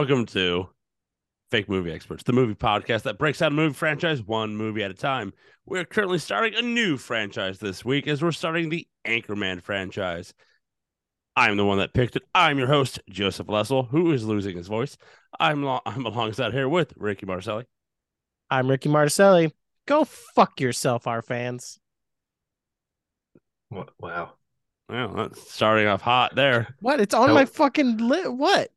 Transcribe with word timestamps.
Hello 0.00 0.08
and 0.08 0.18
welcome 0.18 0.26
to 0.32 0.66
Fake 1.50 1.68
Movie 1.68 1.92
Experts, 1.92 2.22
the 2.22 2.32
movie 2.32 2.54
podcast 2.54 3.02
that 3.02 3.18
breaks 3.18 3.40
down 3.40 3.52
a 3.52 3.54
movie 3.54 3.74
franchise 3.74 4.22
one 4.22 4.56
movie 4.56 4.82
at 4.82 4.90
a 4.90 4.94
time. 4.94 5.34
We're 5.66 5.84
currently 5.84 6.18
starting 6.18 6.54
a 6.54 6.62
new 6.62 6.96
franchise 6.96 7.58
this 7.58 7.84
week 7.84 8.08
as 8.08 8.22
we're 8.22 8.32
starting 8.32 8.70
the 8.70 8.88
Anchorman 9.06 9.62
franchise. 9.62 10.32
I'm 11.36 11.58
the 11.58 11.66
one 11.66 11.76
that 11.78 11.92
picked 11.92 12.16
it. 12.16 12.22
I'm 12.34 12.56
your 12.56 12.66
host, 12.68 12.98
Joseph 13.10 13.50
Lessel, 13.50 13.82
who 13.82 14.10
is 14.12 14.24
losing 14.24 14.56
his 14.56 14.68
voice. 14.68 14.96
I'm 15.38 15.62
lo- 15.64 15.82
I'm 15.84 16.06
alongside 16.06 16.54
here 16.54 16.66
with 16.68 16.94
Ricky 16.96 17.26
Marcelli. 17.26 17.66
I'm 18.50 18.68
Ricky 18.70 18.88
Marcelli. 18.88 19.52
Go 19.86 20.04
fuck 20.04 20.62
yourself, 20.62 21.06
our 21.06 21.20
fans. 21.20 21.78
Wha- 23.70 23.84
Wow. 23.98 24.32
Well, 24.88 25.12
that's 25.14 25.52
starting 25.52 25.88
off 25.88 26.00
hot 26.00 26.34
there. 26.36 26.74
What? 26.80 27.00
It's 27.00 27.12
on 27.12 27.26
Nope. 27.26 27.34
my 27.34 27.44
fucking 27.44 27.98
lit. 27.98 28.32
What? 28.32 28.70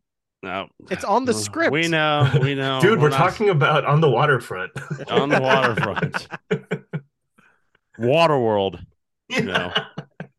No, 0.44 0.68
It's 0.92 1.06
on 1.06 1.24
the 1.24 1.34
script. 1.34 1.72
We 1.72 1.88
know, 1.88 2.30
we 2.42 2.54
know, 2.64 2.82
Dude, 2.82 3.00
we're 3.00 3.08
not 3.10 3.18
talking 3.18 3.50
about 3.50 3.86
on 3.86 4.02
the 4.02 4.10
waterfront. 4.10 4.72
on 5.10 5.30
the 5.30 5.40
waterfront, 5.40 6.28
Waterworld, 7.98 8.86
know, 9.30 9.74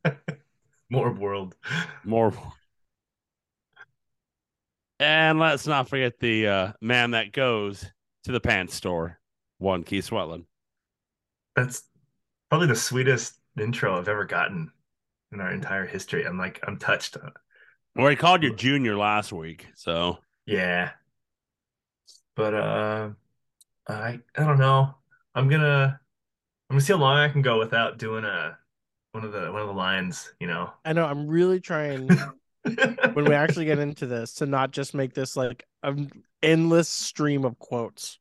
More 0.90 1.10
world. 1.10 1.56
more. 2.04 2.34
And 5.00 5.38
let's 5.38 5.66
not 5.66 5.88
forget 5.88 6.20
the 6.20 6.46
uh, 6.48 6.72
man 6.82 7.12
that 7.12 7.32
goes 7.32 7.86
to 8.24 8.32
the 8.32 8.40
pants 8.40 8.74
store, 8.74 9.18
one 9.58 9.84
Keith 9.84 10.10
Swetland. 10.10 10.44
That's 11.56 11.82
probably 12.50 12.66
the 12.66 12.76
sweetest 12.76 13.38
intro 13.58 13.98
I've 13.98 14.08
ever 14.08 14.24
gotten 14.26 14.70
in 15.32 15.40
our 15.40 15.50
entire 15.50 15.86
history. 15.86 16.26
I'm 16.26 16.36
like, 16.38 16.60
I'm 16.66 16.78
touched. 16.78 17.16
Well, 17.96 18.08
he 18.08 18.16
called 18.16 18.42
you 18.42 18.54
junior 18.54 18.96
last 18.96 19.32
week, 19.32 19.68
so 19.74 20.18
Yeah. 20.46 20.90
But 22.36 22.54
uh 22.54 23.10
I 23.88 24.20
I 24.36 24.44
don't 24.44 24.58
know. 24.58 24.94
I'm 25.34 25.48
gonna 25.48 26.00
I'm 26.70 26.74
gonna 26.74 26.80
see 26.80 26.92
how 26.92 26.98
long 26.98 27.18
I 27.18 27.28
can 27.28 27.42
go 27.42 27.58
without 27.58 27.98
doing 27.98 28.24
a 28.24 28.58
one 29.12 29.24
of 29.24 29.32
the 29.32 29.52
one 29.52 29.62
of 29.62 29.68
the 29.68 29.74
lines, 29.74 30.32
you 30.40 30.46
know. 30.46 30.72
I 30.84 30.92
know. 30.92 31.04
I'm 31.04 31.28
really 31.28 31.60
trying 31.60 32.08
when 33.12 33.24
we 33.26 33.34
actually 33.34 33.66
get 33.66 33.78
into 33.78 34.06
this 34.06 34.34
to 34.34 34.46
not 34.46 34.72
just 34.72 34.94
make 34.94 35.14
this 35.14 35.36
like 35.36 35.66
an 35.82 36.10
endless 36.42 36.88
stream 36.88 37.44
of 37.44 37.58
quotes. 37.58 38.18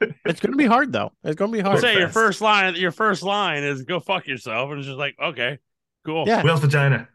It's 0.00 0.40
gonna 0.40 0.56
be 0.56 0.66
hard 0.66 0.92
though. 0.92 1.12
It's 1.24 1.36
gonna 1.36 1.52
be 1.52 1.60
I'll 1.60 1.72
hard. 1.72 1.80
say 1.80 1.98
your 1.98 2.08
first 2.08 2.40
line. 2.40 2.76
Your 2.76 2.92
first 2.92 3.22
line 3.22 3.62
is 3.62 3.82
"Go 3.82 4.00
fuck 4.00 4.26
yourself," 4.26 4.70
and 4.70 4.78
it's 4.78 4.86
just 4.86 4.98
like, 4.98 5.16
okay, 5.22 5.58
cool. 6.04 6.24
Yeah. 6.26 6.42
Whale's 6.42 6.60
vagina. 6.60 7.08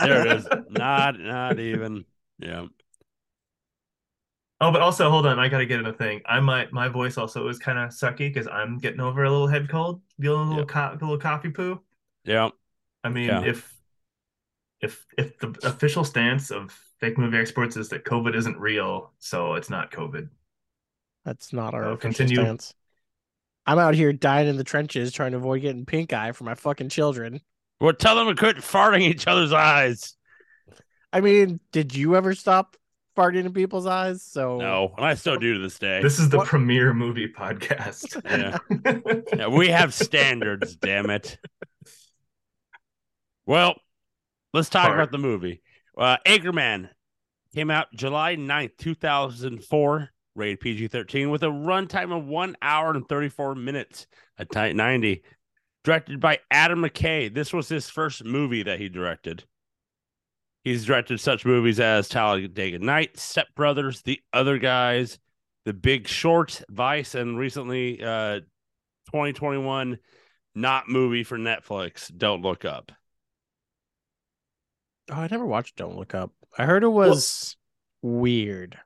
There 0.00 0.20
it 0.26 0.26
is. 0.38 0.48
Not, 0.70 1.18
not 1.18 1.58
even. 1.58 2.04
Yeah. 2.38 2.66
Oh, 4.60 4.70
but 4.70 4.80
also 4.80 5.10
hold 5.10 5.26
on, 5.26 5.38
I 5.40 5.48
gotta 5.48 5.66
get 5.66 5.80
in 5.80 5.86
a 5.86 5.92
thing. 5.92 6.22
I 6.24 6.38
might 6.40 6.72
my 6.72 6.88
voice 6.88 7.18
also 7.18 7.48
is 7.48 7.58
kind 7.58 7.78
of 7.78 7.90
sucky 7.90 8.18
because 8.32 8.46
I'm 8.46 8.78
getting 8.78 9.00
over 9.00 9.24
a 9.24 9.30
little 9.30 9.48
head 9.48 9.68
cold, 9.68 10.02
dealing 10.20 10.40
with 10.40 10.48
a 10.48 10.52
little 10.52 10.66
co- 10.66 10.92
a 10.92 10.98
little 11.00 11.18
coffee 11.18 11.50
poo. 11.50 11.80
Yeah. 12.24 12.50
I 13.04 13.08
mean, 13.10 13.28
Yeah. 13.28 13.42
if 13.42 13.80
if 14.80 15.06
if 15.16 15.38
the 15.38 15.48
official 15.62 16.04
stance 16.04 16.50
of 16.50 16.72
Fake 17.00 17.18
Movie 17.18 17.38
Experts 17.38 17.76
is 17.76 17.88
that 17.90 18.04
COVID 18.04 18.34
isn't 18.34 18.58
real, 18.58 19.12
so 19.18 19.54
it's 19.54 19.70
not 19.70 19.90
COVID. 19.90 20.28
That's 21.24 21.52
not 21.52 21.74
our 21.74 21.84
Oh, 21.84 21.92
official 21.92 22.00
continue. 22.00 22.36
stance. 22.36 22.74
I'm 23.66 23.78
out 23.78 23.94
here 23.94 24.12
dying 24.12 24.48
in 24.48 24.56
the 24.56 24.64
trenches 24.64 25.12
trying 25.12 25.32
to 25.32 25.38
avoid 25.38 25.62
getting 25.62 25.86
pink 25.86 26.12
eye 26.12 26.32
for 26.32 26.44
my 26.44 26.54
fucking 26.54 26.88
children. 26.90 27.40
Well, 27.82 27.92
tell 27.92 28.14
them 28.14 28.28
to 28.28 28.34
quit 28.36 28.58
farting 28.58 29.00
each 29.00 29.26
other's 29.26 29.52
eyes. 29.52 30.14
I 31.12 31.20
mean, 31.20 31.58
did 31.72 31.94
you 31.96 32.14
ever 32.14 32.32
stop 32.32 32.76
farting 33.16 33.44
in 33.44 33.52
people's 33.52 33.86
eyes? 33.86 34.22
So 34.22 34.58
No, 34.58 34.94
and 34.96 35.04
I 35.04 35.14
still 35.14 35.36
do 35.36 35.54
to 35.54 35.58
this 35.58 35.80
day. 35.80 36.00
This 36.00 36.20
is 36.20 36.28
the 36.28 36.38
What- 36.38 36.46
premier 36.46 36.94
movie 36.94 37.26
podcast. 37.26 38.22
Yeah. 39.34 39.36
Yeah, 39.36 39.48
we 39.48 39.68
have 39.68 39.92
standards, 39.92 40.76
damn 40.76 41.10
it. 41.10 41.36
Well, 43.46 43.74
let's 44.54 44.68
talk 44.68 44.84
Hard. 44.86 44.98
about 45.00 45.10
the 45.10 45.18
movie. 45.18 45.60
Uh, 45.98 46.18
Anchorman 46.26 46.88
came 47.54 47.70
out 47.70 47.88
July 47.94 48.36
9th, 48.36 48.76
2004, 48.78 50.08
rated 50.36 50.60
PG 50.60 50.86
13, 50.88 51.30
with 51.30 51.42
a 51.42 51.46
runtime 51.48 52.16
of 52.16 52.26
one 52.26 52.56
hour 52.62 52.92
and 52.92 53.08
34 53.08 53.56
minutes, 53.56 54.06
a 54.38 54.44
tight 54.44 54.76
90. 54.76 55.22
Directed 55.84 56.20
by 56.20 56.38
Adam 56.50 56.80
McKay. 56.82 57.32
This 57.32 57.52
was 57.52 57.68
his 57.68 57.88
first 57.88 58.24
movie 58.24 58.62
that 58.62 58.78
he 58.78 58.88
directed. 58.88 59.44
He's 60.62 60.84
directed 60.84 61.18
such 61.18 61.44
movies 61.44 61.80
as 61.80 62.08
Talladega 62.08 62.78
Night, 62.78 63.18
Step 63.18 63.48
Brothers, 63.56 64.02
The 64.02 64.20
Other 64.32 64.58
Guys, 64.58 65.18
The 65.64 65.72
Big 65.72 66.06
Short, 66.06 66.62
Vice, 66.70 67.16
and 67.16 67.36
recently 67.36 68.00
uh 68.02 68.40
2021 69.06 69.98
not 70.54 70.88
movie 70.88 71.24
for 71.24 71.36
Netflix, 71.38 72.16
Don't 72.16 72.42
Look 72.42 72.64
Up. 72.64 72.92
Oh, 75.10 75.14
I 75.14 75.28
never 75.30 75.46
watched 75.46 75.76
Don't 75.76 75.96
Look 75.96 76.14
Up. 76.14 76.30
I 76.56 76.64
heard 76.66 76.84
it 76.84 76.88
was 76.88 77.56
weird. 78.02 78.78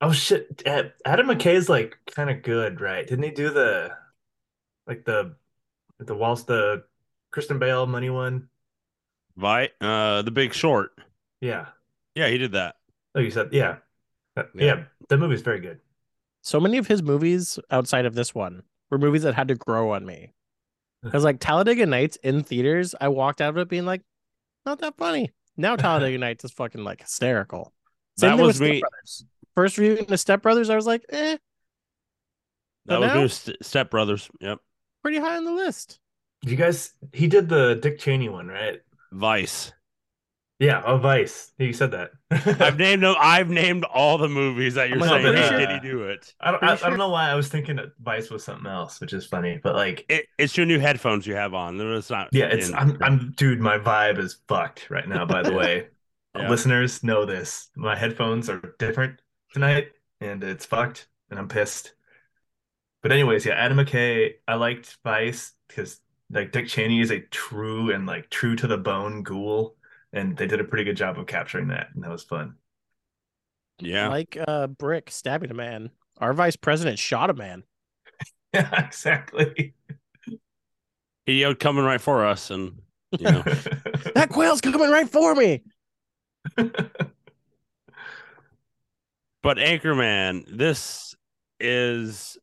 oh 0.00 0.12
shit, 0.12 0.62
Ad- 0.66 0.92
Adam 1.04 1.26
McKay's 1.26 1.68
like 1.68 1.98
kind 2.14 2.30
of 2.30 2.42
good, 2.42 2.80
right? 2.80 3.06
Didn't 3.06 3.24
he 3.24 3.30
do 3.30 3.50
the 3.50 3.90
like 4.86 5.04
the 5.04 5.34
the 5.98 6.14
whilst 6.14 6.46
the 6.46 6.84
Christian 7.30 7.58
Bale 7.58 7.86
money 7.86 8.10
one? 8.10 8.48
Vi 9.36 9.68
uh 9.80 10.22
The 10.22 10.30
Big 10.30 10.52
Short. 10.54 10.92
Yeah. 11.40 11.66
Yeah, 12.14 12.28
he 12.28 12.38
did 12.38 12.52
that. 12.52 12.76
Oh, 13.14 13.20
you 13.20 13.30
said 13.30 13.50
yeah. 13.52 13.76
Yeah. 14.36 14.42
yeah, 14.54 14.84
that 15.08 15.16
movie's 15.18 15.40
very 15.42 15.60
good. 15.60 15.80
So 16.42 16.60
many 16.60 16.76
of 16.78 16.86
his 16.86 17.02
movies 17.02 17.58
outside 17.70 18.04
of 18.04 18.14
this 18.14 18.34
one 18.34 18.62
were 18.90 18.98
movies 18.98 19.22
that 19.22 19.34
had 19.34 19.48
to 19.48 19.54
grow 19.54 19.92
on 19.92 20.04
me. 20.06 20.32
Because 21.02 21.22
like 21.24 21.38
Talladega 21.38 21.86
Nights 21.86 22.16
in 22.24 22.42
theaters, 22.42 22.94
I 23.00 23.08
walked 23.08 23.40
out 23.40 23.50
of 23.50 23.58
it 23.58 23.68
being 23.68 23.84
like, 23.86 24.02
not 24.64 24.80
that 24.80 24.96
funny. 24.96 25.30
Now 25.56 25.76
Talladega 25.76 26.18
Nights 26.18 26.44
is 26.44 26.50
fucking 26.50 26.82
like 26.82 27.00
hysterical. 27.02 27.72
Same 28.18 28.36
That 28.36 28.42
was 28.42 28.46
with 28.48 28.56
Step 28.56 28.70
me. 28.70 28.80
Brothers. 28.80 29.24
First 29.54 29.78
reviewing 29.78 30.06
the 30.06 30.18
Step 30.18 30.42
Brothers, 30.42 30.68
I 30.68 30.74
was 30.76 30.86
like, 30.86 31.04
eh, 31.10 31.36
That 32.86 32.98
But 32.98 33.00
was 33.00 33.08
now- 33.08 33.20
new 33.52 33.56
Step 33.62 33.90
Brothers. 33.90 34.28
Yep. 34.40 34.58
Pretty 35.06 35.20
high 35.20 35.36
on 35.36 35.44
the 35.44 35.52
list. 35.52 36.00
You 36.42 36.56
guys, 36.56 36.92
he 37.12 37.28
did 37.28 37.48
the 37.48 37.76
Dick 37.76 37.98
Cheney 38.00 38.28
one, 38.28 38.48
right? 38.48 38.80
Vice. 39.12 39.72
Yeah, 40.58 40.82
oh 40.84 40.96
Vice. 40.96 41.52
You 41.58 41.72
said 41.72 41.92
that. 41.92 42.10
I've 42.60 42.78
named 42.78 43.02
them. 43.02 43.14
I've 43.20 43.50
named 43.50 43.84
all 43.84 44.18
the 44.18 44.28
movies 44.28 44.74
that 44.74 44.88
you're 44.88 44.98
I'm 44.98 45.08
saying. 45.08 45.26
like, 45.26 45.36
Hey, 45.36 45.54
uh, 45.54 45.58
did 45.58 45.70
he 45.70 45.88
do 45.88 46.04
it? 46.04 46.34
I 46.40 46.50
don't, 46.50 46.62
I, 46.62 46.68
Pretty 46.68 46.84
I 46.84 46.88
don't 46.88 46.98
know 46.98 47.10
why 47.10 47.30
I 47.30 47.34
was 47.34 47.48
thinking 47.48 47.76
that 47.76 47.90
Vice 48.00 48.30
was 48.30 48.42
something 48.42 48.66
else, 48.66 49.00
which 49.00 49.12
is 49.12 49.26
funny. 49.26 49.60
But 49.62 49.74
like, 49.76 50.06
it? 50.08 50.26
It's 50.38 50.56
your 50.56 50.66
new 50.66 50.78
headphones 50.80 51.26
you 51.26 51.34
have 51.36 51.54
on. 51.54 51.78
It's 51.80 52.10
not. 52.10 52.30
yeah, 52.32 52.46
it's 52.46 52.70
in- 52.70 52.74
I'm 52.74 52.96
I'm 53.02 53.32
dude, 53.36 53.60
my 53.60 53.78
vibe 53.78 54.18
is 54.18 54.38
fucked 54.48 54.90
right 54.90 55.06
now. 55.08 55.24
By 55.24 55.42
the 55.42 55.52
way, 55.52 55.88
Yeah. 56.36 56.50
listeners 56.50 57.02
know 57.04 57.24
this. 57.24 57.68
My 57.76 57.96
headphones 57.96 58.48
are 58.50 58.74
different 58.78 59.20
tonight, 59.52 59.88
and 60.20 60.42
it's 60.42 60.66
fucked, 60.66 61.08
and 61.30 61.38
I'm 61.38 61.48
pissed. 61.48 61.92
But 63.02 63.12
anyways, 63.12 63.46
yeah, 63.46 63.54
Adam 63.54 63.78
McKay. 63.78 64.34
I 64.48 64.54
liked 64.54 64.98
Vice 65.04 65.52
because 65.68 66.00
like 66.30 66.52
Dick 66.52 66.66
Cheney 66.68 67.00
is 67.00 67.10
a 67.10 67.20
true 67.20 67.92
and 67.92 68.06
like 68.06 68.30
true 68.30 68.56
to 68.56 68.66
the 68.66 68.78
bone 68.78 69.22
ghoul, 69.22 69.76
and 70.12 70.36
they 70.36 70.46
did 70.46 70.60
a 70.60 70.64
pretty 70.64 70.84
good 70.84 70.96
job 70.96 71.18
of 71.18 71.26
capturing 71.26 71.68
that, 71.68 71.88
and 71.94 72.02
that 72.04 72.10
was 72.10 72.24
fun. 72.24 72.56
yeah. 73.78 74.08
Like 74.08 74.36
uh 74.46 74.66
Brick 74.66 75.10
stabbing 75.10 75.50
a 75.50 75.54
man. 75.54 75.90
Our 76.18 76.32
vice 76.32 76.56
president 76.56 76.98
shot 76.98 77.30
a 77.30 77.34
man. 77.34 77.62
Yeah, 78.54 78.84
exactly. 78.86 79.74
He 81.26 81.40
yelled 81.40 81.58
coming 81.58 81.84
right 81.84 82.00
for 82.00 82.24
us, 82.24 82.50
and 82.50 82.80
you 83.18 83.30
know. 83.30 83.42
That 84.14 84.30
quail's 84.30 84.62
coming 84.62 84.90
right 84.90 85.08
for 85.08 85.34
me. 85.34 85.62
But 89.42 89.58
Anchorman, 89.58 90.44
this 90.48 91.14
is 91.60 92.36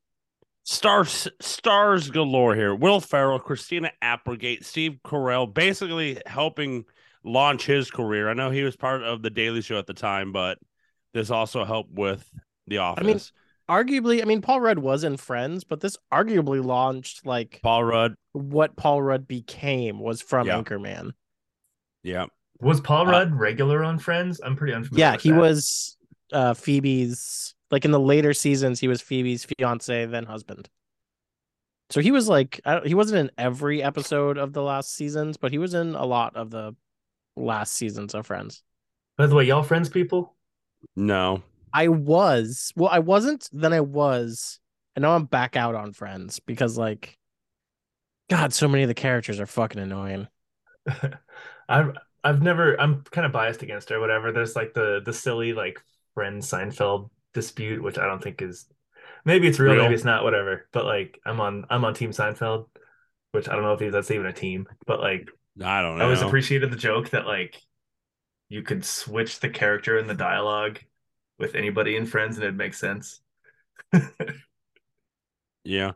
stars 0.64 1.28
stars 1.42 2.10
galore 2.10 2.56
here. 2.56 2.74
Will 2.76 3.00
Ferrell, 3.00 3.40
Christina 3.40 3.92
Applegate, 4.02 4.66
Steve 4.66 5.00
Carell, 5.06 5.52
basically 5.54 6.22
helping 6.26 6.86
launch 7.24 7.66
his 7.66 7.90
career. 7.92 8.30
I 8.30 8.34
know 8.34 8.50
he 8.50 8.64
was 8.64 8.76
part 8.76 9.04
of 9.04 9.22
the 9.22 9.30
Daily 9.30 9.62
Show 9.62 9.78
at 9.80 9.88
the 9.88 9.94
time, 9.94 10.32
but 10.32 10.58
this 11.14 11.30
also 11.30 11.64
helped 11.64 11.92
with 11.92 12.30
The 12.68 12.80
Office. 12.80 13.04
I 13.04 13.08
mean, 13.08 13.20
Arguably, 13.70 14.22
I 14.22 14.26
mean, 14.26 14.42
Paul 14.42 14.60
Rudd 14.60 14.80
was 14.80 15.06
in 15.06 15.16
Friends, 15.16 15.64
but 15.64 15.80
this 15.80 15.96
arguably 16.14 16.64
launched 16.64 17.26
like 17.26 17.62
Paul 17.64 17.86
Rudd, 17.86 18.16
what 18.34 18.76
Paul 18.76 19.02
Rudd 19.02 19.26
became 19.26 20.00
was 20.00 20.22
from 20.22 20.48
Yeah. 20.48 20.62
Anchorman. 20.62 21.12
yeah, 22.04 22.26
Was 22.60 22.82
Paul 22.82 23.08
Uh, 23.08 23.12
Rudd 23.12 23.36
regular 23.40 23.82
on 23.84 24.00
Friends? 24.00 24.42
I'm 24.44 24.58
pretty 24.58 24.74
unfamiliar. 24.74 25.06
Yeah, 25.08 25.12
with 25.14 25.22
he 25.22 25.32
that. 25.32 25.40
was 25.40 25.98
uh 26.34 26.54
Phoebe's 26.56 27.56
like 27.74 27.86
in 27.86 27.92
the 27.92 28.00
later 28.00 28.36
seasons, 28.36 28.80
he 28.80 28.88
was 28.88 29.02
Phoebe's 29.02 29.46
fiance, 29.46 30.06
then 30.06 30.26
husband. 30.26 30.70
So 31.90 32.02
he 32.02 32.12
was 32.12 32.30
like, 32.30 32.62
I 32.66 32.76
don't, 32.76 32.86
he 32.86 32.94
wasn't 32.94 33.22
in 33.22 33.32
every 33.36 33.82
episode 33.82 34.38
of 34.38 34.54
the 34.54 34.62
last 34.62 34.94
seasons, 34.94 35.38
but 35.38 35.52
he 35.52 35.58
was 35.58 35.74
in 35.74 35.96
a 35.96 36.06
lot 36.06 36.36
of 36.36 36.52
the 36.52 36.76
last 37.36 37.74
seasons 37.74 38.14
of 38.14 38.28
Friends. 38.28 38.62
By 39.18 39.26
the 39.26 39.34
way, 39.34 39.46
y'all 39.46 39.64
friends 39.64 39.90
people? 39.90 40.36
No. 40.96 41.42
I 41.74 41.88
was 41.88 42.72
well, 42.76 42.92
I 42.92 43.00
wasn't, 43.00 43.50
then 43.52 43.74
I 43.74 43.80
was, 43.80 44.60
and 44.96 45.02
now 45.02 45.16
I'm 45.16 45.26
back 45.26 45.56
out 45.56 45.74
on 45.74 45.94
Friends 45.94 46.40
because 46.40 46.78
like, 46.78 47.18
God, 48.30 48.54
so 48.54 48.68
many 48.68 48.84
of 48.84 48.88
the 48.88 48.94
characters 48.94 49.40
are 49.40 49.48
fucking 49.48 49.82
annoying. 49.82 50.28
I've 51.68 51.98
I've 52.24 52.44
never 52.44 52.80
I'm 52.80 53.02
kind 53.10 53.26
of 53.26 53.32
biased 53.32 53.64
against 53.64 53.90
her, 53.90 54.00
whatever. 54.00 54.32
There's 54.32 54.56
like 54.56 54.76
the 54.76 55.02
the 55.04 55.12
silly 55.12 55.54
like 55.54 55.82
friend 56.14 56.40
Seinfeld 56.40 57.10
dispute, 57.34 57.82
which 57.82 57.98
I 57.98 58.06
don't 58.06 58.22
think 58.24 58.42
is 58.42 58.66
maybe 59.26 59.48
it's 59.48 59.60
real, 59.60 59.74
Real. 59.74 59.84
maybe 59.84 59.96
it's 59.96 60.06
not, 60.06 60.24
whatever. 60.24 60.68
But 60.72 60.86
like 60.86 61.20
I'm 61.26 61.40
on 61.40 61.66
I'm 61.70 61.86
on 61.86 61.94
Team 61.94 62.12
Seinfeld, 62.12 62.68
which 63.32 63.50
I 63.50 63.54
don't 63.54 63.64
know 63.64 63.74
if 63.74 63.92
that's 63.92 64.12
even 64.12 64.26
a 64.26 64.34
team, 64.34 64.68
but 64.86 65.00
like 65.00 65.30
I 65.64 65.82
don't 65.82 65.98
know. 65.98 66.04
I 66.04 66.06
always 66.06 66.22
appreciated 66.22 66.72
the 66.72 66.78
joke 66.78 67.10
that 67.12 67.26
like 67.26 67.62
you 68.50 68.62
could 68.62 68.86
switch 68.86 69.40
the 69.40 69.50
character 69.50 69.98
and 69.98 70.10
the 70.10 70.14
dialogue 70.14 70.80
with 71.40 71.56
anybody 71.56 71.96
in 71.96 72.06
Friends 72.06 72.36
and 72.38 72.44
it'd 72.44 72.58
make 72.58 72.74
sense. 72.74 73.22
Yeah. 75.64 75.94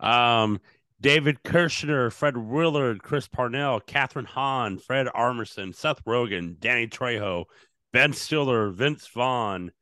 Um, 0.00 0.60
David 1.00 1.42
Kirshner, 1.42 2.12
Fred 2.12 2.36
Willard, 2.36 3.02
Chris 3.02 3.28
Parnell, 3.28 3.80
Kathryn 3.80 4.26
Hahn, 4.26 4.78
Fred 4.78 5.06
Armisen, 5.08 5.74
Seth 5.74 6.04
Rogen, 6.04 6.58
Danny 6.58 6.86
Trejo, 6.86 7.44
Ben 7.92 8.12
Stiller, 8.12 8.70
Vince 8.70 9.06
Vaughn, 9.08 9.72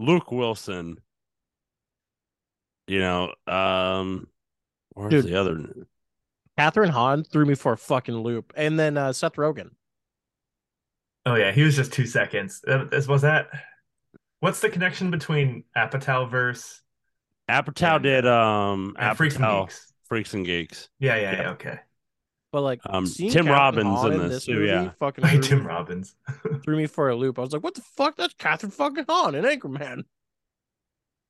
Luke 0.00 0.32
Wilson. 0.32 0.98
You 2.86 2.98
know, 2.98 3.32
um, 3.46 4.26
where's 4.94 5.10
Dude. 5.10 5.26
the 5.26 5.38
other? 5.38 5.86
Kathryn 6.58 6.90
Hahn 6.90 7.22
threw 7.22 7.46
me 7.46 7.54
for 7.54 7.72
a 7.74 7.76
fucking 7.78 8.16
loop, 8.16 8.52
and 8.56 8.78
then 8.78 8.96
uh, 8.96 9.12
Seth 9.12 9.34
Rogen. 9.34 9.70
Oh 11.26 11.34
yeah, 11.36 11.52
he 11.52 11.62
was 11.62 11.76
just 11.76 11.92
two 11.92 12.06
seconds. 12.06 12.64
Uh, 12.66 12.84
this- 12.84 13.06
Was 13.06 13.22
that? 13.22 13.48
What's 14.40 14.60
the 14.60 14.70
connection 14.70 15.10
between 15.10 15.64
Apatow 15.76 16.28
verse 16.30 16.80
Apatow 17.48 17.96
And, 17.96 18.02
did 18.02 18.26
um 18.26 18.96
and 18.98 19.16
Freaks 19.16 19.36
and 19.36 19.44
Geeks? 19.44 19.92
Freaks 20.08 20.32
and 20.34 20.46
Geeks. 20.46 20.88
Yeah, 20.98 21.16
yeah, 21.16 21.32
Yeah. 21.32 21.42
yeah. 21.42 21.50
Okay. 21.50 21.78
But 22.52 22.62
like, 22.62 22.80
Um, 22.84 23.06
seeing 23.06 23.30
Tim 23.30 23.46
Kathryn 23.46 23.50
Robbins 23.50 24.02
Hahn 24.02 24.12
in 24.12 24.28
this 24.28 24.46
too, 24.46 24.54
movie 24.60 24.66
yeah. 24.66 24.90
fucking 24.98 25.24
Hey, 25.24 25.38
threw, 25.40 25.42
Tim 25.42 25.58
me, 25.60 25.66
Robbins. 25.66 26.14
threw 26.64 26.76
me 26.76 26.86
for 26.86 27.08
a 27.10 27.16
loop. 27.16 27.38
I 27.38 27.42
was 27.42 27.52
like, 27.52 27.62
what 27.62 27.74
the 27.74 27.82
fuck? 27.82 28.16
That's 28.16 28.34
Kathryn 28.34 28.72
fucking 28.72 29.04
Hahn 29.08 29.34
in 29.34 29.44
Anchorman. 29.44 30.04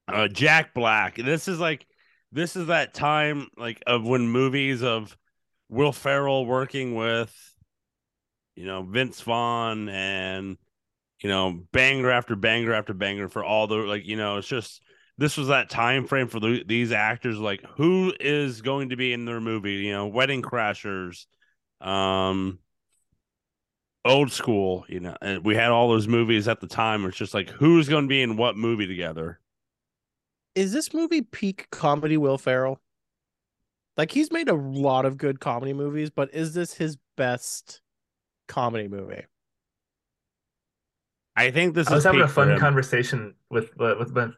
uh 0.09 0.29
Jack 0.29 0.75
Black. 0.75 1.17
This 1.17 1.49
is 1.49 1.59
like 1.61 1.87
this 2.33 2.57
is 2.57 2.67
that 2.69 2.95
time 2.95 3.49
like 3.57 3.83
of 3.87 4.05
when 4.05 4.29
movies 4.29 4.83
of 4.83 5.17
Will 5.69 5.93
Ferrell 5.93 6.47
working 6.47 6.95
with 6.95 7.35
you 8.57 8.65
know 8.67 8.83
Vince 8.83 9.21
Vaughn 9.21 9.89
and 9.89 10.57
you 11.23 11.29
know 11.29 11.61
banger 11.73 12.11
after 12.11 12.35
banger 12.37 12.73
after 12.73 12.95
banger 12.95 13.29
for 13.29 13.45
all 13.45 13.67
the 13.67 13.77
like 13.77 14.07
you 14.07 14.17
know 14.17 14.39
it's 14.39 14.49
just 14.49 14.83
this 15.21 15.37
was 15.37 15.49
that 15.49 15.71
time 15.71 16.07
frame 16.07 16.27
for 16.27 16.41
the, 16.41 16.65
these 16.67 16.91
actors 16.91 17.39
like 17.39 17.63
who 17.77 18.13
is 18.19 18.63
going 18.63 18.89
to 18.89 18.97
be 18.97 19.13
in 19.13 19.25
their 19.25 19.41
movie 19.41 19.75
you 19.75 19.93
know 19.93 20.09
Wedding 20.09 20.43
Crashers 20.43 21.27
um 21.81 22.59
old 24.05 24.33
school 24.33 24.85
you 24.89 24.99
know 24.99 25.17
and 25.23 25.45
we 25.45 25.55
had 25.55 25.71
all 25.71 25.89
those 25.89 26.09
movies 26.09 26.49
at 26.49 26.61
the 26.61 26.67
time 26.67 27.05
it's 27.05 27.17
just 27.17 27.35
like 27.35 27.51
who's 27.51 27.89
going 27.89 28.05
to 28.05 28.09
be 28.09 28.23
in 28.23 28.37
what 28.37 28.57
movie 28.57 28.87
together 28.87 29.39
Is 30.55 30.73
this 30.73 30.93
movie 30.93 31.23
peak 31.23 31.69
comedy 31.71 32.17
Will 32.17 32.39
Ferrell? 32.39 32.81
Like 33.97 34.11
he's 34.11 34.33
made 34.33 34.49
a 34.49 34.55
lot 34.55 35.05
of 35.05 35.17
good 35.17 35.41
comedy 35.41 35.73
movies, 35.73 36.11
but 36.11 36.35
is 36.35 36.55
this 36.55 36.75
his 36.75 36.97
best 37.17 37.83
comedy 38.49 38.89
movie? 38.89 39.25
I 41.37 41.51
think 41.51 41.75
this 41.75 41.89
I 41.89 41.95
was 41.95 42.03
is 42.03 42.07
having 42.07 42.23
a 42.23 42.29
fun 42.29 42.59
conversation 42.59 43.35
with 43.51 43.77
with 43.77 44.13
my, 44.15 44.31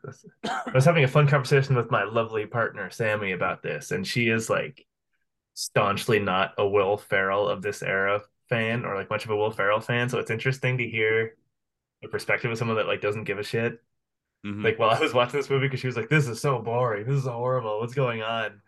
I 0.45 0.73
was 0.73 0.85
having 0.85 1.05
a 1.05 1.09
fun 1.09 1.27
conversation 1.27 1.75
with 1.75 1.91
my 1.91 2.05
lovely 2.05 2.47
partner 2.47 2.91
Sammy 2.91 3.33
about 3.33 3.63
this, 3.63 3.91
and 3.91 4.07
she 4.07 4.29
is 4.29 4.51
like 4.51 4.87
staunchly 5.55 6.19
not 6.19 6.55
a 6.59 6.67
Will 6.67 6.97
Ferrell 6.97 7.49
of 7.49 7.63
this 7.63 7.83
era 7.83 8.23
fan 8.49 8.85
or 8.85 8.95
like 8.95 9.11
much 9.11 9.25
of 9.25 9.31
a 9.31 9.37
Will 9.37 9.51
Ferrell 9.51 9.81
fan. 9.81 10.09
So 10.09 10.19
it's 10.19 10.31
interesting 10.31 10.79
to 10.79 10.89
hear 10.89 11.37
the 12.03 12.09
perspective 12.09 12.51
of 12.51 12.59
someone 12.59 12.77
that 12.77 12.87
like 12.87 13.01
doesn't 13.01 13.25
give 13.25 13.39
a 13.39 13.45
shit. 13.45 13.81
Mhm. 14.45 14.63
Like 14.65 14.79
while 14.79 14.91
I 14.91 15.01
was 15.01 15.15
watching 15.15 15.39
this 15.39 15.51
movie, 15.51 15.67
because 15.69 15.81
she 15.81 15.87
was 15.87 15.97
like, 15.97 16.09
"This 16.09 16.29
is 16.29 16.41
so 16.41 16.59
boring. 16.61 17.07
This 17.07 17.17
is 17.17 17.27
horrible. 17.27 17.81
What's 17.81 17.95
going 17.95 18.23
on?" 18.23 18.61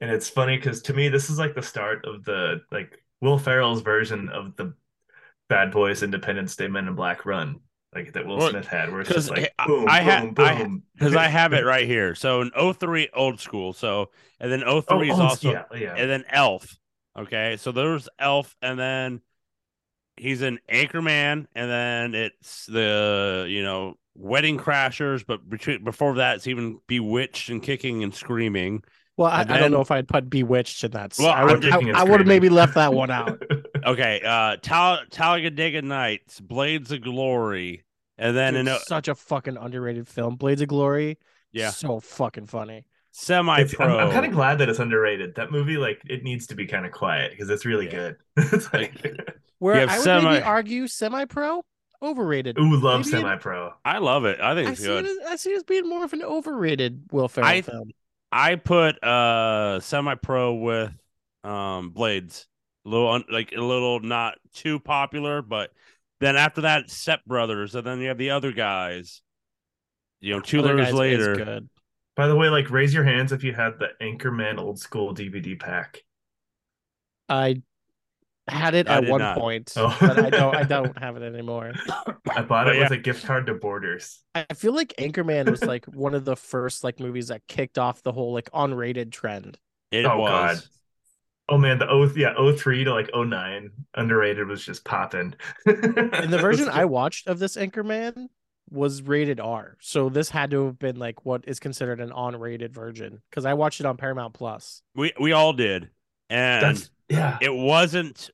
And 0.00 0.10
it's 0.10 0.28
funny 0.28 0.56
because 0.56 0.82
to 0.82 0.94
me, 0.94 1.08
this 1.08 1.30
is 1.30 1.38
like 1.38 1.54
the 1.54 1.62
start 1.62 2.04
of 2.06 2.24
the 2.24 2.62
like 2.70 3.02
Will 3.20 3.38
Ferrell's 3.38 3.82
version 3.82 4.28
of 4.28 4.56
the 4.56 4.74
Bad 5.50 5.70
Boys 5.72 6.02
Independence 6.02 6.56
Day 6.56 6.68
Men 6.68 6.88
in 6.88 6.94
Black 6.94 7.26
run, 7.26 7.60
like 7.94 8.12
that 8.14 8.24
Will 8.26 8.38
Well, 8.38 8.48
Smith 8.50 8.66
had, 8.66 8.90
where 8.90 9.02
it's 9.02 9.10
just 9.10 9.28
like 9.28 9.52
I- 9.58 9.66
boom, 9.66 9.86
I 9.88 10.00
ha- 10.00 10.20
boom, 10.22 10.34
boom. 10.34 10.82
because 10.96 11.14
I 11.14 11.26
have 11.28 11.52
it 11.52 11.64
right 11.66 11.86
here. 11.86 12.14
So 12.14 12.40
in 12.40 12.50
03, 12.74 13.10
old 13.12 13.38
school. 13.40 13.74
So 13.74 14.10
and 14.40 14.50
then 14.50 14.60
03 14.60 14.82
Oh, 14.88 15.02
is 15.02 15.10
also 15.20 15.52
yeah, 15.52 15.64
yeah. 15.76 15.94
and 15.96 16.08
then 16.10 16.24
Elf. 16.30 16.74
Okay, 17.18 17.56
so 17.58 17.72
there's 17.72 18.08
Elf, 18.18 18.56
and 18.62 18.78
then 18.78 19.20
he's 20.16 20.40
in 20.42 20.58
Anchorman, 20.72 21.46
and 21.54 21.70
then 21.70 22.14
it's 22.14 22.64
the 22.66 23.44
you 23.48 23.62
know 23.64 23.94
Wedding 24.14 24.56
Crashers, 24.58 25.24
but 25.26 25.48
between 25.48 25.82
before 25.82 26.14
that 26.14 26.36
it's 26.36 26.46
even 26.46 26.78
Bewitched 26.86 27.48
and 27.50 27.62
Kicking 27.62 28.04
and 28.04 28.14
Screaming. 28.14 28.82
Well, 29.16 29.28
I, 29.30 29.42
And 29.42 29.52
I 29.52 29.58
don't 29.58 29.70
know 29.72 29.80
if 29.82 29.90
I'd 29.90 30.08
put 30.08 30.30
Bewitched 30.30 30.82
in 30.84 30.92
that. 30.92 31.14
Well, 31.18 31.28
I 31.28 31.44
would, 31.44 31.64
I, 31.66 31.78
I 32.00 32.04
would 32.04 32.20
have 32.20 32.26
maybe 32.26 32.48
left 32.48 32.74
that 32.76 32.94
one 32.94 33.10
out. 33.10 33.42
Okay, 33.86 34.20
uh, 34.24 34.56
Tal- 34.62 35.04
Talladega 35.10 35.82
Nights, 35.82 36.40
Blades 36.40 36.92
of 36.92 37.02
Glory, 37.02 37.84
and 38.18 38.36
then 38.36 38.54
Dude, 38.54 38.60
in 38.60 38.68
a, 38.68 38.78
such 38.80 39.08
a 39.08 39.14
fucking 39.14 39.56
underrated 39.56 40.08
film. 40.08 40.36
Blades 40.36 40.60
of 40.62 40.68
Glory. 40.68 41.18
yeah, 41.52 41.70
So 41.70 42.00
fucking 42.00 42.46
funny. 42.46 42.84
semi 43.12 43.60
It's- 43.60 43.74
I'm, 43.80 43.88
pro. 43.88 44.10
kind 44.10 44.26
of 44.26 44.32
glad 44.32 44.58
that 44.58 44.68
it's 44.68 44.78
underrated. 44.78 45.34
That 45.36 45.50
movie, 45.50 45.76
like, 45.76 46.00
it 46.08 46.22
needs 46.22 46.46
to 46.48 46.54
be 46.54 46.66
kind 46.66 46.86
of 46.86 46.92
quiet 46.92 47.30
because 47.32 47.50
it's 47.50 47.64
really 47.66 47.86
Yeah. 47.86 47.90
good. 47.90 48.16
it's 48.52 48.72
like, 48.72 48.94
Where 49.58 49.74
have 49.76 49.88
I 49.90 49.96
would 49.98 50.04
semi- 50.04 50.24
maybe 50.30 50.42
argue 50.42 50.86
semi 50.86 51.24
pro, 51.26 51.64
overrated. 52.02 52.58
ooh, 52.58 52.76
love 52.76 53.00
Maybe 53.00 53.10
semi-pro. 53.10 53.72
I 53.84 53.98
love 53.98 54.24
it. 54.24 54.40
I 54.40 54.54
think 54.54 54.68
I 54.68 54.72
it's 54.72 54.80
see, 54.80 54.86
good. 54.86 55.04
it 55.04 55.10
as, 55.22 55.32
I 55.32 55.36
see 55.36 55.50
it 55.52 55.56
as 55.56 55.64
being 55.64 55.86
more 55.88 56.02
of 56.04 56.12
an 56.14 56.22
overrated 56.22 57.04
Will 57.12 57.28
Ferrell 57.28 57.48
I- 57.48 57.62
film. 57.62 57.90
I 58.32 58.54
put 58.54 59.02
uh 59.02 59.80
semi 59.80 60.14
pro 60.14 60.54
with 60.54 60.92
um 61.42 61.90
Blades. 61.90 62.46
A 62.86 62.88
little 62.88 63.10
un- 63.10 63.24
like 63.30 63.52
a 63.52 63.60
little 63.60 64.00
not 64.00 64.38
too 64.54 64.80
popular, 64.80 65.42
but 65.42 65.70
then 66.20 66.36
after 66.36 66.62
that, 66.62 66.90
Step 66.90 67.24
Brothers, 67.26 67.74
and 67.74 67.86
then 67.86 68.00
you 68.00 68.08
have 68.08 68.18
the 68.18 68.30
other 68.30 68.52
guys. 68.52 69.22
You 70.20 70.34
know, 70.34 70.40
two 70.40 70.58
years 70.62 70.92
later. 70.92 71.34
good. 71.36 71.68
By 72.16 72.26
the 72.26 72.36
way, 72.36 72.48
like, 72.48 72.70
raise 72.70 72.92
your 72.92 73.04
hands 73.04 73.32
if 73.32 73.42
you 73.44 73.52
had 73.54 73.78
the 73.78 73.88
Anchorman 74.02 74.58
old 74.58 74.78
school 74.78 75.14
DVD 75.14 75.58
pack. 75.58 76.02
I 77.28 77.62
had 78.48 78.74
it 78.74 78.88
I 78.88 78.98
at 78.98 79.04
one 79.06 79.20
not. 79.20 79.38
point, 79.38 79.72
Oh. 79.76 79.96
but 80.00 80.18
I 80.18 80.30
don't. 80.30 80.54
I 80.56 80.62
don't 80.64 80.98
have 80.98 81.16
it 81.16 81.22
anymore. 81.22 81.72
I 82.28 82.42
bought 82.42 82.66
But 82.66 82.68
it 82.68 82.76
yeah. 82.76 82.82
with 82.82 82.92
a 82.92 82.96
gift 82.98 83.24
card 83.24 83.46
to 83.46 83.54
Borders. 83.54 84.20
I 84.34 84.44
feel 84.54 84.74
like 84.74 84.94
Anchorman 84.98 85.50
was 85.50 85.62
like 85.62 85.84
one 85.94 86.14
of 86.14 86.24
the 86.24 86.36
first 86.36 86.82
like 86.84 86.98
movies 87.00 87.28
that 87.28 87.46
kicked 87.46 87.78
off 87.78 88.02
the 88.02 88.12
whole 88.12 88.32
like 88.32 88.50
unrated 88.52 89.12
trend. 89.12 89.58
It 89.90 90.04
Oh, 90.04 90.18
was. 90.18 90.60
God. 90.60 90.68
Oh 91.50 91.58
man, 91.58 91.78
the 91.78 91.88
oh 91.88 92.08
yeah, 92.14 92.32
03 92.56 92.84
to 92.84 92.94
like 92.94 93.10
09 93.12 93.70
underrated 93.96 94.46
was 94.46 94.64
just 94.64 94.84
popping. 94.84 95.34
And 95.66 96.32
the 96.32 96.38
version 96.40 96.68
I 96.68 96.84
watched 96.84 97.26
of 97.26 97.40
this 97.40 97.56
Anchorman 97.56 98.28
was 98.70 99.02
rated 99.02 99.40
R, 99.40 99.76
so 99.80 100.08
this 100.08 100.30
had 100.30 100.52
to 100.52 100.66
have 100.66 100.78
been 100.78 100.94
like 100.94 101.26
what 101.26 101.42
is 101.48 101.58
considered 101.58 102.00
an 102.00 102.10
unrated 102.10 102.70
version 102.70 103.20
because 103.28 103.44
I 103.44 103.54
watched 103.54 103.80
it 103.80 103.86
on 103.86 103.96
Paramount 103.96 104.32
Plus. 104.32 104.82
We 104.94 105.12
we 105.20 105.32
all 105.32 105.52
did, 105.52 105.90
and 106.28 106.62
That's 106.62 106.90
yeah. 107.08 107.36
it 107.40 107.52
wasn't 107.52 108.30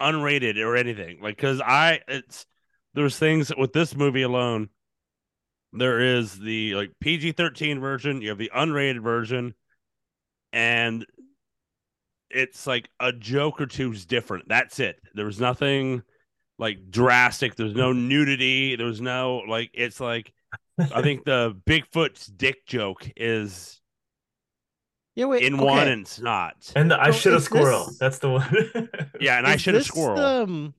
unrated 0.00 0.58
or 0.58 0.76
anything. 0.76 1.20
Like 1.22 1.36
because 1.36 1.62
I 1.62 2.00
it's 2.06 2.44
there's 2.92 3.18
things 3.18 3.50
with 3.56 3.72
this 3.72 3.96
movie 3.96 4.22
alone. 4.22 4.68
There 5.72 6.00
is 6.00 6.38
the 6.38 6.74
like 6.74 6.90
PG 7.00 7.32
thirteen 7.32 7.80
version. 7.80 8.20
You 8.20 8.28
have 8.28 8.38
the 8.38 8.52
unrated 8.54 9.02
version, 9.02 9.54
and 10.52 11.06
it's 12.30 12.66
like 12.66 12.88
a 13.00 13.12
joke 13.12 13.60
or 13.60 13.66
two's 13.66 14.04
different. 14.06 14.48
That's 14.48 14.78
it. 14.80 15.00
There 15.14 15.24
was 15.26 15.40
nothing 15.40 16.02
like 16.58 16.90
drastic. 16.90 17.54
There's 17.56 17.74
no 17.74 17.92
nudity. 17.92 18.76
There's 18.76 19.00
no 19.00 19.42
like. 19.48 19.70
It's 19.74 20.00
like 20.00 20.32
I 20.78 21.02
think 21.02 21.24
the 21.24 21.56
Bigfoot's 21.66 22.26
dick 22.26 22.66
joke 22.66 23.08
is 23.16 23.80
Yeah, 25.14 25.26
wait. 25.26 25.42
in 25.44 25.54
okay. 25.54 25.64
one 25.64 25.88
and 25.88 26.02
it's 26.02 26.20
not. 26.20 26.54
And 26.76 26.90
the 26.90 27.00
I 27.00 27.10
So 27.10 27.18
should 27.18 27.32
have 27.32 27.40
is 27.40 27.46
squirrel. 27.46 27.86
this- 27.86 27.98
That's 27.98 28.18
the 28.18 28.30
one. 28.30 28.88
Yeah, 29.20 29.38
and 29.38 29.46
I 29.46 29.56
should 29.56 29.74
have 29.74 29.80
this 29.80 29.88
squirrel. 29.88 30.16
the, 30.16 30.42
um, 30.44 30.74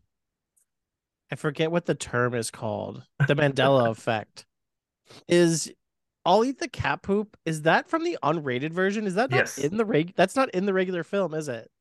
I 1.32 1.36
forget 1.36 1.72
what 1.72 1.86
the 1.86 1.96
term 1.96 2.34
is 2.34 2.50
called. 2.51 3.03
The 3.27 3.36
Mandela 3.36 3.89
effect. 3.91 4.46
Is 5.27 5.72
I'll 6.30 6.46
eat 6.46 6.60
the 6.60 6.68
cat 6.68 7.02
poop. 7.02 7.36
Is 7.46 7.64
that 7.64 7.90
from 7.90 8.04
the 8.04 8.18
unrated 8.24 8.72
version? 8.72 9.08
Is 9.08 9.16
that 9.16 9.32
not 9.32 9.38
Yes. 9.38 9.58
in 9.58 9.78
the 9.78 9.86
reg? 9.86 10.14
That's 10.16 10.36
not 10.36 10.50
in 10.52 10.66
the 10.68 10.74
regular 10.74 11.04
film, 11.04 11.34
is 11.34 11.50
it? 11.50 11.72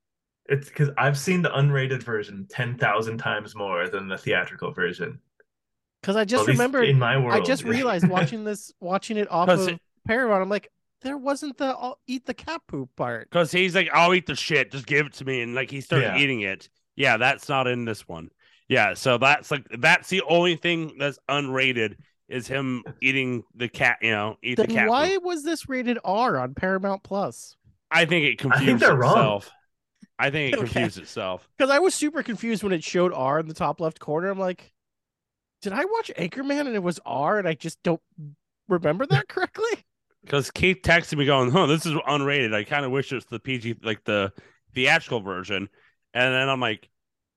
It's 0.46 0.68
because 0.68 0.88
I've 0.96 1.18
seen 1.18 1.42
the 1.42 1.50
unrated 1.50 2.02
version 2.02 2.46
ten 2.48 2.78
thousand 2.78 3.18
times 3.18 3.54
more 3.54 3.88
than 3.88 4.08
the 4.08 4.16
theatrical 4.16 4.72
version. 4.72 5.20
Because 6.00 6.16
I 6.16 6.24
just 6.24 6.42
At 6.42 6.46
least 6.48 6.58
remembered 6.58 6.88
in 6.88 6.98
my 6.98 7.18
world. 7.18 7.34
I 7.34 7.44
just 7.44 7.64
realized 7.64 8.08
watching 8.08 8.44
this 8.44 8.72
watching 8.80 9.18
it 9.18 9.30
off 9.30 9.48
of 9.50 9.68
it- 9.68 9.80
Paramount, 10.06 10.40
I'm 10.42 10.48
like, 10.48 10.70
there 11.02 11.18
wasn't 11.18 11.58
the 11.58 11.66
I'll 11.66 12.00
eat 12.06 12.24
the 12.24 12.32
cat 12.32 12.62
poop 12.66 12.88
part. 12.96 13.28
Because 13.28 13.52
he's 13.52 13.74
like, 13.74 13.90
I'll 13.92 14.14
eat 14.14 14.26
the 14.26 14.34
shit. 14.34 14.72
Just 14.72 14.86
give 14.86 15.04
it 15.06 15.12
to 15.14 15.24
me. 15.26 15.42
And 15.42 15.54
like 15.54 15.70
he 15.70 15.82
started 15.82 16.06
Yeah. 16.06 16.18
eating 16.18 16.40
it. 16.40 16.70
Yeah, 16.96 17.18
that's 17.18 17.50
not 17.50 17.66
in 17.66 17.84
this 17.84 18.08
one. 18.08 18.30
Yeah, 18.68 18.94
so 18.94 19.18
that's 19.18 19.50
like 19.50 19.66
that's 19.78 20.08
the 20.08 20.22
only 20.22 20.56
thing 20.56 20.96
that's 20.98 21.18
unrated 21.28 21.96
is 22.28 22.46
him 22.48 22.84
eating 23.00 23.44
the 23.54 23.68
cat. 23.68 23.98
You 24.02 24.10
know, 24.12 24.36
eat 24.42 24.56
the 24.56 24.66
cat. 24.66 24.88
why 24.88 25.14
food. 25.14 25.24
was 25.24 25.44
this 25.44 25.68
rated 25.68 25.98
R 26.04 26.38
on 26.38 26.54
Paramount 26.54 27.02
Plus? 27.02 27.56
I 27.90 28.04
think 28.04 28.26
it 28.26 28.32
I 28.32 28.42
confused 28.42 28.66
think 28.66 28.80
they're 28.80 28.96
wrong. 28.96 29.12
itself. 29.16 29.50
I 30.18 30.30
think 30.30 30.52
it 30.54 30.58
Okay. 30.58 30.64
confused 30.66 30.98
itself. 30.98 31.48
Because 31.56 31.70
I 31.70 31.78
was 31.78 31.94
super 31.94 32.22
confused 32.22 32.62
when 32.62 32.72
it 32.72 32.84
showed 32.84 33.12
R 33.12 33.38
in 33.40 33.48
the 33.48 33.54
top 33.54 33.80
left 33.80 33.98
corner. 34.00 34.28
I'm 34.28 34.38
like, 34.38 34.72
did 35.62 35.72
I 35.72 35.84
watch 35.84 36.10
Anchorman 36.18 36.60
and 36.66 36.74
it 36.74 36.82
was 36.82 37.00
R 37.06 37.38
and 37.38 37.48
I 37.48 37.54
just 37.54 37.82
don't 37.82 38.00
remember 38.68 39.06
that 39.06 39.28
correctly? 39.28 39.84
Because 40.24 40.50
Keith 40.50 40.78
texted 40.82 41.16
me 41.16 41.24
going, 41.24 41.50
"Huh, 41.50 41.66
this 41.66 41.86
is 41.86 41.94
unrated. 41.94 42.54
I 42.54 42.64
kind 42.64 42.84
of 42.84 42.90
wish 42.90 43.10
it 43.12 43.14
was 43.16 43.24
the 43.26 43.38
PG, 43.38 43.76
like 43.82 44.04
the 44.04 44.32
theatrical 44.74 45.20
version." 45.20 45.68
And 46.12 46.34
then 46.34 46.48
I'm 46.48 46.60
like, 46.60 46.88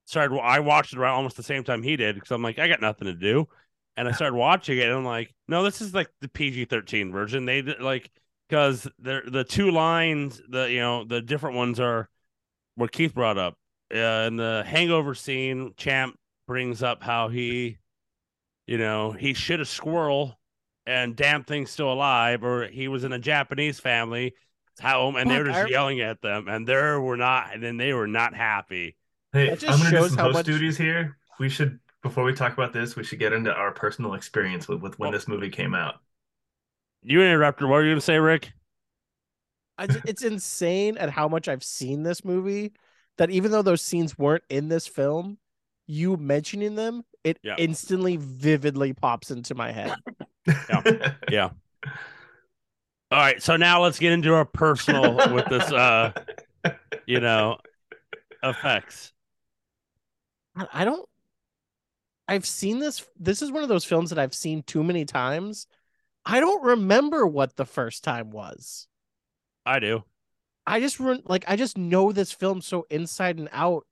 started. 0.04 0.38
I 0.40 0.60
watched 0.60 0.92
it 0.92 0.98
around 0.98 1.14
almost 1.14 1.36
the 1.36 1.42
same 1.42 1.64
time 1.64 1.82
he 1.82 1.96
did 1.96 2.16
because 2.16 2.30
I'm 2.32 2.42
like, 2.42 2.58
I 2.58 2.68
got 2.68 2.80
nothing 2.82 3.06
to 3.06 3.14
do, 3.14 3.48
and 3.96 4.08
I 4.08 4.12
started 4.12 4.36
watching 4.36 4.78
it, 4.78 4.84
and 4.88 4.92
I'm 4.92 5.04
like, 5.04 5.34
no, 5.48 5.62
this 5.62 5.80
is 5.80 5.94
like 5.94 6.08
the 6.20 6.28
PG-13 6.28 7.12
version. 7.12 7.44
They 7.44 7.62
like 7.62 8.10
because 8.48 8.88
the 8.98 9.22
the 9.26 9.44
two 9.44 9.70
lines, 9.70 10.40
the 10.48 10.70
you 10.70 10.80
know 10.80 11.04
the 11.04 11.20
different 11.20 11.56
ones 11.56 11.80
are 11.80 12.08
what 12.76 12.92
Keith 12.92 13.14
brought 13.14 13.38
up 13.38 13.56
uh, 13.94 13.98
in 14.26 14.36
the 14.36 14.62
Hangover 14.66 15.14
scene. 15.14 15.74
Champ 15.76 16.16
brings 16.46 16.82
up 16.82 17.02
how 17.02 17.28
he, 17.28 17.78
you 18.66 18.78
know, 18.78 19.12
he 19.12 19.34
shit 19.34 19.60
a 19.60 19.64
squirrel 19.64 20.38
and 20.86 21.14
damn 21.14 21.44
thing's 21.44 21.70
still 21.70 21.92
alive, 21.92 22.42
or 22.42 22.66
he 22.66 22.88
was 22.88 23.04
in 23.04 23.12
a 23.12 23.18
Japanese 23.18 23.78
family 23.78 24.34
home 24.80 25.16
and 25.16 25.30
they 25.30 25.38
were 25.38 25.44
just 25.44 25.66
I- 25.66 25.68
yelling 25.68 26.00
at 26.00 26.20
them, 26.22 26.48
and 26.48 26.66
they 26.66 26.74
were 26.74 27.16
not, 27.16 27.54
and 27.54 27.62
then 27.62 27.76
they 27.76 27.92
were 27.92 28.08
not 28.08 28.34
happy. 28.34 28.96
Hey, 29.32 29.50
I'm 29.50 29.56
gonna 29.56 29.76
do 29.78 29.90
shows 29.90 30.08
some 30.10 30.18
how 30.18 30.24
post 30.24 30.34
much- 30.34 30.46
duties 30.46 30.76
here. 30.76 31.18
We 31.38 31.48
should 31.48 31.78
before 32.02 32.24
we 32.24 32.34
talk 32.34 32.52
about 32.52 32.72
this, 32.72 32.96
we 32.96 33.04
should 33.04 33.18
get 33.18 33.32
into 33.32 33.52
our 33.52 33.70
personal 33.72 34.14
experience 34.14 34.68
with, 34.68 34.80
with 34.82 34.98
when 34.98 35.10
Oh. 35.10 35.12
this 35.12 35.28
movie 35.28 35.50
came 35.50 35.74
out. 35.74 35.96
You 37.02 37.22
interrupted. 37.22 37.68
What 37.68 37.76
were 37.76 37.84
you 37.84 37.92
gonna 37.92 38.00
say, 38.00 38.18
Rick? 38.18 38.52
I 39.78 39.86
it's 40.06 40.22
insane 40.22 40.98
at 40.98 41.10
how 41.10 41.28
much 41.28 41.48
I've 41.48 41.64
seen 41.64 42.02
this 42.02 42.24
movie 42.24 42.72
that 43.18 43.30
even 43.30 43.50
though 43.50 43.62
those 43.62 43.82
scenes 43.82 44.16
weren't 44.18 44.44
in 44.48 44.68
this 44.68 44.86
film, 44.86 45.38
you 45.86 46.16
mentioning 46.16 46.74
them, 46.74 47.04
it 47.24 47.38
Yeah. 47.42 47.54
instantly 47.58 48.16
vividly 48.16 48.92
pops 48.92 49.30
into 49.30 49.54
my 49.54 49.72
head. 49.72 49.94
Yeah. 50.46 51.12
yeah. 51.30 51.50
All 53.10 53.18
right, 53.18 53.42
so 53.42 53.56
now 53.56 53.82
let's 53.82 53.98
get 53.98 54.12
into 54.12 54.32
our 54.34 54.46
personal 54.46 55.16
with 55.34 55.46
this, 55.50 55.70
uh, 55.70 56.12
you 57.06 57.20
know, 57.20 57.58
effects. 58.42 59.12
I 60.56 60.66
I 60.72 60.84
don't. 60.84 61.06
I've 62.32 62.46
seen 62.46 62.78
this. 62.78 63.06
This 63.20 63.42
is 63.42 63.52
one 63.52 63.62
of 63.62 63.68
those 63.68 63.84
films 63.84 64.08
that 64.08 64.18
I've 64.18 64.32
seen 64.32 64.62
too 64.62 64.82
many 64.82 65.04
times. 65.04 65.66
I 66.24 66.40
don't 66.40 66.64
remember 66.64 67.26
what 67.26 67.56
the 67.56 67.66
first 67.66 68.02
time 68.04 68.30
was. 68.30 68.88
I 69.66 69.80
do. 69.80 70.04
I 70.66 70.80
just 70.80 70.98
re- 70.98 71.20
like 71.26 71.44
I 71.46 71.56
just 71.56 71.76
know 71.76 72.10
this 72.10 72.32
film 72.32 72.62
so 72.62 72.86
inside 72.88 73.38
and 73.38 73.50
out. 73.52 73.84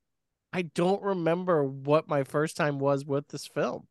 I 0.54 0.62
don't 0.62 1.02
remember 1.02 1.62
what 1.62 2.09
my 2.09 2.25
first 2.25 2.56
time 2.56 2.78
was 2.78 3.04
with 3.04 3.28
this 3.28 3.47
film. 3.47 3.87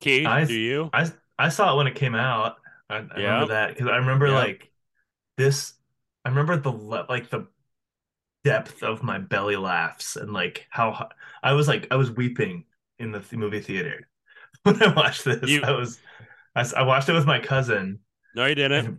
Keith, 0.00 0.26
I- 0.26 0.44
do 0.44 0.52
you? 0.52 0.90
I 0.92 1.10
I 1.38 1.48
saw 1.48 1.72
it 1.72 1.76
when 1.78 1.86
it 1.86 1.94
came 1.94 2.14
out. 2.14 2.56
I, 2.90 2.96
I 2.96 3.00
Yeah. 3.16 3.32
remember 3.32 3.54
that 3.54 3.68
because 3.70 3.88
I 3.88 3.96
remember 3.96 4.26
Yeah. 4.26 4.34
like 4.34 4.70
this. 5.38 5.72
I 6.26 6.28
remember 6.28 6.58
the 6.58 6.72
like 6.72 7.30
the 7.30 7.46
depth 8.44 8.82
of 8.82 9.02
my 9.02 9.18
belly 9.18 9.56
laughs 9.56 10.16
and 10.16 10.32
like 10.32 10.66
how 10.70 11.08
I 11.42 11.54
was 11.54 11.66
like 11.66 11.88
I 11.90 11.96
was 11.96 12.10
weeping 12.10 12.64
in 12.98 13.10
the 13.10 13.20
th- 13.20 13.32
movie 13.32 13.60
theater 13.60 14.08
when 14.62 14.82
I 14.82 14.92
watched 14.94 15.24
this. 15.24 15.48
You- 15.48 15.62
I 15.62 15.72
was 15.72 15.98
I 16.56 16.82
watched 16.82 17.08
it 17.08 17.14
with 17.14 17.26
my 17.26 17.40
cousin. 17.40 17.98
No, 18.36 18.46
you 18.46 18.54
didn't. 18.54 18.86
And, 18.86 18.98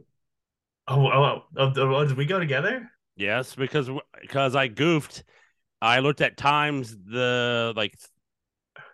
oh, 0.88 1.08
oh, 1.08 1.24
oh, 1.24 1.44
oh, 1.58 1.70
did 1.70 2.12
oh, 2.12 2.14
we 2.16 2.26
go 2.26 2.40
together? 2.40 2.90
Yes, 3.16 3.56
because 3.56 3.90
because 4.22 4.56
I 4.56 4.68
goofed. 4.68 5.24
I 5.82 6.00
looked 6.00 6.22
at 6.22 6.36
times 6.36 6.96
the 6.98 7.74
like 7.76 7.98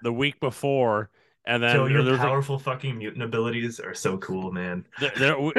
the 0.04 0.14
week 0.14 0.40
before, 0.40 1.10
and 1.46 1.64
then 1.64 1.76
Joe, 1.76 1.86
your 1.88 2.04
was, 2.04 2.10
like, 2.12 2.20
powerful 2.20 2.60
fucking 2.60 2.98
mutant 2.98 3.24
abilities 3.24 3.80
are 3.80 3.94
so 3.94 4.18
cool, 4.18 4.52
man. 4.52 4.86
there, 5.00 5.12
there- 5.18 5.40
we, 5.40 5.54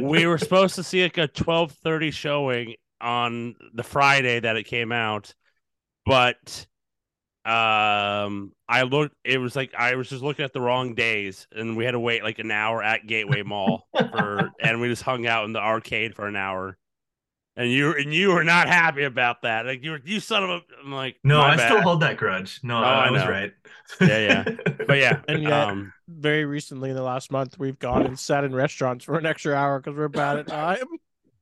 we 0.00 0.26
were 0.26 0.38
supposed 0.38 0.74
to 0.76 0.82
see 0.82 1.02
like 1.02 1.18
a 1.18 1.26
twelve 1.26 1.72
thirty 1.72 2.10
showing 2.10 2.74
on 3.00 3.54
the 3.74 3.82
Friday 3.82 4.40
that 4.40 4.56
it 4.56 4.64
came 4.64 4.92
out, 4.92 5.34
but 6.06 6.66
um, 7.44 8.52
I 8.68 8.82
looked. 8.82 9.14
It 9.24 9.38
was 9.38 9.56
like 9.56 9.74
I 9.74 9.94
was 9.94 10.08
just 10.08 10.22
looking 10.22 10.44
at 10.44 10.52
the 10.52 10.60
wrong 10.60 10.94
days, 10.94 11.46
and 11.54 11.76
we 11.76 11.84
had 11.84 11.92
to 11.92 12.00
wait 12.00 12.22
like 12.22 12.38
an 12.38 12.50
hour 12.50 12.82
at 12.82 13.06
Gateway 13.06 13.42
Mall 13.42 13.88
for, 13.96 14.50
and 14.60 14.80
we 14.80 14.88
just 14.88 15.02
hung 15.02 15.26
out 15.26 15.44
in 15.46 15.52
the 15.52 15.60
arcade 15.60 16.14
for 16.14 16.26
an 16.26 16.36
hour. 16.36 16.76
And 17.56 17.72
you 17.72 17.92
and 17.96 18.14
you 18.14 18.28
were 18.34 18.44
not 18.44 18.68
happy 18.68 19.02
about 19.02 19.42
that. 19.42 19.66
Like 19.66 19.82
you 19.82 19.92
were, 19.92 20.00
you 20.04 20.20
son 20.20 20.44
of 20.44 20.50
a. 20.50 20.60
I'm 20.84 20.92
like, 20.92 21.16
No, 21.24 21.38
my 21.38 21.54
I 21.54 21.56
still 21.56 21.80
hold 21.80 22.02
that 22.02 22.16
grudge. 22.16 22.60
No, 22.62 22.76
Oh, 22.78 22.82
I, 22.84 23.06
I 23.06 23.06
I 23.06 23.10
was 23.10 23.24
know. 23.24 23.30
right. 23.30 23.52
Yeah, 24.00 24.18
yeah. 24.46 24.74
But 24.86 24.98
yeah, 24.98 25.20
And 25.28 25.42
yet- 25.42 25.52
um, 25.52 25.92
Very 26.06 26.44
recently, 26.44 26.90
in 26.90 26.96
the 26.96 27.02
last 27.02 27.32
month, 27.32 27.58
we've 27.58 27.78
gone 27.78 28.06
and 28.06 28.16
sat 28.16 28.44
in 28.44 28.54
restaurants 28.54 29.04
for 29.06 29.18
an 29.18 29.26
extra 29.26 29.54
hour 29.54 29.80
because 29.80 29.98
we're 29.98 30.06
bad 30.08 30.38
at 30.38 30.46
time. 30.46 30.86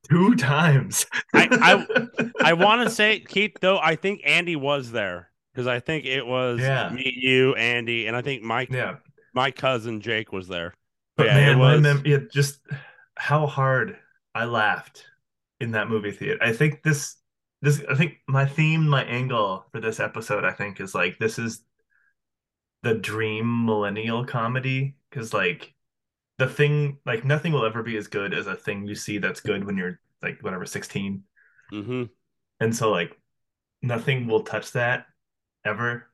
Two 0.09 0.35
times. 0.35 1.05
I- 1.33 2.07
I 2.43 2.53
want 2.53 2.87
to 2.87 2.93
say 2.93 3.19
Keith 3.19 3.57
though. 3.61 3.77
I 3.79 3.95
think 3.95 4.21
Andy 4.25 4.55
was 4.55 4.91
there 4.91 5.29
because 5.53 5.67
I 5.67 5.79
think 5.79 6.05
it 6.05 6.25
was 6.25 6.59
Yeah. 6.59 6.89
me, 6.89 7.13
you, 7.15 7.55
Andy, 7.55 8.07
and 8.07 8.15
I 8.15 8.21
think 8.21 8.43
my 8.43 8.67
yeah. 8.69 8.95
my 9.33 9.51
cousin 9.51 10.01
Jake 10.01 10.31
was 10.31 10.47
there. 10.47 10.73
But 11.15 11.27
Yeah, 11.27 11.35
man, 11.35 11.51
it 11.51 11.59
was- 11.59 11.81
mem- 11.81 12.03
yeah, 12.05 12.17
just 12.31 12.59
how 13.17 13.47
hard 13.47 13.97
I 14.35 14.45
laughed 14.45 15.05
in 15.59 15.71
that 15.71 15.89
movie 15.89 16.11
theater. 16.11 16.39
I 16.41 16.53
think 16.53 16.83
this 16.83 17.15
this 17.61 17.81
I 17.89 17.95
think 17.95 18.17
my 18.27 18.45
theme, 18.45 18.87
my 18.87 19.03
angle 19.03 19.65
for 19.71 19.81
this 19.81 19.99
episode, 19.99 20.45
I 20.45 20.51
think, 20.51 20.79
is 20.79 20.93
like 20.93 21.17
this 21.17 21.39
is 21.39 21.63
the 22.83 22.93
dream 22.93 23.65
millennial 23.65 24.25
comedy. 24.25 24.95
Cause 25.11 25.33
like 25.33 25.73
the 26.37 26.47
thing 26.47 26.99
like 27.05 27.25
nothing 27.25 27.51
will 27.53 27.65
ever 27.65 27.83
be 27.83 27.97
as 27.97 28.07
good 28.07 28.33
as 28.33 28.47
a 28.47 28.55
thing 28.55 28.87
you 28.87 28.95
see 28.95 29.17
that's 29.17 29.41
good 29.41 29.65
when 29.65 29.77
you're 29.77 29.99
like 30.21 30.41
whatever 30.41 30.65
16. 30.65 31.23
hmm 31.71 32.09
And 32.59 32.75
so 32.75 32.91
like 32.91 33.19
nothing 33.81 34.27
will 34.27 34.43
touch 34.43 34.73
that 34.73 35.07
ever. 35.65 36.09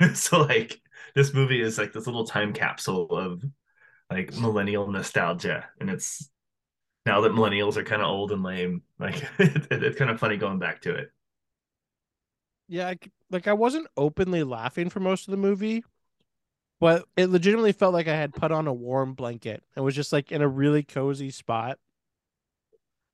so 0.14 0.40
like 0.42 0.80
this 1.14 1.34
movie 1.34 1.60
is 1.62 1.78
like 1.78 1.92
this 1.92 2.06
little 2.06 2.26
time 2.26 2.52
capsule 2.54 3.08
of 3.10 3.44
like 4.10 4.34
millennial 4.34 4.90
nostalgia 4.90 5.68
and 5.80 5.90
it's 5.90 6.30
now 7.06 7.22
that 7.22 7.32
millennials 7.32 7.76
are 7.76 7.84
kind 7.84 8.02
of 8.02 8.08
old 8.08 8.32
and 8.32 8.42
lame 8.42 8.82
like 8.98 9.16
it, 9.40 9.68
it's 9.72 9.98
kind 9.98 10.10
of 10.10 10.20
funny 10.20 10.36
going 10.38 10.58
back 10.60 10.82
to 10.82 10.94
it 10.94 11.12
Yeah, 12.68 12.88
I 12.88 12.94
c- 12.94 13.10
like 13.30 13.48
I 13.48 13.52
wasn't 13.52 13.88
openly 13.96 14.42
laughing 14.44 14.90
for 14.90 15.00
most 15.00 15.26
of 15.28 15.32
the 15.32 15.36
movie, 15.36 15.84
but 16.80 17.06
it 17.16 17.28
legitimately 17.30 17.72
felt 17.72 17.94
like 17.94 18.08
I 18.08 18.16
had 18.16 18.34
put 18.34 18.52
on 18.52 18.66
a 18.66 18.72
warm 18.72 19.14
blanket 19.14 19.62
and 19.76 19.84
was 19.84 19.94
just 19.94 20.12
like 20.12 20.32
in 20.32 20.42
a 20.42 20.48
really 20.48 20.82
cozy 20.82 21.30
spot. 21.30 21.78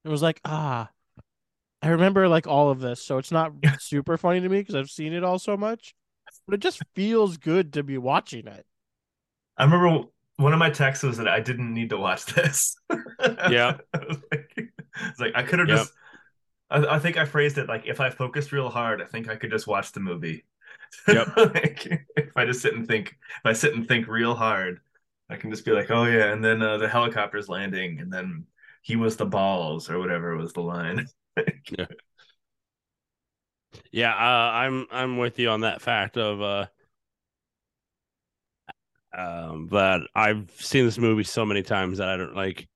It 0.05 0.09
was 0.09 0.23
like, 0.23 0.41
ah, 0.45 0.91
I 1.83 1.89
remember 1.91 2.29
like 2.29 2.47
all 2.47 2.71
of 2.71 2.81
this, 2.81 3.03
so 3.03 3.19
it's 3.19 3.33
not 3.33 3.53
super 3.79 4.19
funny 4.19 4.41
to 4.41 4.49
me 4.49 4.61
because 4.61 4.75
I've 4.75 4.91
seen 4.91 5.13
it 5.13 5.25
all 5.25 5.39
so 5.41 5.57
much, 5.57 5.95
but 6.47 6.55
it 6.55 6.61
just 6.61 6.83
feels 6.95 7.39
good 7.39 7.73
to 7.75 7.83
be 7.83 7.99
watching 7.99 8.47
it. 8.47 8.67
i 9.57 9.65
remember 9.65 10.07
one 10.37 10.53
of 10.53 10.59
my 10.59 10.71
texts 10.71 11.03
was 11.05 11.17
that 11.17 11.29
i 11.29 11.41
didn't 11.41 11.73
need 11.73 11.91
to 11.91 11.97
watch 11.97 12.27
this 12.27 12.77
Yeah. 13.45 13.79
I 13.95 13.99
was 14.07 14.19
like, 14.33 14.53
it's 14.57 15.21
like 15.21 15.33
i 15.35 15.43
could 15.43 15.59
have 15.59 15.69
Yep. 15.69 15.69
just 15.69 15.95
I, 16.71 16.97
I 16.97 16.99
think 17.01 17.17
i 17.19 17.25
phrased 17.25 17.59
it 17.59 17.69
like 17.69 17.85
if 17.87 18.01
i 18.01 18.11
focused 18.11 18.53
real 18.53 18.71
hard 18.71 19.03
i 19.03 19.07
think 19.07 19.29
i 19.29 19.37
could 19.37 19.51
just 19.51 19.67
watch 19.69 19.93
the 19.93 20.01
movie 20.01 20.45
Yep. 21.09 21.37
like, 21.37 21.87
if 22.17 22.37
i 22.37 22.45
just 22.45 22.61
sit 22.61 22.75
and 22.75 22.87
think 22.87 23.09
if 23.09 23.47
i 23.47 23.53
sit 23.53 23.75
and 23.75 23.87
think 23.87 24.09
real 24.09 24.35
hard 24.35 24.81
i 25.31 25.37
can 25.37 25.51
just 25.51 25.65
be 25.65 25.73
like 25.73 25.91
oh 25.91 26.05
yeah 26.05 26.33
and 26.33 26.45
then 26.45 26.63
uh, 26.63 26.79
the 26.79 26.89
helicopter's 26.89 27.49
landing 27.49 28.01
and 28.01 28.13
then 28.13 28.45
he 28.83 28.97
was 28.97 29.17
the 29.17 29.27
balls 29.27 29.91
or 29.91 29.99
whatever 29.99 30.37
was 30.37 30.53
the 30.53 30.61
line 30.61 31.07
Yeah, 33.93 34.13
uh, 34.13 34.51
I'm 34.53 34.87
I'm 34.91 35.19
with 35.19 35.39
you 35.39 35.51
on 35.51 35.61
that 35.63 35.83
fact 35.83 36.17
of 36.17 36.41
uh, 36.41 36.67
um, 39.17 39.69
that 39.69 40.01
I've 40.15 40.51
seen 40.59 40.85
this 40.85 40.99
movie 40.99 41.25
so 41.25 41.45
many 41.45 41.63
times 41.63 41.99
that 41.99 42.09
I 42.09 42.17
don't 42.17 42.35
like. 42.35 42.69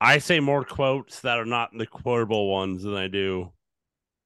I 0.00 0.18
say 0.18 0.40
more 0.40 0.64
quotes 0.64 1.20
that 1.20 1.38
are 1.38 1.44
not 1.44 1.70
the 1.76 1.86
quotable 1.86 2.50
ones 2.50 2.82
than 2.82 2.94
I 2.94 3.08
do, 3.08 3.52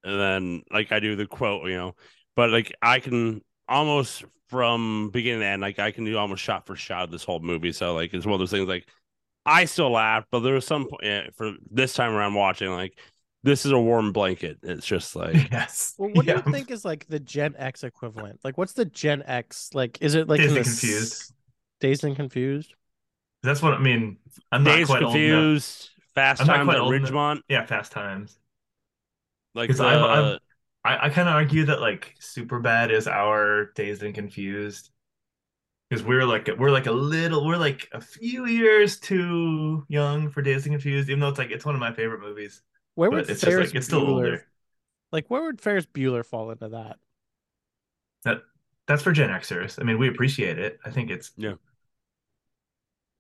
and 0.05 0.21
then 0.21 0.63
like 0.71 0.93
I 0.93 1.01
do 1.01 1.17
the 1.17 1.27
quote, 1.27 1.69
you 1.69 1.77
know. 1.77 1.95
But 2.37 2.51
like 2.51 2.73
I 2.83 3.01
can 3.01 3.43
almost 3.69 4.25
from 4.49 5.11
beginning 5.13 5.41
to 5.41 5.47
end. 5.47 5.63
Like 5.63 5.79
I 5.79 5.91
can 5.91 6.05
do 6.05 6.17
almost 6.19 6.43
shot 6.43 6.67
for 6.67 6.77
shot 6.77 7.05
of 7.05 7.11
this 7.11 7.25
whole 7.25 7.41
movie. 7.41 7.73
So 7.73 7.95
like 7.95 8.15
it's 8.15 8.27
one 8.27 8.35
of 8.35 8.39
those 8.41 8.51
things. 8.51 8.69
Like 8.69 8.87
I 9.45 9.65
still 9.65 9.91
laugh, 9.91 10.25
but 10.31 10.41
there 10.41 10.55
was 10.55 10.67
some 10.67 10.85
point 10.89 11.03
yeah, 11.05 11.27
for 11.37 11.53
this 11.71 11.95
time 11.95 12.13
around 12.13 12.35
watching. 12.35 12.71
Like 12.71 12.99
this 13.43 13.65
is 13.67 13.73
a 13.73 13.79
warm 13.79 14.13
blanket. 14.13 14.59
It's 14.63 14.87
just 14.87 15.17
like 15.17 15.51
yes. 15.51 15.95
Well, 15.99 16.11
what 16.13 16.27
Yeah. 16.27 16.35
do 16.35 16.43
you 16.47 16.53
think 16.53 16.71
is 16.71 16.85
like 16.85 17.07
the 17.09 17.21
Gen 17.21 17.55
X 17.59 17.85
equivalent? 17.85 18.41
Like, 18.45 18.59
what's 18.59 18.73
the 18.75 18.85
Gen 18.85 19.23
X? 19.27 19.71
Like, 19.75 19.99
is 20.03 20.15
it 20.15 20.29
like 20.29 20.41
Dazed 20.41 20.49
and 20.49 20.57
the 20.57 20.61
s- 20.61 20.81
Confused. 20.81 21.33
Dazed 21.81 22.05
and 22.05 22.17
confused? 22.17 22.75
That's 23.43 23.63
what 23.63 23.75
I 23.75 23.79
mean. 23.79 24.19
I'm 24.53 24.65
not 24.65 24.77
Dazed 24.77 24.89
quite 24.89 25.03
old 25.03 25.23
enough. 25.23 25.47
Confused, 25.47 25.91
Fast 26.15 26.41
I'm 26.41 26.47
Times 26.47 26.75
at 26.75 26.81
old 26.81 26.95
enough. 26.95 27.11
Ridgemont. 27.13 27.41
Yeah, 27.49 27.65
Fast 27.67 27.93
Times. 27.93 28.39
Like 29.55 29.75
the, 29.77 29.85
I'm- 29.85 30.05
I'm- 30.05 30.39
I, 30.87 31.07
I 31.07 31.11
kind 31.11 31.29
of 31.29 31.35
argue 31.35 31.65
that 31.67 31.81
like 31.81 32.15
Superbad 32.21 32.91
is 32.91 33.09
our 33.09 33.73
Dazed 33.75 34.03
and 34.03 34.15
Confused 34.15 34.91
because 35.89 36.05
we're 36.05 36.25
like 36.25 36.49
we're 36.59 36.71
like 36.71 36.87
a 36.87 36.93
little 36.93 37.47
we're 37.47 37.57
like 37.57 37.89
a 37.93 38.01
few 38.01 38.47
years 38.47 38.99
too 38.99 39.85
young 39.89 40.31
for 40.31 40.43
Dazed 40.43 40.67
and 40.67 40.75
Confused, 40.75 41.09
even 41.09 41.21
though 41.21 41.29
it's 41.29 41.39
like 41.39 41.51
it's 41.51 41.65
one 41.65 41.75
of 41.75 41.81
my 41.81 41.93
favorite 41.93 42.21
movies. 42.21 42.63
Where 42.95 43.11
would 43.11 43.31
it's 43.31 43.41
just 43.41 43.45
Ferris 43.45 43.69
like 43.69 43.75
it's 43.75 43.87
still 43.87 44.03
Bueller? 44.03 44.09
older. 44.09 44.47
Like, 45.13 45.31
where 45.31 45.43
would 45.45 45.61
Ferris 45.61 45.87
Bueller 45.87 46.25
fall 46.25 46.51
into 46.51 46.69
that? 46.71 46.99
That 48.25 48.43
that's 48.87 49.03
for 49.03 49.13
Gen 49.13 49.31
Xers. 49.31 49.81
I 49.81 49.85
mean, 49.85 49.99
we 49.99 50.09
appreciate 50.09 50.59
it. 50.59 50.79
I 50.85 50.91
think 50.91 51.11
it's 51.11 51.33
Yeah. 51.37 51.55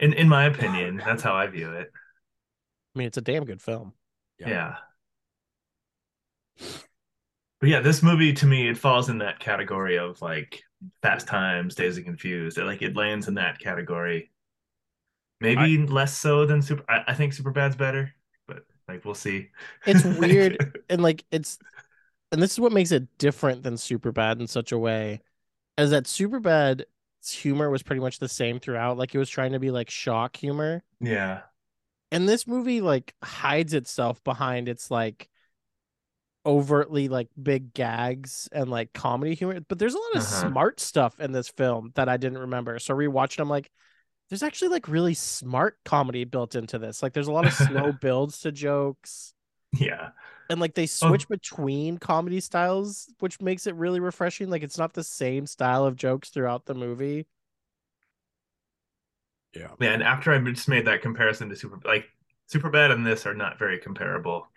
In 0.00 0.14
in 0.14 0.26
my 0.28 0.44
opinion, 0.46 0.96
that's 0.96 1.22
how 1.22 1.34
I 1.34 1.46
view 1.48 1.70
it. 1.72 1.92
I 2.94 2.98
mean, 2.98 3.06
it's 3.08 3.18
a 3.18 3.22
damn 3.22 3.44
good 3.44 3.62
film. 3.62 3.92
Yeah. 4.38 4.48
Yeah. 4.48 4.76
But 7.60 7.70
yeah, 7.70 7.80
this 7.80 8.02
movie 8.02 8.32
to 8.34 8.46
me 8.46 8.68
it 8.68 8.76
falls 8.78 9.08
in 9.08 9.18
that 9.18 9.40
category 9.40 9.98
of 9.98 10.20
like 10.20 10.62
Fast 11.02 11.26
Times, 11.26 11.74
Dazed 11.74 11.98
of 11.98 12.04
Confused. 12.04 12.58
It, 12.58 12.64
like 12.64 12.82
it 12.82 12.96
lands 12.96 13.28
in 13.28 13.34
that 13.34 13.58
category. 13.58 14.30
Maybe 15.40 15.78
less 15.86 16.16
so 16.16 16.46
than 16.46 16.62
Super. 16.62 16.84
I, 16.88 17.04
I 17.08 17.14
think 17.14 17.32
Superbad's 17.34 17.76
better, 17.76 18.14
but 18.46 18.64
like 18.88 19.04
we'll 19.04 19.14
see. 19.14 19.50
It's 19.84 20.04
weird. 20.04 20.78
and 20.88 21.02
like 21.02 21.24
it's 21.30 21.58
and 22.32 22.42
this 22.42 22.52
is 22.52 22.60
what 22.60 22.72
makes 22.72 22.92
it 22.92 23.18
different 23.18 23.62
than 23.62 23.74
Superbad 23.74 24.40
in 24.40 24.46
such 24.46 24.72
a 24.72 24.78
way 24.78 25.20
as 25.78 25.90
that 25.90 26.04
Superbad's 26.06 26.84
humor 27.30 27.70
was 27.70 27.82
pretty 27.82 28.00
much 28.00 28.18
the 28.18 28.28
same 28.28 28.60
throughout. 28.60 28.98
Like 28.98 29.14
it 29.14 29.18
was 29.18 29.30
trying 29.30 29.52
to 29.52 29.60
be 29.60 29.70
like 29.70 29.90
shock 29.90 30.36
humor. 30.36 30.82
yeah, 31.00 31.42
And 32.10 32.28
this 32.28 32.46
movie 32.46 32.80
like 32.80 33.14
hides 33.22 33.74
itself 33.74 34.22
behind 34.24 34.68
its 34.68 34.90
like 34.90 35.28
overtly 36.46 37.08
like 37.08 37.28
big 37.42 37.74
gags 37.74 38.48
and 38.52 38.70
like 38.70 38.92
comedy 38.94 39.34
humor. 39.36 39.60
But 39.68 39.78
there's 39.80 39.94
a 39.94 39.98
lot 39.98 40.16
of 40.16 40.22
Uh-huh. 40.22 40.24
smart 40.24 40.80
stuff 40.80 41.20
in 41.20 41.32
this 41.32 41.48
film 41.48 41.92
that 41.96 42.08
I 42.08 42.16
didn't 42.18 42.38
remember. 42.38 42.78
So 42.80 42.94
rewatching 42.94 43.40
I'm 43.40 43.50
like, 43.50 43.70
there's 44.30 44.42
actually 44.44 44.70
like 44.70 44.88
really 44.88 45.14
smart 45.14 45.78
comedy 45.84 46.24
built 46.24 46.54
into 46.56 46.78
this. 46.78 47.02
Like 47.02 47.14
there's 47.14 47.28
a 47.28 47.32
lot 47.32 47.46
of 47.46 47.54
slow 47.54 47.92
builds 47.92 48.40
to 48.40 48.52
jokes 48.52 49.34
yeah, 49.72 50.10
and 50.48 50.60
like 50.60 50.74
they 50.74 50.86
Oh. 51.02 51.16
switch 51.16 51.28
between 51.28 51.98
comedy 51.98 52.40
styles, 52.40 53.12
which 53.18 53.40
makes 53.40 53.66
it 53.66 53.74
really 53.74 54.00
refreshing. 54.00 54.48
Like 54.48 54.62
it's 54.62 54.78
not 54.78 54.94
the 54.94 55.04
same 55.04 55.46
style 55.46 55.84
of 55.84 55.96
jokes 55.96 56.30
throughout 56.30 56.66
the 56.66 56.74
movie. 56.74 57.26
Yeah. 59.54 59.72
yeah. 59.80 59.92
And 59.92 60.02
after 60.02 60.32
I 60.32 60.38
just 60.52 60.68
made 60.68 60.86
that 60.86 61.02
comparison 61.02 61.48
to 61.48 61.56
Super, 61.56 61.78
like 61.84 62.06
Superbad 62.52 62.92
and 62.92 63.06
this 63.06 63.26
are 63.26 63.34
not 63.34 63.58
very 63.58 63.78
comparable. 63.78 64.48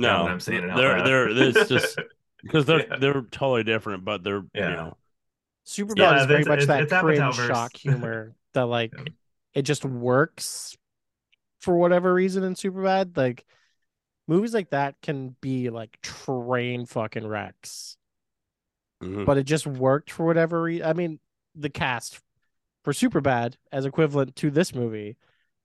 Now 0.00 0.24
No, 0.26 0.32
I'm 0.32 0.40
saying 0.40 0.64
it 0.64 0.70
out 0.70 0.76
they're 0.76 1.04
they're 1.04 1.34
this 1.34 1.68
just 1.68 1.98
because 2.42 2.64
they're 2.66 2.86
Yeah. 2.88 2.96
they're 2.98 3.22
totally 3.30 3.64
different, 3.64 4.04
but 4.04 4.22
they're 4.24 4.42
Yeah. 4.54 4.70
you 4.70 4.76
know 4.76 4.96
Superbad 5.66 5.98
Yeah, 5.98 6.20
is 6.20 6.26
very 6.26 6.44
much 6.44 6.62
it's- 6.62 6.66
that 6.66 6.82
it's 6.84 6.92
cringe 6.92 7.20
Apatowverse. 7.20 7.46
shock 7.46 7.76
humor 7.76 8.34
that 8.54 8.66
like 8.66 8.92
Yeah. 8.96 9.04
it 9.54 9.62
just 9.62 9.84
works 9.84 10.76
for 11.60 11.76
whatever 11.76 12.12
reason 12.14 12.42
in 12.42 12.54
Superbad. 12.54 13.16
Like 13.16 13.44
movies 14.26 14.54
like 14.54 14.70
that 14.70 14.96
can 15.02 15.36
be 15.40 15.70
like 15.70 16.00
train 16.00 16.86
fucking 16.86 17.26
wrecks, 17.26 17.96
mhm. 19.02 19.26
but 19.26 19.36
it 19.38 19.44
just 19.44 19.66
worked 19.66 20.10
for 20.10 20.24
whatever 20.24 20.62
reason. 20.62 20.86
I 20.86 20.92
mean, 20.94 21.20
the 21.54 21.68
cast 21.70 22.20
for 22.84 22.92
Superbad 22.92 23.56
as 23.72 23.84
equivalent 23.84 24.36
to 24.36 24.50
this 24.50 24.74
movie, 24.74 25.16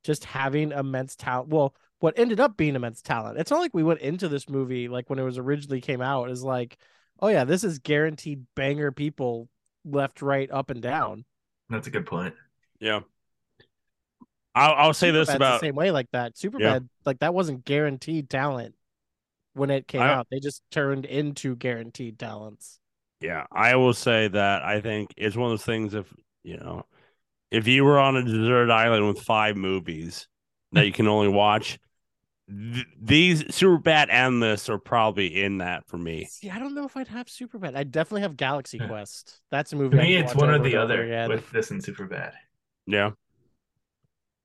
just 0.03 0.25
having 0.25 0.71
immense 0.71 1.15
talent. 1.15 1.47
Well, 1.49 1.73
what 1.99 2.17
ended 2.19 2.39
up 2.39 2.57
being 2.57 2.75
immense 2.75 3.01
talent. 3.01 3.39
It's 3.39 3.51
not 3.51 3.59
like 3.59 3.73
we 3.73 3.83
went 3.83 4.01
into 4.01 4.27
this 4.27 4.49
movie 4.49 4.87
like 4.87 5.09
when 5.09 5.19
it 5.19 5.23
was 5.23 5.37
originally 5.37 5.81
came 5.81 6.01
out 6.01 6.29
is 6.29 6.43
like, 6.43 6.77
oh 7.19 7.27
yeah, 7.29 7.45
this 7.45 7.63
is 7.63 7.79
guaranteed 7.79 8.45
banger 8.55 8.91
people 8.91 9.49
left, 9.85 10.21
right, 10.21 10.49
up 10.51 10.69
and 10.69 10.81
down. 10.81 11.25
That's 11.69 11.87
a 11.87 11.91
good 11.91 12.05
point. 12.05 12.33
yeah. 12.79 13.01
I'll 14.53 14.73
I'll 14.73 14.93
say 14.93 15.11
this 15.11 15.27
Superbad's 15.27 15.35
about 15.35 15.61
the 15.61 15.67
same 15.67 15.75
way 15.75 15.91
like 15.91 16.09
that. 16.11 16.35
Superbad, 16.35 16.87
like 17.05 17.19
that 17.19 17.33
wasn't 17.33 17.65
guaranteed 17.65 18.29
talent 18.29 18.75
when 19.53 19.69
it 19.69 19.87
came 19.87 20.01
I- 20.01 20.13
out. 20.13 20.27
They 20.31 20.39
just 20.39 20.61
turned 20.71 21.05
into 21.05 21.55
guaranteed 21.55 22.17
talents. 22.19 22.79
Yeah, 23.21 23.45
I 23.51 23.75
will 23.75 23.93
say 23.93 24.27
that 24.27 24.63
I 24.63 24.81
think 24.81 25.13
it's 25.17 25.35
one 25.35 25.51
of 25.51 25.57
those 25.57 25.65
things. 25.65 25.93
If 25.93 26.13
you 26.43 26.57
know, 26.57 26.85
if 27.51 27.67
you 27.67 27.83
were 27.83 27.97
on 27.99 28.15
a 28.17 28.23
desert 28.23 28.69
island 28.69 29.07
with 29.07 29.21
five 29.21 29.55
movies 29.57 30.27
that 30.73 30.85
you 30.85 30.91
can 30.91 31.07
only 31.07 31.29
watch, 31.29 31.79
th- 32.49 32.85
these 33.01 33.43
Superbad 33.43 34.07
and 34.09 34.41
this 34.41 34.69
are 34.69 34.77
probably 34.77 35.41
in 35.43 35.59
that 35.59 35.87
for 35.87 35.97
me. 35.97 36.25
See, 36.25 36.49
I 36.49 36.59
don't 36.59 36.75
know 36.75 36.85
if 36.85 36.95
I'd 36.97 37.07
have 37.07 37.27
Superbad. 37.27 37.75
I 37.75 37.83
definitely 37.83 38.21
have 38.21 38.37
Galaxy 38.37 38.79
Quest. 38.87 39.41
That's 39.51 39.73
a 39.73 39.75
movie. 39.75 39.99
I 39.99 40.03
me, 40.03 40.15
it's 40.15 40.35
one 40.35 40.49
or 40.49 40.59
the 40.59 40.75
other 40.75 41.03
again. 41.03 41.29
with 41.29 41.49
this 41.51 41.71
and 41.71 41.83
Superbad. 41.83 42.33
Yeah, 42.87 43.11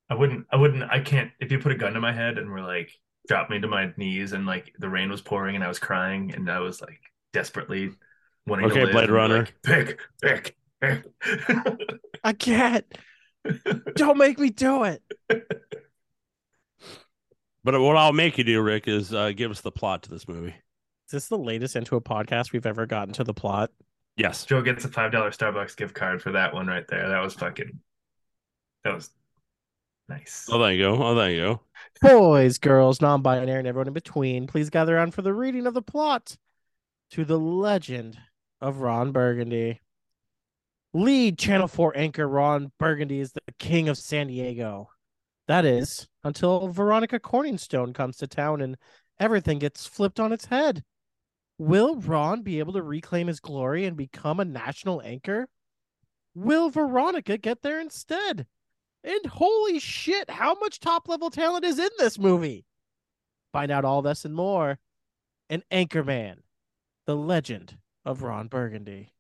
I 0.09 0.15
wouldn't, 0.15 0.47
I 0.51 0.57
wouldn't, 0.57 0.83
I 0.91 1.01
can't. 1.01 1.31
If 1.41 1.53
you 1.53 1.59
put 1.59 1.73
a 1.73 1.77
gun 1.77 1.93
to 1.95 2.01
my 2.01 2.13
head 2.13 2.39
and 2.39 2.51
were 2.51 2.63
like, 2.63 2.91
drop 3.29 3.51
me 3.51 3.61
to 3.61 3.69
my 3.69 3.93
knees 3.97 4.33
and 4.33 4.47
like 4.47 4.73
the 4.79 4.89
rain 4.89 5.11
was 5.11 5.21
pouring 5.21 5.55
and 5.55 5.63
I 5.65 5.69
was 5.69 5.79
crying 5.79 6.33
and 6.35 6.51
I 6.51 6.61
was 6.61 6.81
like 6.81 7.01
desperately 7.33 7.91
wanting 8.47 8.67
Okay, 8.67 8.81
to 8.81 8.85
live. 8.87 8.93
Blade 8.93 9.11
Runner. 9.11 9.39
Like, 9.41 9.63
pick, 9.63 10.01
pick, 10.23 10.57
pick. 10.81 11.05
I 12.25 12.33
can't. 12.33 12.87
Don't 13.95 14.19
make 14.19 14.39
me 14.39 14.51
do 14.51 14.85
it. 14.85 15.03
but 17.65 17.81
what 17.81 17.97
I'll 17.97 18.13
make 18.13 18.39
you 18.39 18.45
do, 18.45 18.61
Rick, 18.61 18.89
is 18.89 19.13
uh, 19.13 19.33
give 19.33 19.51
us 19.51 19.61
the 19.61 19.73
plot 19.73 20.03
to 20.05 20.11
this 20.11 20.29
movie. 20.29 20.55
Is 21.07 21.13
this 21.13 21.29
the 21.29 21.39
latest 21.39 21.77
into 21.77 21.97
a 21.97 22.01
podcast 22.01 22.53
we've 22.53 22.67
ever 22.67 22.87
gotten 22.87 23.13
to 23.15 23.25
the 23.25 23.35
plot? 23.35 23.71
Yes. 24.17 24.45
Joe 24.45 24.63
gets 24.63 24.85
a 24.85 24.89
five 24.89 25.13
dollar 25.13 25.31
Starbucks 25.31 25.77
gift 25.77 25.95
card 25.95 26.23
for 26.23 26.33
that 26.33 26.55
one 26.55 26.67
right 26.67 26.87
there. 26.89 27.09
That 27.09 27.21
was 27.21 27.35
fucking. 27.35 27.81
That 28.85 28.95
was 28.95 29.11
nice. 30.09 30.49
Oh, 30.51 30.59
there 30.59 30.73
you 30.73 30.83
go. 30.85 31.03
Oh, 31.03 31.15
there 31.15 31.31
you 31.31 31.41
go. 31.41 31.61
Boys, 32.01 32.59
girls, 32.59 33.01
non 33.01 33.23
binary, 33.23 33.59
and 33.59 33.69
everyone 33.69 33.89
in 33.89 33.95
between, 33.95 34.47
please 34.47 34.71
gather 34.71 34.97
around 34.97 35.15
for 35.15 35.23
the 35.23 35.35
reading 35.35 35.67
of 35.67 35.75
the 35.75 35.83
plot 35.83 36.37
to 37.11 37.25
the 37.25 37.39
legend 37.39 38.19
of 38.61 38.79
Ron 38.79 39.13
Burgundy. 39.13 39.81
Lead 40.93 41.39
Channel 41.39 41.69
4 41.69 41.97
anchor 41.97 42.29
Ron 42.29 42.73
Burgundy 42.79 43.21
is 43.21 43.33
the 43.33 43.41
king 43.59 43.89
of 43.89 43.97
San 43.97 44.27
Diego. 44.27 44.91
That 45.51 45.65
is, 45.65 46.07
until 46.23 46.69
Veronica 46.69 47.19
Corningstone 47.19 47.93
comes 47.93 48.19
to 48.19 48.29
town 48.29 48.61
and 48.61 48.77
everything 49.19 49.59
gets 49.59 49.85
flipped 49.85 50.21
on 50.21 50.33
its 50.33 50.45
head. 50.45 50.85
Will 51.59 51.97
Ron 51.97 52.43
be 52.43 52.61
able 52.61 52.73
to 52.75 52.83
reclaim 52.85 53.27
his 53.27 53.41
glory 53.41 53.85
and 53.85 53.97
become 53.97 54.39
a 54.39 54.45
national 54.45 55.03
anchor? 55.03 55.49
Will 56.37 56.71
Veronica 56.71 57.37
get 57.37 57.63
there 57.63 57.81
instead? 57.81 58.47
And 59.03 59.27
holy 59.27 59.81
shit, 59.81 60.31
how 60.31 60.55
much 60.55 60.79
top 60.79 61.09
level 61.09 61.31
talent 61.31 61.65
is 61.65 61.81
in 61.81 61.91
this 61.99 62.17
movie? 62.17 62.65
Find 63.53 63.73
out 63.73 63.85
all 63.85 64.03
this 64.03 64.25
and 64.25 64.37
more 64.37 64.79
in 65.49 65.65
Anchorman, 65.73 66.43
the 67.07 67.17
legend 67.17 67.77
of 68.05 68.23
Ron 68.23 68.47
Burgundy. 68.47 69.15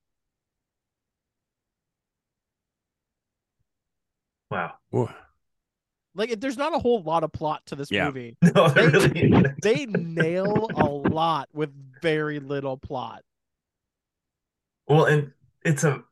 Wow. 4.48 4.74
Ooh. 4.94 5.08
Like, 6.14 6.40
there's 6.40 6.56
not 6.56 6.74
a 6.74 6.78
whole 6.78 7.02
lot 7.02 7.22
of 7.24 7.32
plot 7.32 7.62
to 7.66 7.76
this 7.76 7.90
Yeah. 7.90 8.06
movie. 8.06 8.36
No, 8.54 8.68
They- 8.68 8.86
really. 8.88 9.44
They 9.62 9.86
nail 9.86 10.68
a 10.74 10.84
lot 10.84 11.48
with 11.52 11.70
very 12.02 12.40
little 12.40 12.76
plot. 12.76 13.22
Well, 14.88 15.04
and 15.04 15.32
it's 15.64 15.84
a. 15.84 16.02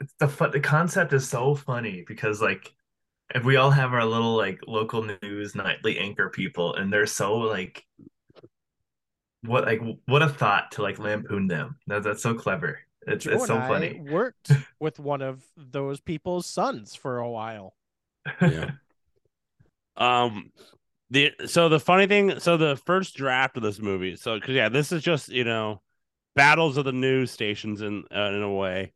It's 0.00 0.12
the 0.18 0.26
fun. 0.28 0.50
The 0.50 0.60
concept 0.60 1.12
is 1.12 1.28
so 1.28 1.54
funny 1.54 2.04
because 2.06 2.42
like, 2.42 2.74
if 3.34 3.44
we 3.44 3.56
all 3.56 3.70
have 3.70 3.92
our 3.94 4.04
little 4.04 4.36
like 4.36 4.60
local 4.66 5.08
news 5.22 5.54
nightly 5.54 5.98
anchor 5.98 6.28
people, 6.30 6.74
and 6.74 6.92
they're 6.92 7.06
so 7.06 7.36
like. 7.38 7.84
What 9.42 9.66
like 9.66 9.80
what 10.06 10.22
a 10.22 10.28
thought 10.30 10.72
to 10.72 10.82
like 10.82 10.98
lampoon 10.98 11.46
them. 11.48 11.76
That, 11.86 12.02
that's 12.02 12.22
so 12.22 12.34
clever. 12.34 12.80
It's 13.06 13.24
Joe 13.26 13.32
it's 13.32 13.46
so 13.46 13.58
funny. 13.60 14.00
worked 14.00 14.50
with 14.80 14.98
one 14.98 15.20
of 15.20 15.44
those 15.56 16.00
people's 16.00 16.46
sons 16.46 16.94
for 16.94 17.18
a 17.18 17.28
while. 17.30 17.74
Yeah. 18.40 18.70
Um, 19.96 20.50
the 21.10 21.32
so 21.46 21.68
the 21.68 21.78
funny 21.78 22.06
thing, 22.06 22.40
so 22.40 22.56
the 22.56 22.76
first 22.84 23.16
draft 23.16 23.56
of 23.56 23.62
this 23.62 23.78
movie, 23.78 24.16
so 24.16 24.34
because 24.34 24.54
yeah, 24.54 24.68
this 24.68 24.90
is 24.90 25.02
just 25.02 25.28
you 25.28 25.44
know, 25.44 25.82
battles 26.34 26.76
of 26.76 26.84
the 26.84 26.92
news 26.92 27.30
stations 27.30 27.80
in 27.80 28.04
uh, 28.14 28.30
in 28.32 28.42
a 28.42 28.52
way. 28.52 28.92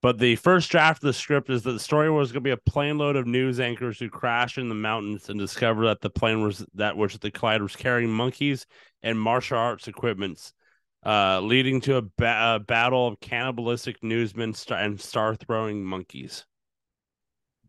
But 0.00 0.18
the 0.18 0.36
first 0.36 0.70
draft 0.70 1.02
of 1.02 1.08
the 1.08 1.12
script 1.12 1.50
is 1.50 1.64
that 1.64 1.72
the 1.72 1.80
story 1.80 2.08
was 2.08 2.30
going 2.30 2.44
to 2.44 2.48
be 2.48 2.52
a 2.52 2.56
plane 2.56 2.98
load 2.98 3.16
of 3.16 3.26
news 3.26 3.58
anchors 3.58 3.98
who 3.98 4.08
crash 4.08 4.56
in 4.56 4.68
the 4.68 4.74
mountains 4.74 5.28
and 5.28 5.40
discover 5.40 5.86
that 5.86 6.00
the 6.00 6.10
plane 6.10 6.40
was 6.40 6.64
that 6.74 6.96
which 6.96 7.18
the 7.18 7.32
collider 7.32 7.62
was 7.62 7.74
carrying 7.74 8.10
monkeys 8.10 8.64
and 9.02 9.20
martial 9.20 9.58
arts 9.58 9.88
equipments, 9.88 10.52
uh, 11.04 11.40
leading 11.40 11.80
to 11.80 11.96
a, 11.96 12.02
ba- 12.02 12.54
a 12.54 12.60
battle 12.60 13.08
of 13.08 13.18
cannibalistic 13.18 14.02
newsmen 14.02 14.54
and 14.70 15.00
star 15.00 15.34
throwing 15.34 15.84
monkeys. 15.84 16.46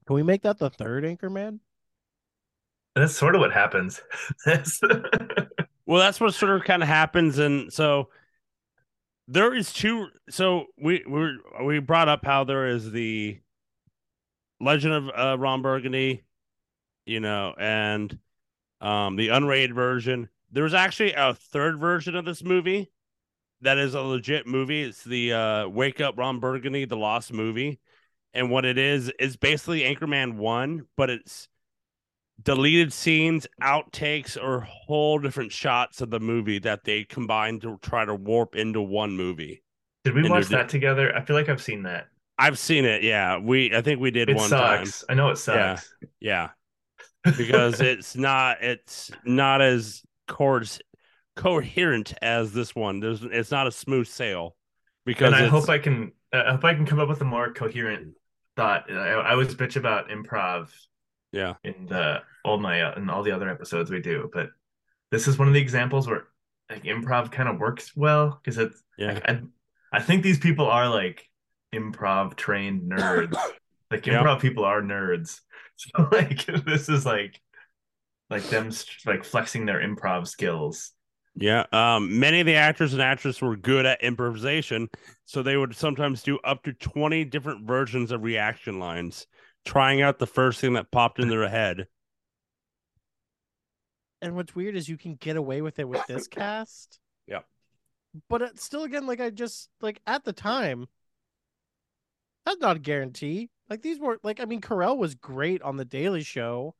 Can 0.09 0.15
we 0.15 0.23
make 0.23 0.41
that 0.41 0.57
the 0.57 0.71
third 0.71 1.03
Anchorman? 1.03 1.59
That's 2.95 3.15
sort 3.15 3.35
of 3.35 3.41
what 3.41 3.53
happens. 3.53 4.01
Well, 5.85 5.99
that's 5.99 6.19
what 6.19 6.33
sort 6.35 6.55
of 6.55 6.63
kind 6.63 6.83
of 6.83 6.89
happens, 6.89 7.39
and 7.39 7.73
so 7.73 8.09
there 9.27 9.55
is 9.55 9.73
two. 9.73 10.07
So 10.29 10.65
we 10.79 11.03
we 11.07 11.39
we 11.63 11.79
brought 11.79 12.09
up 12.09 12.23
how 12.23 12.43
there 12.43 12.67
is 12.67 12.91
the 12.91 13.39
Legend 14.59 14.93
of 14.93 15.09
uh, 15.09 15.37
Ron 15.39 15.63
Burgundy, 15.63 16.23
you 17.07 17.19
know, 17.19 17.55
and 17.59 18.17
um 18.81 19.15
the 19.15 19.29
unrated 19.29 19.73
version. 19.73 20.29
There's 20.51 20.75
actually 20.75 21.13
a 21.13 21.33
third 21.33 21.79
version 21.79 22.15
of 22.15 22.25
this 22.25 22.43
movie 22.43 22.91
that 23.61 23.79
is 23.79 23.95
a 23.95 24.01
legit 24.01 24.45
movie. 24.45 24.83
It's 24.83 25.03
the 25.03 25.33
uh 25.33 25.67
Wake 25.69 26.01
Up 26.01 26.19
Ron 26.19 26.39
Burgundy, 26.39 26.85
the 26.85 26.97
Lost 26.97 27.33
Movie, 27.33 27.79
and 28.33 28.49
what 28.51 28.65
it 28.65 28.77
is 28.77 29.09
is 29.19 29.37
basically 29.37 29.81
Anchorman 29.81 30.35
One, 30.35 30.87
but 30.95 31.09
it's 31.09 31.47
deleted 32.41 32.93
scenes, 32.93 33.47
outtakes, 33.61 34.41
or 34.41 34.61
whole 34.61 35.19
different 35.19 35.51
shots 35.51 36.01
of 36.01 36.09
the 36.09 36.19
movie 36.19 36.59
that 36.59 36.83
they 36.83 37.03
combined 37.03 37.61
to 37.61 37.77
try 37.81 38.05
to 38.05 38.15
warp 38.15 38.55
into 38.55 38.81
one 38.81 39.15
movie. 39.15 39.63
Did 40.03 40.13
we 40.13 40.21
And 40.21 40.29
watch 40.29 40.47
that 40.49 40.69
together? 40.69 41.15
I 41.15 41.21
feel 41.21 41.35
like 41.35 41.49
I've 41.49 41.61
seen 41.61 41.83
that. 41.83 42.07
I've 42.37 42.57
seen 42.57 42.85
it. 42.85 43.03
Yeah, 43.03 43.37
we. 43.37 43.75
I 43.75 43.81
think 43.81 43.99
we 43.99 44.11
did 44.11 44.29
It 44.29 44.37
one 44.37 44.49
sucks. 44.49 45.03
I 45.09 45.13
know 45.13 45.29
it 45.29 45.37
sucks. 45.37 45.57
time. 45.57 46.09
Yeah, 46.19 46.49
because 47.37 47.81
it's 47.81 48.15
not. 48.15 48.61
It's 48.63 49.11
not 49.25 49.61
as 49.61 50.03
course 50.27 50.79
coherent 51.35 52.13
as 52.21 52.53
this 52.53 52.75
one. 52.75 52.99
There's. 52.99 53.23
It's 53.23 53.51
not 53.51 53.67
a 53.67 53.71
smooth 53.71 54.07
sail. 54.07 54.55
Because 55.05 55.33
and 55.33 55.45
I 55.45 55.47
hope 55.47 55.69
I 55.69 55.79
can. 55.79 56.13
I 56.31 56.51
hope 56.51 56.63
I 56.63 56.75
can 56.75 56.85
come 56.85 56.99
up 56.99 57.09
with 57.09 57.21
a 57.21 57.25
more 57.25 57.51
coherent 57.51 58.15
thought. 58.59 58.91
I, 58.91 59.11
I 59.13 59.31
always 59.31 59.55
bitch 59.55 59.75
about 59.77 60.09
improv 60.09 60.69
Yeah. 61.31 61.53
in 61.63 61.85
the 61.87 62.21
all 62.43 62.57
my 62.59 62.81
uh, 62.81 62.95
in 62.97 63.09
all 63.09 63.23
the 63.23 63.31
other 63.31 63.49
episodes 63.49 63.89
we 63.91 64.01
do, 64.01 64.29
but 64.33 64.49
this 65.11 65.27
is 65.27 65.37
one 65.39 65.47
of 65.47 65.53
the 65.53 65.61
examples 65.61 66.07
where 66.07 66.23
like 66.69 66.83
improv 66.83 67.31
kind 67.31 67.49
of 67.49 67.57
works 67.59 67.95
well 67.95 68.39
because 68.43 68.57
it's 68.57 68.81
Yeah. 68.97 69.13
like 69.13 69.29
I 69.29 69.41
I 69.91 70.01
think 70.01 70.23
these 70.23 70.39
people 70.39 70.67
are 70.67 70.87
like 70.89 71.25
improv 71.73 72.35
trained 72.35 72.91
nerds. 72.91 73.35
like 73.91 74.03
improv 74.03 74.41
people 74.41 74.65
are 74.65 74.81
nerds. 74.81 75.39
So 75.81 76.09
like 76.11 76.45
this 76.65 76.89
is 76.89 77.05
like 77.05 77.39
like 78.29 78.43
them 78.49 78.69
like 79.05 79.23
flexing 79.23 79.65
their 79.65 79.79
improv 79.79 80.27
skills. 80.27 80.91
Yeah. 81.39 81.65
Um, 81.71 82.19
many 82.19 82.41
of 82.41 82.45
the 82.45 82.55
actors 82.55 82.91
and 82.91 83.01
actresses 83.01 83.41
were 83.41 83.55
good 83.55 83.85
at 83.85 84.03
improvisation, 84.03 84.89
so 85.23 85.41
they 85.41 85.55
would 85.55 85.73
sometimes 85.73 86.21
do 86.21 86.37
up 86.39 86.63
to 86.63 86.73
20 86.73 87.23
different 87.25 87.65
versions 87.65 88.11
of 88.11 88.23
reaction 88.23 88.77
lines, 88.77 89.25
trying 89.65 90.01
out 90.01 90.19
the 90.19 90.27
first 90.27 90.59
thing 90.59 90.73
that 90.73 90.91
popped 90.91 91.17
in 91.17 91.29
their 91.29 91.47
head. 91.47 91.87
And 94.21 94.35
what's 94.35 94.53
weird 94.53 94.75
is 94.75 94.89
you 94.89 94.97
can 94.97 95.15
get 95.15 95.37
away 95.37 95.61
with 95.61 95.79
it 95.79 95.87
with 95.87 96.05
this 96.07 96.27
cast. 96.27 96.99
Yeah. 97.25 97.39
But 98.27 98.41
it's 98.41 98.63
still 98.63 98.83
again 98.83 99.07
like 99.07 99.21
I 99.21 99.29
just 99.29 99.69
like 99.79 100.01
at 100.05 100.25
the 100.25 100.33
time 100.33 100.87
that's 102.45 102.59
not 102.59 102.75
a 102.75 102.79
guarantee. 102.79 103.49
Like 103.69 103.81
these 103.81 103.97
were 103.97 104.19
like 104.23 104.41
I 104.41 104.45
mean 104.45 104.59
Carell 104.59 104.97
was 104.97 105.15
great 105.15 105.61
on 105.61 105.77
the 105.77 105.85
Daily 105.85 106.23
Show, 106.23 106.75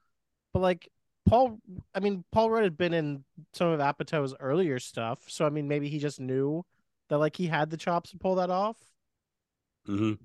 but 0.52 0.60
like 0.60 0.90
Paul 1.30 1.60
I 1.96 2.00
mean 2.00 2.24
Paul 2.32 2.50
Rudd 2.52 2.64
had 2.64 2.78
been 2.78 2.94
in 2.94 3.24
some 3.54 3.70
of 3.70 3.80
Apatow's 3.80 4.36
earlier 4.40 4.80
stuff, 4.80 5.30
so 5.30 5.46
I 5.46 5.50
mean 5.50 5.68
maybe 5.68 5.90
he 5.90 6.00
just 6.00 6.20
knew 6.20 6.66
that 7.10 7.20
like 7.20 7.36
he 7.36 7.48
had 7.48 7.70
the 7.70 7.78
chops 7.78 8.12
to 8.12 8.18
pull 8.18 8.36
that 8.36 8.50
off. 8.50 8.78
hmm 9.88 10.20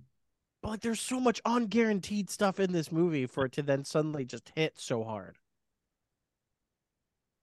But 0.62 0.68
like 0.70 0.80
there's 0.80 0.98
so 1.00 1.20
much 1.20 1.40
unguaranteed 1.44 2.28
stuff 2.28 2.58
in 2.58 2.72
this 2.72 2.90
movie 2.90 3.24
for 3.26 3.44
it 3.44 3.52
to 3.52 3.62
then 3.62 3.84
suddenly 3.84 4.24
just 4.24 4.50
hit 4.56 4.80
so 4.80 5.04
hard. 5.04 5.38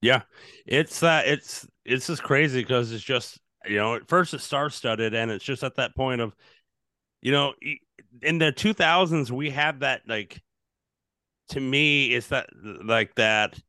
Yeah, 0.01 0.23
it's 0.65 0.99
that 1.01 1.27
it's 1.27 1.67
it's 1.85 2.07
just 2.07 2.23
crazy 2.23 2.61
because 2.61 2.91
it's 2.91 3.03
just 3.03 3.39
you 3.65 3.75
know 3.77 3.95
at 3.95 4.07
first 4.07 4.33
it's 4.33 4.43
star 4.43 4.69
studded 4.69 5.13
and 5.13 5.29
it's 5.29 5.45
just 5.45 5.63
at 5.63 5.75
that 5.75 5.95
point 5.95 6.21
of 6.21 6.35
you 7.21 7.31
know 7.31 7.53
in 8.21 8.39
the 8.39 8.51
2000s 8.51 9.31
we 9.31 9.49
had 9.51 9.81
that 9.81 10.03
like 10.07 10.41
to 11.51 11.59
me 11.59 12.13
it's 12.13 12.27
that 12.27 12.49
like 12.83 13.15
that 13.15 13.59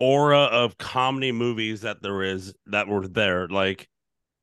aura 0.00 0.44
of 0.44 0.76
comedy 0.78 1.30
movies 1.32 1.82
that 1.82 2.02
there 2.02 2.22
is 2.22 2.54
that 2.66 2.88
were 2.88 3.06
there. 3.06 3.46
Like 3.48 3.88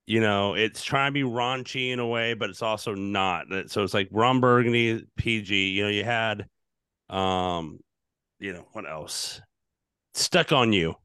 you 0.07 0.21
know 0.21 0.53
it's 0.55 0.83
trying 0.83 1.09
to 1.09 1.13
be 1.13 1.23
raunchy 1.23 1.91
in 1.91 1.99
a 1.99 2.07
way 2.07 2.33
but 2.33 2.49
it's 2.49 2.61
also 2.61 2.93
not. 2.95 3.47
So 3.67 3.83
it's 3.83 3.93
like 3.93 4.07
ron 4.11 4.39
burgundy 4.39 5.05
pg 5.17 5.69
you 5.69 5.83
know 5.83 5.89
you 5.89 6.03
had 6.03 6.47
um 7.09 7.79
you 8.39 8.53
know 8.53 8.67
what 8.71 8.89
else? 8.89 9.41
Stuck 10.13 10.51
on 10.51 10.71
you. 10.73 10.95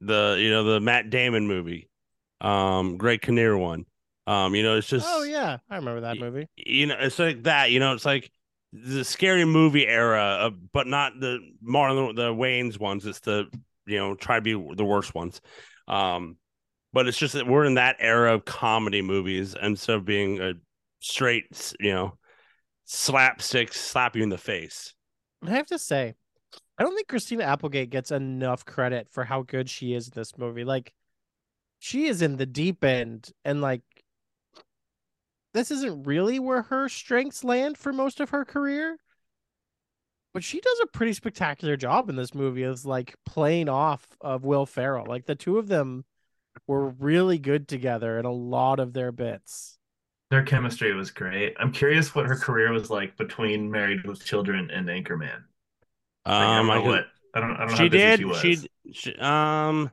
The 0.00 0.36
you 0.38 0.50
know 0.50 0.64
the 0.64 0.80
matt 0.80 1.10
damon 1.10 1.46
movie. 1.46 1.88
Um 2.40 2.96
Greg 2.96 3.20
Kinnear 3.20 3.56
one. 3.58 3.84
Um 4.26 4.54
you 4.54 4.62
know 4.62 4.76
it's 4.76 4.88
just 4.88 5.06
Oh 5.08 5.22
yeah, 5.24 5.58
I 5.68 5.76
remember 5.76 6.02
that 6.02 6.18
movie. 6.18 6.48
you 6.56 6.86
know 6.86 6.96
it's 6.98 7.18
like 7.18 7.42
that 7.44 7.70
you 7.70 7.80
know 7.80 7.92
it's 7.94 8.04
like 8.04 8.30
the 8.72 9.04
scary 9.04 9.44
movie 9.44 9.86
era 9.86 10.38
of, 10.40 10.72
but 10.72 10.86
not 10.86 11.18
the 11.18 11.38
more 11.60 12.12
the, 12.12 12.32
Wayans 12.34 12.78
ones. 12.78 13.06
It's 13.06 13.20
the 13.20 13.46
you 13.86 13.98
know 13.98 14.14
try 14.14 14.36
to 14.36 14.42
be 14.42 14.52
the 14.52 14.84
worst 14.84 15.14
ones. 15.14 15.40
Um 15.86 16.36
but 16.92 17.06
it's 17.06 17.18
just 17.18 17.34
that 17.34 17.46
we're 17.46 17.64
in 17.64 17.74
that 17.74 17.96
era 17.98 18.34
of 18.34 18.44
comedy 18.44 19.02
movies 19.02 19.54
instead 19.60 19.96
of 19.96 20.04
being 20.04 20.40
a 20.40 20.54
straight 21.00 21.74
you 21.80 21.92
know 21.92 22.18
slapstick 22.84 23.72
slap 23.74 24.16
you 24.16 24.22
in 24.22 24.30
the 24.30 24.38
face. 24.38 24.94
I 25.46 25.50
have 25.50 25.66
to 25.66 25.78
say, 25.78 26.14
I 26.78 26.82
don't 26.82 26.94
think 26.94 27.08
Christina 27.08 27.44
Applegate 27.44 27.90
gets 27.90 28.10
enough 28.10 28.64
credit 28.64 29.08
for 29.10 29.24
how 29.24 29.42
good 29.42 29.68
she 29.68 29.94
is 29.94 30.08
in 30.08 30.12
this 30.14 30.36
movie. 30.38 30.64
Like, 30.64 30.92
she 31.78 32.06
is 32.06 32.22
in 32.22 32.36
the 32.36 32.46
deep 32.46 32.82
end, 32.82 33.30
and 33.44 33.60
like, 33.60 33.82
this 35.54 35.70
isn't 35.70 36.04
really 36.04 36.38
where 36.38 36.62
her 36.62 36.88
strengths 36.88 37.42
land 37.44 37.78
for 37.78 37.92
most 37.92 38.20
of 38.20 38.30
her 38.30 38.44
career. 38.44 38.98
But 40.34 40.44
she 40.44 40.60
does 40.60 40.80
a 40.82 40.86
pretty 40.86 41.14
spectacular 41.14 41.76
job 41.76 42.08
in 42.10 42.16
this 42.16 42.34
movie 42.34 42.62
as 42.62 42.84
like 42.86 43.16
playing 43.24 43.68
off 43.68 44.06
of 44.20 44.44
Will 44.44 44.66
Ferrell. 44.66 45.06
Like 45.06 45.26
the 45.26 45.34
two 45.34 45.58
of 45.58 45.68
them 45.68 46.04
were 46.66 46.88
really 46.90 47.38
good 47.38 47.66
together 47.66 48.18
in 48.18 48.24
a 48.24 48.32
lot 48.32 48.78
of 48.78 48.92
their 48.92 49.10
bits. 49.10 49.78
Their 50.30 50.42
chemistry 50.42 50.92
was 50.92 51.10
great. 51.10 51.54
I'm 51.58 51.72
curious 51.72 52.14
what 52.14 52.26
her 52.26 52.36
career 52.36 52.70
was 52.72 52.90
like 52.90 53.16
between 53.16 53.70
Married 53.70 54.06
with 54.06 54.24
Children 54.24 54.70
and 54.70 54.86
Anchorman. 54.88 55.44
Like, 56.26 56.50
I 56.50 56.58
um 56.58 56.66
don't 56.66 56.76
I 56.76 56.80
can- 56.80 56.86
what 56.88 57.06
I 57.34 57.40
don't 57.40 57.56
I 57.56 57.66
don't 57.66 57.68
know 57.70 57.76
she 57.76 57.82
how 57.84 57.88
busy 57.88 58.10
did 58.10 58.18
she 58.18 58.24
was. 58.24 58.40
she, 58.40 58.68
she 58.92 59.14
um 59.16 59.90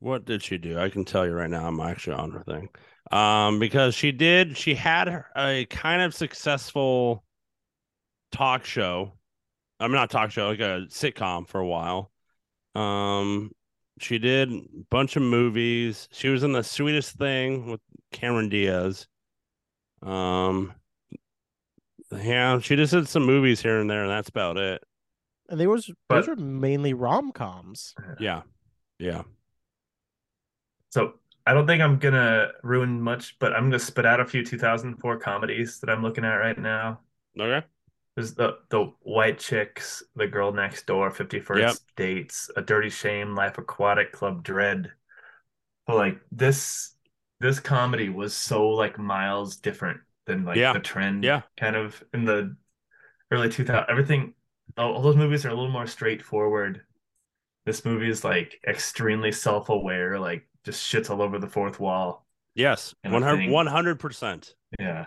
what 0.00 0.24
did 0.24 0.42
she 0.42 0.58
do 0.58 0.78
i 0.78 0.88
can 0.88 1.04
tell 1.04 1.26
you 1.26 1.32
right 1.32 1.50
now 1.50 1.66
i'm 1.66 1.80
actually 1.80 2.16
on 2.16 2.30
her 2.32 2.42
thing 2.42 2.68
um 3.12 3.58
because 3.58 3.94
she 3.94 4.10
did 4.12 4.56
she 4.56 4.74
had 4.74 5.24
a 5.36 5.66
kind 5.66 6.00
of 6.02 6.14
successful 6.14 7.22
talk 8.30 8.64
show. 8.64 9.12
I'm 9.78 9.92
not 9.92 10.10
talk 10.10 10.30
show 10.30 10.48
like 10.48 10.60
a 10.60 10.86
sitcom 10.88 11.46
for 11.48 11.60
a 11.60 11.66
while. 11.66 12.10
Um 12.74 13.52
she 14.00 14.18
did 14.18 14.50
a 14.50 14.62
bunch 14.90 15.16
of 15.16 15.22
movies. 15.22 16.08
She 16.12 16.28
was 16.28 16.42
in 16.42 16.52
the 16.52 16.62
sweetest 16.64 17.16
thing 17.18 17.70
with 17.70 17.80
cameron 18.12 18.48
diaz. 18.48 19.06
Um 20.02 20.72
yeah 22.10 22.58
she 22.60 22.76
just 22.76 22.92
did 22.92 23.08
some 23.08 23.24
movies 23.24 23.60
here 23.62 23.78
and 23.80 23.88
there 23.90 24.02
and 24.02 24.10
that's 24.10 24.28
about 24.28 24.56
it. 24.56 24.82
And 25.48 25.60
they 25.60 25.66
was 25.66 25.90
But- 26.08 26.16
those 26.16 26.28
were 26.28 26.36
mainly 26.36 26.94
rom 26.94 27.32
coms. 27.32 27.94
yeah 28.18 28.42
yeah. 28.98 29.22
So 30.90 31.14
I 31.46 31.54
don't 31.54 31.66
think 31.66 31.82
I'm 31.82 31.98
gonna 31.98 32.52
ruin 32.62 33.00
much, 33.00 33.38
but 33.38 33.52
I'm 33.52 33.64
gonna 33.64 33.78
spit 33.78 34.06
out 34.06 34.20
a 34.20 34.24
few 34.26 34.44
2004 34.44 35.18
comedies 35.18 35.80
that 35.80 35.90
I'm 35.90 36.02
looking 36.02 36.24
at 36.24 36.34
right 36.36 36.58
now. 36.58 37.00
okay 37.38 37.66
There's 38.14 38.34
the 38.34 38.58
the 38.68 38.92
White 39.00 39.38
Chicks, 39.38 40.02
The 40.16 40.26
Girl 40.26 40.52
Next 40.52 40.86
Door, 40.86 41.10
51st 41.12 41.82
Yep. 41.96 41.96
Dates, 41.96 42.50
A 42.56 42.62
Dirty 42.62 42.90
Shame, 42.90 43.34
Life 43.34 43.58
Aquatic, 43.58 44.12
Club 44.12 44.42
Dread. 44.44 44.92
But 45.86 45.96
like 45.96 46.20
this 46.32 46.96
this 47.40 47.60
comedy 47.60 48.08
was 48.08 48.34
so 48.34 48.68
like 48.70 48.98
miles 48.98 49.56
different 49.58 50.00
than 50.26 50.44
like 50.44 50.58
Yeah. 50.58 50.72
the 50.74 50.80
trend 50.80 51.24
Yeah. 51.24 51.42
kind 51.56 51.76
of 51.76 52.02
in 52.14 52.24
the 52.24 52.56
early 53.32 53.50
2000 53.50 53.90
everything 53.90 54.34
all, 54.78 54.94
all 54.94 55.02
those 55.02 55.16
movies 55.16 55.44
are 55.46 55.50
a 55.50 55.54
little 55.54 55.70
more 55.70 55.86
straightforward. 55.86 56.84
This 57.66 57.84
movie 57.84 58.10
is 58.10 58.24
like 58.24 58.60
extremely 58.66 59.32
self-aware, 59.32 60.18
like 60.20 60.48
just 60.64 60.82
shits 60.90 61.10
all 61.10 61.22
over 61.22 61.38
the 61.38 61.46
fourth 61.48 61.80
wall. 61.80 62.26
Yes, 62.54 62.94
And 63.02 63.14
I 63.24 63.36
think- 63.36 63.52
100 63.52 63.98
percent. 63.98 64.54
Yeah. 64.78 65.06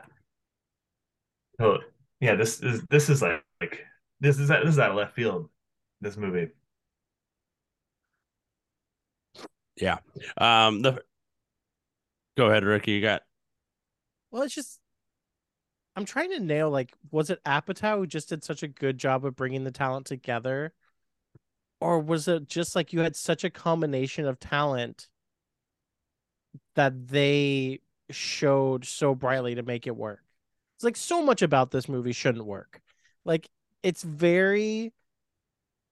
Oh, 1.59 1.77
yeah. 2.19 2.35
This 2.35 2.61
is 2.61 2.83
this 2.89 3.09
is 3.09 3.21
like, 3.21 3.43
like 3.61 3.85
this 4.19 4.39
is 4.39 4.47
that 4.49 4.63
this 4.65 4.73
is 4.73 4.79
out 4.79 4.91
of 4.91 4.97
left 4.97 5.15
field. 5.15 5.49
This 6.01 6.17
movie. 6.17 6.49
Yeah. 9.77 9.97
Um, 10.37 10.81
the 10.81 11.01
go 12.37 12.47
ahead, 12.47 12.63
Ricky. 12.63 12.91
You 12.91 13.01
got 13.01 13.21
Well, 14.31 14.43
it's 14.43 14.55
just 14.55 14.79
I'm 15.95 16.05
trying 16.05 16.31
to 16.31 16.39
nail 16.39 16.69
like 16.69 16.93
was 17.11 17.29
it 17.29 17.43
Apatow 17.45 17.97
who 17.99 18.07
just 18.07 18.29
did 18.29 18.43
such 18.43 18.63
a 18.63 18.67
good 18.67 18.97
job 18.97 19.25
of 19.25 19.35
bringing 19.35 19.63
the 19.63 19.71
talent 19.71 20.05
together? 20.07 20.73
Or 21.81 21.99
was 21.99 22.27
it 22.27 22.47
just 22.47 22.75
like 22.75 22.93
you 22.93 23.01
had 23.01 23.15
such 23.15 23.43
a 23.43 23.49
combination 23.49 24.25
of 24.25 24.39
talent 24.39 25.07
that 26.75 27.07
they 27.07 27.79
showed 28.09 28.85
so 28.85 29.15
brightly 29.15 29.55
to 29.55 29.63
make 29.63 29.87
it 29.87 29.95
work? 29.95 30.21
It's 30.75 30.83
like 30.83 30.97
so 30.97 31.21
much 31.21 31.41
about 31.41 31.71
this 31.71 31.87
movie 31.87 32.11
shouldn't 32.11 32.45
work. 32.45 32.81
Like 33.23 33.49
it's 33.83 34.03
very 34.03 34.93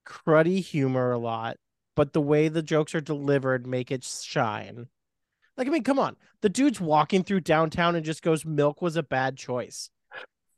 cruddy 0.06 0.60
humor 0.60 1.12
a 1.12 1.18
lot, 1.18 1.56
but 1.94 2.12
the 2.12 2.20
way 2.20 2.48
the 2.48 2.62
jokes 2.62 2.94
are 2.94 3.00
delivered 3.00 3.66
make 3.66 3.90
it 3.90 4.04
shine. 4.04 4.88
Like, 5.56 5.68
I 5.68 5.70
mean, 5.70 5.84
come 5.84 5.98
on. 5.98 6.16
The 6.40 6.48
dude's 6.48 6.80
walking 6.80 7.22
through 7.22 7.40
downtown 7.40 7.94
and 7.94 8.04
just 8.04 8.22
goes, 8.22 8.44
Milk 8.44 8.82
was 8.82 8.96
a 8.96 9.02
bad 9.02 9.36
choice. 9.36 9.90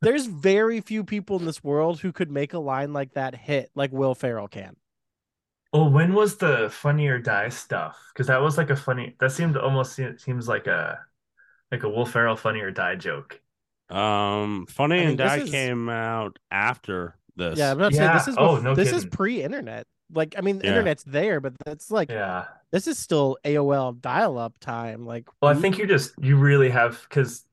There's 0.00 0.26
very 0.26 0.80
few 0.80 1.04
people 1.04 1.38
in 1.38 1.44
this 1.44 1.62
world 1.62 2.00
who 2.00 2.12
could 2.12 2.30
make 2.30 2.52
a 2.52 2.58
line 2.58 2.92
like 2.92 3.12
that 3.14 3.34
hit 3.34 3.70
like 3.74 3.92
Will 3.92 4.14
Ferrell 4.14 4.48
can. 4.48 4.76
Well, 5.72 5.90
when 5.90 6.14
was 6.14 6.36
the 6.36 6.70
Funny 6.70 7.08
or 7.08 7.18
Die 7.18 7.48
stuff? 7.50 7.98
Because 8.12 8.28
that 8.28 8.40
was 8.40 8.56
like 8.56 8.70
a 8.70 8.76
funny. 8.76 9.14
That 9.20 9.32
seemed 9.32 9.56
almost 9.56 10.00
seems 10.18 10.48
like 10.48 10.66
a 10.66 10.98
like 11.72 11.82
a 11.82 11.88
Will 11.88 12.06
Ferrell 12.06 12.36
Funny 12.36 12.60
or 12.60 12.70
Die 12.70 12.94
joke. 12.96 13.40
um, 13.90 14.66
Funny 14.68 14.96
I 14.96 14.98
mean, 15.00 15.08
and 15.10 15.18
this 15.18 15.26
Die 15.30 15.38
is- 15.38 15.50
came 15.50 15.88
out 15.88 16.38
after 16.50 17.16
this. 17.36 17.58
Yeah, 17.58 17.70
I'm 17.72 17.78
not 17.78 17.92
saying 17.94 18.12
this 18.14 18.28
is 18.28 18.36
Oh, 18.38 18.56
no 18.58 18.74
this 18.74 18.92
is 18.92 19.04
pre-internet. 19.06 19.86
Like, 20.12 20.34
I 20.38 20.40
mean, 20.40 20.58
the 20.58 20.64
Yeah. 20.66 20.70
internet's 20.72 21.02
there, 21.04 21.40
but 21.40 21.52
that's 21.64 21.90
like 21.90 22.10
Yeah. 22.10 22.46
this 22.72 22.86
is 22.86 22.98
still 22.98 23.36
AOL 23.44 23.92
dial-up 23.92 24.54
time. 24.60 25.04
Like, 25.04 25.28
Well, 25.42 25.50
I 25.50 25.60
think 25.60 25.78
you 25.78 25.86
just 25.86 26.14
you 26.20 26.36
really 26.36 26.70
have 26.70 27.04
because 27.08 27.44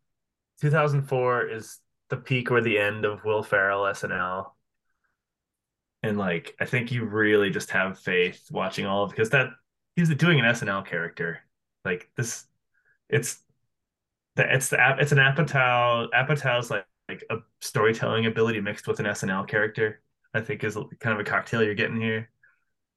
2004 0.62 1.48
is 1.50 1.80
the 2.10 2.18
peak 2.18 2.52
or 2.52 2.62
the 2.62 2.78
end 2.80 3.06
of 3.06 3.24
Will 3.26 3.44
Ferrell 3.44 3.84
SNL. 3.88 4.53
And 6.04 6.18
like 6.18 6.56
I 6.60 6.66
think 6.66 6.92
you 6.92 7.06
really 7.06 7.50
just 7.50 7.72
have 7.72 7.98
faith 8.00 8.46
watching 8.52 8.86
all 8.86 9.04
of 9.06 9.12
because 9.12 9.30
that 9.32 9.48
he's 9.96 10.14
doing 10.16 10.40
an 10.40 10.46
SNL 10.46 10.86
character. 10.86 11.40
Like 11.86 12.10
this 12.18 12.46
it's 13.10 13.42
the 14.36 14.54
it's 14.54 14.70
the 14.70 14.80
app 14.80 15.00
it's 15.00 15.12
an 15.14 15.18
Apatow 15.18 16.10
Apatow's 16.12 16.70
like 16.70 16.86
like 17.10 17.24
a 17.30 17.38
storytelling 17.62 18.26
ability 18.26 18.60
mixed 18.62 18.88
with 18.88 19.00
an 19.00 19.06
SNL 19.06 19.48
character. 19.48 20.02
I 20.34 20.42
think 20.42 20.64
is 20.64 20.76
kind 21.00 21.14
of 21.14 21.20
a 21.20 21.24
cocktail 21.30 21.64
you're 21.64 21.76
getting 21.76 22.02
here. 22.02 22.30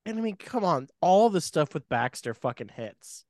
And 0.06 0.18
I 0.18 0.22
mean, 0.22 0.36
come 0.36 0.64
on, 0.64 0.88
all 1.00 1.28
the 1.30 1.40
stuff 1.40 1.74
with 1.74 1.88
Baxter 1.88 2.32
fucking 2.32 2.68
hits. 2.74 3.24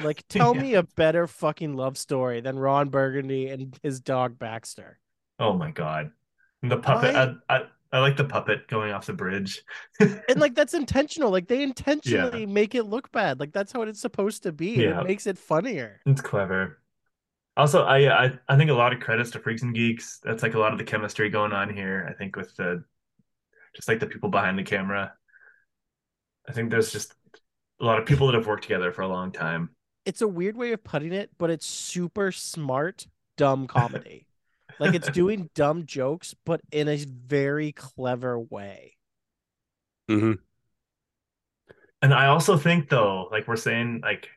Like, 0.00 0.22
tell 0.28 0.54
Yeah. 0.54 0.62
me 0.62 0.74
a 0.74 0.82
better 0.84 1.26
fucking 1.26 1.74
love 1.74 1.98
story 1.98 2.40
than 2.40 2.58
Ron 2.58 2.88
Burgundy 2.90 3.48
and 3.48 3.76
his 3.82 4.00
dog 4.00 4.38
Baxter. 4.38 5.00
Oh 5.40 5.54
my 5.54 5.70
God. 5.70 6.12
The 6.62 6.76
puppet 6.76 7.16
I- 7.16 7.34
I, 7.48 7.56
I 7.56 7.66
I 7.90 8.00
like 8.00 8.16
the 8.16 8.24
puppet 8.24 8.68
going 8.68 8.92
off 8.92 9.06
the 9.06 9.14
bridge. 9.14 9.62
And 10.00 10.36
like 10.36 10.54
that's 10.54 10.74
intentional. 10.74 11.30
Like 11.30 11.48
they 11.48 11.62
intentionally 11.62 12.44
make 12.44 12.74
it 12.74 12.84
look 12.84 13.10
bad. 13.12 13.40
Like 13.40 13.52
that's 13.52 13.72
how 13.72 13.82
it's 13.82 14.00
supposed 14.00 14.42
to 14.42 14.52
be. 14.52 14.72
Yeah. 14.72 15.00
It 15.00 15.06
makes 15.06 15.26
it 15.26 15.38
funnier. 15.38 16.00
It's 16.04 16.20
clever. 16.20 16.80
Also, 17.56 17.82
I, 17.84 18.26
I 18.26 18.38
I 18.48 18.56
think 18.56 18.70
a 18.70 18.74
lot 18.74 18.92
of 18.92 19.00
credits 19.00 19.32
to 19.32 19.40
Freaks 19.40 19.62
and 19.62 19.74
Geeks. 19.74 20.20
That's 20.22 20.42
like 20.42 20.54
a 20.54 20.60
lot 20.60 20.72
of 20.72 20.78
the 20.78 20.84
chemistry 20.84 21.28
going 21.28 21.52
on 21.52 21.74
here. 21.74 22.06
I 22.08 22.12
think 22.12 22.36
with 22.36 22.54
the 22.56 22.84
just 23.74 23.88
like 23.88 24.00
the 24.00 24.06
people 24.06 24.28
behind 24.28 24.58
the 24.58 24.62
camera. 24.62 25.12
I 26.48 26.52
think 26.52 26.70
there's 26.70 26.92
just 26.92 27.14
a 27.80 27.84
lot 27.84 27.98
of 27.98 28.06
people 28.06 28.26
that 28.28 28.34
have 28.34 28.46
worked 28.46 28.62
together 28.62 28.92
for 28.92 29.02
a 29.02 29.08
long 29.08 29.32
time. 29.32 29.70
It's 30.04 30.22
a 30.22 30.28
weird 30.28 30.56
way 30.56 30.72
of 30.72 30.84
putting 30.84 31.12
it, 31.12 31.30
but 31.36 31.50
it's 31.50 31.66
super 31.66 32.32
smart, 32.32 33.06
dumb 33.36 33.66
comedy. 33.66 34.27
Like 34.78 34.94
it's 34.94 35.08
doing 35.10 35.50
dumb 35.54 35.86
jokes, 35.86 36.34
but 36.44 36.60
in 36.72 36.88
a 36.88 36.96
very 36.96 37.72
clever 37.72 38.38
way. 38.38 38.96
hmm 40.08 40.38
And 42.02 42.14
I 42.14 42.26
also 42.26 42.56
think 42.56 42.88
though, 42.88 43.28
like 43.30 43.48
we're 43.48 43.56
saying, 43.56 44.00
like 44.02 44.28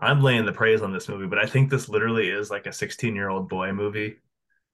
I'm 0.00 0.22
laying 0.22 0.46
the 0.46 0.52
praise 0.52 0.82
on 0.82 0.92
this 0.92 1.08
movie, 1.08 1.26
but 1.26 1.38
I 1.38 1.46
think 1.46 1.70
this 1.70 1.88
literally 1.88 2.28
is 2.30 2.50
like 2.50 2.66
a 2.66 2.72
16 2.72 3.14
year 3.14 3.28
old 3.28 3.48
boy 3.48 3.72
movie. 3.72 4.16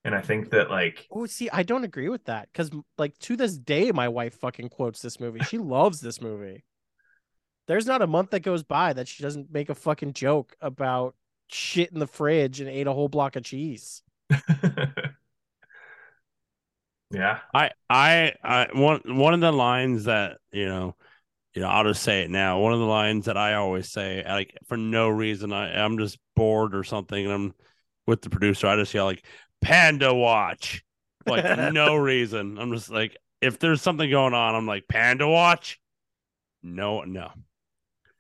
And 0.05 0.14
I 0.14 0.22
think 0.22 0.50
that 0.50 0.70
like 0.70 1.11
Oh, 1.11 1.27
see, 1.27 1.48
I 1.50 1.62
don't 1.62 1.85
agree 1.85 2.09
with 2.09 2.24
that 2.24 2.48
because, 2.53 2.70
like, 2.98 3.16
to 3.20 3.37
this 3.37 3.57
day, 3.57 3.92
my 3.92 4.09
wife 4.09 4.35
fucking 4.40 4.70
quotes 4.70 5.00
this 5.00 5.20
movie. 5.20 5.42
She 5.42 5.59
loves 5.59 6.00
this 6.00 6.20
movie. 6.20 6.64
There's 7.66 7.87
not 7.87 8.03
a 8.03 8.07
month 8.07 8.31
that 8.31 8.40
goes 8.40 8.62
by 8.62 8.92
that 8.92 9.09
she 9.09 9.22
doesn't 9.22 9.50
make 9.53 9.70
a 9.70 9.74
fucking 9.74 10.12
joke 10.12 10.55
about 10.61 11.14
shit 11.48 11.92
in 11.92 11.98
the 11.98 12.07
fridge 12.07 12.61
and 12.61 12.68
ate 12.68 12.87
a 12.87 12.92
whole 12.92 13.09
block 13.09 13.37
of 13.37 13.44
cheese. 13.44 14.03
yeah. 17.11 17.40
I, 17.53 17.70
I, 17.88 18.35
I, 18.42 18.68
one, 18.73 19.01
one 19.05 19.35
of 19.35 19.40
the 19.40 19.53
lines 19.53 20.05
that 20.05 20.38
you 20.53 20.66
know, 20.66 20.97
you 21.55 21.62
know, 21.62 21.68
I'll 21.68 21.85
just 21.85 22.03
say 22.03 22.23
it 22.23 22.31
now. 22.31 22.59
One 22.59 22.73
of 22.73 22.81
the 22.81 22.85
lines 22.85 23.27
that 23.27 23.37
I 23.37 23.55
always 23.55 23.90
say, 23.90 24.25
like 24.27 24.57
for 24.66 24.77
no 24.77 25.09
reason, 25.09 25.53
I, 25.53 25.85
I'm 25.85 25.99
just 25.99 26.18
bored 26.35 26.75
or 26.75 26.83
something, 26.83 27.25
and 27.25 27.33
I'm 27.33 27.55
with 28.07 28.23
the 28.23 28.31
producer. 28.31 28.66
I 28.66 28.77
just 28.77 28.92
yell 28.92 29.05
like 29.05 29.25
"Panda 29.61 30.12
Watch," 30.12 30.85
like 31.27 31.73
no 31.73 31.94
reason. 31.97 32.59
I'm 32.59 32.73
just 32.73 32.90
like, 32.90 33.16
if 33.40 33.59
there's 33.61 33.83
something 33.83 34.11
going 34.11 34.35
on, 34.35 34.55
I'm 34.55 34.66
like 34.66 34.88
Panda 34.88 35.29
Watch. 35.29 35.81
No, 36.62 37.03
no. 37.03 37.31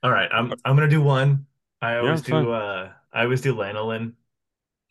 All 0.02 0.10
right, 0.10 0.28
I'm 0.32 0.52
I'm 0.64 0.76
gonna 0.76 0.88
do 0.88 1.02
one. 1.02 1.46
I 1.80 1.96
always 1.96 2.22
fine. 2.22 2.44
do 2.44 2.52
uh 2.52 2.92
I 3.12 3.22
always 3.22 3.40
do 3.40 3.54
lanolin. 3.54 4.12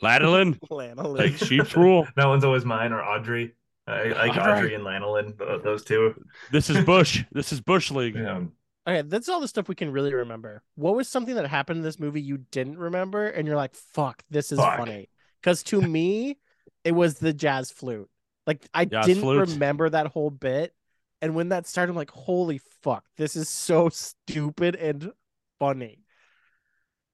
Lanolin, 0.04 0.60
Lanolin. 0.70 1.18
like 1.18 1.38
sheep's 1.38 1.76
rule. 1.76 2.08
That 2.16 2.28
one's 2.28 2.44
always 2.44 2.66
mine 2.66 2.92
or 2.94 3.04
Audrey. 3.04 3.54
I 3.88 3.92
I 3.92 4.28
like 4.28 4.38
Audrey. 4.38 4.52
Audrey 4.54 4.76
and 4.76 4.84
lanolin, 4.84 5.38
those 5.64 5.84
two. 5.84 6.14
This 6.52 6.70
is 6.70 6.84
Bush. 6.86 7.24
this 7.32 7.52
is 7.54 7.62
Bush 7.62 7.92
League. 7.92 8.16
Yeah. 8.16 8.42
Okay, 8.88 9.02
that's 9.04 9.30
all 9.30 9.40
the 9.40 9.48
stuff 9.48 9.70
we 9.70 9.76
can 9.76 9.92
really 9.92 10.14
remember. 10.14 10.62
What 10.76 10.96
was 10.96 11.08
something 11.08 11.36
that 11.36 11.48
happened 11.48 11.78
in 11.78 11.84
this 11.84 12.00
movie 12.00 12.22
you 12.22 12.40
didn't 12.52 12.78
remember, 12.78 13.28
and 13.28 13.48
you're 13.48 13.56
like, 13.56 13.76
"Fuck, 13.76 14.24
this 14.30 14.52
is 14.52 14.60
Fuck. 14.60 14.78
funny." 14.78 15.10
Because 15.42 15.64
to 15.64 15.82
me, 15.82 16.38
it 16.84 16.92
was 16.94 17.16
the 17.16 17.34
jazz 17.34 17.72
flute. 17.72 18.10
Like 18.46 18.66
I 18.74 18.86
Jazz 18.86 19.06
didn't 19.06 19.24
flute. 19.24 19.50
remember 19.50 19.90
that 19.90 20.08
whole 20.08 20.30
bit, 20.30 20.74
and 21.22 21.34
when 21.36 21.50
that 21.50 21.66
started, 21.68 21.92
I'm 21.92 21.96
like, 21.96 22.12
"Holy 22.12 22.60
fuck, 22.84 23.06
this 23.18 23.36
is 23.38 23.48
so 23.50 23.88
stupid 24.28 24.76
and 24.76 25.12
funny." 25.60 26.03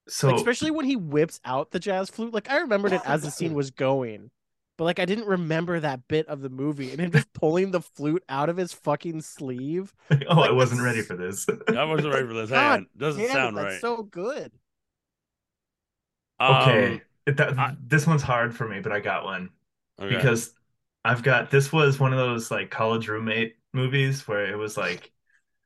So 0.10 0.28
Like, 0.28 0.38
especially 0.38 0.72
when 0.72 0.86
he 0.86 0.96
whips 0.96 1.40
out 1.46 1.72
the 1.72 1.80
jazz 1.80 2.10
flute. 2.10 2.34
Like 2.34 2.50
I 2.50 2.58
remembered 2.60 2.94
it 2.94 3.02
as 3.06 3.24
the 3.24 3.32
scene 3.32 3.54
was 3.54 3.72
going, 3.72 4.32
but 4.78 4.86
like 4.86 5.00
I 5.00 5.06
didn't 5.06 5.28
remember 5.28 5.80
that 5.80 6.08
bit 6.08 6.28
of 6.28 6.42
the 6.42 6.50
movie, 6.50 6.92
and 6.92 7.00
him 7.00 7.12
just 7.12 7.32
pulling 7.34 7.72
the 7.72 7.82
flute 7.82 8.24
out 8.30 8.50
of 8.50 8.58
his 8.58 8.74
fucking 8.74 9.22
sleeve. 9.22 9.94
oh, 10.30 10.42
I 10.42 10.52
wasn't 10.52 10.82
ready 10.82 11.02
for 11.02 11.16
this. 11.16 11.46
I 11.70 11.84
wasn't 11.86 12.14
ready 12.14 12.28
for 12.28 12.34
this. 12.34 12.50
God 12.50 12.86
Doesn't 12.98 13.22
Damn 13.22 13.30
it, 13.30 13.34
sound 13.34 13.58
that's 13.58 13.66
right. 13.66 13.82
so 13.82 14.04
good. 14.04 14.52
okay. 16.42 16.94
Um, 16.96 17.02
It- 17.26 17.38
that- 17.38 17.58
I- 17.60 17.76
this 17.80 18.08
one's 18.08 18.24
hard 18.24 18.56
for 18.56 18.68
me, 18.68 18.80
but 18.80 18.92
I 18.92 19.00
got 19.00 19.24
one. 19.24 19.50
okay. 20.02 20.16
Because 20.16 20.54
I've 21.06 21.24
got 21.24 21.52
this 21.52 21.72
was 21.72 22.00
one 22.00 22.12
of 22.14 22.20
those 22.20 22.50
like 22.52 22.72
college 22.72 23.08
roommate 23.08 23.58
movies 23.74 24.28
where 24.28 24.46
it 24.52 24.56
was 24.58 24.78
like 24.78 25.12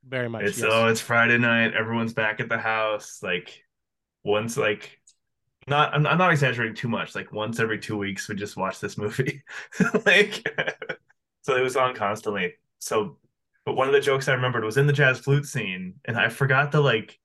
Very 0.08 0.30
much. 0.30 0.44
It's 0.44 0.58
yes. 0.60 0.68
oh, 0.70 0.88
it's 0.88 1.02
Friday 1.02 1.38
night. 1.38 1.74
Everyone's 1.74 2.14
back 2.14 2.40
at 2.40 2.50
the 2.50 2.58
house. 2.58 3.22
Like 3.24 3.64
once, 4.24 4.58
like 4.58 5.00
not. 5.68 5.94
I'm, 5.94 6.06
I'm 6.06 6.18
not 6.18 6.32
exaggerating 6.32 6.76
too 6.76 6.90
much. 6.90 7.16
Like 7.16 7.32
once 7.32 7.60
every 7.60 7.80
two 7.80 7.98
weeks, 7.98 8.28
we 8.28 8.36
just 8.36 8.58
watch 8.58 8.80
this 8.80 8.98
movie. 8.98 9.44
like, 10.06 10.48
so 11.42 11.56
it 11.56 11.62
was 11.62 11.76
on 11.76 11.96
constantly. 11.96 12.54
So, 12.80 13.18
but 13.66 13.76
one 13.76 13.88
of 13.88 13.94
the 13.94 14.02
jokes 14.02 14.28
I 14.28 14.34
remembered 14.34 14.64
was 14.64 14.78
in 14.78 14.88
the 14.88 14.94
jazz 14.94 15.20
flute 15.20 15.46
scene, 15.46 15.96
and 16.06 16.18
I 16.18 16.30
forgot 16.30 16.72
the 16.72 16.82
like 16.82 17.20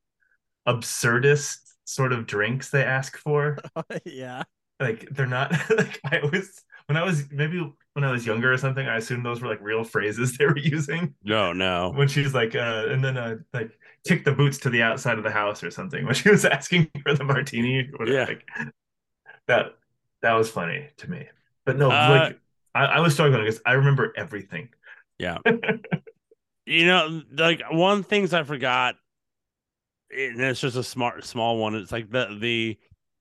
absurdist 0.66 1.58
sort 1.84 2.12
of 2.12 2.26
drinks 2.26 2.70
they 2.70 2.84
ask 2.84 3.16
for. 3.16 3.58
yeah. 4.04 4.42
Like 4.78 5.08
they're 5.10 5.26
not 5.26 5.52
like 5.76 6.00
I 6.04 6.20
was 6.30 6.62
when 6.86 6.96
I 6.96 7.02
was 7.02 7.24
maybe 7.30 7.58
when 7.94 8.04
I 8.04 8.12
was 8.12 8.26
younger 8.26 8.52
or 8.52 8.58
something. 8.58 8.86
I 8.86 8.98
assumed 8.98 9.26
those 9.26 9.40
were 9.40 9.48
like 9.48 9.60
real 9.60 9.82
phrases 9.82 10.36
they 10.36 10.46
were 10.46 10.58
using 10.58 11.14
no, 11.24 11.52
no. 11.52 11.90
when 11.90 12.06
she's 12.06 12.34
like 12.34 12.54
uh 12.54 12.84
and 12.88 13.02
then 13.02 13.16
uh 13.16 13.36
like 13.52 13.72
kick 14.08 14.24
the 14.24 14.32
boots 14.32 14.58
to 14.58 14.70
the 14.70 14.82
outside 14.82 15.18
of 15.18 15.24
the 15.24 15.30
house 15.30 15.62
or 15.62 15.70
something 15.70 16.04
when 16.06 16.14
she 16.14 16.30
was 16.30 16.44
asking 16.56 16.90
for 17.02 17.14
the 17.14 17.24
martini 17.24 17.88
Yeah. 18.06 18.24
like 18.24 18.48
that 19.46 19.76
that 20.22 20.32
was 20.34 20.50
funny 20.50 20.88
to 20.98 21.10
me 21.10 21.26
but 21.64 21.76
no 21.76 21.90
Uh, 21.90 22.18
like 22.28 22.40
I, 22.74 22.84
I 22.86 23.00
was 23.00 23.14
struggling 23.14 23.42
because 23.44 23.60
i 23.66 23.72
remember 23.72 24.12
everything 24.16 24.70
Yeah. 25.18 25.38
You 26.66 26.84
know, 26.86 27.22
like 27.32 27.62
one 27.70 28.02
things 28.02 28.34
I 28.34 28.42
forgot, 28.42 28.96
and 30.10 30.40
it's 30.40 30.60
just 30.60 30.76
a 30.76 30.82
smart 30.82 31.24
small 31.24 31.58
one. 31.58 31.74
It's 31.74 31.92
like 31.92 32.10
the 32.10 32.36
the 32.38 32.78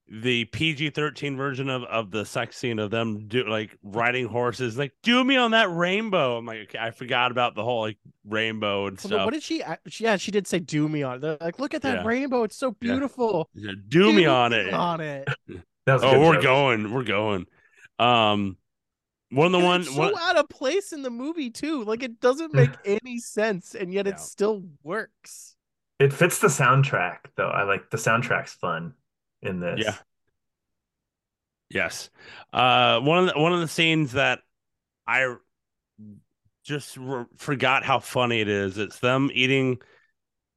the 0.09 0.45
PG 0.45 0.91
thirteen 0.91 1.35
version 1.35 1.69
of 1.69 1.83
of 1.83 2.11
the 2.11 2.25
sex 2.25 2.57
scene 2.57 2.79
of 2.79 2.91
them 2.91 3.27
do 3.27 3.47
like 3.47 3.77
riding 3.83 4.27
horses, 4.27 4.77
like 4.77 4.93
do 5.03 5.23
me 5.23 5.35
on 5.35 5.51
that 5.51 5.69
rainbow. 5.69 6.37
I'm 6.37 6.45
like, 6.45 6.59
okay, 6.69 6.79
I 6.79 6.91
forgot 6.91 7.31
about 7.31 7.55
the 7.55 7.63
whole 7.63 7.81
like 7.81 7.97
rainbow 8.25 8.87
and 8.87 8.99
stuff. 8.99 9.25
What 9.25 9.33
did 9.33 9.43
she, 9.43 9.61
she? 9.87 10.05
Yeah, 10.05 10.15
she 10.17 10.31
did 10.31 10.47
say 10.47 10.59
"do 10.59 10.87
me 10.87 11.03
on." 11.03 11.15
it." 11.17 11.19
They're 11.19 11.37
like, 11.41 11.59
look 11.59 11.73
at 11.73 11.81
that 11.81 11.97
Yeah. 12.03 12.07
rainbow; 12.07 12.43
it's 12.43 12.55
so 12.57 12.71
beautiful. 12.71 13.49
Yeah, 13.53 13.71
do 13.87 14.13
me 14.13 14.25
on 14.25 14.53
it. 14.53 14.73
On 14.73 15.01
it. 15.01 15.27
That 15.85 15.93
was 15.95 16.03
Oh, 16.03 16.19
we're 16.19 16.33
joke. 16.33 16.43
going, 16.43 16.93
we're 16.93 17.03
going. 17.05 17.45
Um, 17.97 18.57
one 19.29 19.45
of 19.45 19.51
the 19.53 19.57
And 19.59 19.67
one, 19.67 19.81
it's 19.81 19.93
so 19.95 20.01
one 20.01 20.13
out 20.19 20.35
of 20.37 20.49
place 20.49 20.91
in 20.91 21.01
the 21.01 21.09
movie 21.09 21.49
too. 21.49 21.85
Like 21.85 22.03
it 22.03 22.19
doesn't 22.19 22.53
make 22.53 22.71
any 22.85 23.19
sense, 23.19 23.73
and 23.73 23.93
yet 23.93 24.05
Yeah. 24.05 24.11
it 24.13 24.19
still 24.19 24.63
works. 24.83 25.55
It 25.99 26.11
fits 26.11 26.39
the 26.39 26.47
soundtrack 26.49 27.19
though. 27.37 27.47
I 27.47 27.63
like 27.63 27.89
the 27.89 27.97
soundtrack's 27.97 28.53
fun 28.53 28.95
in 29.41 29.59
this. 29.59 29.81
Yeah. 29.83 29.95
Yes. 31.69 32.09
Uh, 32.53 32.99
one 33.01 33.19
of 33.19 33.33
the, 33.33 33.39
one 33.39 33.53
of 33.53 33.59
the 33.59 33.67
scenes 33.67 34.13
that 34.13 34.39
I 35.05 35.35
just 36.63 36.97
re- 36.97 37.25
forgot 37.37 37.83
how 37.83 37.99
funny 37.99 38.41
it 38.41 38.47
is. 38.47 38.77
It's 38.77 38.99
them 38.99 39.29
eating 39.33 39.79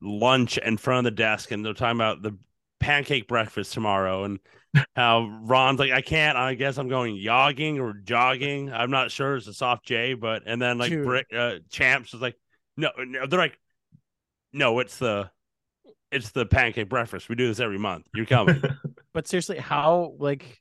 lunch 0.00 0.58
in 0.58 0.76
front 0.76 1.06
of 1.06 1.12
the 1.12 1.16
desk, 1.16 1.50
and 1.50 1.64
they're 1.64 1.74
talking 1.74 1.96
about 1.96 2.22
the 2.22 2.36
pancake 2.78 3.28
breakfast 3.28 3.72
tomorrow, 3.72 4.24
and 4.24 4.38
how 4.96 5.40
Ron's 5.42 5.80
like, 5.80 5.92
"I 5.92 6.00
can't. 6.00 6.36
I 6.36 6.54
guess 6.54 6.78
I'm 6.78 6.88
going 6.88 7.16
yogging 7.16 7.80
or 7.80 7.92
jogging. 7.92 8.72
I'm 8.72 8.90
not 8.90 9.10
sure. 9.10 9.36
It's 9.36 9.46
a 9.46 9.54
soft 9.54 9.84
J, 9.84 10.14
but 10.14 10.42
and 10.46 10.60
then 10.60 10.78
like 10.78 10.90
Dude. 10.90 11.04
Brick, 11.04 11.26
uh, 11.36 11.56
Champs 11.70 12.14
is 12.14 12.20
like, 12.20 12.36
no, 12.76 12.90
no, 12.98 13.26
they're 13.26 13.38
like, 13.38 13.58
no, 14.52 14.78
it's 14.78 14.98
the." 14.98 15.30
It's 16.12 16.30
the 16.30 16.46
pancake 16.46 16.88
breakfast. 16.88 17.28
We 17.28 17.36
do 17.36 17.46
this 17.46 17.60
every 17.60 17.78
month. 17.78 18.06
You're 18.14 18.26
coming. 18.26 18.62
But 19.12 19.26
seriously, 19.26 19.58
how 19.58 20.14
like 20.18 20.60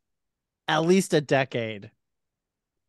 at 0.67 0.79
least 0.79 1.13
a 1.13 1.21
decade, 1.21 1.91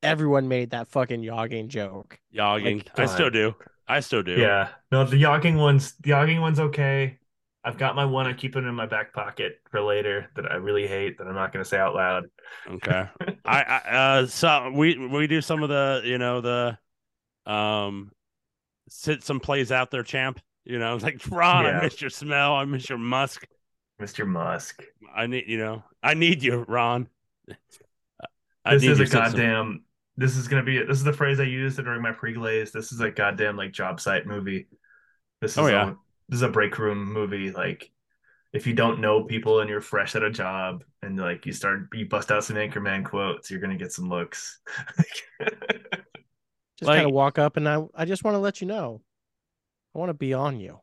everyone 0.03 0.49
made 0.49 0.71
that 0.71 0.89
fucking 0.89 1.21
yogging 1.21 1.69
joke. 1.69 2.19
Yogging. 2.35 2.87
Like, 2.97 2.99
I 2.99 3.05
still 3.05 3.29
do. 3.29 3.55
I 3.87 4.01
still 4.01 4.23
do. 4.23 4.37
Yeah. 4.37 4.69
No, 4.91 5.05
the 5.05 5.23
yogging 5.23 5.59
one's 5.59 5.97
the 5.97 6.13
yogging 6.13 6.41
one's 6.41 6.61
okay. 6.61 7.19
I've 7.63 7.77
got 7.77 7.95
my 7.95 8.07
one. 8.07 8.27
I 8.27 8.33
keep 8.33 8.57
it 8.57 8.65
in 8.65 8.75
my 8.75 8.87
back 8.87 9.13
pocket 9.13 9.61
for 9.71 9.83
later 9.83 10.31
that 10.35 10.51
I 10.51 10.55
really 10.55 10.87
hate 10.87 11.19
that 11.19 11.27
I'm 11.27 11.35
not 11.35 11.53
going 11.53 11.63
to 11.63 11.69
say 11.69 11.77
out 11.77 11.95
loud. 11.95 12.25
Okay. 12.67 13.07
I, 13.45 13.63
I 13.63 13.97
uh 13.97 14.27
so 14.27 14.71
we 14.75 14.97
we 15.09 15.27
do 15.27 15.43
some 15.43 15.63
of 15.63 15.69
the 15.69 16.01
you 16.05 16.17
know 16.17 16.41
the 16.41 16.79
um 17.51 18.13
sit 18.89 19.23
some 19.23 19.41
plays 19.41 19.71
out 19.73 19.91
there 19.91 20.03
champ. 20.03 20.41
You 20.71 20.79
know, 20.79 20.95
it's 20.95 21.05
like 21.09 21.21
Ron, 21.31 21.65
Yeah. 21.65 21.79
I 21.79 21.83
miss 21.83 22.01
your 22.01 22.11
smell, 22.11 22.55
I 22.55 22.65
miss 22.65 22.89
your 22.89 22.99
musk. 22.99 23.47
Mr. 24.01 24.27
Musk. 24.27 24.83
I 25.15 25.27
need 25.27 25.45
you 25.47 25.59
know, 25.59 25.83
I 26.03 26.15
need 26.15 26.43
you, 26.43 26.65
Ron. 26.67 27.09
I 28.65 28.75
This 28.75 28.83
need 28.83 28.91
is 28.93 29.01
a 29.01 29.05
to 29.05 29.11
sit 29.11 29.13
some- 29.13 29.23
goddamn. 29.33 29.85
This 30.17 30.37
is 30.37 30.49
gonna 30.49 30.63
be. 30.63 30.79
This 30.79 30.99
is 30.99 31.05
the 31.05 31.13
phrase 31.15 31.41
I 31.41 31.45
used 31.45 31.79
during 31.79 32.03
my 32.03 32.13
pre-glaze. 32.13 32.73
This 32.73 32.93
is 32.93 33.01
a 33.01 33.11
goddamn 33.11 33.57
like 33.57 33.73
job 33.73 34.01
site 34.01 34.27
movie. 34.27 34.69
This 35.41 35.57
oh, 35.57 35.67
is 35.67 35.73
Oh, 35.73 35.75
yeah. 35.75 35.91
a, 35.91 35.95
this 36.29 36.37
is 36.37 36.43
a 36.43 36.49
break 36.49 36.79
room 36.79 37.11
movie. 37.13 37.51
Like, 37.51 37.91
if 38.53 38.67
you 38.67 38.75
don't 38.75 39.01
know 39.01 39.25
people 39.25 39.61
and 39.61 39.71
you're 39.71 39.81
fresh 39.81 40.15
at 40.17 40.23
a 40.23 40.31
job 40.31 40.85
and 41.03 41.19
like 41.19 41.47
you 41.47 41.53
start 41.53 41.89
you 41.95 42.07
bust 42.07 42.31
out 42.31 42.45
some 42.45 42.57
Anchorman 42.57 43.03
quotes, 43.05 43.51
you're 43.51 43.61
gonna 43.61 43.77
get 43.79 43.93
some 43.93 44.09
looks. 44.11 44.61
Just 45.41 46.89
Like- 46.89 46.97
kind 46.99 47.07
of 47.07 47.13
walk 47.13 47.39
up 47.39 47.57
and 47.57 47.69
I 47.69 47.83
I 47.95 48.05
just 48.05 48.25
want 48.25 48.35
to 48.35 48.39
let 48.41 48.61
you 48.61 48.67
know. 48.67 49.01
I 49.95 49.99
want 49.99 50.11
to 50.11 50.15
be 50.15 50.35
on 50.35 50.59
you. 50.61 50.81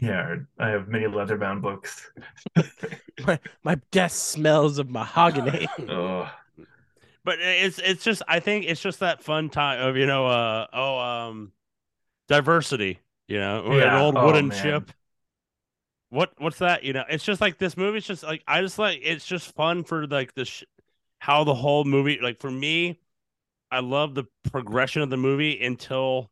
yeah, 0.00 0.36
I 0.58 0.68
have 0.68 0.88
many 0.88 1.06
leather-bound 1.06 1.62
books. 1.62 2.10
My 3.18 3.38
my 3.64 3.76
desk 3.90 4.16
smells 4.32 4.78
of 4.78 4.88
mahogany. 4.90 5.68
oh, 5.88 6.30
But 7.24 7.38
it's 7.40 7.78
it's 7.78 8.04
just 8.04 8.22
I 8.28 8.40
think 8.40 8.66
it's 8.66 8.80
just 8.80 9.00
that 9.00 9.22
fun 9.22 9.50
time 9.50 9.80
of 9.86 9.96
you 9.96 10.06
know 10.06 10.26
uh 10.26 10.66
oh 10.72 10.98
um 10.98 11.52
diversity, 12.28 13.00
you 13.28 13.38
know, 13.38 13.78
an 13.80 13.94
Yeah. 13.94 13.94
old 13.94 14.16
Oh, 14.16 14.22
wooden 14.22 14.50
man. 14.50 14.52
ship. 14.52 14.92
What 16.10 16.32
what's 16.38 16.58
that? 16.58 16.84
You 16.84 16.92
know, 16.92 17.04
it's 17.08 17.24
just 17.24 17.40
like 17.40 17.58
this 17.58 17.76
movie's 17.76 18.06
just 18.06 18.22
like 18.22 18.42
I 18.46 18.60
just 18.60 18.78
like 18.78 19.00
it's 19.02 19.26
just 19.26 19.54
fun 19.54 19.82
for 19.84 20.06
like 20.06 20.34
the 20.34 20.44
sh- 20.44 20.64
how 21.20 21.44
the 21.44 21.54
whole 21.54 21.84
movie 21.84 22.18
like 22.22 22.40
for 22.40 22.50
me, 22.50 23.00
I 23.70 23.80
love 23.80 24.14
the 24.14 24.24
progression 24.50 25.02
of 25.02 25.10
the 25.10 25.16
movie 25.18 25.62
until 25.64 26.30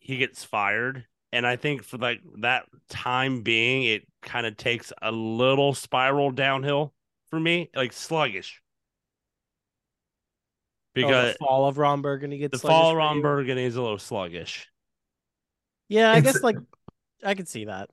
he 0.00 0.16
gets 0.18 0.44
fired. 0.44 1.06
And 1.32 1.46
I 1.46 1.56
think 1.56 1.84
for 1.84 1.96
like 1.98 2.20
that 2.40 2.64
time 2.88 3.42
being, 3.42 3.84
it 3.84 4.06
kind 4.22 4.46
of 4.46 4.56
takes 4.56 4.92
a 5.00 5.12
little 5.12 5.74
spiral 5.74 6.30
downhill 6.32 6.92
for 7.28 7.38
me, 7.38 7.70
like 7.74 7.92
sluggish. 7.92 8.60
Oh, 10.96 11.06
Because 11.06 11.32
the 11.34 11.38
fall 11.38 11.68
of 11.68 11.78
Ron 11.78 12.02
Burgundy 12.02 12.38
gets 12.38 12.52
the 12.60 12.66
fall 12.66 12.92
for 12.92 12.96
Ron 12.98 13.16
you? 13.18 13.22
Burgundy 13.22 13.62
is 13.64 13.76
a 13.76 13.82
little 13.82 13.98
sluggish. 13.98 14.68
Yeah, 15.88 16.10
I 16.12 16.18
It's- 16.18 16.34
guess 16.34 16.42
like 16.42 16.56
I 17.24 17.34
could 17.34 17.48
see 17.48 17.66
that. 17.66 17.90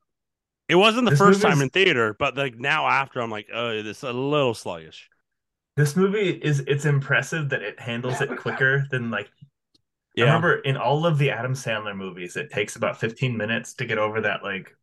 It 0.67 0.75
wasn't 0.75 1.09
the 1.09 1.15
first 1.15 1.41
time 1.41 1.61
in 1.61 1.69
theater, 1.69 2.13
but 2.17 2.35
like 2.35 2.55
now 2.57 2.87
after, 2.87 3.21
I'm 3.21 3.31
like, 3.31 3.47
oh, 3.53 3.81
this 3.83 3.97
is 3.97 4.03
a 4.03 4.11
little 4.13 4.53
sluggish. 4.53 5.09
this 5.77 5.95
movie 5.95 6.29
is 6.31 6.59
it's 6.61 6.85
impressive 6.85 7.49
that 7.49 7.61
it 7.61 7.79
handles 7.79 8.19
it 8.19 8.35
quicker 8.35 8.85
than 8.89 9.11
like 9.11 9.29
Yeah, 10.17 10.25
I 10.25 10.27
remember 10.27 10.59
in 10.59 10.77
all 10.77 11.05
of 11.05 11.17
the 11.17 11.31
Adam 11.31 11.53
Sandler 11.53 11.95
movies, 11.95 12.35
it 12.35 12.51
takes 12.51 12.75
about 12.75 12.99
15 12.99 13.37
minutes 13.37 13.75
to 13.75 13.85
get 13.85 13.97
over 13.99 14.21
that 14.21 14.43
like 14.43 14.75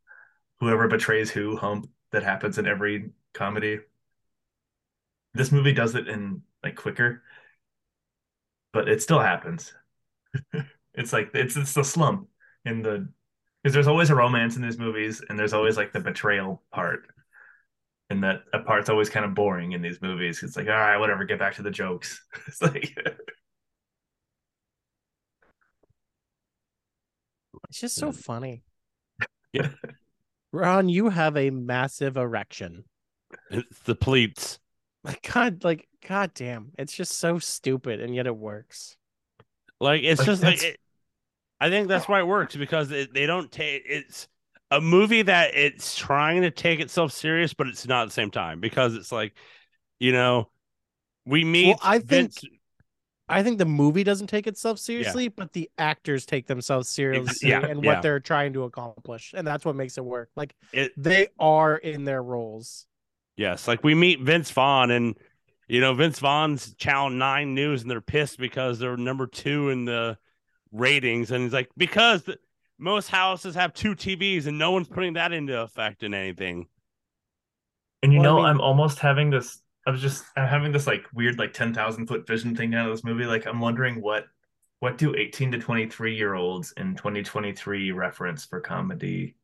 whoever 0.59 0.87
betrays 0.87 1.31
who 1.31 1.57
hump 1.57 1.89
that 2.11 2.23
happens 2.23 2.57
in 2.57 2.67
every 2.67 3.11
comedy. 3.33 3.79
This 5.35 5.51
movie 5.51 5.73
does 5.73 5.93
it 5.95 6.07
in 6.07 6.41
like 6.63 6.75
quicker, 6.75 7.21
but 8.73 8.87
it 8.89 9.01
still 9.01 9.19
happens. 9.19 9.73
it's 10.93 11.13
like 11.13 11.31
it's 11.33 11.57
it's 11.57 11.73
the 11.73 11.83
slump 11.83 12.29
in 12.65 12.81
the 12.81 13.09
because 13.63 13.73
there's 13.73 13.87
always 13.87 14.09
a 14.11 14.15
romance 14.15 14.55
in 14.55 14.61
these 14.61 14.79
movies, 14.79 15.23
and 15.29 15.39
there's 15.39 15.53
always 15.53 15.77
like 15.77 15.93
the 15.93 15.99
betrayal 15.99 16.63
part. 16.71 17.07
And 18.09 18.23
that, 18.23 18.43
part's 18.65 18.89
always 18.89 19.09
kind 19.09 19.25
of 19.25 19.33
boring 19.33 19.71
in 19.71 19.81
these 19.81 20.01
movies. 20.01 20.43
It's 20.43 20.55
like, 20.55 20.67
all 20.67 20.73
right, 20.73 20.97
whatever, 20.97 21.23
get 21.25 21.39
back 21.39 21.55
to 21.55 21.63
the 21.63 21.71
jokes. 21.71 22.21
It's 22.47 22.61
like 22.61 22.95
It's 27.69 27.79
just 27.79 27.95
so 27.95 28.11
funny. 28.11 28.63
Yeah. 29.53 29.69
Ron, 30.51 30.89
you 30.89 31.07
have 31.09 31.37
a 31.37 31.49
massive 31.49 32.17
erection. 32.17 32.83
it's 33.49 33.79
the 33.85 33.95
pleats. 33.95 34.59
My 35.01 35.15
God, 35.33 35.63
like 35.63 35.87
God 36.05 36.31
damn, 36.33 36.71
it's 36.77 36.93
just 36.93 37.13
so 37.13 37.39
stupid, 37.39 38.01
and 38.01 38.13
yet 38.13 38.27
it 38.27 38.35
works. 38.35 38.97
Like 39.79 40.03
it's 40.03 40.19
Like, 40.19 40.25
just 40.25 40.43
like 40.43 40.61
it, 40.61 40.77
I 41.61 41.69
think 41.69 41.87
that's 41.87 42.09
why 42.09 42.19
it 42.19 42.27
works 42.27 42.53
because 42.57 42.91
it, 42.91 43.13
they 43.13 43.25
don't 43.25 43.49
take 43.49 43.83
it's 43.85 44.27
a 44.71 44.81
movie 44.81 45.21
that 45.21 45.55
it's 45.55 45.95
trying 45.95 46.41
to 46.41 46.51
take 46.51 46.81
itself 46.81 47.13
serious, 47.13 47.53
but 47.53 47.67
it's 47.67 47.87
not 47.87 48.01
at 48.01 48.05
the 48.09 48.13
same 48.13 48.31
time 48.31 48.59
because 48.59 48.93
it's 48.95 49.11
like, 49.13 49.35
you 49.99 50.11
know, 50.11 50.49
we 51.25 51.45
meet. 51.45 51.77
I 51.81 51.99
think- 51.99 52.09
Vince- 52.09 52.43
I 53.27 53.41
think 53.41 53.57
the 53.57 53.65
movie 53.65 54.03
doesn't 54.03 54.27
take 54.27 54.45
itself 54.45 54.77
seriously, 54.77 55.29
but 55.29 55.53
the 55.53 55.69
actors 55.77 56.25
take 56.25 56.45
themselves 56.45 56.89
seriously 56.89 57.49
yeah, 57.49 57.65
and 57.65 57.83
yeah. 57.83 57.93
what 57.93 58.01
they're 58.03 58.19
trying 58.19 58.53
to 58.53 58.63
accomplish, 58.63 59.33
and 59.35 59.47
that's 59.47 59.65
what 59.65 59.75
makes 59.75 59.97
it 59.97 60.05
work. 60.05 60.29
Like 60.35 60.55
it 60.71 60.91
they 60.95 61.29
are 61.39 61.75
in 61.75 62.05
their 62.05 62.21
roles. 62.21 62.85
Yes, 63.35 63.67
like 63.67 63.83
we 63.83 63.95
meet 63.95 64.21
Vince 64.21 64.51
Vaughn, 64.51 64.91
and 64.91 65.17
you 65.67 65.81
know 65.81 65.93
Vince 65.95 66.19
Vaughn's 66.19 66.75
Channel 66.75 67.09
Nine 67.09 67.55
News, 67.55 67.81
and 67.81 67.89
they're 67.89 67.99
pissed 67.99 68.37
because 68.37 68.77
they're 68.77 68.95
number 68.95 69.25
two 69.25 69.69
in 69.71 69.85
the 69.85 70.17
ratings, 70.71 71.31
and 71.31 71.43
he's 71.43 71.53
like, 71.53 71.69
because 71.75 72.23
the, 72.23 72.37
most 72.77 73.09
houses 73.09 73.55
have 73.55 73.73
two 73.73 73.95
TVs, 73.95 74.47
and 74.47 74.59
no 74.59 74.71
one's 74.71 74.87
putting 74.87 75.13
that 75.13 75.31
into 75.31 75.59
effect 75.59 76.03
in 76.03 76.13
anything. 76.13 76.67
And 78.03 78.13
you 78.13 78.19
Well, 78.19 78.29
I 78.29 78.31
know, 78.31 78.37
mean- 78.37 78.45
I'm 78.45 78.61
almost 78.61 78.99
having 78.99 79.29
this. 79.31 79.61
I 79.85 79.91
was 79.91 80.01
just 80.01 80.23
I'm 80.35 80.47
having 80.47 80.71
this 80.71 80.87
like 80.87 81.05
weird 81.13 81.37
like 81.37 81.53
ten 81.53 81.73
thousand 81.73 82.07
foot 82.07 82.25
vision 82.27 82.55
thing 82.55 82.73
out 82.73 82.89
of 82.89 82.95
this 82.95 83.03
movie. 83.03 83.25
Like 83.25 83.45
I'm 83.45 83.59
wondering 83.59 84.01
what 84.01 84.25
what 84.79 84.97
do 84.97 85.15
18 85.15 85.51
to 85.53 85.57
23 85.57 86.15
year 86.15 86.33
olds 86.33 86.73
in 86.77 86.95
2023 86.95 87.91
reference 87.91 88.45
for 88.45 88.59
comedy? 88.59 89.35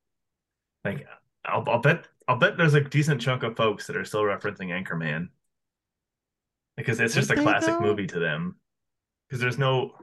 Like 0.83 1.07
I'll 1.45 1.63
I'll 1.67 1.79
bet 1.79 2.07
I'll 2.27 2.37
bet 2.37 2.57
there's 2.57 2.73
a 2.73 2.81
decent 2.81 3.21
chunk 3.21 3.43
of 3.43 3.55
folks 3.55 3.87
that 3.87 3.95
are 3.95 4.05
still 4.05 4.21
referencing 4.21 4.69
Anchorman 4.69 5.29
because 6.77 6.99
it's 6.99 7.13
just 7.13 7.31
a 7.31 7.35
classic 7.35 7.79
movie 7.79 8.07
to 8.07 8.19
them. 8.19 8.55
Because 9.27 9.41
there's 9.41 9.57
no 9.57 9.93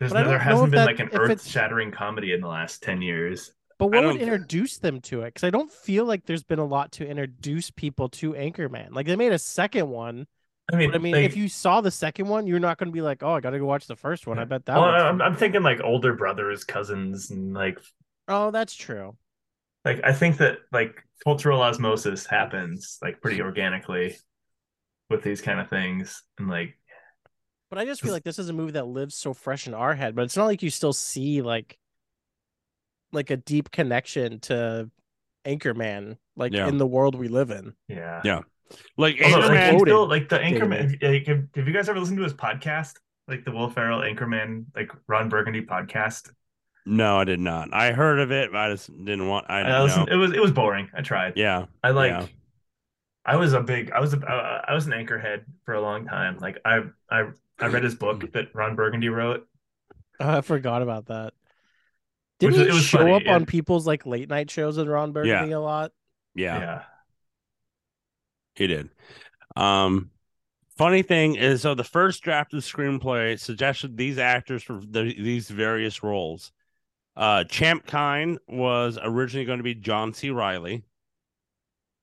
there's 0.00 0.12
no, 0.12 0.24
there 0.24 0.38
hasn't 0.38 0.70
been 0.70 0.86
like 0.86 1.00
an 1.00 1.10
earth 1.12 1.46
shattering 1.46 1.90
comedy 1.90 2.32
in 2.32 2.40
the 2.40 2.48
last 2.48 2.82
10 2.82 3.00
years. 3.02 3.52
But 3.78 3.88
what 3.88 4.04
would 4.04 4.16
introduce 4.16 4.78
them 4.78 5.00
to 5.02 5.22
it? 5.22 5.26
Because 5.34 5.44
I 5.44 5.50
don't 5.50 5.70
feel 5.72 6.04
like 6.04 6.26
there's 6.26 6.44
been 6.44 6.58
a 6.58 6.64
lot 6.64 6.92
to 6.92 7.06
introduce 7.06 7.70
people 7.70 8.08
to 8.10 8.32
Anchorman. 8.32 8.92
Like 8.94 9.06
they 9.06 9.16
made 9.16 9.32
a 9.32 9.38
second 9.38 9.88
one, 9.88 10.26
I 10.72 10.76
mean, 10.76 10.90
but 10.90 10.96
I 10.96 10.98
mean, 11.02 11.12
like- 11.14 11.24
if 11.24 11.36
you 11.36 11.48
saw 11.48 11.80
the 11.80 11.90
second 11.90 12.28
one, 12.28 12.46
you're 12.46 12.60
not 12.60 12.78
going 12.78 12.88
to 12.88 12.92
be 12.92 13.02
like, 13.02 13.22
"Oh, 13.22 13.32
I 13.34 13.40
got 13.40 13.50
to 13.50 13.58
go 13.58 13.66
watch 13.66 13.86
the 13.86 13.96
first 13.96 14.26
one." 14.26 14.38
I 14.38 14.44
bet 14.44 14.64
that. 14.66 14.76
well, 14.76 14.84
I'm. 14.84 15.20
I'm 15.20 15.36
thinking 15.36 15.62
like 15.62 15.80
older 15.82 16.14
brothers, 16.14 16.64
cousins, 16.64 17.30
and 17.30 17.52
like 17.52 17.78
Oh, 18.28 18.50
that's 18.50 18.74
true. 18.74 19.16
like 19.84 20.00
I 20.04 20.12
think 20.12 20.38
that 20.38 20.58
like 20.72 21.02
cultural 21.24 21.60
osmosis 21.60 22.26
happens 22.26 22.98
like 23.02 23.20
pretty 23.20 23.42
organically 23.42 24.16
with 25.10 25.22
these 25.22 25.42
kind 25.42 25.60
of 25.60 25.68
things, 25.68 26.22
and 26.38 26.48
like 26.48 26.78
But 27.70 27.78
I 27.78 27.84
just 27.84 28.00
feel 28.00 28.12
like 28.12 28.24
this 28.24 28.38
is 28.38 28.48
a 28.48 28.54
movie 28.54 28.72
that 28.72 28.86
lives 28.86 29.16
so 29.16 29.34
fresh 29.34 29.66
in 29.66 29.74
our 29.74 29.94
head, 29.94 30.14
but 30.14 30.22
it's 30.22 30.36
not 30.36 30.46
like 30.46 30.62
you 30.62 30.70
still 30.70 30.92
see 30.94 31.42
like 31.42 31.76
like 33.14 33.30
a 33.30 33.36
deep 33.36 33.70
connection 33.70 34.40
to 34.40 34.90
Anchorman, 35.46 36.16
like 36.36 36.52
Yeah. 36.52 36.68
in 36.68 36.78
the 36.78 36.86
world 36.86 37.14
we 37.14 37.28
live 37.28 37.50
in. 37.50 37.74
yeah, 37.88 38.20
Yeah. 38.24 38.40
Like 38.96 39.20
Although, 39.22 39.38
like, 39.38 39.50
Anchorman, 39.50 39.72
it's 39.74 39.82
still, 39.82 40.08
like 40.08 40.28
the 40.28 40.38
dating 40.38 40.60
Anchorman. 40.60 41.02
Like, 41.02 41.26
have, 41.26 41.44
have 41.54 41.68
you 41.68 41.72
guys 41.74 41.88
ever 41.88 42.00
listened 42.00 42.18
to 42.18 42.24
his 42.24 42.34
podcast? 42.34 42.94
Like 43.28 43.44
the 43.44 43.52
Will 43.52 43.70
Ferrell 43.70 44.00
Anchorman, 44.00 44.64
like 44.74 44.90
Ron 45.06 45.28
Burgundy 45.28 45.62
podcast. 45.62 46.30
no, 46.86 47.18
I 47.18 47.24
did 47.24 47.40
not. 47.40 47.72
I 47.72 47.92
heard 47.92 48.18
of 48.20 48.30
it, 48.32 48.50
but 48.52 48.58
I 48.58 48.70
just 48.72 48.88
didn't 49.04 49.28
want. 49.28 49.46
I 49.48 49.60
I 49.60 49.62
didn't 49.62 49.72
know. 49.78 49.84
listened, 49.84 50.08
it 50.10 50.16
was 50.16 50.32
it 50.32 50.40
was 50.40 50.50
boring. 50.52 50.90
I 50.94 51.02
tried. 51.02 51.34
Yeah, 51.36 51.66
I 51.82 51.90
like. 51.90 52.10
Yeah. 52.10 52.26
I 53.26 53.36
was 53.36 53.52
a 53.54 53.60
big. 53.60 53.90
I 53.92 54.00
was 54.00 54.12
a. 54.12 54.18
I 54.28 54.64
I 54.68 54.74
was 54.74 54.86
an 54.86 54.92
anchorhead 54.92 55.44
for 55.64 55.72
a 55.74 55.80
long 55.80 56.04
time. 56.06 56.38
Like 56.38 56.58
I 56.64 56.82
I 57.10 57.28
I 57.58 57.66
read 57.68 57.84
his 57.84 57.94
book 57.94 58.30
that 58.32 58.48
Ron 58.54 58.76
Burgundy 58.76 59.08
wrote. 59.08 59.46
Oh, 60.20 60.38
I 60.38 60.40
forgot 60.42 60.82
about 60.82 61.06
that. 61.06 61.32
Which 62.44 62.54
Didn't 62.54 62.60
is- 62.60 62.66
he 62.66 62.70
it 62.70 62.74
was 62.74 62.84
show 62.84 62.98
funny, 62.98 63.12
up 63.12 63.26
on 63.28 63.46
people's 63.46 63.86
like 63.86 64.06
late 64.06 64.28
night 64.28 64.50
shows 64.50 64.76
with 64.76 64.88
Ron 64.88 65.12
Burgundy 65.12 65.52
a 65.52 65.60
lot? 65.60 65.92
yeah, 66.34 66.58
Yeah. 66.58 66.82
he 68.56 68.66
did. 68.66 68.90
Um, 69.56 70.10
funny 70.76 71.02
thing 71.02 71.36
is, 71.36 71.62
so 71.62 71.74
the 71.74 71.84
first 71.84 72.22
draft 72.22 72.52
of 72.54 72.62
the 72.62 72.68
screenplay 72.68 73.38
suggested 73.38 73.96
these 73.96 74.18
actors 74.18 74.62
for 74.62 74.80
the, 74.80 75.02
these 75.02 75.48
various 75.48 76.02
roles. 76.02 76.52
Uh, 77.16 77.44
Champ 77.44 77.86
Kind 77.86 78.38
was 78.48 78.98
originally 79.00 79.44
going 79.46 79.58
to 79.58 79.62
be 79.64 79.74
John 79.76 80.12
C. 80.12 80.30
Reilly. 80.30 80.82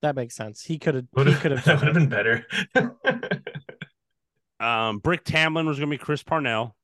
That 0.00 0.16
makes 0.16 0.34
sense. 0.34 0.64
He 0.64 0.78
could 0.78 0.94
have. 0.94 1.04
Would 1.14 1.26
He 1.26 1.32
have, 1.34 1.42
could 1.42 1.50
have. 1.52 1.64
that 1.66 1.78
would 1.78 1.86
have 1.88 1.94
been 1.94 2.08
better. 2.08 2.46
Um, 4.60 4.98
Brick 5.00 5.24
Tamland 5.24 5.66
was 5.66 5.78
going 5.80 5.90
to 5.90 5.96
be 5.96 5.98
Chris 5.98 6.22
Parnell. 6.22 6.76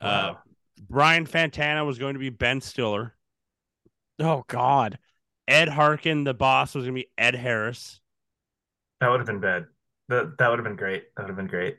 Uh, 0.00 0.32
Wow. 0.34 0.38
Brian 0.88 1.26
Fantana 1.26 1.84
was 1.86 1.98
going 1.98 2.14
to 2.14 2.20
be 2.20 2.30
Ben 2.30 2.60
Stiller. 2.60 3.14
Oh 4.18 4.44
God. 4.48 4.98
Ed 5.48 5.68
Harken, 5.68 6.24
the 6.24 6.34
boss, 6.34 6.74
was 6.74 6.84
going 6.84 6.94
to 6.96 7.00
be 7.02 7.08
Ed 7.16 7.34
Harris. 7.36 8.00
that 9.00 9.10
would 9.10 9.20
have 9.20 9.26
been 9.26 9.40
bad. 9.40 9.66
That 10.08 10.38
that 10.38 10.48
would 10.50 10.58
have 10.58 10.64
been 10.64 10.76
great. 10.76 11.04
That 11.16 11.22
would 11.24 11.28
have 11.30 11.36
been 11.36 11.46
great. 11.46 11.78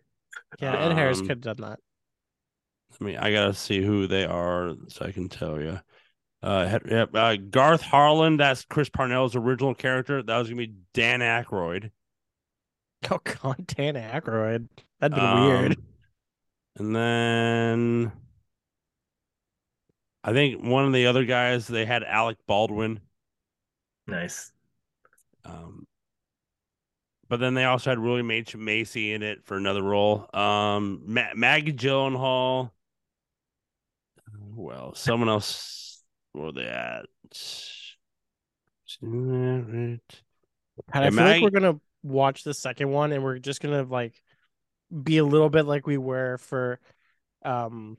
Yeah, 0.59 0.75
Ed 0.75 0.93
Harris 0.93 1.19
Um, 1.19 1.27
could 1.27 1.43
have 1.45 1.57
done 1.57 1.69
that. 1.69 1.79
I 2.99 3.03
mean, 3.03 3.17
I 3.17 3.31
gotta 3.31 3.53
see 3.53 3.81
who 3.83 4.07
they 4.07 4.25
are 4.25 4.73
so 4.87 5.05
I 5.05 5.11
can 5.11 5.27
tell 5.29 5.61
you. 5.61 5.79
Uh, 6.43 6.79
uh, 7.13 7.35
Garth 7.49 7.81
Harlan, 7.81 8.37
that's 8.37 8.63
Chris 8.65 8.89
Parnell's 8.89 9.35
original 9.35 9.73
character. 9.73 10.21
That 10.23 10.37
was 10.37 10.47
gonna 10.49 10.57
be 10.67 10.73
Dan 10.93 11.19
Aykroyd. 11.21 11.91
Oh 13.11 13.19
God, 13.23 13.67
Dan 13.67 13.93
Aykroyd. 13.93 14.67
That'd 14.99 15.15
been 15.15 15.23
Um, 15.23 15.45
weird. 15.45 15.77
And 16.77 16.95
then 16.95 18.11
I 20.27 20.33
think 20.33 20.61
one 20.61 20.85
of 20.85 20.91
the 20.91 21.07
other 21.07 21.23
guys 21.23 21.67
they 21.67 21.85
had 21.85 22.03
Alec 22.03 22.37
Baldwin. 22.47 22.99
Nice. 24.07 24.51
Um, 25.45 25.87
but 27.29 27.39
then 27.39 27.53
they 27.53 27.63
also 27.63 27.91
had 27.91 27.99
William 27.99 28.29
H 28.29 28.53
Macy 28.53 29.13
in 29.13 29.23
it 29.23 29.45
for 29.45 29.55
another 29.55 29.81
role. 29.81 30.27
Um, 30.33 31.03
Ma- 31.05 31.33
Maggie 31.33 31.71
Gyllenhaal. 31.71 32.71
Well, 34.53 34.93
someone 34.95 35.29
else. 35.29 36.03
Where 36.33 36.51
they 36.51 36.65
at? 36.65 37.05
And 39.01 40.01
I 40.93 41.03
yeah, 41.03 41.09
feel 41.09 41.23
like 41.23 41.41
we're 41.41 41.49
gonna 41.51 41.79
watch 42.03 42.43
the 42.43 42.53
second 42.53 42.91
one, 42.91 43.13
and 43.13 43.23
we're 43.23 43.39
just 43.39 43.61
gonna 43.61 43.83
like 43.83 44.21
be 45.03 45.19
a 45.19 45.23
little 45.25 45.49
bit 45.49 45.65
like 45.65 45.87
we 45.87 45.97
were 45.97 46.37
for, 46.37 46.79
um, 47.43 47.97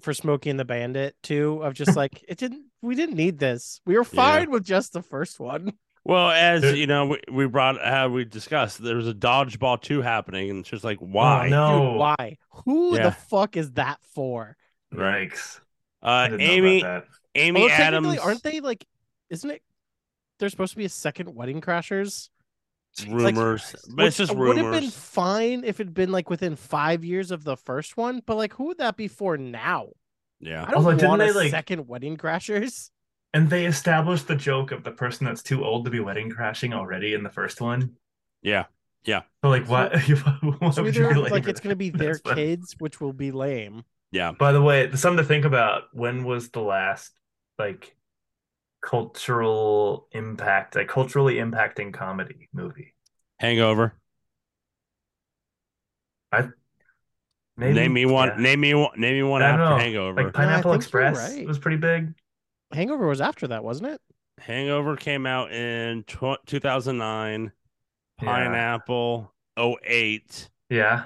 for 0.00 0.12
Smokey 0.14 0.50
and 0.50 0.58
the 0.60 0.64
Bandit 0.64 1.16
too. 1.22 1.60
Of 1.62 1.74
just 1.74 1.96
like 1.96 2.24
it 2.28 2.38
didn't. 2.38 2.66
We 2.82 2.94
didn't 2.94 3.16
need 3.16 3.38
this. 3.38 3.80
We 3.86 3.96
were 3.96 4.04
fine 4.04 4.50
with 4.50 4.64
just 4.64 4.92
the 4.92 5.02
first 5.02 5.40
one. 5.40 5.72
Well, 6.04 6.30
as 6.30 6.62
you 6.76 6.86
know, 6.86 7.06
we, 7.06 7.20
we 7.32 7.46
brought 7.48 7.84
how 7.84 8.08
we 8.08 8.24
discussed 8.24 8.80
there 8.80 8.94
was 8.94 9.08
a 9.08 9.14
dodgeball 9.14 9.82
two 9.82 10.02
happening, 10.02 10.50
and 10.50 10.60
it's 10.60 10.68
just 10.68 10.84
like 10.84 10.98
why? 10.98 11.46
Oh, 11.46 11.48
no. 11.48 11.90
Dude, 11.90 11.98
why? 11.98 12.36
Who 12.64 12.96
Yeah. 12.96 13.04
the 13.04 13.10
fuck 13.12 13.56
is 13.56 13.72
that 13.72 13.98
for? 14.14 14.56
Yikes. 14.94 15.60
Uh, 16.02 16.28
Amy. 16.38 16.84
Amy 17.34 17.60
Although 17.62 17.74
Adams 17.74 18.06
technically, 18.06 18.18
aren't 18.18 18.42
they 18.44 18.60
like? 18.60 18.86
Isn't 19.30 19.50
it? 19.50 19.62
There's 20.38 20.52
supposed 20.52 20.72
to 20.72 20.78
be 20.78 20.84
a 20.84 20.88
second 20.90 21.34
Wedding 21.34 21.60
Crashers. 21.60 22.28
Rumors, 23.04 23.74
but 23.88 23.96
Would- 23.96 24.06
it's 24.06 24.16
just 24.16 24.34
would 24.34 24.56
have 24.56 24.72
been 24.72 24.90
fine 24.90 25.64
if 25.64 25.80
it'd 25.80 25.94
been 25.94 26.12
like 26.12 26.30
within 26.30 26.56
five 26.56 27.04
years 27.04 27.30
of 27.30 27.44
the 27.44 27.56
first 27.56 27.96
one, 27.96 28.22
but 28.24 28.36
like 28.36 28.54
who 28.54 28.64
would 28.66 28.78
that 28.78 28.96
be 28.96 29.08
for 29.08 29.36
now? 29.36 29.88
Yeah, 30.40 30.62
I 30.62 30.70
don't 30.70 30.76
Although, 30.76 30.92
didn't 30.92 31.08
want 31.08 31.22
a 31.22 31.26
they, 31.26 31.32
like- 31.32 31.50
second 31.50 31.88
Wedding 31.88 32.16
Crashers. 32.16 32.90
And 33.34 33.50
they 33.50 33.66
established 33.66 34.28
the 34.28 34.36
joke 34.36 34.70
of 34.72 34.82
the 34.84 34.90
person 34.92 35.26
that's 35.26 35.42
too 35.42 35.62
old 35.64 35.84
to 35.84 35.90
be 35.90 36.00
wedding 36.00 36.30
crashing 36.30 36.72
already 36.72 37.12
in 37.12 37.22
the 37.22 37.28
first 37.30 37.60
one. 37.60 37.96
yeah, 38.42 38.64
yeah. 39.04 39.22
So 39.42 39.50
like, 39.50 39.68
what? 39.68 39.92
why 39.94 40.70
So 40.70 40.82
would 40.84 40.96
you 40.96 41.08
either 41.10 41.20
like 41.28 41.46
it's 41.48 41.60
gonna 41.60 41.76
be 41.76 41.90
their 41.90 42.12
That's 42.14 42.20
funny. 42.20 42.42
kids, 42.56 42.76
which 42.78 43.00
will 43.00 43.12
be 43.12 43.32
lame. 43.32 43.84
yeah. 44.12 44.32
By 44.32 44.52
the 44.52 44.62
way, 44.62 44.90
something 44.94 45.18
to 45.18 45.24
think 45.24 45.44
about. 45.44 45.84
When 45.92 46.24
was 46.24 46.50
the 46.50 46.60
last 46.60 47.12
like 47.58 47.95
cultural 48.86 50.06
impact, 50.12 50.76
like 50.76 50.88
culturally 50.88 51.34
impacting 51.34 51.92
comedy 51.92 52.48
movie? 52.52 52.94
Hangover. 53.38 53.94
I 56.32 56.48
Maybe 57.56 57.74
name 57.74 57.92
me 57.92 58.06
one. 58.06 58.28
yeah. 58.28 58.36
Name 58.38 58.60
me 58.60 58.74
one. 58.74 58.90
Name 58.98 59.14
me 59.16 59.22
one 59.22 59.42
after 59.42 59.64
know. 59.64 59.76
Hangover. 59.76 60.22
Like 60.22 60.32
Pineapple 60.32 60.72
think 60.72 60.92
you're 60.92 61.02
Express 61.06 61.34
right. 61.34 61.46
was 61.46 61.58
pretty 61.58 61.78
big. 61.78 62.14
Hangover 62.72 63.06
was 63.06 63.20
after 63.20 63.48
that, 63.48 63.64
wasn't 63.64 63.88
it? 63.90 64.00
Hangover 64.38 64.96
came 64.96 65.26
out 65.26 65.52
in 65.52 66.04
tw- 66.04 66.44
2009. 66.46 67.52
Yeah. 68.22 68.24
Pineapple 68.24 69.32
08. 69.58 70.50
Yeah, 70.70 71.04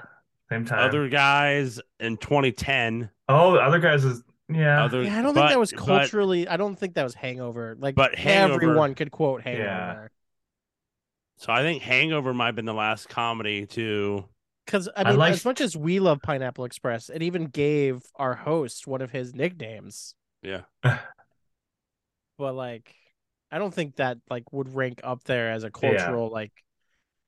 same 0.49 0.65
time. 0.65 0.79
Other 0.79 1.07
guys 1.09 1.79
in 1.99 2.17
2010. 2.17 3.09
oh, 3.29 3.55
other 3.55 3.79
guys 3.79 4.03
is 4.03 4.23
yeah. 4.55 4.83
Other, 4.83 5.03
Yeah, 5.03 5.19
I 5.19 5.21
don't 5.21 5.33
but- 5.33 5.41
think 5.41 5.49
that 5.51 5.59
was 5.59 5.71
but- 5.71 5.79
culturally. 5.79 6.47
I 6.47 6.57
don't 6.57 6.75
think 6.75 6.95
that 6.95 7.03
was 7.03 7.13
Hangover. 7.15 7.75
Like, 7.79 7.95
But 7.95 8.15
Hangover- 8.15 8.63
everyone 8.63 8.95
could 8.95 9.11
quote 9.11 9.41
Hangover. 9.41 9.63
Yeah. 9.65 10.07
so 11.37 11.51
I 11.51 11.61
think 11.61 11.81
Hangover 11.81 12.33
might 12.33 12.47
have 12.47 12.55
been 12.55 12.65
the 12.65 12.73
last 12.73 13.09
comedy 13.09 13.65
to. 13.67 14.25
Because 14.65 14.87
I 14.95 15.01
I 15.01 15.09
mean, 15.09 15.17
liked- 15.19 15.33
as 15.37 15.45
much 15.45 15.59
as 15.61 15.75
we 15.75 15.99
love 15.99 16.21
Pineapple 16.21 16.65
Express, 16.65 17.09
it 17.09 17.23
even 17.23 17.45
gave 17.45 18.01
our 18.15 18.35
host 18.35 18.85
one 18.87 19.01
of 19.01 19.11
his 19.11 19.33
nicknames. 19.33 20.13
Yeah. 20.43 20.61
But 22.37 22.55
like, 22.55 22.93
I 23.51 23.59
don't 23.59 23.73
think 23.73 23.97
that 23.97 24.17
like 24.29 24.51
would 24.51 24.73
rank 24.73 25.01
up 25.03 25.23
there 25.25 25.51
as 25.51 25.63
a 25.63 25.69
cultural 25.71 26.29
like. 26.31 26.51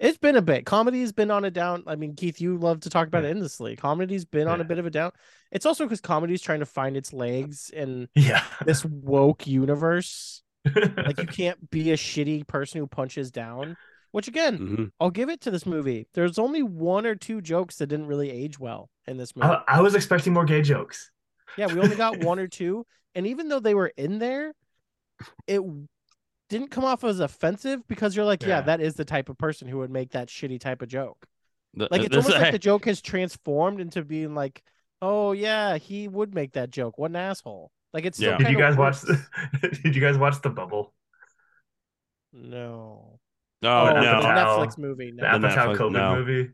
It's 0.03 0.17
been 0.17 0.35
a 0.35 0.41
bit. 0.41 0.65
Comedy's 0.65 1.13
been 1.13 1.31
on 1.31 1.45
a 1.45 1.49
down. 1.49 1.83
I 1.87 1.95
mean, 1.95 2.13
Keith, 2.15 2.41
you 2.41 2.57
love 2.57 2.81
to 2.81 2.89
talk 2.89 3.07
about 3.07 3.23
Yeah. 3.23 3.29
it 3.29 3.31
endlessly. 3.31 3.75
Comedy's 3.77 4.25
been 4.25 4.49
on 4.49 4.59
a 4.59 4.65
bit 4.65 4.77
of 4.77 4.85
a 4.85 4.89
down. 4.89 5.11
It's 5.49 5.65
also 5.65 5.85
because 5.85 6.01
comedy's 6.01 6.41
trying 6.41 6.59
to 6.59 6.65
find 6.65 6.97
its 6.97 7.13
legs 7.13 7.69
in 7.69 8.09
yeah. 8.13 8.43
this 8.65 8.83
woke 8.85 9.47
universe. 9.47 10.43
Like, 10.75 11.19
you 11.19 11.25
can't 11.27 11.69
be 11.71 11.91
a 11.91 11.97
shitty 11.97 12.45
person 12.47 12.79
who 12.79 12.87
punches 12.87 13.31
down. 13.31 13.77
Which 14.11 14.27
again, 14.27 14.57
Mhm. 14.59 14.91
I'll 14.99 15.09
give 15.09 15.29
it 15.29 15.41
to 15.41 15.51
this 15.51 15.65
movie. 15.65 16.07
There's 16.13 16.37
only 16.37 16.63
one 16.63 17.05
or 17.05 17.15
two 17.15 17.41
jokes 17.41 17.77
that 17.77 17.87
didn't 17.87 18.05
really 18.07 18.29
age 18.29 18.59
well 18.59 18.89
in 19.07 19.17
this 19.17 19.35
movie. 19.35 19.47
I, 19.49 19.63
I 19.79 19.81
was 19.81 19.95
expecting 19.95 20.33
more 20.33 20.45
gay 20.45 20.61
jokes. 20.61 21.11
Yeah, 21.57 21.67
we 21.67 21.79
only 21.79 21.95
got 21.95 22.19
one 22.19 22.39
or 22.39 22.47
two, 22.47 22.85
and 23.15 23.25
even 23.25 23.47
though 23.47 23.59
they 23.59 23.73
were 23.73 23.91
in 23.97 24.19
there, 24.19 24.53
it 25.47 25.61
didn't 26.53 26.71
come 26.71 26.85
off 26.85 27.03
as 27.03 27.19
offensive 27.19 27.87
because 27.87 28.15
you're 28.15 28.25
like, 28.25 28.41
yeah, 28.43 28.47
Yeah. 28.49 28.61
that 28.61 28.81
is 28.81 28.93
the 28.95 29.05
type 29.05 29.27
of 29.29 29.37
person 29.37 29.67
who 29.67 29.79
would 29.79 29.91
make 29.91 30.11
that 30.11 30.27
shitty 30.29 30.59
type 30.59 30.81
of 30.81 30.87
joke. 30.89 31.25
The- 31.73 31.87
Like 31.91 32.01
it's 32.03 32.15
this- 32.15 32.25
almost 32.25 32.41
like 32.41 32.51
the 32.53 32.59
joke 32.59 32.85
has 32.85 33.01
transformed 33.01 33.79
into 33.81 34.03
being 34.03 34.33
like, 34.35 34.63
oh 35.01 35.31
yeah, 35.33 35.77
he 35.77 36.07
would 36.07 36.33
make 36.33 36.53
that 36.53 36.69
joke. 36.69 36.97
What 36.97 37.11
an 37.11 37.15
asshole! 37.17 37.71
Like 37.93 38.05
it's 38.05 38.17
still 38.17 38.31
Yeah. 38.31 38.37
Did 38.37 38.49
you 38.49 38.55
kinda 38.57 38.69
guys 38.69 38.77
watch? 38.77 39.03
works. 39.03 39.79
Did 39.83 39.95
you 39.95 40.01
guys 40.01 40.17
watch 40.17 40.41
The 40.41 40.49
Bubble? 40.49 40.93
No. 42.31 43.19
Oh, 43.63 43.87
Oh, 43.87 43.93
no, 43.93 44.19
Apatow. 44.21 44.23
Netflix 44.67 44.77
movie. 44.77 45.11
The 45.11 45.21
No. 45.21 45.27
Apatow 45.39 45.55
Netflix- 45.75 45.77
COVID 45.77 45.91
no. 45.91 46.15
movie. 46.15 46.51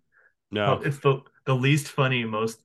no. 0.52 0.66
Oh, 0.66 0.82
it's 0.84 1.00
the 1.00 1.22
the 1.46 1.56
least 1.56 1.88
funny, 1.90 2.24
most 2.26 2.60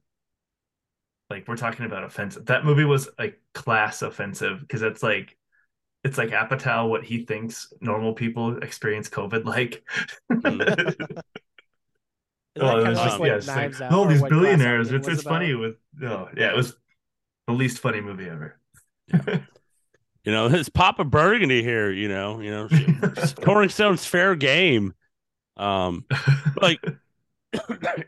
like 1.31 1.49
we're 1.49 1.57
talking 1.57 1.87
about 1.87 2.05
offensive. 2.05 2.47
That 2.47 2.65
movie 2.65 2.85
was 2.85 3.09
like 3.19 3.41
class 3.55 4.03
offensive 4.03 4.61
because 4.61 4.83
it's 4.83 5.03
like 5.03 5.37
it's 6.05 6.19
like 6.19 6.31
Apatow 6.31 6.89
what 6.89 7.05
he 7.05 7.25
thinks 7.25 7.73
normal 7.81 8.13
people 8.13 8.59
experience 8.63 9.09
COVID 9.09 9.45
like. 9.45 9.85
Oh, 12.57 12.79
it 12.79 12.89
was 12.89 12.99
just 12.99 13.19
what 13.19 13.27
yeah, 13.27 13.35
it's 13.35 13.49
like, 13.49 13.81
Out 13.81 13.93
oh, 13.93 14.07
these 14.07 14.23
billionaires. 14.23 14.87
Onion 14.87 15.01
It's 15.01 15.09
was 15.09 15.19
it's 15.19 15.27
funny 15.27 15.55
with 15.55 15.75
no, 15.99 16.29
yeah, 16.37 16.51
it 16.51 16.57
was 16.57 16.77
the 17.49 17.53
least 17.53 17.81
funny 17.81 18.01
movie 18.01 18.29
ever. 18.29 18.61
You 20.25 20.33
know, 20.33 20.47
it's 20.47 20.69
Papa 20.69 21.05
Burgundy 21.05 21.63
here. 21.63 21.91
You 21.91 22.09
know, 22.09 22.41
you 22.41 22.51
know, 22.51 22.69
Rolling 23.47 23.69
Stones 23.71 24.07
fair 24.07 24.37
game. 24.37 24.95
Um, 25.57 26.05
like 26.61 26.81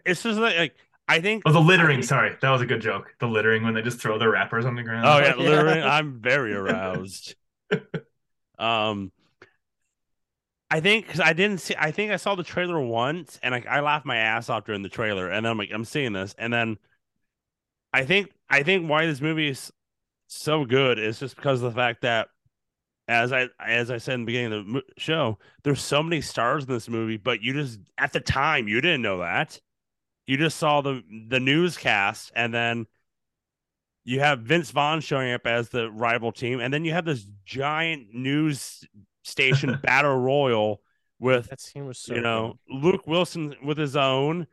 it's 0.06 0.22
just 0.22 0.38
like, 0.38 0.56
like 0.56 0.76
I 1.08 1.20
think. 1.20 1.42
Oh, 1.44 1.52
the 1.52 1.60
littering. 1.60 1.96
think- 1.96 2.04
Sorry, 2.04 2.36
that 2.40 2.50
was 2.50 2.62
a 2.62 2.66
good 2.66 2.80
joke. 2.80 3.14
The 3.18 3.26
littering 3.26 3.64
when 3.64 3.74
they 3.74 3.82
just 3.82 4.00
throw 4.00 4.18
their 4.18 4.30
wrappers 4.30 4.64
on 4.64 4.76
the 4.76 4.82
ground. 4.82 5.06
Oh 5.06 5.18
yeah, 5.18 5.34
Yeah. 5.36 5.50
literally, 5.50 5.82
I'm 5.82 6.20
very 6.20 6.54
aroused. 6.54 7.34
Um, 8.58 9.12
I 10.70 10.80
think 10.80 11.06
because 11.06 11.20
I 11.20 11.32
didn't 11.32 11.60
see. 11.60 11.74
I 11.78 11.90
think 11.90 12.12
I 12.12 12.16
saw 12.16 12.34
the 12.34 12.42
trailer 12.42 12.80
once, 12.80 13.38
and 13.42 13.54
I, 13.54 13.64
I 13.68 13.80
laughed 13.80 14.06
my 14.06 14.16
ass 14.16 14.50
off 14.50 14.64
during 14.64 14.82
the 14.82 14.88
trailer, 14.88 15.30
and 15.30 15.44
then 15.44 15.52
I'm 15.52 15.58
like, 15.58 15.70
I'm 15.72 15.84
seeing 15.84 16.12
this, 16.12 16.34
and 16.38 16.52
then 16.52 16.78
I 17.92 18.04
think 18.04 18.30
I 18.48 18.62
think 18.62 18.88
why 18.88 19.06
this 19.06 19.20
movie 19.20 19.48
is 19.48 19.72
so 20.28 20.64
good 20.64 20.98
is 20.98 21.20
just 21.20 21.36
because 21.36 21.62
of 21.62 21.72
the 21.72 21.76
fact 21.76 22.02
that. 22.02 22.28
As 23.08 23.32
I 23.32 23.46
as 23.64 23.92
I 23.92 23.98
said 23.98 24.14
in 24.14 24.22
the 24.22 24.26
beginning 24.26 24.52
of 24.58 24.66
the 24.66 24.82
show, 24.98 25.38
there's 25.62 25.80
so 25.80 26.02
many 26.02 26.20
stars 26.20 26.64
in 26.64 26.70
this 26.70 26.88
movie, 26.88 27.16
but 27.16 27.40
you 27.40 27.52
just 27.52 27.78
at 27.96 28.12
the 28.12 28.18
time 28.18 28.66
you 28.66 28.80
didn't 28.80 29.02
know 29.02 29.18
that. 29.18 29.60
You 30.26 30.36
just 30.36 30.58
saw 30.58 30.80
the 30.80 31.04
the 31.28 31.38
newscast, 31.38 32.32
and 32.34 32.52
then 32.52 32.88
you 34.06 34.20
have 34.20 34.38
Vince 34.40 34.70
Vaughn 34.70 35.00
showing 35.00 35.32
up 35.32 35.46
as 35.46 35.68
the 35.68 35.90
rival 35.90 36.32
team, 36.32 36.60
and 36.60 36.72
then 36.72 36.84
you 36.84 36.92
have 36.92 37.04
this 37.04 37.26
giant 37.44 38.14
news 38.14 38.84
station 39.24 39.78
battle 39.82 40.16
royal 40.16 40.80
with 41.18 41.48
That 41.50 41.60
scene 41.60 41.86
was 41.86 41.98
so 41.98 42.14
you 42.14 42.20
know 42.20 42.58
Luke 42.70 43.06
Wilson 43.06 43.54
with 43.64 43.76
his 43.78 43.96
own, 43.96 44.46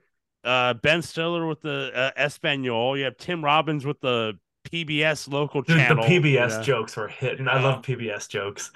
uh, 0.43 0.74
Ben 0.74 1.01
Stiller 1.01 1.45
with 1.47 1.62
the 1.62 1.91
uh, 1.93 2.12
Espanol. 2.18 2.97
You 2.97 3.04
have 3.06 3.18
Tim 3.18 3.43
Robbins 3.43 3.86
with 3.86 4.01
the 4.01 4.34
PBS 4.72 5.30
local 5.32 5.62
Dude, 5.62 5.78
the. 5.78 5.84
PBS 5.95 6.24
you 6.24 6.58
know? 6.58 6.64
jokes 6.64 6.95
were 6.95 7.10
hitting. 7.10 7.47
I 7.49 7.58
Yeah. 7.60 7.64
love 7.64 7.82
PBS 7.84 8.28
jokes. 8.30 8.72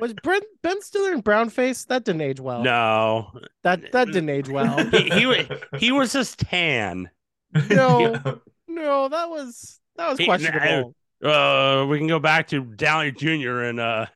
Was 0.00 0.12
Brent, 0.12 0.44
Ben 0.62 0.82
Stiller 0.82 1.12
in 1.12 1.22
brownface? 1.22 1.86
That 1.86 2.04
didn't 2.04 2.20
age 2.22 2.40
well. 2.40 2.62
No, 2.64 3.30
That 3.62 3.92
that 3.92 4.06
didn't 4.08 4.28
age 4.28 4.48
well. 4.48 4.76
he 4.90 5.08
he, 5.08 5.44
he 5.78 5.92
was 5.92 6.12
just 6.12 6.40
tan. 6.40 7.08
No. 7.70 8.20
no, 8.74 9.08
that 9.08 9.28
was 9.28 9.80
that 9.96 10.08
was 10.10 10.18
questionable. 10.18 10.94
Uh, 11.22 11.86
we 11.88 11.98
can 11.98 12.08
go 12.08 12.18
back 12.18 12.48
to 12.48 12.64
Downey 12.64 13.12
Jr. 13.12 13.60
and 13.60 13.78
uh, 13.80 14.06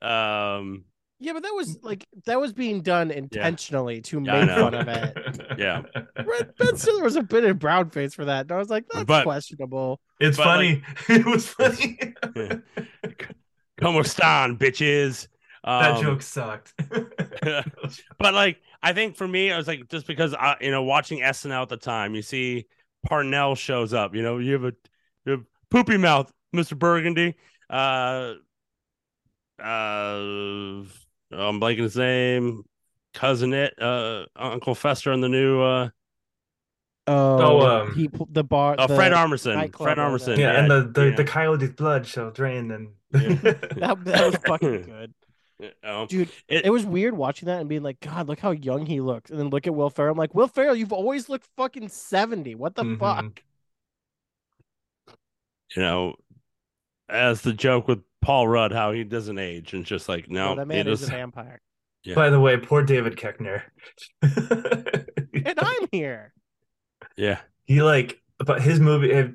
um, 0.00 0.84
Yeah, 1.18 1.34
but 1.34 1.42
that 1.42 1.52
was 1.54 1.78
like 1.82 2.06
that 2.24 2.40
was 2.40 2.52
being 2.54 2.80
done 2.80 3.10
intentionally 3.10 4.00
to 4.02 4.22
Yeah, 4.24 4.34
I 4.34 4.38
make 4.40 4.46
know. 4.48 4.62
fun 4.64 4.74
of 4.74 4.88
it. 4.88 5.46
Yeah. 5.58 5.82
Brent, 6.24 6.56
ben 6.56 6.76
Stiller 6.78 7.02
was 7.02 7.16
a 7.16 7.22
bit 7.22 7.44
in 7.44 7.58
brownface 7.58 8.14
for 8.14 8.24
that. 8.24 8.42
And 8.42 8.52
I 8.52 8.56
was 8.56 8.70
like, 8.70 8.86
that's 8.90 9.04
But- 9.04 9.24
questionable. 9.24 10.00
It's 10.18 10.36
But, 10.38 10.44
funny. 10.44 10.82
it 11.08 11.26
was 11.26 11.46
funny. 11.48 11.98
Como 13.80 14.00
están, 14.00 14.58
bitches? 14.58 15.28
that 15.64 15.96
Um, 15.96 16.02
joke 16.02 16.22
sucked. 16.22 16.72
but 18.18 18.34
like 18.34 18.58
I 18.82 18.92
think 18.94 19.16
for 19.16 19.28
me, 19.28 19.52
I 19.52 19.56
was 19.58 19.66
like 19.68 19.88
just 19.88 20.06
because 20.06 20.32
I 20.34 20.56
you 20.60 20.70
know 20.70 20.82
watching 20.82 21.20
SNL 21.20 21.62
at 21.62 21.68
the 21.68 21.76
time, 21.76 22.14
you 22.14 22.22
see 22.22 22.66
Parnell 23.06 23.54
shows 23.54 23.92
up. 23.94 24.14
You 24.14 24.22
know, 24.22 24.38
you 24.38 24.52
have 24.54 24.64
a 24.64 24.72
you 25.24 25.32
have 25.32 25.44
poopy 25.70 25.96
mouth, 25.96 26.32
Mister 26.52 26.74
Burgundy. 26.74 27.34
Uh, 27.68 28.34
uh, 29.62 29.64
I'm 31.32 31.60
blanking 31.60 31.82
his 31.82 31.96
name. 31.96 32.64
Cousin 33.12 33.52
it, 33.52 33.74
uh, 33.82 34.26
Uncle 34.36 34.74
Fester 34.74 35.12
in 35.12 35.20
the 35.20 35.28
new 35.28 35.60
uh, 35.60 35.88
Oh, 37.06 37.60
um, 37.66 37.94
he 37.94 38.08
the 38.30 38.44
bar. 38.44 38.76
oh 38.78 38.86
the- 38.86 38.94
Fred 38.94 39.12
Armisen. 39.12 39.74
Fred 39.76 39.98
over 39.98 40.16
Armisen. 40.18 40.26
there. 40.36 40.38
yeah, 40.38 40.60
and 40.60 40.70
the 40.70 40.90
the, 40.94 41.10
yeah. 41.10 41.16
the 41.16 41.24
coyote's 41.24 41.68
blood 41.70 42.06
shall 42.06 42.30
drain 42.30 42.70
and 42.70 42.90
Yeah. 43.12 43.34
That, 43.76 44.04
that 44.04 44.26
was 44.26 44.36
fucking 44.46 44.82
good, 44.86 45.12
Oh, 45.84 46.06
dude. 46.06 46.30
it- 46.48 46.64
It 46.66 46.70
was 46.70 46.84
weird 46.86 47.16
watching 47.16 47.46
that 47.46 47.60
and 47.60 47.68
being 47.68 47.82
like, 47.82 48.00
God, 48.00 48.28
look 48.28 48.40
how 48.40 48.50
young 48.52 48.86
he 48.86 49.00
looks, 49.00 49.30
and 49.30 49.38
then 49.38 49.48
look 49.50 49.66
at 49.66 49.74
Will 49.74 49.90
Ferrell. 49.90 50.12
I'm 50.12 50.18
like, 50.18 50.34
Will 50.34 50.48
Ferrell, 50.48 50.74
you've 50.74 50.92
always 50.92 51.28
looked 51.28 51.48
fucking 51.56 51.88
seventy. 51.88 52.54
What 52.54 52.74
the 52.74 52.84
Mhm. 52.84 52.98
fuck? 52.98 53.42
you 55.76 55.82
know, 55.82 56.16
as 57.08 57.42
the 57.42 57.52
joke 57.52 57.86
with 57.88 58.00
Paul 58.20 58.48
Rudd, 58.48 58.72
how 58.72 58.92
he 58.92 59.04
doesn't 59.04 59.38
age, 59.38 59.72
and 59.72 59.84
just 59.84 60.08
like 60.08 60.28
no, 60.30 60.50
No, 60.50 60.56
that 60.56 60.66
man 60.68 60.88
is 60.88 61.02
a 61.02 61.06
vampire, 61.06 61.60
Yeah. 62.04 62.14
By 62.14 62.30
the 62.30 62.40
way, 62.40 62.56
poor 62.56 62.82
David 62.82 63.16
Koechner. 63.16 63.62
and 64.22 65.58
I'm 65.60 65.86
here. 65.92 66.32
yeah, 67.16 67.40
he 67.66 67.82
like, 67.82 68.20
but 68.38 68.62
his 68.62 68.80
movie. 68.80 69.14
I've, 69.14 69.34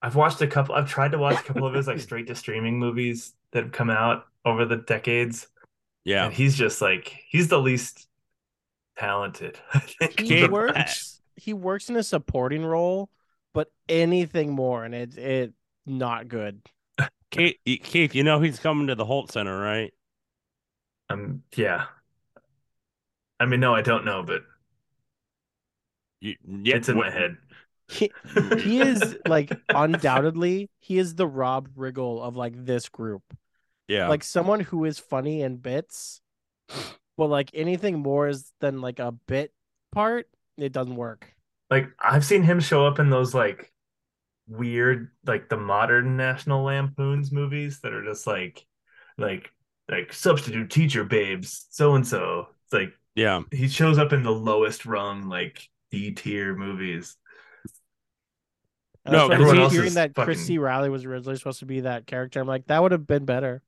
I've 0.00 0.16
watched 0.16 0.40
a 0.40 0.46
couple. 0.46 0.74
I've 0.74 0.88
tried 0.88 1.12
to 1.12 1.18
watch 1.18 1.38
a 1.38 1.42
couple 1.44 1.66
of 1.66 1.74
his 1.74 1.86
like 1.86 2.00
straight 2.00 2.26
to 2.28 2.34
streaming 2.34 2.78
movies 2.78 3.34
that 3.52 3.64
have 3.64 3.72
come 3.72 3.90
out 3.90 4.24
over 4.44 4.64
the 4.64 4.76
decades, 4.76 5.48
yeah. 6.04 6.24
and 6.26 6.34
he's 6.34 6.56
just 6.56 6.80
like 6.82 7.14
he's 7.28 7.48
the 7.48 7.60
least 7.60 8.08
talented. 8.96 9.58
I 9.74 9.78
think. 9.80 10.20
He 10.20 10.46
works. 10.46 11.20
He 11.36 11.52
works 11.54 11.88
in 11.88 11.96
a 11.96 12.02
supporting 12.02 12.64
role, 12.64 13.10
but 13.54 13.68
anything 13.88 14.52
more, 14.52 14.84
and 14.84 14.94
it 14.94 15.16
it 15.18 15.52
not 15.86 16.28
good. 16.28 16.60
Keith, 17.30 17.56
Keith, 17.64 18.14
you 18.14 18.22
know 18.24 18.40
he's 18.40 18.58
coming 18.58 18.88
to 18.88 18.94
the 18.94 19.04
Holt 19.04 19.32
Center, 19.32 19.58
right? 19.58 19.92
Um, 21.08 21.42
yeah. 21.56 21.86
I 23.40 23.46
mean, 23.46 23.60
no, 23.60 23.74
I 23.74 23.82
don't 23.82 24.04
know, 24.04 24.22
but 24.22 24.42
You, 26.20 26.36
yeah, 26.46 26.76
it's 26.76 26.88
in 26.88 26.96
what- 26.96 27.08
my 27.08 27.12
head. 27.12 27.36
He, 27.88 28.10
he 28.58 28.80
is 28.80 29.16
like 29.26 29.52
undoubtedly 29.68 30.70
he 30.78 30.96
is 30.98 31.14
the 31.14 31.26
Rob 31.26 31.68
Riggle 31.76 32.22
of 32.22 32.36
like 32.36 32.54
this 32.64 32.88
group. 32.88 33.22
Yeah, 33.92 34.08
Like 34.08 34.24
someone 34.24 34.60
who 34.60 34.84
is 34.86 34.98
funny 34.98 35.42
in 35.42 35.56
bits, 35.56 36.20
but 37.18 37.26
like 37.26 37.50
anything 37.52 37.98
more 37.98 38.26
is 38.28 38.50
than 38.60 38.80
like 38.80 38.98
a 38.98 39.12
bit 39.12 39.52
part, 39.92 40.28
it 40.56 40.72
doesn't 40.72 40.96
work. 40.96 41.32
Like 41.70 41.90
I've 42.00 42.24
seen 42.24 42.42
him 42.42 42.60
show 42.60 42.86
up 42.86 42.98
in 42.98 43.10
those 43.10 43.34
like 43.34 43.70
weird, 44.48 45.10
like 45.26 45.48
the 45.48 45.56
modern 45.58 46.16
National 46.16 46.64
Lampoons 46.64 47.32
movies 47.32 47.80
that 47.80 47.92
are 47.92 48.04
just 48.04 48.26
like, 48.26 48.64
like, 49.18 49.50
like 49.90 50.12
substitute 50.12 50.70
teacher 50.70 51.04
babes, 51.04 51.66
so 51.70 51.94
and 51.94 52.06
so. 52.06 52.48
It's 52.64 52.72
like 52.72 52.94
yeah. 53.14 53.42
he 53.50 53.68
shows 53.68 53.98
up 53.98 54.14
in 54.14 54.22
the 54.22 54.30
lowest 54.30 54.86
rung, 54.86 55.28
like 55.28 55.68
D 55.90 56.12
tier 56.12 56.56
movies. 56.56 57.16
And 59.04 59.12
No, 59.12 59.28
that's 59.28 59.28
why 59.28 59.34
everyone 59.34 59.56
hearing 59.56 59.62
else 59.64 59.72
hearing 59.72 59.86
is 59.88 59.94
that 59.94 60.14
Chris 60.14 60.38
fucking- 60.38 60.46
C. 60.46 60.58
Reilly 60.58 60.88
was 60.88 61.04
originally 61.04 61.36
supposed 61.36 61.58
to 61.58 61.66
be 61.66 61.80
that 61.80 62.06
character. 62.06 62.40
I'm 62.40 62.46
like, 62.46 62.66
that 62.68 62.82
would 62.82 62.92
have 62.92 63.06
been 63.06 63.24
better. 63.24 63.62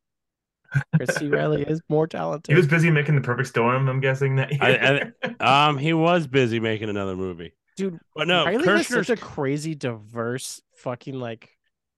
Chris 0.96 1.16
C. 1.16 1.28
Reilly 1.28 1.62
is 1.62 1.80
more 1.88 2.06
talented. 2.06 2.52
He 2.52 2.56
was 2.56 2.66
busy 2.66 2.90
making 2.90 3.14
the 3.14 3.20
perfect 3.20 3.48
storm. 3.48 3.88
I'm 3.88 4.00
guessing 4.00 4.36
that. 4.36 4.50
I- 4.60 4.70
year. 4.70 5.14
Um, 5.40 5.78
he 5.78 5.92
was 5.92 6.26
busy 6.26 6.60
making 6.60 6.88
another 6.88 7.16
movie, 7.16 7.52
Dude, 7.76 7.98
but 8.14 8.28
no, 8.28 8.46
Reilly 8.46 8.66
has 8.66 8.86
Kirshner's 8.86 9.06
such 9.08 9.10
a 9.10 9.20
crazy 9.20 9.74
diverse 9.74 10.62
fucking 10.76 11.14
like 11.18 11.50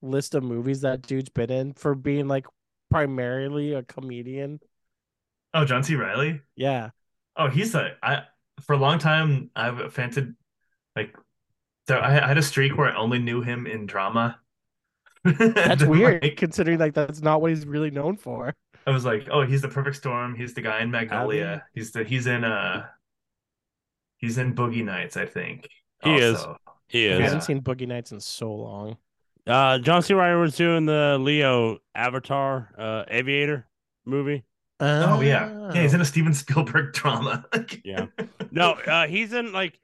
list 0.03 0.35
of 0.35 0.43
movies 0.43 0.81
that 0.83 1.03
dude's 1.03 1.29
been 1.29 1.51
in 1.51 1.73
for 1.75 1.95
being 1.95 2.29
like 2.29 2.47
primarily 2.91 3.73
a 3.75 3.83
comedian. 3.83 4.61
oh, 5.55 5.65
John 5.65 5.83
C. 5.83 5.95
Reilly. 5.95 6.41
Yeah. 6.57 6.91
Oh, 7.37 7.49
he's 7.49 7.75
a 7.75 7.97
I 8.03 8.23
for 8.63 8.73
a 8.75 8.79
long 8.79 8.99
time 8.99 9.51
I've 9.55 9.93
fancied 9.93 10.35
like 10.97 11.15
so 11.89 11.97
I, 11.97 12.25
I 12.25 12.29
had 12.29 12.39
a 12.39 12.43
streak 12.43 12.77
where 12.77 12.89
I 12.91 12.97
only 12.97 13.19
knew 13.19 13.43
him 13.43 13.67
in 13.67 13.87
drama. 13.87 14.41
That's 15.25 15.83
And, 15.83 15.91
weird 15.91 16.23
like, 16.23 16.37
considering 16.37 16.79
like 16.79 16.95
that's 16.95 17.21
not 17.21 17.41
what 17.41 17.51
he's 17.51 17.67
really 17.67 17.91
known 17.91 18.17
for. 18.17 18.55
I 18.87 18.91
was 18.93 19.05
like, 19.05 19.29
oh, 19.31 19.43
he's 19.43 19.63
the 19.63 19.69
perfect 19.69 19.97
storm. 19.97 20.35
He's 20.35 20.55
the 20.55 20.63
guy 20.63 20.81
in 20.81 20.91
Magnolia. 20.91 21.47
Abby? 21.47 21.63
He's 21.75 21.93
the 21.93 22.05
he's 22.05 22.27
in 22.27 22.45
uh 22.45 22.87
he's 24.19 24.39
in 24.39 24.55
Boogie 24.55 24.85
Nights, 24.85 25.17
I 25.17 25.27
think. 25.27 25.69
He 26.05 26.15
is. 26.15 26.37
also. 26.37 26.57
he 26.89 27.13
I 27.13 27.21
haven't 27.21 27.43
seen 27.43 27.63
Boogie 27.63 27.89
Nights 27.89 28.13
in 28.13 28.21
so 28.21 28.53
long. 28.53 28.97
Uh, 29.47 29.79
John 29.79 30.03
C. 30.03 30.13
Reilly 30.15 30.41
was 30.41 30.57
doing 30.57 30.87
the 30.87 31.19
Leo 31.21 31.79
Avatar, 31.95 32.69
uh, 32.77 33.05
Aviator 33.09 33.67
movie. 34.05 34.45
Oh 34.81 35.21
yeah. 35.21 35.71
Yeah, 35.73 35.83
he's 35.83 35.95
in 35.95 36.01
a 36.01 36.05
Steven 36.05 36.35
Spielberg 36.35 36.93
drama. 36.93 37.45
Yeah. 37.85 38.07
No, 38.51 38.73
uh, 38.73 39.07
he's 39.07 39.33
in 39.33 39.53
like 39.53 39.79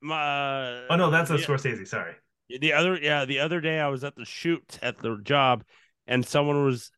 my. 0.00 0.86
oh 0.88 0.96
no, 0.96 1.10
that's 1.10 1.30
a 1.30 1.34
the, 1.34 1.42
Scorsese, 1.42 1.86
sorry. 1.86 2.14
the 2.48 2.72
other. 2.72 2.98
Yeah, 3.00 3.24
the 3.24 3.40
other 3.40 3.60
day 3.60 3.80
I 3.80 3.88
was 3.88 4.04
at 4.04 4.14
the 4.16 4.24
shoot 4.24 4.78
at 4.82 4.98
the 4.98 5.18
job, 5.22 5.64
and 6.06 6.24
someone 6.26 6.64
was 6.64 6.90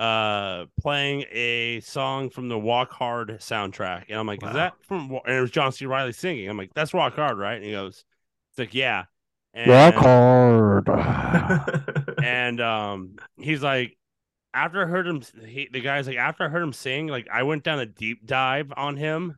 uh 0.00 0.66
playing 0.80 1.26
a 1.30 1.80
song 1.80 2.30
from 2.30 2.48
the 2.48 2.58
Walk 2.58 2.90
Hard 2.92 3.28
soundtrack, 3.40 4.06
and 4.08 4.18
I'm 4.18 4.26
like, 4.26 4.42
Wow. 4.42 4.48
"Is 4.48 4.54
that 4.54 4.74
from?" 4.82 5.10
And 5.26 5.36
it 5.36 5.40
was 5.40 5.50
John 5.50 5.72
C. 5.72 5.86
Reilly 5.86 6.12
singing. 6.12 6.48
I'm 6.48 6.56
like, 6.56 6.72
"That's 6.74 6.94
Walk 6.94 7.16
Hard, 7.16 7.36
right?" 7.38 7.56
And 7.56 7.64
he 7.64 7.72
goes, 7.72 8.04
"It's 8.50 8.58
like, 8.58 8.74
yeah." 8.74 9.04
And, 9.52 9.94
hard. 9.94 10.88
and 12.22 12.60
um 12.60 13.16
he's 13.36 13.62
like 13.62 13.96
after 14.54 14.84
I 14.84 14.86
heard 14.86 15.06
him 15.06 15.22
he, 15.44 15.68
the 15.72 15.80
guy's 15.80 16.06
like 16.06 16.16
after 16.16 16.44
I 16.44 16.48
heard 16.48 16.62
him 16.62 16.72
sing 16.72 17.08
like 17.08 17.28
I 17.32 17.42
went 17.42 17.64
down 17.64 17.80
a 17.80 17.86
deep 17.86 18.26
dive 18.26 18.72
on 18.76 18.96
him 18.96 19.36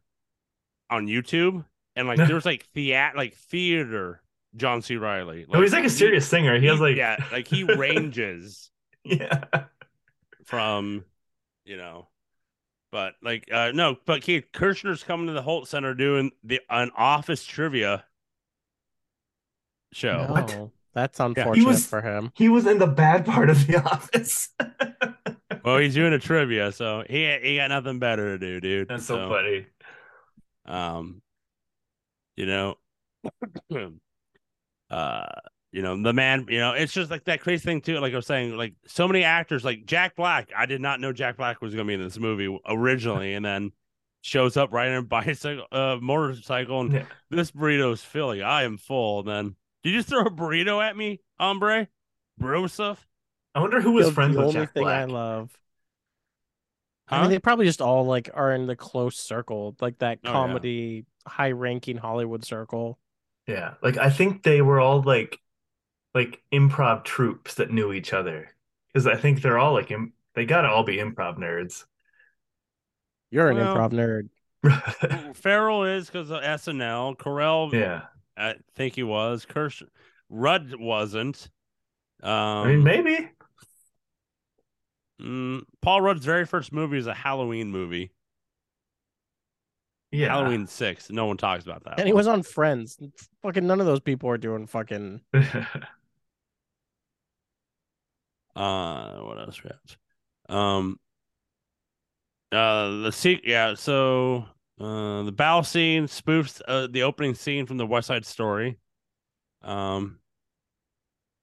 on 0.90 1.06
YouTube 1.06 1.64
and 1.96 2.06
like 2.06 2.18
there 2.18 2.34
was 2.34 2.44
like 2.44 2.66
theat 2.74 3.16
like 3.16 3.34
theater 3.34 4.22
John 4.54 4.82
C. 4.82 4.96
Reilly 4.96 5.46
no, 5.48 5.62
he's 5.62 5.72
like 5.72 5.80
a 5.80 5.84
he- 5.84 5.88
serious 5.88 6.28
singer. 6.28 6.60
He 6.60 6.66
has 6.66 6.78
like 6.80 6.96
yeah 6.96 7.16
like 7.32 7.48
he 7.48 7.64
ranges 7.76 8.70
yeah. 9.04 9.44
From, 10.45 11.05
you 11.64 11.76
know, 11.76 12.09
but 12.90 13.14
like 13.22 13.49
uh 13.53 13.72
no, 13.72 13.97
but 14.07 14.22
Keith 14.22 14.47
Koechner's 14.53 15.03
coming 15.03 15.26
to 15.28 15.32
the 15.32 15.43
Holt 15.43 15.68
Center 15.68 15.95
doing 15.95 16.32
the 16.45 16.61
an 16.68 16.90
office 16.97 17.45
trivia 17.45 18.05
show. 19.93 20.26
No, 20.26 20.32
What? 20.32 20.70
That's 20.95 21.20
unfortunate 21.20 21.66
was- 21.66 21.86
for 21.86 22.03
him. 22.03 22.32
He 22.34 22.49
was 22.49 22.66
in 22.66 22.78
the 22.78 22.86
bad 22.86 23.24
part 23.24 23.49
of 23.49 23.66
the 23.66 23.76
office. 23.84 24.51
Well, 25.64 25.78
he's 25.78 25.95
doing 25.95 26.12
a 26.12 26.18
trivia, 26.18 26.72
so 26.72 27.05
he 27.09 27.34
he 27.43 27.57
got 27.57 27.68
nothing 27.68 27.99
better 27.99 28.36
to 28.36 28.38
do, 28.38 28.61
dude. 28.61 28.88
That's 28.88 29.07
so 29.07 29.28
funny. 29.28 29.66
Um, 30.66 31.22
you 32.36 32.47
know, 32.47 32.76
uh, 34.90 35.26
you 35.73 35.83
know, 35.83 36.01
the 36.01 36.12
man, 36.12 36.47
you 36.49 36.59
know, 36.59 36.73
it's 36.73 36.93
just 36.93 37.11
like 37.11 37.25
that 37.25 37.41
crazy 37.41 37.64
thing 37.64 37.81
too. 37.81 37.99
Like 37.99 38.12
I 38.12 38.16
was 38.16 38.27
saying, 38.27 38.57
like 38.57 38.75
so 38.87 39.09
many 39.09 39.25
actors, 39.25 39.64
like 39.64 39.87
Jack 39.87 40.14
Black. 40.16 40.51
I 40.57 40.66
did 40.66 40.81
not 40.81 41.01
know 41.01 41.12
Jack 41.12 41.37
Black 41.39 41.61
was 41.62 41.75
going 41.75 41.87
to 41.87 41.91
be 41.91 41.95
in 41.95 42.03
this 42.03 42.18
movie 42.18 42.57
originally, 42.66 43.35
and 43.35 43.45
then 43.45 43.73
shows 44.20 44.57
up 44.57 44.73
riding 44.73 44.97
a 44.97 45.03
bicycle, 45.03 45.64
uh, 45.73 45.97
motorcycle, 46.01 46.81
and 46.83 46.93
Yeah. 46.93 47.05
this 47.31 47.51
burrito's 47.51 48.03
filling. 48.03 48.43
I 48.43 48.62
am 48.64 48.77
full. 48.79 49.20
And 49.20 49.29
then 49.29 49.57
did 49.83 49.91
you 49.91 49.99
just 49.99 50.09
throw 50.11 50.20
a 50.23 50.31
burrito 50.31 50.83
at 50.87 50.97
me, 50.97 51.20
hombre? 51.41 51.89
Broseph? 52.41 52.99
I 53.55 53.61
wonder 53.61 53.81
who 53.81 53.93
was 53.93 54.07
The- 54.07 54.12
friends 54.12 54.35
the 54.35 54.41
with 54.41 54.49
only 54.49 54.61
Jack 54.61 54.75
thing 54.75 54.87
I 54.87 55.05
love. 55.05 55.51
Huh? 57.09 57.16
I 57.16 57.20
mean, 57.23 57.31
they 57.31 57.39
probably 57.39 57.66
just 57.66 57.83
all 57.83 58.07
like 58.07 58.31
are 58.33 58.53
in 58.53 58.66
the 58.66 58.77
close 58.77 59.16
circle, 59.18 59.77
like 59.81 59.99
that 59.99 60.18
Oh, 60.25 60.29
yeah. 60.29 60.33
comedy, 60.33 61.05
high-ranking 61.27 61.97
Hollywood 61.97 62.45
circle. 62.45 62.99
Yeah, 63.47 63.75
like 63.83 63.97
I 63.99 64.09
think 64.11 64.43
they 64.45 64.62
were 64.62 64.79
all 64.81 65.03
like 65.03 65.39
like 66.14 66.42
improv 66.52 67.04
troops 67.04 67.54
that 67.54 67.70
knew 67.70 67.92
each 67.92 68.12
other 68.12 68.48
because 68.88 69.06
I 69.06 69.16
think 69.16 69.40
they're 69.42 69.58
all 69.58 69.72
like 69.72 69.90
Im- 69.90 70.12
they 70.34 70.44
gotta 70.46 70.68
all 70.68 70.84
be 70.84 70.96
improv 70.96 71.38
nerds. 71.38 71.84
You're 73.30 73.48
an 73.50 73.56
Well- 73.56 73.76
improv 73.76 73.92
nerd. 73.92 74.28
Ferrell 75.36 75.84
is 75.84 76.06
because 76.06 76.30
of 76.30 76.40
SNL. 76.42 77.16
Carell, 77.16 77.72
yeah, 77.72 78.02
I 78.36 78.54
think 78.76 78.94
he 78.94 79.02
was. 79.02 79.44
Kirsch, 79.44 79.82
Rudd 80.28 80.74
wasn't. 80.78 81.48
Um, 82.22 82.30
I 82.30 82.66
mean 82.68 82.84
maybe. 82.84 83.28
mm, 85.20 85.62
Paul 85.80 86.00
Rudd's 86.00 86.24
very 86.24 86.46
first 86.46 86.72
movie 86.72 86.98
is 86.98 87.08
a 87.08 87.14
Halloween 87.14 87.70
movie. 87.72 88.12
Yeah, 90.12 90.28
Halloween 90.28 90.66
six. 90.66 91.10
No 91.10 91.26
one 91.26 91.38
talks 91.38 91.64
about 91.64 91.82
that. 91.84 91.98
And 91.98 92.06
he 92.06 92.12
was 92.12 92.26
on 92.28 92.42
Friends. 92.42 92.98
Fucking 93.42 93.66
none 93.66 93.80
of 93.80 93.86
those 93.86 94.00
people 94.00 94.28
are 94.28 94.38
doing 94.38 94.66
fucking. 94.66 95.22
Uh, 98.55 99.18
what 99.20 99.38
else 99.38 99.62
we 99.62 99.70
have? 99.70 100.57
Um, 100.57 100.98
uh, 102.50 103.03
the 103.03 103.11
se- 103.12 103.40
yeah. 103.44 103.74
So, 103.74 104.44
uh, 104.80 105.22
the 105.22 105.32
battle 105.32 105.62
scene 105.62 106.05
spoofs 106.07 106.61
uh, 106.68 106.86
the 106.90 107.03
opening 107.05 107.34
scene 107.34 107.66
from 107.66 107.78
the 107.78 107.86
West 107.86 108.09
Side 108.09 108.26
Story. 108.26 108.78
Um, 109.62 110.18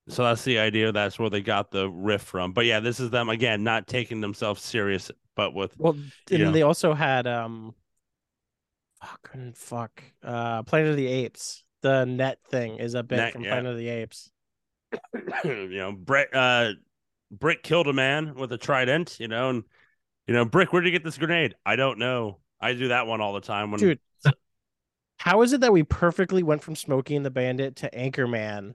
so 0.08 0.24
that's 0.24 0.44
the 0.44 0.60
idea. 0.60 0.92
That's 0.92 1.20
where 1.20 1.30
they 1.30 1.42
got 1.42 1.72
the 1.72 1.90
riff 1.90 2.22
from. 2.22 2.52
But 2.52 2.66
yeah, 2.66 2.80
this 2.80 3.00
is 3.00 3.10
them 3.10 3.30
again, 3.30 3.64
not 3.64 3.88
taking 3.88 4.22
themselves 4.22 4.62
serious, 4.62 5.12
but 5.36 5.54
with 5.54 5.78
Well, 5.80 5.94
and 5.94 6.40
Yeah. 6.40 6.52
they 6.52 6.64
also 6.64 6.94
had 6.94 7.28
um. 7.28 7.76
Fuck 9.02 9.32
fuck. 9.56 10.04
Uh, 10.22 10.64
Planet 10.64 10.90
of 10.90 10.98
the 10.98 11.08
Apes. 11.08 11.64
The 11.82 12.06
net 12.06 12.40
thing 12.50 12.78
is 12.78 12.94
a 12.96 13.04
bit 13.04 13.16
Net, 13.16 13.34
from 13.34 13.44
yeah. 13.44 13.52
Planet 13.54 13.72
of 13.72 13.78
the 13.78 13.88
Apes. 13.88 14.30
you 15.46 15.68
know, 15.70 15.94
Brick, 15.94 16.30
uh, 16.34 16.72
Brick 17.32 17.64
killed 17.64 17.88
a 17.88 17.94
man 17.94 18.36
with 18.36 18.52
a 18.52 18.58
trident. 18.58 19.18
You 19.20 19.28
know, 19.28 19.50
and 19.50 19.64
you 20.28 20.34
know, 20.34 20.46
Brick, 20.46 20.74
where 20.74 20.82
did 20.82 20.90
you 20.90 20.98
get 20.98 21.04
this 21.04 21.18
grenade? 21.18 21.56
I 21.66 21.76
don't 21.76 22.00
know. 22.00 22.38
I 22.62 22.74
do 22.74 22.90
that 22.90 23.08
one 23.08 23.22
all 23.22 23.34
the 23.34 23.42
time 23.42 23.72
when 23.72 23.80
Dude, 23.80 24.00
how 25.18 25.42
is 25.42 25.54
it 25.54 25.62
that 25.62 25.74
we 25.74 25.84
perfectly 25.84 26.44
went 26.44 26.64
from 26.64 26.76
Smokey 26.76 27.16
and 27.16 27.26
the 27.26 27.32
Bandit 27.32 27.78
to 27.78 27.90
Anchorman, 27.92 28.74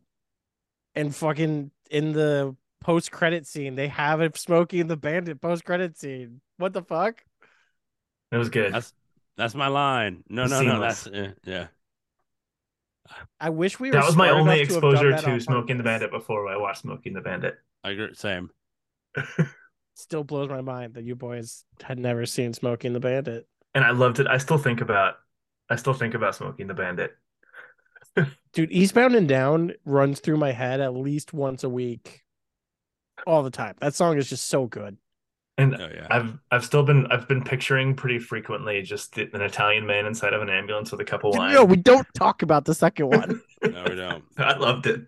and 0.95 1.15
fucking 1.15 1.71
in 1.91 2.13
the 2.13 2.57
post 2.81 3.11
credit 3.11 3.47
scene 3.47 3.77
they 3.77 3.89
have 3.89 4.21
a 4.21 4.31
Smokey 4.37 4.81
and 4.81 4.91
the 4.91 4.97
Bandit 4.97 5.41
post 5.41 5.65
credit 5.65 5.99
scene? 5.99 6.41
What 6.57 6.73
the 6.73 6.83
fuck? 6.83 7.23
It 8.31 8.37
was 8.37 8.49
good. 8.49 8.73
That's 8.73 8.93
That's 9.37 9.55
my 9.55 9.69
line. 9.69 10.25
No, 10.29 10.47
no, 10.47 10.63
no. 10.63 10.81
That's 10.81 11.07
uh, 11.07 11.33
yeah. 11.45 11.69
I 13.41 13.51
wish 13.51 13.79
we 13.79 13.89
were. 13.89 13.93
That 13.93 14.07
was 14.07 14.17
my 14.17 14.31
only 14.31 14.61
enough 14.61 14.69
to 14.69 14.75
have 14.75 14.85
exposure 14.85 15.15
on 15.15 15.23
to 15.23 15.41
Smokey 15.41 15.73
and 15.73 15.81
the. 15.81 15.85
Bandit 15.85 16.11
before 16.11 16.49
I 16.49 16.57
watched 16.57 16.83
Smokey 16.83 17.11
and 17.11 17.17
the 17.17 17.21
Bandit. 17.21 17.57
I 17.83 17.91
agree. 17.91 18.15
Same. 18.15 18.51
Still 19.95 20.25
blows 20.25 20.49
my 20.49 20.61
mind 20.61 20.95
that 20.95 21.05
you 21.05 21.15
boys 21.15 21.65
had 21.83 21.99
never 21.99 22.27
seen 22.27 22.53
Smokey 22.53 22.89
and 22.89 22.97
the 22.97 23.01
Bandit. 23.01 23.47
And 23.75 23.85
I 23.85 23.91
loved 23.91 24.19
it. 24.21 24.27
I 24.27 24.39
still 24.39 24.59
think 24.59 24.81
about 24.81 25.15
I 25.69 25.77
still 25.77 25.95
think 25.95 26.15
about 26.15 26.35
Smokey 26.35 26.63
and 26.63 26.71
the 26.71 26.75
Bandit. 26.75 27.13
Dude, 28.53 28.73
Eastbound 28.73 29.15
and 29.15 29.29
Down 29.29 29.73
runs 29.85 30.21
through 30.21 30.37
my 30.37 30.53
head 30.53 30.81
at 30.81 30.95
least 30.95 31.33
once 31.33 31.65
a 31.65 31.69
week, 31.69 32.23
all 33.27 33.43
the 33.43 33.51
time. 33.51 33.75
That 33.81 33.95
song 33.95 34.17
is 34.17 34.29
just 34.29 34.49
so 34.49 34.67
good. 34.67 34.97
And 35.57 35.75
Oh 35.77 35.89
yeah. 35.95 36.07
I've 36.11 36.39
I've 36.51 36.65
still 36.65 36.83
been 36.83 37.07
I've 37.09 37.29
been 37.29 37.43
picturing 37.43 37.95
pretty 37.95 38.19
frequently 38.19 38.83
just 38.83 39.17
an 39.19 39.41
Italian 39.41 39.87
man 39.87 40.07
inside 40.07 40.33
of 40.33 40.43
an 40.43 40.51
ambulance 40.51 40.91
with 40.91 41.01
a 41.01 41.05
couple 41.05 41.31
wine. 41.31 41.55
No, 41.55 41.65
we 41.65 41.77
don't 41.77 42.07
talk 42.15 42.43
about 42.43 42.65
the 42.65 42.75
second 42.75 43.09
one. 43.09 43.41
no, 43.63 43.85
we 43.89 43.95
don't. 43.95 44.25
I 44.37 44.57
loved 44.57 44.87
it. 44.87 45.03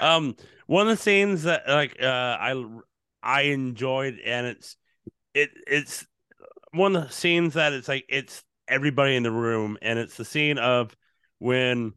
Um, 0.00 0.36
one 0.66 0.88
of 0.88 0.96
the 0.96 1.02
scenes 1.02 1.44
that 1.44 1.68
like 1.68 2.02
uh 2.02 2.06
I 2.40 2.64
I 3.22 3.42
enjoyed, 3.42 4.18
and 4.24 4.46
it's 4.46 4.76
it 5.34 5.50
it's 5.66 6.06
one 6.72 6.96
of 6.96 7.04
the 7.04 7.12
scenes 7.12 7.54
that 7.54 7.72
it's 7.72 7.88
like 7.88 8.06
it's 8.08 8.42
everybody 8.66 9.14
in 9.14 9.22
the 9.22 9.30
room, 9.30 9.78
and 9.82 9.98
it's 9.98 10.16
the 10.16 10.24
scene 10.24 10.58
of 10.58 10.96
when 11.38 11.92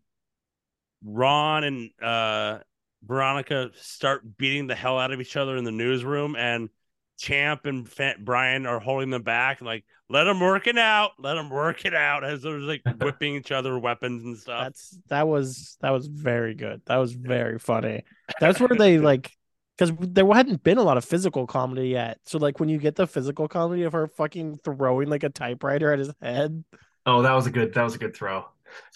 Ron 1.03 1.63
and 1.63 1.89
uh 2.01 2.59
Veronica 3.03 3.69
start 3.75 4.37
beating 4.37 4.67
the 4.67 4.75
hell 4.75 4.97
out 4.97 5.11
of 5.11 5.21
each 5.21 5.35
other 5.35 5.57
in 5.57 5.63
the 5.63 5.71
newsroom, 5.71 6.35
and 6.35 6.69
Champ 7.17 7.65
and 7.65 7.87
Fa- 7.87 8.15
Brian 8.19 8.65
are 8.65 8.79
holding 8.79 9.09
them 9.09 9.23
back, 9.23 9.61
like 9.61 9.85
let 10.09 10.25
them 10.25 10.39
work 10.39 10.67
it 10.67 10.77
out, 10.77 11.11
let 11.19 11.35
them 11.35 11.49
work 11.49 11.85
it 11.85 11.93
out, 11.93 12.23
as 12.23 12.41
they're 12.41 12.59
like 12.59 12.81
whipping 12.99 13.35
each 13.35 13.51
other 13.51 13.77
weapons 13.77 14.23
and 14.23 14.37
stuff. 14.37 14.63
That's 14.63 14.97
that 15.09 15.27
was 15.27 15.77
that 15.81 15.91
was 15.91 16.07
very 16.07 16.53
good. 16.53 16.81
That 16.85 16.97
was 16.97 17.13
very 17.13 17.59
funny. 17.59 18.03
That's 18.39 18.59
where 18.59 18.69
they 18.69 18.99
like 18.99 19.31
because 19.77 19.93
there 19.99 20.25
hadn't 20.33 20.63
been 20.63 20.77
a 20.77 20.83
lot 20.83 20.97
of 20.97 21.05
physical 21.05 21.45
comedy 21.45 21.89
yet. 21.89 22.19
So 22.25 22.37
like 22.39 22.59
when 22.59 22.69
you 22.69 22.77
get 22.77 22.95
the 22.95 23.07
physical 23.07 23.47
comedy 23.47 23.83
of 23.83 23.93
her 23.93 24.07
fucking 24.07 24.59
throwing 24.63 25.09
like 25.09 25.23
a 25.23 25.29
typewriter 25.29 25.91
at 25.91 25.99
his 25.99 26.11
head, 26.21 26.63
Oh, 27.05 27.21
that 27.21 27.33
was 27.33 27.47
a 27.47 27.51
good 27.51 27.73
that 27.73 27.83
was 27.83 27.95
a 27.95 27.99
good 27.99 28.15
throw. 28.15 28.45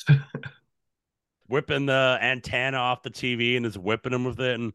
whipping 1.52 1.86
the 1.86 2.18
antenna 2.22 2.78
off 2.78 3.04
the 3.04 3.12
TV 3.12 3.58
and 3.58 3.66
is 3.66 3.78
whipping 3.78 4.14
him 4.14 4.24
with 4.26 4.40
it, 4.40 4.60
and 4.60 4.74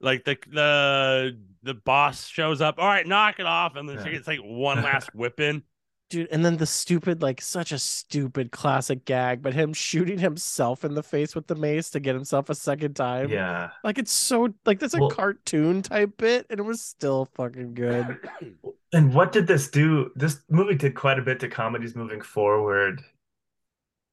like 0.00 0.24
the 0.24 0.36
the 0.48 1.38
the 1.62 1.74
boss 1.74 2.26
shows 2.28 2.60
up. 2.60 2.76
All 2.78 2.86
right, 2.86 3.06
knock 3.06 3.40
it 3.40 3.46
off, 3.46 3.74
and 3.76 3.88
then 3.88 4.02
she 4.04 4.10
gets 4.12 4.28
like 4.28 4.38
one 4.40 4.82
last 4.82 5.08
whipping. 5.14 5.62
dude. 6.10 6.28
And 6.30 6.44
then 6.44 6.56
the 6.56 6.66
stupid 6.66 7.20
like 7.20 7.40
such 7.40 7.72
a 7.72 7.78
stupid 7.78 8.52
classic 8.52 9.04
gag, 9.04 9.42
but 9.42 9.54
him 9.54 9.72
shooting 9.72 10.18
himself 10.18 10.84
in 10.84 10.94
the 10.94 11.02
face 11.02 11.34
with 11.34 11.46
the 11.48 11.54
mace 11.56 11.90
to 11.90 12.00
get 12.00 12.14
himself 12.14 12.48
a 12.48 12.54
second 12.54 12.94
time. 12.94 13.28
Yeah. 13.30 13.70
like 13.82 13.98
it's 13.98 14.12
so 14.12 14.54
like 14.64 14.78
that's 14.78 14.94
a 14.94 15.00
Well- 15.00 15.10
cartoon 15.10 15.82
type 15.82 16.16
bit, 16.16 16.46
and 16.48 16.60
it 16.60 16.62
was 16.62 16.80
still 16.80 17.24
fucking 17.34 17.74
good. 17.74 18.18
And 18.94 19.12
what 19.12 19.32
did 19.32 19.46
this 19.46 19.68
do? 19.68 20.10
This 20.16 20.40
movie 20.48 20.74
did 20.74 20.94
quite 20.94 21.18
a 21.18 21.22
bit 21.22 21.40
to 21.40 21.48
comedies 21.50 21.94
moving 21.94 22.22
forward. 22.22 23.02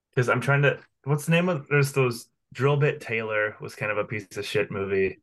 Because 0.09 0.27
I'm 0.27 0.41
trying 0.41 0.63
to, 0.63 0.77
what's 1.05 1.25
the 1.25 1.31
name 1.31 1.49
of? 1.49 1.67
There's 1.69 1.93
those 1.93 2.27
Drill 2.53 2.77
Bit 2.77 3.01
Taylor 3.01 3.55
was 3.61 3.75
kind 3.75 3.91
of 3.91 3.97
a 3.97 4.05
piece 4.05 4.37
of 4.37 4.45
shit 4.45 4.71
movie, 4.71 5.19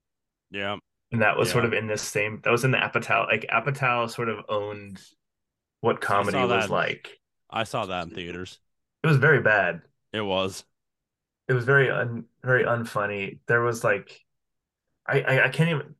Yeah, 0.50 0.76
and 1.10 1.22
that 1.22 1.36
was 1.36 1.50
sort 1.50 1.64
of 1.64 1.72
in 1.72 1.86
this 1.86 2.02
same. 2.02 2.40
That 2.44 2.50
was 2.50 2.64
in 2.64 2.70
the 2.70 2.78
Apatow. 2.78 3.26
Like 3.26 3.46
Apatow 3.50 4.10
sort 4.10 4.28
of 4.28 4.44
owned 4.48 5.00
what 5.80 6.00
comedy 6.00 6.46
was 6.46 6.70
like. 6.70 7.20
I 7.50 7.64
saw 7.64 7.86
that 7.86 8.04
in 8.04 8.10
theaters. 8.10 8.58
It 9.04 9.06
was 9.06 9.16
very 9.18 9.40
bad. 9.40 9.82
It 10.12 10.22
was. 10.22 10.64
It 11.48 11.52
was 11.52 11.64
very 11.64 11.90
un, 11.90 12.24
very 12.42 12.64
unfunny. 12.64 13.38
There 13.46 13.60
was 13.60 13.84
like, 13.84 14.24
I, 15.06 15.22
I 15.22 15.44
I 15.46 15.48
can't 15.50 15.70
even 15.70 15.94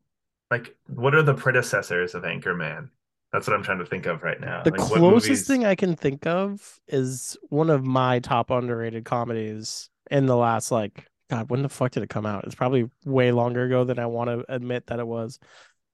like. 0.50 0.76
What 0.88 1.14
are 1.14 1.22
the 1.22 1.34
predecessors 1.34 2.14
of 2.14 2.24
Anchorman? 2.24 2.90
That's 3.32 3.46
what 3.46 3.54
I'm 3.56 3.62
trying 3.62 3.78
to 3.78 3.86
think 3.86 4.06
of 4.06 4.22
right 4.22 4.38
now. 4.40 4.62
The 4.62 4.70
Like, 4.72 4.80
what 4.80 4.98
closest 4.98 5.28
movies- 5.28 5.46
thing 5.46 5.64
I 5.64 5.74
can 5.74 5.96
think 5.96 6.26
of 6.26 6.78
is 6.86 7.36
one 7.48 7.70
of 7.70 7.84
my 7.84 8.18
top 8.18 8.50
underrated 8.50 9.04
comedies 9.04 9.88
in 10.10 10.26
the 10.26 10.36
last 10.36 10.70
like 10.70 11.06
God, 11.30 11.48
when 11.48 11.62
the 11.62 11.70
fuck 11.70 11.92
did 11.92 12.02
it 12.02 12.10
come 12.10 12.26
out? 12.26 12.44
It's 12.44 12.54
probably 12.54 12.90
way 13.06 13.32
longer 13.32 13.64
ago 13.64 13.84
than 13.84 13.98
I 13.98 14.04
want 14.04 14.28
to 14.28 14.44
admit 14.54 14.88
that 14.88 14.98
it 14.98 15.06
was. 15.06 15.38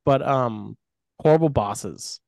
But 0.05 0.20
um 0.22 0.76
Horrible 1.20 1.49
Bosses 1.49 2.20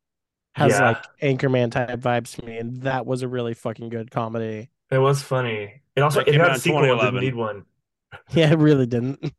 has 0.55 0.73
Yeah. 0.73 0.91
like 0.91 1.05
Anchorman 1.21 1.73
type 1.73 1.99
vibes 2.01 2.37
to 2.37 2.45
me, 2.45 2.59
and 2.59 2.83
that 2.83 3.07
was 3.07 3.23
a 3.23 3.29
really 3.29 3.55
fucking 3.55 3.89
good 3.89 4.11
comedy. 4.13 4.71
It 4.91 4.99
was 4.99 5.23
funny. 5.23 5.83
It 5.97 6.01
also 6.03 6.21
That 6.21 6.29
it 6.29 6.33
came 6.33 6.41
out 6.41 6.45
got 6.47 6.51
a 6.51 6.55
in 6.55 6.61
sequel. 6.61 6.85
It 6.85 7.01
didn't 7.05 7.21
need 7.21 7.35
one. 7.35 7.65
Yeah, 8.31 8.53
it 8.53 8.59
really 8.59 8.87
didn't. 8.87 9.19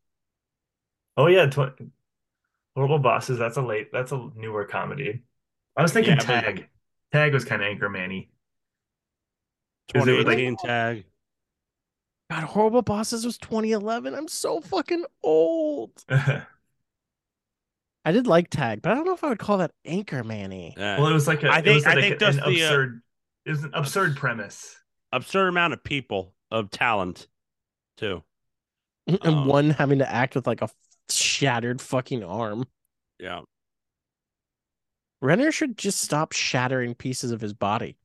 Oh 1.18 1.28
yeah, 1.28 1.46
tw 1.46 1.60
Horrible 2.76 3.00
Bosses. 3.00 3.38
That's 3.38 3.58
a 3.58 3.62
late. 3.62 3.92
That's 3.92 4.14
a 4.14 4.30
newer 4.36 4.64
comedy. 4.66 5.24
I 5.82 5.84
was 5.84 5.94
thinking 5.94 6.14
Yeah, 6.14 6.26
but- 6.26 6.42
Tag. 6.42 6.70
Tag 7.12 7.34
was 7.34 7.44
kind 7.44 7.62
of 7.62 7.68
anchor 7.68 7.90
manny. 7.90 8.30
Is 9.96 10.08
it 10.08 10.18
with, 10.18 10.28
like- 10.28 10.58
tag. 10.64 11.06
God, 12.30 12.44
Horrible 12.44 12.82
Bosses 12.84 13.26
was 13.26 13.38
2011. 13.40 14.14
I'm 14.16 14.28
so 14.30 14.62
fucking 14.62 15.04
old. 15.22 15.92
I 16.10 16.44
did 18.12 18.26
like 18.28 18.50
Tag, 18.50 18.82
but 18.82 18.92
I 18.92 18.96
don't 18.96 19.06
know 19.06 19.14
if 19.14 19.24
I 19.24 19.30
would 19.30 19.40
call 19.40 19.58
that 19.58 19.72
Anchor 19.86 20.24
Manny. 20.24 20.74
Uh, 20.78 20.98
well, 21.00 21.08
it 21.08 21.14
was 21.14 21.28
like 21.28 21.44
a. 21.44 21.50
I 21.50 21.58
it 21.60 21.64
think- 21.66 21.76
was 21.76 21.86
I 21.86 21.96
think 21.96 22.14
an 22.14 22.20
just 22.20 22.38
the, 22.40 22.44
uh, 22.46 22.50
absurd. 22.50 23.02
it 23.46 23.50
was 23.52 23.64
an 23.64 23.72
absurd 23.74 24.16
premise. 24.16 24.76
absurd 25.12 25.48
amount 25.50 25.74
of 25.74 25.84
people 25.84 26.34
of 26.52 26.70
talent, 26.72 27.28
too. 27.98 28.24
and 29.08 29.20
Um, 29.26 29.46
one 29.48 29.70
having 29.72 30.00
to 30.00 30.10
act 30.10 30.36
with 30.36 30.48
like 30.48 30.62
a 30.62 30.70
shattered 31.10 31.82
fucking 31.82 32.24
arm. 32.24 32.66
Yeah. 33.20 33.42
Renner 35.22 35.52
should 35.52 35.78
just 35.78 36.02
stop 36.02 36.34
shattering 36.34 36.96
pieces 36.96 37.32
of 37.32 37.42
his 37.42 37.54
body. 37.54 37.98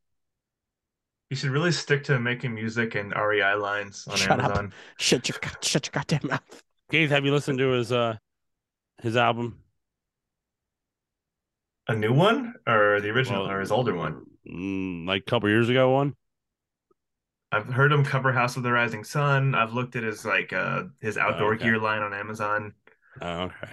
You 1.30 1.36
should 1.36 1.50
really 1.50 1.72
stick 1.72 2.04
to 2.04 2.20
making 2.20 2.54
music 2.54 2.94
and 2.94 3.12
REI 3.12 3.54
lines 3.54 4.06
on 4.08 4.16
Shut 4.16 4.38
up. 4.38 4.46
Amazon. 4.46 4.72
Shut 4.98 5.28
your 5.28 5.38
shut 5.60 5.86
your 5.86 5.92
goddamn 5.92 6.28
mouth. 6.30 6.62
Keith, 6.90 7.10
have 7.10 7.24
you 7.24 7.32
listened 7.32 7.58
to 7.58 7.70
his 7.70 7.90
uh 7.90 8.16
his 9.02 9.16
album? 9.16 9.58
A 11.88 11.96
new 11.96 12.12
one 12.12 12.54
or 12.66 13.00
the 13.00 13.10
original 13.10 13.44
Well, 13.44 13.50
or 13.50 13.60
his 13.60 13.72
older 13.72 13.94
one? 13.94 14.26
Mm, 14.48 15.06
like 15.06 15.22
a 15.22 15.24
couple 15.24 15.48
years 15.48 15.68
ago 15.68 15.90
one. 15.90 16.14
I've 17.50 17.66
heard 17.66 17.92
him 17.92 18.04
cover 18.04 18.32
House 18.32 18.56
of 18.56 18.62
the 18.62 18.72
Rising 18.72 19.02
Sun. 19.02 19.54
I've 19.54 19.72
looked 19.72 19.96
at 19.96 20.04
his 20.04 20.24
like 20.24 20.52
uh 20.52 20.84
his 21.00 21.16
outdoor 21.16 21.54
okay. 21.54 21.64
gear 21.64 21.78
line 21.78 22.02
on 22.02 22.14
Amazon. 22.14 22.74
Oh, 23.20 23.42
okay. 23.44 23.72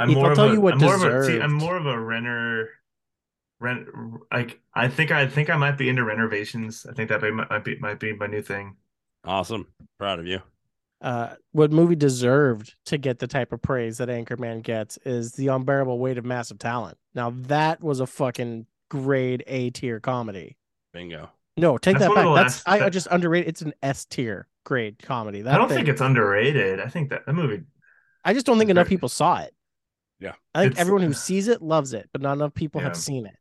I'm 0.00 0.08
Heath, 0.08 0.16
more 0.16 0.26
I'll 0.26 0.32
of 0.32 0.36
tell 0.36 0.50
a, 0.50 0.52
you 0.52 0.60
what 0.60 0.74
I'm 0.74 0.80
more 0.80 0.94
of 0.94 1.02
a. 1.02 1.24
See, 1.24 1.40
I'm 1.40 1.52
more 1.52 1.76
of 1.76 1.86
a 1.86 1.98
Renner 1.98 2.68
rent 3.60 3.86
like 4.32 4.60
I 4.74 4.88
think 4.88 5.10
I 5.10 5.26
think 5.26 5.50
I 5.50 5.56
might 5.56 5.76
be 5.78 5.88
into 5.88 6.04
renovations. 6.04 6.86
I 6.88 6.92
think 6.94 7.08
that 7.10 7.20
might, 7.22 7.50
might 7.50 7.64
be 7.64 7.76
might 7.78 8.00
be 8.00 8.12
my 8.14 8.26
new 8.26 8.42
thing. 8.42 8.76
Awesome. 9.24 9.66
Proud 9.98 10.18
of 10.18 10.26
you. 10.26 10.40
Uh, 11.02 11.34
what 11.52 11.72
movie 11.72 11.96
deserved 11.96 12.74
to 12.86 12.98
get 12.98 13.18
the 13.18 13.26
type 13.26 13.52
of 13.52 13.62
praise 13.62 13.98
that 13.98 14.08
Anchorman 14.08 14.62
gets 14.62 14.98
is 15.04 15.32
the 15.32 15.48
unbearable 15.48 15.98
weight 15.98 16.18
of 16.18 16.24
massive 16.24 16.58
talent. 16.58 16.98
Now 17.14 17.32
that 17.48 17.82
was 17.82 18.00
a 18.00 18.06
fucking 18.06 18.66
grade 18.90 19.42
A 19.46 19.70
tier 19.70 20.00
comedy. 20.00 20.56
Bingo. 20.92 21.30
No, 21.56 21.78
take 21.78 21.98
That's 21.98 22.08
that 22.08 22.14
back. 22.14 22.24
That's 22.34 22.66
last- 22.66 22.68
I, 22.68 22.86
I 22.86 22.88
just 22.90 23.08
underrated. 23.10 23.48
It's 23.48 23.62
an 23.62 23.72
S 23.82 24.04
tier 24.06 24.46
grade 24.64 24.98
comedy. 25.02 25.42
That 25.42 25.54
I 25.54 25.58
don't 25.58 25.68
thing- 25.68 25.78
think 25.78 25.88
it's 25.88 26.00
underrated. 26.00 26.80
I 26.80 26.88
think 26.88 27.10
that 27.10 27.24
that 27.26 27.32
movie 27.34 27.62
I 28.24 28.34
just 28.34 28.44
don't 28.46 28.58
think 28.58 28.70
enough 28.70 28.86
very- 28.86 28.96
people 28.96 29.08
saw 29.08 29.38
it. 29.40 29.54
Yeah. 30.20 30.34
I 30.54 30.60
think 30.62 30.72
It's- 30.72 30.80
everyone 30.80 31.02
who 31.02 31.12
sees 31.14 31.48
it 31.48 31.62
loves 31.62 31.92
it, 31.94 32.08
but 32.12 32.20
not 32.22 32.34
enough 32.34 32.54
people 32.54 32.80
Yeah. 32.80 32.88
have 32.88 32.96
seen 32.96 33.26
it. 33.26 33.36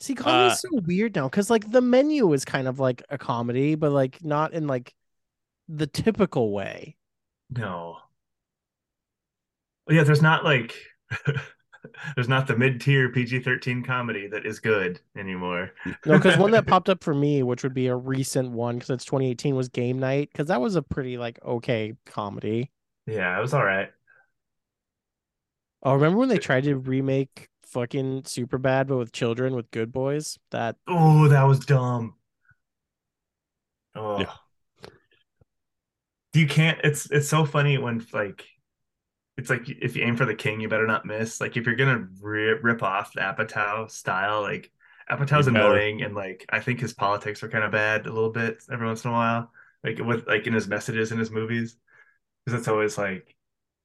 See, 0.00 0.14
comedy's 0.14 0.52
Uh, 0.52 0.56
so 0.56 0.68
weird 0.86 1.14
now 1.16 1.28
because 1.28 1.50
like 1.50 1.70
the 1.70 1.80
menu 1.80 2.32
is 2.32 2.44
kind 2.44 2.68
of 2.68 2.78
like 2.78 3.02
a 3.10 3.18
comedy, 3.18 3.74
but 3.74 3.90
like 3.90 4.22
not 4.24 4.52
in 4.54 4.66
like 4.66 4.94
the 5.68 5.86
typical 5.86 6.52
way. 6.52 6.96
no. 7.50 7.98
Yeah, 9.90 10.04
there's 10.04 10.20
not 10.22 10.44
like 10.44 10.74
there's 12.14 12.28
not 12.28 12.46
the 12.46 12.54
mid-tier 12.56 13.08
PG-13 13.08 13.82
comedy 13.86 14.26
that 14.26 14.44
is 14.44 14.60
good 14.60 15.00
anymore. 15.16 15.70
No, 16.04 16.18
because 16.18 16.36
one 16.36 16.50
that 16.50 16.66
popped 16.66 16.90
up 16.90 17.02
for 17.02 17.14
me, 17.14 17.42
which 17.42 17.62
would 17.62 17.72
be 17.72 17.86
a 17.86 17.96
recent 17.96 18.50
one 18.50 18.76
because 18.76 18.90
it's 18.90 19.06
2018, 19.06 19.56
was 19.56 19.70
Game 19.70 19.98
Night 19.98 20.28
because 20.30 20.48
that 20.48 20.60
was 20.60 20.76
a 20.76 20.82
pretty 20.82 21.16
like 21.16 21.42
okay 21.42 21.94
comedy. 22.04 22.70
Yeah, 23.06 23.36
it 23.38 23.40
was 23.40 23.54
all 23.54 23.64
right. 23.64 23.90
Oh, 25.82 25.94
remember 25.94 26.18
when 26.18 26.28
they 26.28 26.38
tried 26.38 26.64
to 26.64 26.76
remake 26.76 27.48
fucking 27.62 28.22
Superbad 28.22 28.88
but 28.88 28.96
with 28.98 29.12
children 29.12 29.54
with 29.54 29.70
Good 29.70 29.92
Boys? 29.92 30.38
That 30.50 30.76
Oh, 30.88 31.28
that 31.28 31.44
was 31.44 31.60
dumb. 31.60 32.16
Oh. 33.94 34.18
Yeah. 34.20 34.32
You 36.34 36.46
can't 36.46 36.78
it's 36.84 37.10
it's 37.10 37.28
so 37.28 37.44
funny 37.44 37.78
when 37.78 38.06
like 38.12 38.44
it's 39.38 39.50
like 39.50 39.68
if 39.68 39.96
you 39.96 40.04
aim 40.04 40.16
for 40.16 40.26
the 40.26 40.34
king, 40.34 40.60
you 40.60 40.68
better 40.68 40.86
not 40.86 41.06
miss. 41.06 41.40
Like 41.40 41.56
if 41.56 41.66
you're 41.66 41.76
gonna 41.76 42.08
rip, 42.20 42.64
rip 42.64 42.82
off 42.82 43.12
the 43.14 43.20
Apatow 43.22 43.90
style, 43.90 44.42
like 44.42 44.72
Apatow's 45.10 45.46
You 45.46 45.52
better. 45.52 45.78
annoying 45.78 46.02
and 46.02 46.14
like 46.14 46.46
I 46.50 46.60
think 46.60 46.80
his 46.80 46.94
politics 46.94 47.42
are 47.42 47.48
kind 47.50 47.64
of 47.64 47.72
bad 47.72 48.06
a 48.06 48.12
little 48.12 48.30
bit 48.32 48.64
every 48.72 48.86
once 48.86 49.04
in 49.04 49.10
a 49.10 49.14
while. 49.14 49.52
Like 49.84 49.98
with 50.00 50.26
like 50.28 50.46
in 50.46 50.54
his 50.54 50.68
messages 50.68 51.12
in 51.12 51.18
his 51.18 51.30
movies. 51.32 51.76
Because 52.46 52.60
it's 52.60 52.68
always 52.68 52.98
like 52.98 53.36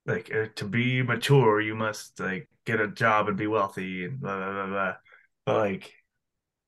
like 0.06 0.34
uh, 0.34 0.48
to 0.56 0.66
be 0.66 1.02
mature, 1.02 1.62
you 1.62 1.76
must 1.76 2.20
like 2.20 2.50
get 2.66 2.80
a 2.80 2.88
job 2.88 3.28
and 3.28 3.38
be 3.38 3.48
wealthy 3.48 4.06
and 4.06 4.20
blah 4.20 4.38
blah 4.38 4.54
blah 4.54 4.68
blah. 4.68 4.94
But 5.46 5.58
like 5.58 5.94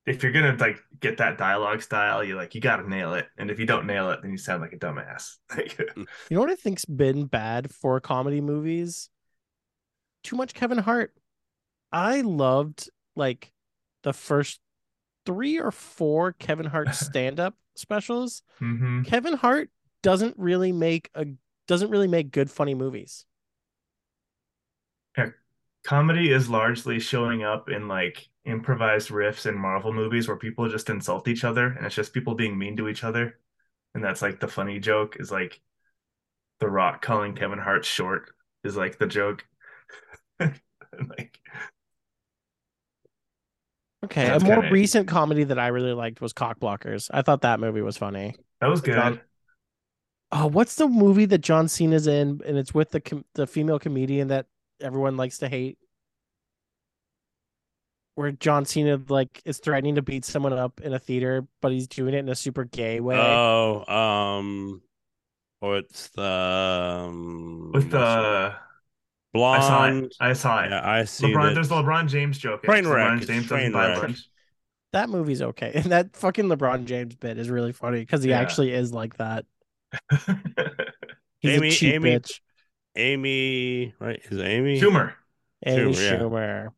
if 0.06 0.22
you're 0.22 0.32
gonna 0.32 0.56
like 0.60 0.80
get 1.00 1.18
that 1.18 1.38
dialogue 1.38 1.82
style, 1.82 2.24
you 2.24 2.36
like 2.36 2.56
you 2.56 2.62
gotta 2.62 2.88
nail 2.90 3.14
it. 3.16 3.28
And 3.38 3.50
if 3.50 3.60
you 3.60 3.66
don't 3.66 3.88
nail 3.88 4.12
it, 4.12 4.22
then 4.22 4.32
you 4.32 4.38
sound 4.38 4.62
like 4.62 4.74
a 4.74 4.78
dumbass. 4.78 5.36
You 6.30 6.36
know 6.36 6.42
what 6.42 6.50
I 6.50 6.56
think's 6.56 6.86
been 6.86 7.26
bad 7.26 7.72
for 7.72 8.00
comedy 8.00 8.42
movies? 8.42 9.10
Too 10.24 10.36
much 10.36 10.54
Kevin 10.54 10.78
Hart. 10.78 11.14
I 11.92 12.22
loved 12.22 12.90
like 13.16 13.52
the 14.04 14.14
first 14.14 14.60
three 15.26 15.60
or 15.60 15.72
four 15.72 16.34
Kevin 16.34 16.66
Hart 16.66 16.94
stand-up 16.96 17.56
specials. 17.76 18.44
hmm 18.60 19.04
Kevin 19.04 19.34
Hart 19.34 19.70
doesn't 20.02 20.36
really 20.38 20.72
make 20.72 21.10
a 21.16 21.26
doesn't 21.68 21.90
really 21.90 22.08
make 22.08 22.32
good 22.32 22.50
funny 22.52 22.76
movies. 22.76 23.26
comedy 25.84 26.32
is 26.32 26.50
largely 26.50 27.00
showing 27.00 27.44
up 27.44 27.70
in 27.70 27.88
like 27.88 28.28
improvised 28.44 29.10
riffs 29.10 29.46
in 29.46 29.56
Marvel 29.56 29.94
movies 29.94 30.28
where 30.28 30.36
people 30.36 30.68
just 30.68 30.90
insult 30.90 31.28
each 31.28 31.44
other 31.44 31.68
and 31.68 31.86
it's 31.86 31.94
just 31.94 32.12
people 32.12 32.34
being 32.34 32.58
mean 32.58 32.76
to 32.76 32.88
each 32.88 33.04
other. 33.04 33.38
And 33.94 34.04
that's 34.04 34.22
like 34.24 34.40
the 34.40 34.48
funny 34.48 34.80
joke 34.80 35.18
is 35.20 35.32
like 35.32 35.62
The 36.60 36.68
Rock 36.68 37.04
calling 37.04 37.36
Kevin 37.36 37.60
Hart 37.60 37.86
short 37.86 38.32
is 38.64 38.76
like 38.76 38.98
the 38.98 39.06
joke. 39.06 39.46
like 40.40 41.40
Okay, 44.04 44.28
a 44.28 44.40
more 44.40 44.56
kinda- 44.62 44.72
recent 44.72 45.08
comedy 45.08 45.44
that 45.46 45.58
I 45.60 45.68
really 45.68 45.94
liked 45.94 46.20
was 46.22 46.34
Cockblockers. 46.34 47.10
I 47.14 47.22
thought 47.22 47.42
that 47.42 47.60
movie 47.60 47.82
was 47.82 47.98
funny. 47.98 48.36
that 48.62 48.68
was 48.68 48.82
good. 48.82 48.96
John- 48.96 49.22
Oh, 50.38 50.48
what's 50.48 50.76
the 50.76 50.88
movie 50.88 51.26
that 51.26 51.38
John 51.38 51.68
Cena's 51.70 52.08
in 52.08 52.42
and 52.46 52.58
it's 52.58 52.74
with 52.74 52.92
the 52.92 53.00
com- 53.00 53.24
the 53.36 53.48
female 53.48 53.80
comedian 53.80 54.28
that 54.28 54.48
everyone 54.82 55.16
likes 55.18 55.38
to 55.40 55.48
hate? 55.48 55.78
Where 58.16 58.32
John 58.32 58.66
Cena 58.66 59.02
like 59.10 59.42
is 59.46 59.60
threatening 59.60 59.96
to 59.96 60.02
beat 60.02 60.24
someone 60.26 60.54
up 60.54 60.80
in 60.82 60.94
a 60.94 61.00
theater, 61.00 61.48
but 61.62 61.72
he's 61.72 61.88
doing 61.88 62.14
it 62.14 62.20
in 62.20 62.30
a 62.30 62.36
super 62.36 62.64
gay 62.66 63.00
way. 63.02 63.18
Oh, 63.18 63.86
um, 63.94 64.82
what's 65.60 66.10
the 66.10 66.22
um, 66.24 67.72
With 67.74 67.90
the 67.92 68.56
it? 68.58 68.60
I 69.50 69.60
saw 69.60 69.88
blonde? 69.88 70.06
it. 70.06 70.16
I 70.20 70.34
saw 70.34 70.64
it. 70.64 70.72
Yeah, 70.72 70.82
I 70.90 71.04
see 71.06 71.34
LeBron, 71.34 71.44
that. 71.44 71.54
there's 71.56 71.70
the 71.70 71.76
LeBron 71.76 72.08
James 72.08 72.38
joke. 72.38 72.64
in 72.64 72.72
it, 72.72 72.74
Train 72.74 72.84
'cause 72.84 72.94
wreck, 72.94 73.20
LeBron 73.20 73.28
James 73.28 73.48
train 73.48 73.72
doesn't 73.72 73.74
wreck. 73.74 74.12
that 74.94 75.10
movie's 75.10 75.42
okay. 75.42 75.72
And 75.76 75.86
that 75.92 76.16
fucking 76.16 76.46
LeBron 76.46 76.86
James 76.86 77.16
bit 77.16 77.38
is 77.38 77.50
really 77.50 77.74
funny 77.74 78.00
because 78.00 78.24
he 78.24 78.32
Yeah. 78.32 78.40
actually 78.40 78.72
is 78.74 78.94
like 78.94 79.18
that. 79.18 79.46
He's 81.40 81.58
Amy- 81.58 81.68
a 81.68 81.72
cheap 81.72 81.94
Amy- 81.96 82.10
bitch. 82.12 82.40
Amy, 82.96 83.94
right? 84.00 84.22
Is 84.30 84.40
Amy? 84.40 84.80
Schumer. 84.80 85.14
Amy 85.66 85.94
Schumer, 85.94 86.02
yeah. 86.02 86.18
Schumer. 86.20 86.70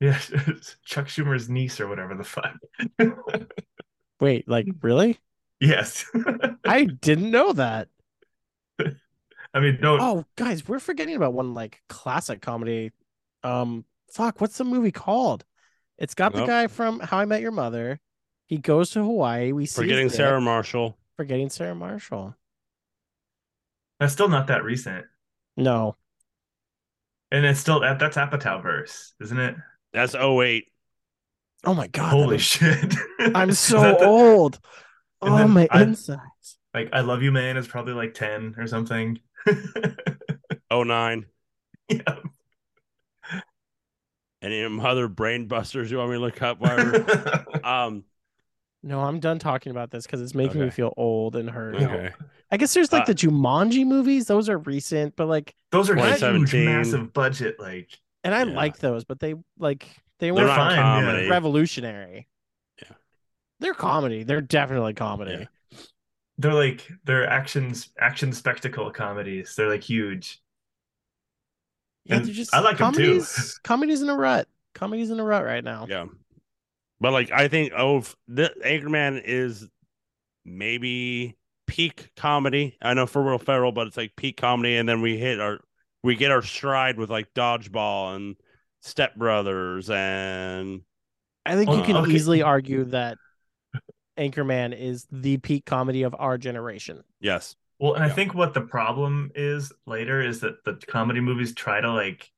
Yeah, 0.00 0.18
Chuck 0.84 1.06
Schumer's 1.06 1.48
niece 1.48 1.80
or 1.80 1.88
whatever 1.88 2.14
the 2.14 2.24
fuck. 2.24 2.54
Wait, 4.20 4.48
like 4.48 4.66
really? 4.82 5.18
yes. 5.60 6.04
I 6.64 6.84
didn't 6.84 7.30
know 7.30 7.52
that. 7.54 7.88
I 9.54 9.60
mean, 9.60 9.78
don't. 9.80 10.00
Oh, 10.00 10.24
guys, 10.36 10.66
we're 10.66 10.80
forgetting 10.80 11.16
about 11.16 11.32
one 11.32 11.54
like 11.54 11.80
classic 11.88 12.40
comedy. 12.40 12.90
Um, 13.42 13.84
fuck, 14.10 14.40
what's 14.40 14.58
the 14.58 14.64
movie 14.64 14.90
called? 14.92 15.44
It's 15.96 16.14
got 16.14 16.32
the 16.32 16.44
guy 16.44 16.66
from 16.66 16.98
How 17.00 17.18
I 17.18 17.24
Met 17.24 17.40
Your 17.40 17.52
Mother. 17.52 18.00
He 18.46 18.58
goes 18.58 18.90
to 18.90 19.02
Hawaii. 19.02 19.52
We 19.52 19.66
see 19.66 19.70
his 19.70 19.74
Forgetting 19.76 20.08
dick. 20.08 20.16
Sarah 20.16 20.40
Marshall. 20.40 20.98
Forgetting 21.16 21.50
Sarah 21.50 21.74
Marshall. 21.74 22.34
That's 24.04 24.12
still 24.12 24.28
not 24.28 24.48
that 24.48 24.64
recent. 24.64 25.06
No, 25.56 25.96
And 27.30 27.46
it's 27.46 27.58
still 27.58 27.80
that 27.80 27.98
that's 27.98 28.18
Apatow 28.18 28.62
verse, 28.62 29.14
isn't 29.22 29.38
it? 29.40 29.56
That's 29.94 30.14
08. 30.14 30.66
oh 31.64 31.72
my 31.72 31.86
god, 31.86 32.10
Holy 32.10 32.36
is- 32.36 32.42
shit. 32.42 32.94
I'm 33.34 33.52
so 33.52 33.80
the- 33.80 34.04
old. 34.04 34.60
Oh 35.22 35.48
my 35.48 35.66
I- 35.70 35.84
insides. 35.84 36.58
Like 36.74 36.90
I 36.92 37.00
Love 37.00 37.22
You 37.22 37.32
Man 37.32 37.56
is 37.56 37.66
probably 37.66 37.94
like 37.94 38.12
10 38.12 38.56
or 38.58 38.66
something. 38.66 39.20
09. 40.70 41.24
yeah. 41.88 42.00
Any 44.42 44.62
other 44.82 45.08
brain 45.08 45.48
busters 45.48 45.90
you 45.90 45.96
want 45.96 46.10
me 46.10 46.16
to 46.16 46.20
look 46.20 46.42
up? 46.42 46.60
Whatever. 46.60 47.46
um, 47.64 48.04
No, 48.86 49.00
I'm 49.00 49.18
done 49.18 49.38
talking 49.38 49.70
about 49.70 49.90
this 49.90 50.04
because 50.04 50.20
it's 50.20 50.34
making 50.34 50.60
me 50.60 50.68
feel 50.68 50.92
old 50.98 51.36
and 51.36 51.48
hurt. 51.48 51.76
Okay. 51.76 52.12
I 52.50 52.56
guess 52.58 52.74
there's 52.74 52.92
like 52.92 53.02
Uh, 53.02 53.06
the 53.06 53.14
Jumanji 53.14 53.86
movies; 53.86 54.26
those 54.26 54.48
are 54.50 54.58
recent, 54.58 55.16
but 55.16 55.26
like, 55.26 55.54
Those 55.70 55.88
are 55.88 55.96
huge, 55.96 56.52
massive 56.54 57.12
budget. 57.14 57.58
Like 57.58 57.98
and 58.22 58.34
I 58.34 58.44
Yeah. 58.44 58.54
like 58.54 58.78
those, 58.78 59.04
but 59.04 59.20
they 59.20 59.34
like 59.58 59.88
they 60.18 60.26
They're 60.26 60.34
weren't 60.34 60.48
fine, 60.48 60.76
yeah. 60.76 61.00
comedy. 61.00 61.28
revolutionary. 61.28 62.28
Yeah. 62.82 62.96
they're 63.60 63.74
comedy. 63.74 64.22
They're 64.22 64.42
definitely 64.42 64.92
comedy. 64.94 65.32
Yeah. 65.72 65.78
they're 66.36 66.52
like 66.54 66.86
they're 67.04 67.26
actions 67.26 67.88
action 67.98 68.32
spectacle 68.34 68.90
comedies. 68.90 69.54
They're 69.56 69.70
like 69.70 69.82
huge. 69.82 70.42
Yeah, 72.04 72.16
And 72.16 72.26
they're 72.26 72.34
just 72.34 72.54
I 72.54 72.60
like 72.60 72.78
'em 72.82 72.92
too. 72.92 73.02
comedies. 73.02 73.58
comedies 73.64 74.02
in 74.02 74.10
a 74.10 74.14
rut. 74.14 74.46
Comedies 74.74 75.10
in 75.10 75.18
a 75.20 75.24
rut 75.24 75.44
right 75.44 75.64
now. 75.64 75.86
Yeah. 75.88 76.06
But 77.04 77.12
like 77.12 77.30
I 77.32 77.48
think 77.48 77.74
oh 77.76 77.98
f- 77.98 78.16
the 78.28 78.50
Anchorman 78.64 79.20
is 79.22 79.68
maybe 80.42 81.36
peak 81.66 82.10
comedy. 82.16 82.78
I 82.80 82.94
know 82.94 83.04
for 83.06 83.22
Will 83.22 83.38
Ferrell, 83.38 83.72
but 83.72 83.86
it's 83.88 83.98
like 83.98 84.16
peak 84.16 84.38
comedy, 84.38 84.78
and 84.78 84.88
then 84.88 85.02
we 85.02 85.18
hit 85.18 85.38
our 85.38 85.60
we 86.02 86.16
get 86.16 86.30
our 86.30 86.40
stride 86.40 86.96
with 86.96 87.10
like 87.10 87.34
Dodgeball 87.34 88.16
and 88.16 88.36
Step 88.80 89.16
Brothers 89.16 89.90
and 89.90 90.80
I 91.44 91.56
think 91.56 91.68
you 91.72 91.76
Oh, 91.80 91.82
can 91.82 91.96
okay. 91.96 92.12
easily 92.14 92.40
argue 92.40 92.84
that 92.84 93.18
Anchorman 94.16 94.74
is 94.74 95.06
the 95.12 95.36
peak 95.36 95.66
comedy 95.66 96.04
of 96.04 96.16
our 96.18 96.38
generation. 96.38 97.04
yes, 97.20 97.54
Well, 97.78 97.92
and 97.92 98.02
I 98.02 98.08
think 98.08 98.32
what 98.32 98.54
the 98.54 98.62
problem 98.62 99.30
is 99.34 99.74
later 99.86 100.22
is 100.22 100.40
that 100.40 100.64
the 100.64 100.80
comedy 100.88 101.20
movies 101.20 101.54
try 101.54 101.82
to 101.82 101.92
like 101.92 102.32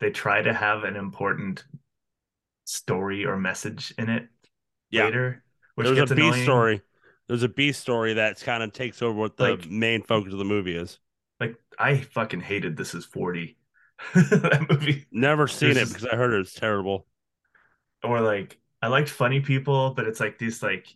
they 0.00 0.10
try 0.10 0.42
to 0.42 0.52
have 0.52 0.82
an 0.82 0.96
important 0.96 1.62
story 2.70 3.24
or 3.24 3.36
message 3.36 3.92
in 3.98 4.08
it 4.08 4.28
Yeah. 4.90 5.04
later, 5.04 5.44
which 5.74 5.86
there's 5.86 5.98
gets 5.98 6.10
a 6.12 6.14
B 6.14 6.26
annoying. 6.28 6.42
story. 6.42 6.82
There's 7.26 7.42
a 7.42 7.48
B 7.48 7.72
story 7.72 8.14
that 8.14 8.40
kind 8.40 8.62
of 8.62 8.72
takes 8.72 9.02
over 9.02 9.18
what 9.18 9.36
the 9.36 9.50
Like- 9.56 9.68
main 9.70 10.02
focus 10.02 10.32
of 10.32 10.38
the 10.38 10.44
movie 10.44 10.74
is. 10.76 10.98
Like 11.38 11.56
I 11.78 11.98
fucking 12.00 12.40
hated 12.40 12.76
This 12.76 12.94
Is 12.94 13.04
40. 13.04 13.56
that 14.14 14.66
movie. 14.70 15.06
Never 15.12 15.46
seen 15.46 15.74
There's 15.74 15.76
it 15.76 15.80
just- 15.80 15.94
because 15.94 16.08
I 16.12 16.16
heard 16.16 16.32
it's 16.40 16.54
terrible. 16.54 17.06
Or 18.02 18.20
like 18.20 18.58
I 18.82 18.88
liked 18.88 19.10
funny 19.10 19.40
people, 19.40 19.90
but 19.94 20.06
it's 20.06 20.20
like 20.20 20.38
these 20.38 20.62
like 20.62 20.86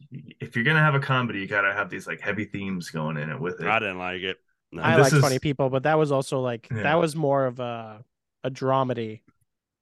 if 0.40 0.56
you're 0.56 0.64
gonna 0.64 0.80
have 0.80 0.94
a 0.94 1.00
comedy, 1.00 1.40
you 1.40 1.46
gotta 1.46 1.72
have 1.72 1.90
these 1.90 2.06
like 2.06 2.20
heavy 2.20 2.46
themes 2.46 2.90
going 2.90 3.16
in 3.18 3.28
it 3.30 3.38
with 3.38 3.60
it. 3.60 3.66
I 3.66 3.78
didn't 3.78 3.98
like 3.98 4.22
it. 4.22 4.38
No. 4.72 4.82
I 4.82 4.96
this 4.96 5.04
like 5.04 5.12
is- 5.12 5.20
funny 5.20 5.38
people, 5.38 5.68
but 5.70 5.82
that 5.84 5.98
was 5.98 6.10
also 6.10 6.40
like 6.40 6.66
Yeah. 6.70 6.82
that 6.84 6.94
was 6.94 7.14
more 7.14 7.44
of 7.46 7.60
a 7.60 8.02
a 8.42 8.50
dramedy. 8.50 9.20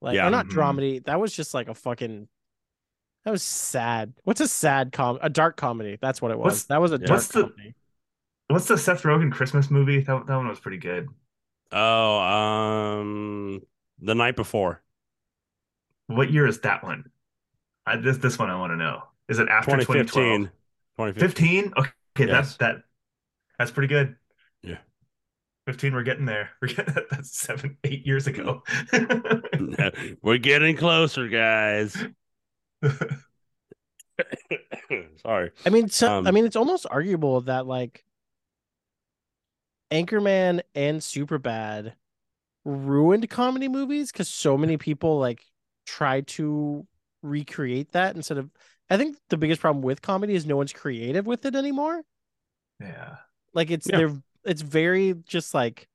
Like 0.03 0.16
Yeah. 0.16 0.26
or 0.26 0.30
not 0.30 0.46
Mhm. 0.46 0.53
dramedy. 0.53 1.05
That 1.05 1.20
was 1.20 1.32
just 1.32 1.55
like 1.55 1.68
a 1.68 1.74
fucking 1.74 2.28
that 3.24 3.30
was 3.30 3.42
sad. 3.44 4.12
What's 4.24 4.40
a 4.40 4.48
sad 4.48 4.92
com 4.92 5.18
a 5.22 5.30
dark 5.30 5.57
comedy? 5.57 5.96
That's 6.00 6.20
what 6.20 6.32
it 6.32 6.38
was. 6.38 6.44
What's- 6.55 6.64
that 6.64 6.80
was 6.80 6.90
a 6.92 6.98
dark 6.98 7.11
what's 7.11 7.28
the- 7.28 7.42
comedy. 7.44 7.74
What's 8.48 8.66
the 8.66 8.76
Seth 8.76 9.03
Rogen 9.05 9.32
Christmas 9.32 9.70
movie? 9.70 10.00
That, 10.00 10.26
that 10.26 10.36
one 10.36 10.48
was 10.48 10.61
pretty 10.61 10.76
good. 10.78 11.09
Oh, 11.70 12.18
um, 12.20 13.62
the 14.00 14.14
night 14.14 14.36
before, 14.36 14.82
What 16.09 16.30
year 16.30 16.46
is 16.46 16.61
that 16.61 16.82
one? 16.84 17.11
I, 17.86 17.96
this 17.96 18.18
this 18.18 18.38
one 18.38 18.50
I 18.50 18.59
want 18.59 18.72
to 18.72 18.76
know. 18.76 19.05
Is 19.28 19.38
it 19.38 19.48
after 19.48 19.70
2015. 19.70 20.50
2012? 20.96 21.14
2015. 21.14 21.62
15? 21.70 21.72
Okay, 21.78 21.90
Yes. 22.18 22.28
that's 22.28 22.57
that 22.59 22.82
that's 23.59 23.70
pretty 23.70 23.88
good. 23.88 24.16
Yeah. 25.72 25.76
15, 25.76 25.94
we're 25.94 26.02
getting 26.02 26.26
there. 26.26 26.50
We're 26.62 26.68
getting 26.68 26.94
that's 27.10 27.38
seven, 27.38 27.76
eight 27.84 28.06
years 28.06 28.26
ago. 28.26 28.62
We're 30.22 30.38
getting 30.38 30.76
closer, 30.76 31.28
guys. 31.28 31.96
Sorry. 35.22 35.50
I 35.64 35.70
mean, 35.70 35.88
so, 35.88 36.08
I 36.24 36.28
Um, 36.28 36.34
mean, 36.34 36.44
it's 36.44 36.56
almost 36.56 36.86
arguable 36.90 37.40
that 37.42 37.66
like 37.66 38.04
Anchorman 39.90 40.62
and 40.74 41.00
Superbad 41.00 41.94
ruined 42.64 43.28
comedy 43.30 43.68
movies 43.68 44.12
because 44.12 44.28
so 44.28 44.56
many 44.56 44.76
people 44.76 45.18
like 45.18 45.44
try 45.86 46.22
to 46.22 46.86
recreate 47.22 47.92
that 47.92 48.16
instead 48.16 48.38
of. 48.38 48.50
I 48.90 48.96
think 48.98 49.16
the 49.30 49.38
biggest 49.38 49.60
problem 49.60 49.82
with 49.82 50.02
comedy 50.02 50.34
is 50.34 50.46
no 50.46 50.56
one's 50.56 50.72
creative 50.72 51.26
with 51.26 51.46
it 51.46 51.54
anymore. 51.56 52.02
yeah. 52.80 53.16
Like 53.54 53.70
it's 53.70 53.88
Yeah. 53.88 53.96
they're 53.98 54.22
it's 54.45 54.62
very 54.62 55.14
just 55.26 55.55
like 55.55 55.88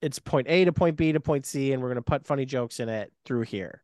it's 0.00 0.18
point 0.18 0.46
A 0.48 0.64
to 0.64 0.72
point 0.72 0.96
B 0.96 1.12
to 1.12 1.20
point 1.20 1.46
C, 1.46 1.72
and 1.72 1.82
we're 1.82 1.88
gonna 1.88 2.02
put 2.02 2.26
funny 2.26 2.44
jokes 2.44 2.80
in 2.80 2.88
it 2.88 3.12
through 3.24 3.42
here. 3.42 3.82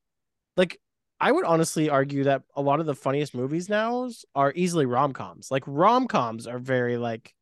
Like 0.56 0.80
I 1.20 1.32
would 1.32 1.44
honestly 1.44 1.88
argue 1.90 2.24
that 2.24 2.42
a 2.54 2.62
lot 2.62 2.80
of 2.80 2.86
the 2.86 2.94
funniest 2.94 3.34
movies 3.34 3.68
now 3.68 4.08
are 4.34 4.52
easily 4.54 4.86
rom 4.86 5.12
coms. 5.12 5.50
Like 5.50 5.64
rom 5.66 6.06
coms 6.08 6.46
are 6.46 6.58
very 6.58 6.96
like 6.96 7.34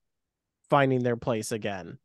finding 0.70 1.02
their 1.02 1.16
place 1.16 1.52
again. 1.52 1.98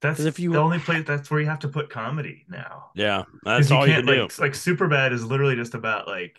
That's 0.00 0.20
if 0.20 0.38
you- 0.38 0.52
the 0.52 0.58
only 0.60 0.78
place 0.78 1.04
that's 1.06 1.30
where 1.30 1.40
you 1.40 1.46
have 1.46 1.60
to 1.60 1.68
put 1.68 1.88
comedy 1.90 2.44
now. 2.48 2.90
Yeah, 2.94 3.24
that's 3.42 3.70
all 3.70 3.86
you 3.86 3.94
can 3.94 4.04
can't 4.06 4.16
do. 4.16 4.22
like 4.22 4.38
like 4.38 4.52
Superbad 4.52 5.12
is 5.12 5.24
literally 5.24 5.56
just 5.56 5.74
about 5.74 6.06
like 6.06 6.38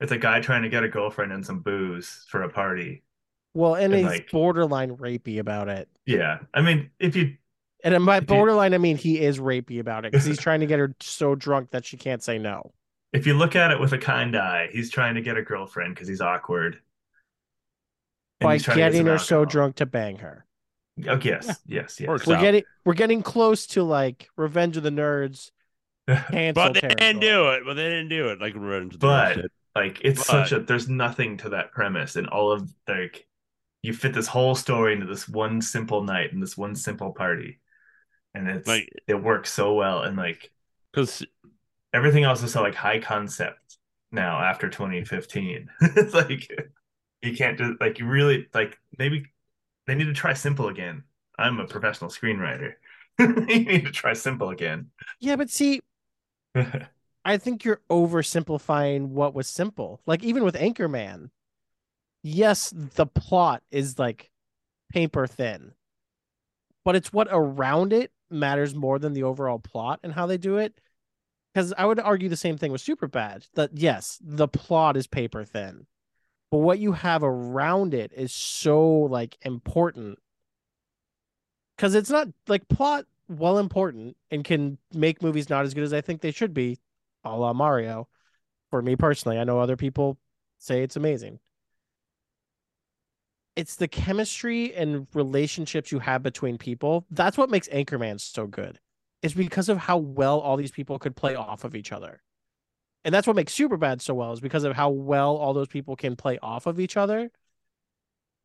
it's 0.00 0.12
a 0.12 0.18
guy 0.18 0.40
trying 0.40 0.62
to 0.62 0.68
get 0.68 0.82
a 0.82 0.88
girlfriend 0.88 1.30
and 1.32 1.44
some 1.44 1.60
booze 1.60 2.24
for 2.28 2.42
a 2.42 2.48
party. 2.48 3.02
Well, 3.54 3.74
and 3.74 3.92
And, 3.92 4.02
he's 4.02 4.04
like- 4.06 4.30
borderline 4.30 4.96
rapey 4.96 5.38
about 5.38 5.68
it. 5.68 5.88
Yeah. 6.06 6.38
I 6.54 6.62
mean, 6.62 6.90
if 6.98 7.14
you 7.16 7.36
And 7.84 7.92
then 7.94 8.04
by 8.04 8.16
If 8.18 8.22
you- 8.22 8.26
borderline, 8.28 8.74
I 8.74 8.78
mean 8.78 8.96
he 8.96 9.20
is 9.20 9.38
rapey 9.38 9.80
about 9.80 10.04
it 10.04 10.12
because 10.12 10.24
he's 10.24 10.38
trying 10.46 10.60
to 10.60 10.66
get 10.66 10.78
her 10.78 10.94
so 11.00 11.34
drunk 11.34 11.70
that 11.72 11.84
she 11.84 11.96
can't 11.96 12.22
say 12.22 12.38
no. 12.38 12.72
if 13.12 13.26
you 13.26 13.34
look 13.34 13.54
at 13.56 13.70
it 13.70 13.78
with 13.78 13.92
a 13.92 13.98
kind 13.98 14.34
eye, 14.36 14.68
he's 14.72 14.90
trying 14.90 15.16
to 15.16 15.20
get 15.20 15.36
a 15.36 15.42
girlfriend 15.42 15.94
because 15.94 16.08
he's 16.08 16.20
awkward. 16.22 16.78
And 18.40 18.46
By 18.48 18.54
he's 18.54 18.62
trying 18.64 18.76
to 18.76 18.80
get 18.82 18.92
getting 18.92 19.06
her 19.06 19.18
so 19.18 19.44
drunk 19.44 19.76
to 19.76 19.86
bang 19.86 20.16
her. 20.18 20.46
Oh 21.06 21.18
yes, 21.22 21.46
yes, 21.66 21.98
yes. 22.00 22.08
Works 22.08 22.26
We're 22.26 22.36
out. 22.36 22.40
getting 22.40 22.62
we're 22.84 22.94
getting 22.94 23.22
close 23.22 23.66
to 23.68 23.82
like 23.82 24.28
Revenge 24.36 24.76
of 24.76 24.82
the 24.82 24.90
Nerds 24.90 25.50
cancel 26.08 26.52
But 26.64 26.74
they 26.74 26.80
territory. 26.80 26.94
didn't 27.12 27.20
do 27.20 27.48
it. 27.50 27.62
But 27.66 27.74
they 27.74 27.84
didn't 27.88 28.08
do 28.08 28.28
it. 28.28 28.40
Like 28.40 28.54
Revenge 28.54 28.94
of 28.94 29.00
the 29.00 29.06
But- 29.06 29.32
Nerds 29.36 29.42
did. 29.42 29.50
like 29.74 30.00
it's 30.02 30.18
But- 30.20 30.48
such 30.48 30.52
a 30.52 30.60
there's 30.60 30.88
nothing 30.88 31.36
to 31.38 31.50
that 31.50 31.72
premise 31.72 32.16
and 32.16 32.26
all 32.28 32.50
of 32.52 32.72
like 32.88 33.26
you 33.82 33.92
fit 33.92 34.14
this 34.14 34.28
whole 34.28 34.54
story 34.54 34.92
into 34.94 35.06
this 35.06 35.28
one 35.28 35.60
simple 35.60 36.02
night 36.04 36.32
and 36.32 36.42
this 36.42 36.56
one 36.56 36.74
simple 36.76 37.12
party. 37.12 37.60
And 38.34 38.48
it's 38.48 38.66
Like- 38.68 38.88
it 39.06 39.14
works 39.14 39.52
so 39.52 39.74
well 39.74 40.02
and 40.02 40.16
like 40.16 40.50
because 40.92 41.24
everything 41.92 42.24
else 42.24 42.42
is 42.42 42.52
so 42.52 42.62
like 42.62 42.74
high 42.74 42.98
concept 43.00 43.78
now 44.10 44.40
after 44.40 44.68
2015. 44.68 45.68
it's 45.80 46.14
like 46.14 46.48
you 47.22 47.36
can't 47.36 47.58
do 47.58 47.76
like 47.80 47.98
you 47.98 48.06
really 48.06 48.48
like 48.54 48.78
maybe 48.98 49.26
they 49.86 49.94
need 49.94 50.04
to 50.06 50.12
try 50.14 50.32
simple 50.32 50.68
again. 50.68 51.04
I'm 51.38 51.58
a 51.58 51.66
professional 51.66 52.10
screenwriter. 52.10 52.74
you 53.18 53.26
need 53.44 53.84
to 53.86 53.90
try 53.92 54.12
simple 54.12 54.50
again. 54.50 54.90
Yeah, 55.20 55.36
but 55.36 55.50
see, 55.50 55.80
I 57.24 57.36
think 57.36 57.64
you're 57.64 57.80
oversimplifying 57.90 59.08
what 59.08 59.34
was 59.34 59.48
simple. 59.48 60.00
Like 60.06 60.22
even 60.24 60.44
with 60.44 60.54
Anchorman, 60.54 61.30
yes, 62.22 62.72
the 62.74 63.06
plot 63.06 63.62
is 63.70 63.98
like 63.98 64.30
paper 64.92 65.26
thin, 65.26 65.72
but 66.84 66.96
it's 66.96 67.12
what 67.12 67.28
around 67.30 67.92
it 67.92 68.12
matters 68.30 68.74
more 68.74 68.98
than 68.98 69.12
the 69.12 69.22
overall 69.22 69.58
plot 69.58 70.00
and 70.02 70.12
how 70.12 70.26
they 70.26 70.38
do 70.38 70.56
it. 70.58 70.80
Because 71.52 71.74
I 71.76 71.84
would 71.84 72.00
argue 72.00 72.30
the 72.30 72.36
same 72.36 72.56
thing 72.56 72.72
with 72.72 72.82
Superbad. 72.82 73.46
That 73.54 73.70
yes, 73.74 74.18
the 74.22 74.48
plot 74.48 74.96
is 74.96 75.06
paper 75.06 75.44
thin, 75.44 75.86
but 76.50 76.58
what 76.58 76.78
you 76.78 76.92
have 76.92 77.22
around 77.22 77.94
it 77.94 78.12
is 78.14 78.32
so 78.32 78.82
like 78.88 79.36
important. 79.42 80.18
Because 81.76 81.94
it's 81.94 82.10
not 82.10 82.28
like 82.48 82.68
plot 82.68 83.06
well 83.28 83.58
important 83.58 84.16
and 84.30 84.44
can 84.44 84.78
make 84.92 85.22
movies 85.22 85.50
not 85.50 85.64
as 85.64 85.74
good 85.74 85.84
as 85.84 85.92
I 85.92 86.00
think 86.00 86.20
they 86.20 86.30
should 86.30 86.54
be, 86.54 86.78
a 87.24 87.36
la 87.36 87.52
Mario. 87.52 88.08
For 88.70 88.80
me 88.80 88.96
personally, 88.96 89.38
I 89.38 89.44
know 89.44 89.60
other 89.60 89.76
people 89.76 90.18
say 90.58 90.82
it's 90.82 90.96
amazing. 90.96 91.38
It's 93.54 93.76
the 93.76 93.88
chemistry 93.88 94.74
and 94.74 95.06
relationships 95.12 95.92
you 95.92 95.98
have 95.98 96.22
between 96.22 96.58
people. 96.58 97.06
That's 97.10 97.36
what 97.36 97.50
makes 97.50 97.68
Anchorman 97.68 98.20
so 98.20 98.46
good. 98.46 98.78
It's 99.20 99.34
because 99.34 99.68
of 99.68 99.78
how 99.78 99.98
well 99.98 100.40
all 100.40 100.56
these 100.56 100.70
people 100.70 100.98
could 100.98 101.14
play 101.14 101.34
off 101.34 101.64
of 101.64 101.76
each 101.76 101.92
other. 101.92 102.22
And 103.04 103.14
that's 103.14 103.26
what 103.26 103.36
makes 103.36 103.54
Superbad 103.54 104.00
so 104.00 104.14
well, 104.14 104.32
is 104.32 104.40
because 104.40 104.64
of 104.64 104.74
how 104.76 104.90
well 104.90 105.36
all 105.36 105.54
those 105.54 105.68
people 105.68 105.96
can 105.96 106.16
play 106.16 106.38
off 106.40 106.66
of 106.66 106.80
each 106.80 106.96
other. 106.96 107.30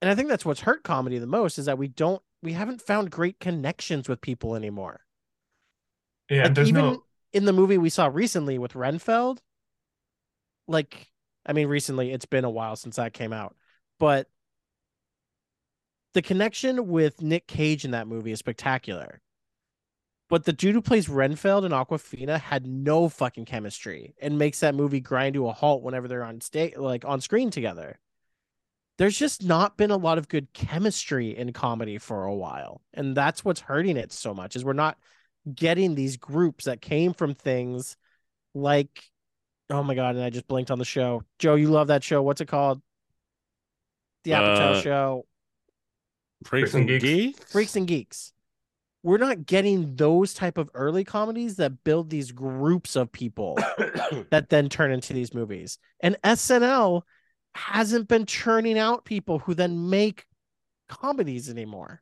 And 0.02 0.10
I 0.10 0.16
think 0.16 0.30
that's 0.30 0.46
what's 0.46 0.62
hurt 0.62 0.84
comedy 0.84 1.18
the 1.20 1.28
most 1.28 1.58
is 1.60 1.66
that 1.66 1.78
we 1.78 1.88
don't 1.88 2.22
we 2.44 2.54
haven't 2.54 2.82
found 2.82 3.12
great 3.12 3.40
connections 3.40 4.08
with 4.08 4.22
people 4.22 4.56
anymore. 4.56 5.02
Yeah, 6.30 6.44
Like, 6.44 6.54
there's 6.54 6.70
even 6.70 6.74
no 6.74 7.04
in 7.34 7.46
the 7.46 7.54
movie 7.54 7.78
we 7.78 7.90
saw 7.90 8.08
recently 8.08 8.58
with 8.58 8.76
Renfield, 8.76 9.42
like 10.68 11.12
I 11.46 11.54
mean 11.54 11.68
recently 11.68 12.12
it's 12.12 12.26
been 12.26 12.46
a 12.46 12.50
while 12.50 12.76
since 12.76 12.98
that 12.98 13.14
came 13.14 13.34
out, 13.34 13.56
but 14.00 14.30
the 16.18 16.22
connection 16.24 16.88
with 16.88 17.22
Nick 17.22 17.46
Cage 17.46 17.86
in 17.86 17.92
that 17.92 18.08
movie 18.08 18.32
is 18.32 18.40
spectacular. 18.40 19.22
But 20.30 20.46
the 20.46 20.52
dude 20.52 20.74
who 20.74 20.82
plays 20.82 21.08
Renfield 21.08 21.64
and 21.64 21.76
Awkwafina 21.76 22.40
had 22.40 22.66
no 22.66 23.08
fucking 23.08 23.46
chemistry 23.46 24.16
and 24.20 24.40
makes 24.40 24.62
that 24.62 24.74
movie 24.74 25.00
grind 25.00 25.36
to 25.36 25.48
a 25.48 25.54
halt 25.54 25.84
whenever 25.84 26.08
they're 26.08 26.24
on 26.24 26.42
stage 26.42 26.76
like 26.76 27.06
on 27.06 27.22
screen 27.22 27.52
together. 27.52 28.00
there's 28.98 29.18
just 29.18 29.44
not 29.44 29.78
been 29.78 29.92
a 29.92 29.98
lot 29.98 30.18
of 30.18 30.28
good 30.28 30.52
chemistry 30.54 31.38
in 31.38 31.54
comedy 31.54 32.00
for 32.00 32.24
a 32.26 32.34
while. 32.34 32.82
And 32.96 33.16
that's 33.16 33.46
what's 33.46 33.62
hurting 33.62 33.96
it 33.96 34.12
so 34.12 34.34
much 34.34 34.56
is 34.56 34.66
we're 34.66 34.74
not 34.74 34.98
getting 35.54 35.94
these 35.94 36.18
groups 36.18 36.66
that 36.66 36.82
came 36.82 37.14
from 37.14 37.36
things 37.36 37.96
like 38.56 39.04
oh 39.70 39.84
my 39.84 39.96
god, 39.96 40.16
and 40.16 40.24
I 40.26 40.32
just 40.32 40.48
blinked 40.48 40.72
on 40.72 40.80
the 40.80 40.86
show. 40.86 41.24
Joe, 41.40 41.56
you 41.56 41.70
love 41.70 41.88
that 41.90 42.04
show. 42.04 42.24
What's 42.24 42.42
it 42.42 42.48
called? 42.48 42.82
The 44.24 44.32
Apatow 44.32 44.76
Uh, 44.78 44.82
show. 44.82 45.27
Freaks 46.44 46.72
Freaks 46.72 46.74
and 46.76 46.90
and 46.90 47.02
Geeks. 47.02 47.04
Geeks. 47.04 47.52
Freaks 47.52 47.76
and 47.76 47.88
Geeks. 47.88 48.34
We're 49.04 49.18
not 49.18 49.46
getting 49.46 49.96
those 49.96 50.34
type 50.34 50.58
of 50.58 50.70
early 50.74 51.04
comedies 51.04 51.56
that 51.58 51.84
build 51.84 52.10
these 52.10 52.32
groups 52.32 52.96
of 52.96 53.12
people 53.12 53.56
that 54.32 54.50
then 54.50 54.70
turn 54.70 54.92
into 54.92 55.14
these 55.14 55.34
movies. 55.34 55.78
And 56.02 56.18
SNL 56.24 57.04
hasn't 57.54 58.08
been 58.08 58.26
churning 58.26 58.78
out 58.78 59.06
people 59.06 59.40
who 59.40 59.54
then 59.54 59.90
make 59.90 60.26
comedies 60.90 61.50
anymore. 61.50 62.02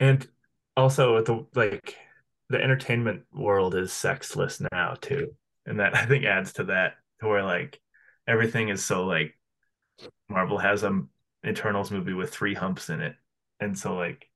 And 0.00 0.26
also 0.76 1.22
the 1.22 1.46
like 1.54 1.96
the 2.48 2.62
entertainment 2.62 3.22
world 3.32 3.74
is 3.74 3.92
sexless 3.92 4.60
now 4.72 4.94
too. 5.00 5.34
And 5.66 5.80
that 5.80 5.96
I 5.96 6.06
think 6.06 6.24
adds 6.24 6.54
to 6.54 6.64
that 6.64 6.94
to 7.20 7.28
where 7.28 7.44
like 7.44 7.80
everything 8.26 8.68
is 8.68 8.84
so 8.84 9.04
like 9.06 9.38
Marvel 10.28 10.58
has 10.58 10.82
a 10.82 11.02
Eternals 11.46 11.90
movie 11.90 12.12
with 12.12 12.30
three 12.30 12.54
humps 12.54 12.88
in 12.90 13.00
it. 13.00 13.16
And 13.60 13.78
so 13.78 13.94
like 13.96 14.28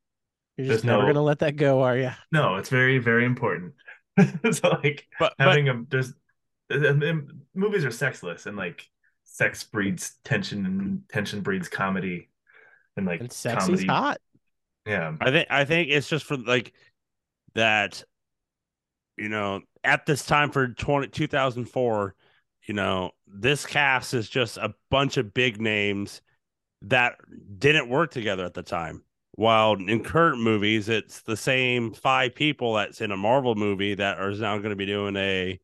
You're 0.57 0.66
There's 0.68 0.78
just 0.78 0.84
never 0.84 1.02
no- 1.02 1.09
gonna 1.09 1.22
let 1.22 1.40
that 1.40 1.57
go, 1.57 1.82
are 1.82 1.96
you? 1.96 2.11
no, 2.32 2.57
it's 2.57 2.68
very, 2.68 2.98
very 2.98 3.24
important. 3.24 3.74
so 4.52 4.68
like 4.82 5.07
But, 5.20 5.34
but 5.38 5.48
having 5.48 5.68
a 5.68 5.82
there's 5.88 6.12
movies 7.54 7.84
are 7.84 7.90
sexless 7.90 8.46
and 8.46 8.57
like 8.57 8.88
sex 9.24 9.64
breeds 9.64 10.14
tension 10.24 10.64
and 10.66 11.02
tension 11.09 11.40
breeds 11.42 11.68
comedy 11.68 12.30
and 12.96 13.07
like 13.07 13.20
And 13.20 13.30
sexy's 13.32 13.84
comedy. 13.84 13.86
hot. 13.86 14.18
Yeah. 14.86 15.16
I 15.20 15.30
think 15.30 15.46
I 15.50 15.64
think 15.64 15.90
it's 15.90 16.09
just 16.09 16.24
for 16.24 16.36
like 16.36 16.72
that. 17.54 18.02
You 19.18 19.30
know, 19.30 19.62
at 19.82 20.04
this 20.04 20.26
time 20.26 20.50
for 20.50 20.68
20, 20.68 21.09
2004, 21.09 22.14
you 22.68 22.74
know, 22.74 23.12
this 23.26 23.64
cast 23.64 24.12
is 24.12 24.28
just 24.28 24.59
a 24.59 24.74
bunch 24.90 25.16
of 25.16 25.32
big 25.32 25.59
names 25.59 26.20
that 26.83 27.16
didn't 27.59 27.89
work 27.89 28.11
together 28.11 28.45
at 28.45 28.55
the 28.55 28.62
time. 28.62 29.03
While 29.33 29.74
in 29.74 30.03
current 30.03 30.41
movies, 30.41 30.89
it's 30.89 31.20
the 31.22 31.37
same 31.37 31.93
five 31.93 32.35
people 32.35 32.74
that's 32.74 33.01
in 33.01 33.11
a 33.12 33.16
Marvel 33.16 33.55
movie 33.55 33.95
that 33.95 34.18
are 34.18 34.31
now 34.31 34.57
going 34.59 34.70
to 34.70 34.77
be 34.77 34.87
doing 34.87 35.16
a, 35.16 35.61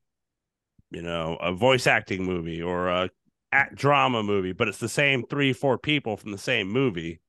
you 0.90 1.02
know, 1.02 1.36
a 1.40 1.52
voice 1.52 1.86
acting 1.86 2.24
movie 2.24 2.60
or 2.60 2.88
a 2.88 3.10
act 3.50 3.74
drama 3.74 4.22
movie, 4.22 4.52
but 4.52 4.68
it's 4.68 4.78
the 4.78 4.88
same 4.88 5.24
three, 5.26 5.52
four 5.52 5.78
people 5.78 6.16
from 6.16 6.32
the 6.32 6.38
same 6.38 6.68
movie 6.68 7.20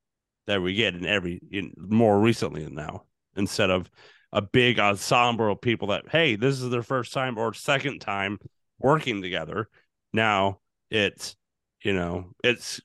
that 0.46 0.60
we 0.60 0.74
get 0.74 0.94
in 0.94 1.06
every 1.06 1.40
in 1.50 1.72
more 1.76 2.20
recently 2.20 2.66
now 2.66 3.04
instead 3.36 3.70
of 3.70 3.90
a 4.32 4.42
big 4.42 4.78
ensemble 4.78 5.52
of 5.52 5.60
people 5.60 5.88
that 5.88 6.04
hey 6.10 6.36
this 6.36 6.60
is 6.60 6.70
their 6.70 6.82
first 6.82 7.12
time 7.12 7.38
or 7.38 7.54
second 7.54 8.00
time 8.00 8.38
working 8.78 9.22
together 9.22 9.68
now 10.12 10.58
it's 10.90 11.36
you 11.82 11.92
know 11.92 12.30
it's 12.42 12.80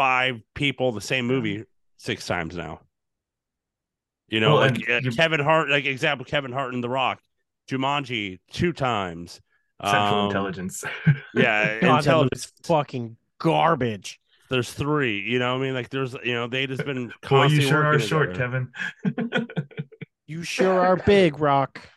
five 0.00 0.40
people 0.54 0.92
the 0.92 1.00
same 1.00 1.26
movie 1.26 1.64
six 1.98 2.26
times 2.26 2.56
now 2.56 2.80
you 4.28 4.40
know 4.40 4.54
Well, 4.54 4.70
like 4.70 4.88
uh, 4.88 5.00
kevin 5.14 5.40
hart 5.40 5.68
like 5.68 5.84
example 5.84 6.24
kevin 6.24 6.52
hart 6.52 6.72
in 6.74 6.80
the 6.80 6.88
rock 6.88 7.20
jumanji 7.68 8.38
two 8.50 8.72
times 8.72 9.40
Central 9.84 10.20
Um, 10.20 10.26
intelligence. 10.26 10.84
yeah 11.34 11.80
God, 11.82 11.98
intelligence 11.98 12.52
fucking 12.64 13.16
garbage. 13.38 14.18
there's 14.48 14.72
three 14.72 15.20
you 15.20 15.38
know 15.38 15.52
what 15.54 15.60
i 15.62 15.66
mean 15.66 15.74
like 15.74 15.90
there's 15.90 16.14
you 16.24 16.32
know 16.32 16.46
they 16.46 16.66
just 16.66 16.84
been 16.84 17.08
Boy, 17.28 17.46
you 17.46 17.60
constantly 17.60 17.68
sure 17.68 17.84
are 17.84 17.92
working 17.92 18.06
short, 18.06 18.34
together. 18.34 18.68
Kevin. 19.04 19.48
You 20.26 20.42
sure 20.44 20.78
are 20.80 20.96
big, 20.96 21.40
Rock. 21.40 21.88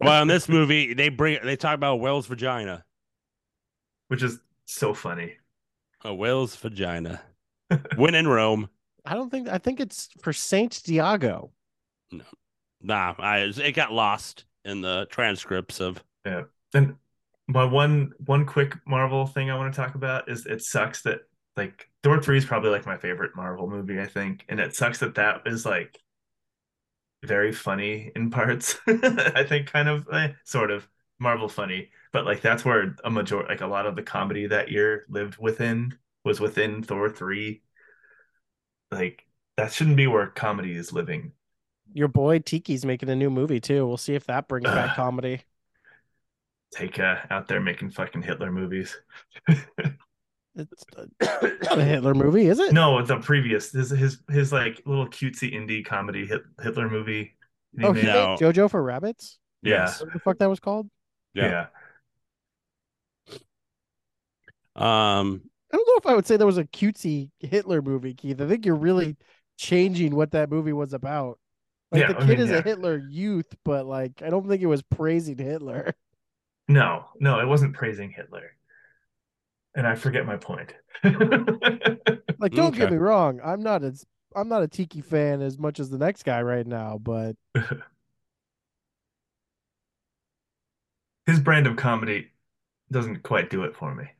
Well, 0.00 0.22
in 0.22 0.28
this 0.28 0.48
movie, 0.48 0.94
they 0.94 1.08
bring 1.10 1.38
they 1.44 1.56
talk 1.56 1.74
about 1.74 1.94
a 1.94 1.96
whale's 1.96 2.26
vagina. 2.26 2.82
Which 4.08 4.22
is 4.22 4.38
so 4.64 4.94
funny. 4.94 5.34
A 6.02 6.14
whale's 6.14 6.56
vagina. 6.56 7.20
when 7.96 8.14
in 8.14 8.28
Rome. 8.28 8.68
I 9.04 9.14
don't 9.14 9.30
think 9.30 9.48
I 9.48 9.58
think 9.58 9.80
it's 9.80 10.08
for 10.20 10.32
Saint 10.32 10.72
Diago. 10.72 11.50
No, 12.10 12.24
nah, 12.82 13.14
I, 13.18 13.40
it 13.40 13.72
got 13.72 13.92
lost 13.92 14.44
in 14.64 14.80
the 14.80 15.06
transcripts 15.10 15.80
of. 15.80 16.02
Yeah. 16.24 16.42
And 16.72 16.96
my 17.46 17.64
one 17.64 18.12
one 18.24 18.46
quick 18.46 18.74
Marvel 18.86 19.26
thing 19.26 19.50
I 19.50 19.56
want 19.56 19.72
to 19.72 19.80
talk 19.80 19.94
about 19.94 20.30
is 20.30 20.46
it 20.46 20.62
sucks 20.62 21.02
that 21.02 21.20
like 21.56 21.88
Thor 22.02 22.20
3 22.20 22.38
is 22.38 22.44
probably 22.44 22.70
like 22.70 22.86
my 22.86 22.96
favorite 22.96 23.36
Marvel 23.36 23.68
movie, 23.68 24.00
I 24.00 24.06
think. 24.06 24.44
And 24.48 24.58
it 24.58 24.74
sucks 24.74 24.98
that 24.98 25.14
that 25.16 25.42
is 25.46 25.64
like 25.64 26.00
very 27.24 27.52
funny 27.52 28.10
in 28.16 28.30
parts. 28.30 28.76
I 28.86 29.44
think 29.44 29.70
kind 29.70 29.88
of 29.88 30.06
eh, 30.12 30.32
sort 30.44 30.70
of 30.70 30.88
Marvel 31.18 31.48
funny, 31.48 31.90
but 32.12 32.24
like 32.24 32.40
that's 32.40 32.64
where 32.64 32.96
a 33.04 33.10
major 33.10 33.44
like 33.44 33.60
a 33.60 33.66
lot 33.66 33.86
of 33.86 33.96
the 33.96 34.02
comedy 34.02 34.46
that 34.46 34.70
year 34.70 35.04
lived 35.08 35.36
within 35.38 35.96
was 36.24 36.40
within 36.40 36.82
Thor 36.82 37.08
3. 37.10 37.62
Like 38.90 39.24
that 39.56 39.72
shouldn't 39.72 39.96
be 39.96 40.06
where 40.06 40.26
comedy 40.28 40.74
is 40.74 40.92
living. 40.92 41.32
Your 41.92 42.08
boy 42.08 42.38
Tiki's 42.40 42.84
making 42.84 43.08
a 43.10 43.16
new 43.16 43.30
movie 43.30 43.60
too. 43.60 43.86
We'll 43.86 43.96
see 43.96 44.14
if 44.14 44.24
that 44.26 44.48
brings 44.48 44.66
back 44.66 44.90
Ugh. 44.90 44.96
comedy. 44.96 45.42
Taika 46.74 47.30
out 47.30 47.46
there 47.46 47.60
making 47.60 47.90
fucking 47.90 48.22
Hitler 48.22 48.50
movies. 48.50 48.96
It's 50.56 50.84
not 50.94 51.08
a 51.78 51.84
Hitler 51.84 52.14
movie, 52.14 52.46
is 52.46 52.58
it? 52.58 52.72
No, 52.72 53.00
the 53.04 53.18
previous 53.18 53.70
his 53.72 53.90
his 53.90 54.18
his 54.28 54.52
like 54.52 54.82
little 54.86 55.06
cutesy 55.08 55.52
indie 55.54 55.84
comedy 55.84 56.28
Hitler 56.62 56.88
movie. 56.88 57.36
he 57.76 57.84
Oh, 57.84 57.92
made. 57.92 58.00
he 58.02 58.06
No. 58.08 58.30
made 58.30 58.38
JoJo 58.40 58.70
for 58.70 58.82
Rabbits. 58.82 59.38
yeah, 59.62 59.82
Yes. 59.84 60.00
What 60.00 60.12
the 60.12 60.18
fuck 60.20 60.38
that 60.38 60.48
was 60.48 60.60
called? 60.60 60.88
Yeah. 61.34 61.66
yeah. 64.76 65.18
Um, 65.20 65.42
I 65.74 65.76
don't 65.76 65.88
know 65.88 65.96
if 65.98 66.06
I 66.06 66.14
would 66.14 66.26
say 66.26 66.36
there 66.36 66.46
was 66.46 66.58
a 66.58 66.64
cutesy 66.64 67.30
Hitler 67.40 67.82
movie, 67.82 68.14
Keith. 68.14 68.40
I 68.40 68.46
think 68.46 68.64
you're 68.64 68.76
really 68.76 69.16
changing 69.56 70.14
what 70.14 70.30
that 70.32 70.48
movie 70.50 70.72
was 70.72 70.92
about. 70.92 71.40
Like 71.90 72.02
Yeah, 72.02 72.08
the 72.08 72.16
I 72.16 72.24
kid 72.26 72.38
mean, 72.38 72.40
is 72.40 72.50
yeah. 72.50 72.58
a 72.58 72.62
Hitler 72.62 72.96
youth, 72.96 73.54
but 73.64 73.86
like 73.86 74.22
I 74.22 74.30
don't 74.30 74.48
think 74.48 74.62
it 74.62 74.66
was 74.66 74.82
praising 74.82 75.36
Hitler. 75.38 75.92
No, 76.68 77.06
no, 77.18 77.40
it 77.40 77.46
wasn't 77.46 77.74
praising 77.74 78.10
Hitler. 78.10 78.56
And 79.74 79.86
I 79.86 79.94
forget 79.96 80.26
my 80.26 80.36
point. 80.36 80.74
Like, 82.38 82.52
don't 82.54 82.74
get 82.76 82.90
me 82.90 82.96
wrong, 82.96 83.40
I'm 83.44 83.62
not 83.62 83.82
as 83.84 84.04
I'm 84.34 84.48
not 84.48 84.62
a 84.64 84.68
Tiki 84.68 85.00
fan 85.00 85.40
as 85.42 85.58
much 85.58 85.78
as 85.78 85.90
the 85.90 85.98
next 85.98 86.24
guy 86.24 86.42
right 86.42 86.66
now, 86.66 86.98
but 86.98 87.36
His 91.26 91.38
brand 91.40 91.66
of 91.66 91.76
comedy 91.76 92.32
doesn't 92.90 93.22
quite 93.24 93.50
do 93.50 93.64
it 93.64 93.76
for 93.76 93.94
me. 93.94 94.10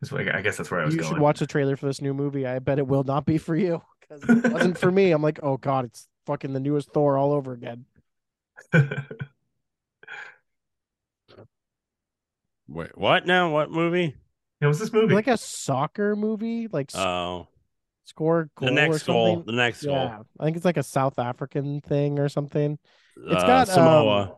That's 0.00 0.10
what- 0.12 0.28
I 0.34 0.40
guess 0.40 0.56
that's 0.56 0.70
where 0.70 0.80
I 0.80 0.84
was 0.84 0.94
going. 0.94 1.04
you 1.04 1.10
going. 1.10 1.14
should 1.16 1.22
watch 1.22 1.38
the 1.40 1.46
trailer 1.46 1.76
for 1.76 1.86
this 1.86 2.00
new 2.00 2.14
movie. 2.14 2.46
I 2.46 2.58
bet 2.58 2.78
it 2.78 2.86
will 2.86 3.04
not 3.04 3.26
be 3.26 3.38
for 3.38 3.54
you 3.56 3.82
because 4.00 4.22
it 4.28 4.52
wasn't 4.52 4.78
for 4.78 4.90
me. 4.90 5.10
I'm 5.12 5.22
like, 5.22 5.40
oh 5.42 5.56
god, 5.58 5.84
it's 5.86 6.08
fucking 6.26 6.52
the 6.52 6.60
newest 6.60 6.90
Thor 6.92 7.16
all 7.18 7.32
over 7.32 7.52
again. 7.52 7.84
wait, 12.68 12.96
what 12.96 13.26
now? 13.26 13.50
What 13.52 13.70
movie? 13.70 14.14
it 14.60 14.66
was 14.66 14.78
this 14.78 14.92
movie. 14.92 15.14
Like 15.14 15.26
a 15.26 15.36
soccer 15.38 16.14
movie, 16.16 16.68
like 16.68 16.90
s- 16.94 16.98
Oh, 17.00 17.48
score 18.04 18.50
goal 18.56 18.66
the 18.68 18.72
or 18.72 18.74
next 18.74 19.02
goal. 19.04 19.42
The 19.42 19.52
next 19.52 19.82
goal. 19.84 19.94
Yeah, 19.94 20.18
I 20.38 20.44
think 20.44 20.56
it's 20.56 20.64
like 20.66 20.76
a 20.76 20.82
South 20.82 21.18
African 21.18 21.80
thing 21.80 22.18
or 22.18 22.28
something. 22.28 22.78
goal. 23.16 23.32
It's 23.32 23.42
Uh, 23.42 23.46
got 23.46 23.68
Samoa. 23.68 24.22
Um, 24.22 24.32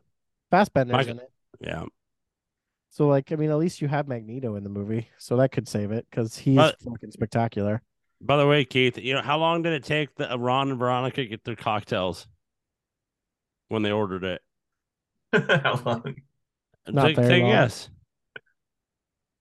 Fassbender's 0.50 0.92
Michael- 0.96 1.10
in 1.12 1.18
it. 1.20 1.30
yeah. 1.60 1.84
So 2.94 3.08
like, 3.08 3.32
I 3.32 3.36
mean, 3.36 3.50
at 3.50 3.56
least 3.56 3.80
you 3.80 3.88
have 3.88 4.06
Magneto 4.06 4.54
in 4.56 4.64
the 4.64 4.68
movie, 4.70 5.08
so 5.18 5.36
that 5.38 5.50
could 5.50 5.66
save 5.66 5.92
it 5.92 6.06
because 6.10 6.36
he's 6.36 6.56
But- 6.56 6.78
fucking 6.82 7.10
spectacular. 7.10 7.80
By 8.20 8.36
the 8.36 8.46
way, 8.46 8.64
Keith, 8.64 8.98
you 8.98 9.14
know 9.14 9.22
how 9.22 9.38
long 9.38 9.62
did 9.62 9.72
it 9.72 9.82
take 9.82 10.14
the 10.14 10.38
Ron 10.38 10.70
and 10.70 10.78
Veronica 10.78 11.24
get 11.24 11.42
their 11.42 11.56
cocktails 11.56 12.28
when 13.68 13.82
they 13.82 13.90
ordered 13.90 14.22
it? 14.22 14.42
How 15.32 15.80
long? 15.84 16.14
Not 16.86 17.06
take 17.06 17.16
very 17.16 17.28
take 17.28 17.42
long. 17.42 17.50
guess. 17.52 17.88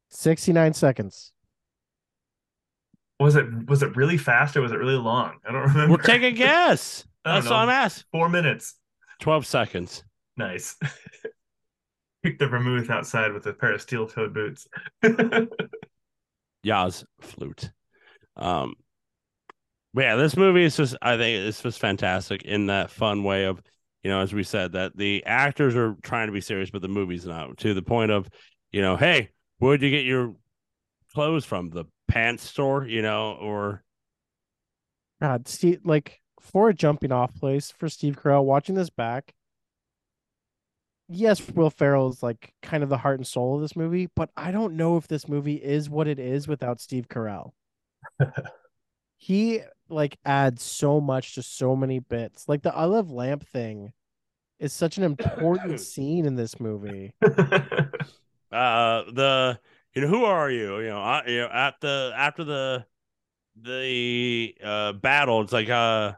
Sixty 0.10 0.52
nine 0.54 0.74
seconds. 0.74 1.32
Was 3.20 3.36
it 3.36 3.46
was 3.70 3.84
it 3.84 3.96
really 3.96 4.18
fast 4.18 4.56
or 4.58 4.62
was 4.62 4.72
it 4.72 4.78
really 4.80 4.96
long? 4.96 5.38
I 5.48 5.52
don't 5.52 5.62
remember. 5.68 5.92
We're 5.92 6.02
taking 6.02 6.30
a 6.30 6.32
guess. 6.38 7.06
I 7.24 7.34
don't 7.34 7.36
That's 7.42 7.46
know. 7.46 7.52
what 7.58 7.60
I'm 7.64 7.70
asking. 7.70 8.06
Four 8.12 8.30
minutes. 8.30 8.76
Twelve 9.20 9.46
seconds. 9.46 10.04
Nice. 10.38 10.76
Pick 12.24 12.40
the 12.40 12.48
vermouth 12.48 12.90
outside 12.90 13.34
with 13.34 13.46
a 13.48 13.54
pair 13.54 13.74
of 13.74 13.82
steel-toed 13.82 14.34
boots. 14.34 14.68
Yaz 16.66 17.04
flute. 17.20 17.72
Um, 18.36 18.76
but 19.94 20.04
yeah, 20.04 20.16
this 20.16 20.38
movie 20.38 20.64
is 20.64 20.78
just 20.78 20.96
I 21.02 21.18
think 21.18 21.48
it's 21.48 21.62
just 21.62 21.80
fantastic 21.80 22.44
in 22.44 22.68
that 22.68 22.92
fun 22.92 23.24
way 23.24 23.46
of 23.46 23.62
you 24.04 24.10
know, 24.10 24.22
as 24.22 24.34
we 24.34 24.44
said, 24.44 24.72
that 24.74 24.98
the 24.98 25.24
actors 25.26 25.76
are 25.76 25.96
trying 26.02 26.28
to 26.28 26.34
be 26.34 26.42
serious, 26.42 26.72
but 26.72 26.82
the 26.82 26.88
movie's 26.88 27.26
not. 27.26 27.58
To 27.60 27.74
the 27.74 27.84
point 27.84 28.12
of, 28.12 28.28
you 28.72 28.82
know, 28.82 28.98
hey, 28.98 29.30
where'd 29.60 29.82
you 29.82 29.92
get 29.92 30.06
your 30.06 30.34
clothes 31.14 31.46
from? 31.46 31.70
The 31.70 31.86
pants 32.08 32.44
store, 32.44 32.86
you 32.86 33.02
know, 33.02 33.34
or 33.34 33.84
God, 35.22 35.48
Steve, 35.48 35.82
like 35.84 36.20
for 36.40 36.70
a 36.70 36.74
jumping 36.74 37.12
off 37.12 37.36
place 37.36 37.72
for 37.72 37.88
Steve 37.90 38.20
Carell, 38.20 38.44
watching 38.44 38.76
this 38.76 38.90
back. 38.90 39.34
Yes, 41.14 41.46
Will 41.52 41.70
Ferrell 41.70 42.10
is 42.10 42.24
like 42.24 42.54
kind 42.62 42.84
of 42.84 42.90
the 42.90 42.98
heart 42.98 43.20
and 43.20 43.28
soul 43.28 43.56
of 43.56 43.62
this 43.62 43.76
movie, 43.76 44.08
but 44.16 44.30
I 44.38 44.52
don't 44.52 44.76
know 44.76 44.96
if 44.98 45.08
this 45.08 45.28
movie 45.28 45.56
is 45.56 45.90
what 45.90 46.08
it 46.08 46.20
is 46.20 46.48
without 46.48 46.80
Steve 46.80 47.08
Carell. 47.10 47.52
he 49.18 49.62
like 49.90 50.18
adds 50.26 50.64
so 50.64 51.02
much 51.02 51.36
to 51.36 51.44
so 51.44 51.76
many 51.76 52.00
bits. 52.00 52.48
Like 52.48 52.62
the 52.62 52.74
I 52.74 52.86
love 52.86 53.12
lamp 53.12 53.48
thing 53.48 53.92
is 54.60 54.72
such 54.72 54.98
an 54.98 55.04
important 55.04 55.80
scene 55.82 56.26
in 56.26 56.36
this 56.36 56.60
movie. 56.60 57.14
uh 57.22 59.04
the 59.12 59.60
you 59.94 60.02
know 60.02 60.08
who 60.08 60.24
are 60.24 60.50
you? 60.50 60.80
You 60.80 60.90
know, 60.90 61.02
I, 61.02 61.24
you 61.28 61.38
know 61.40 61.50
at 61.50 61.76
the 61.82 62.14
after 62.16 62.44
the 62.46 62.86
the 63.62 64.56
uh 64.64 64.94
battle, 64.94 65.42
it's 65.42 65.52
like 65.52 65.70
uh 65.70 66.14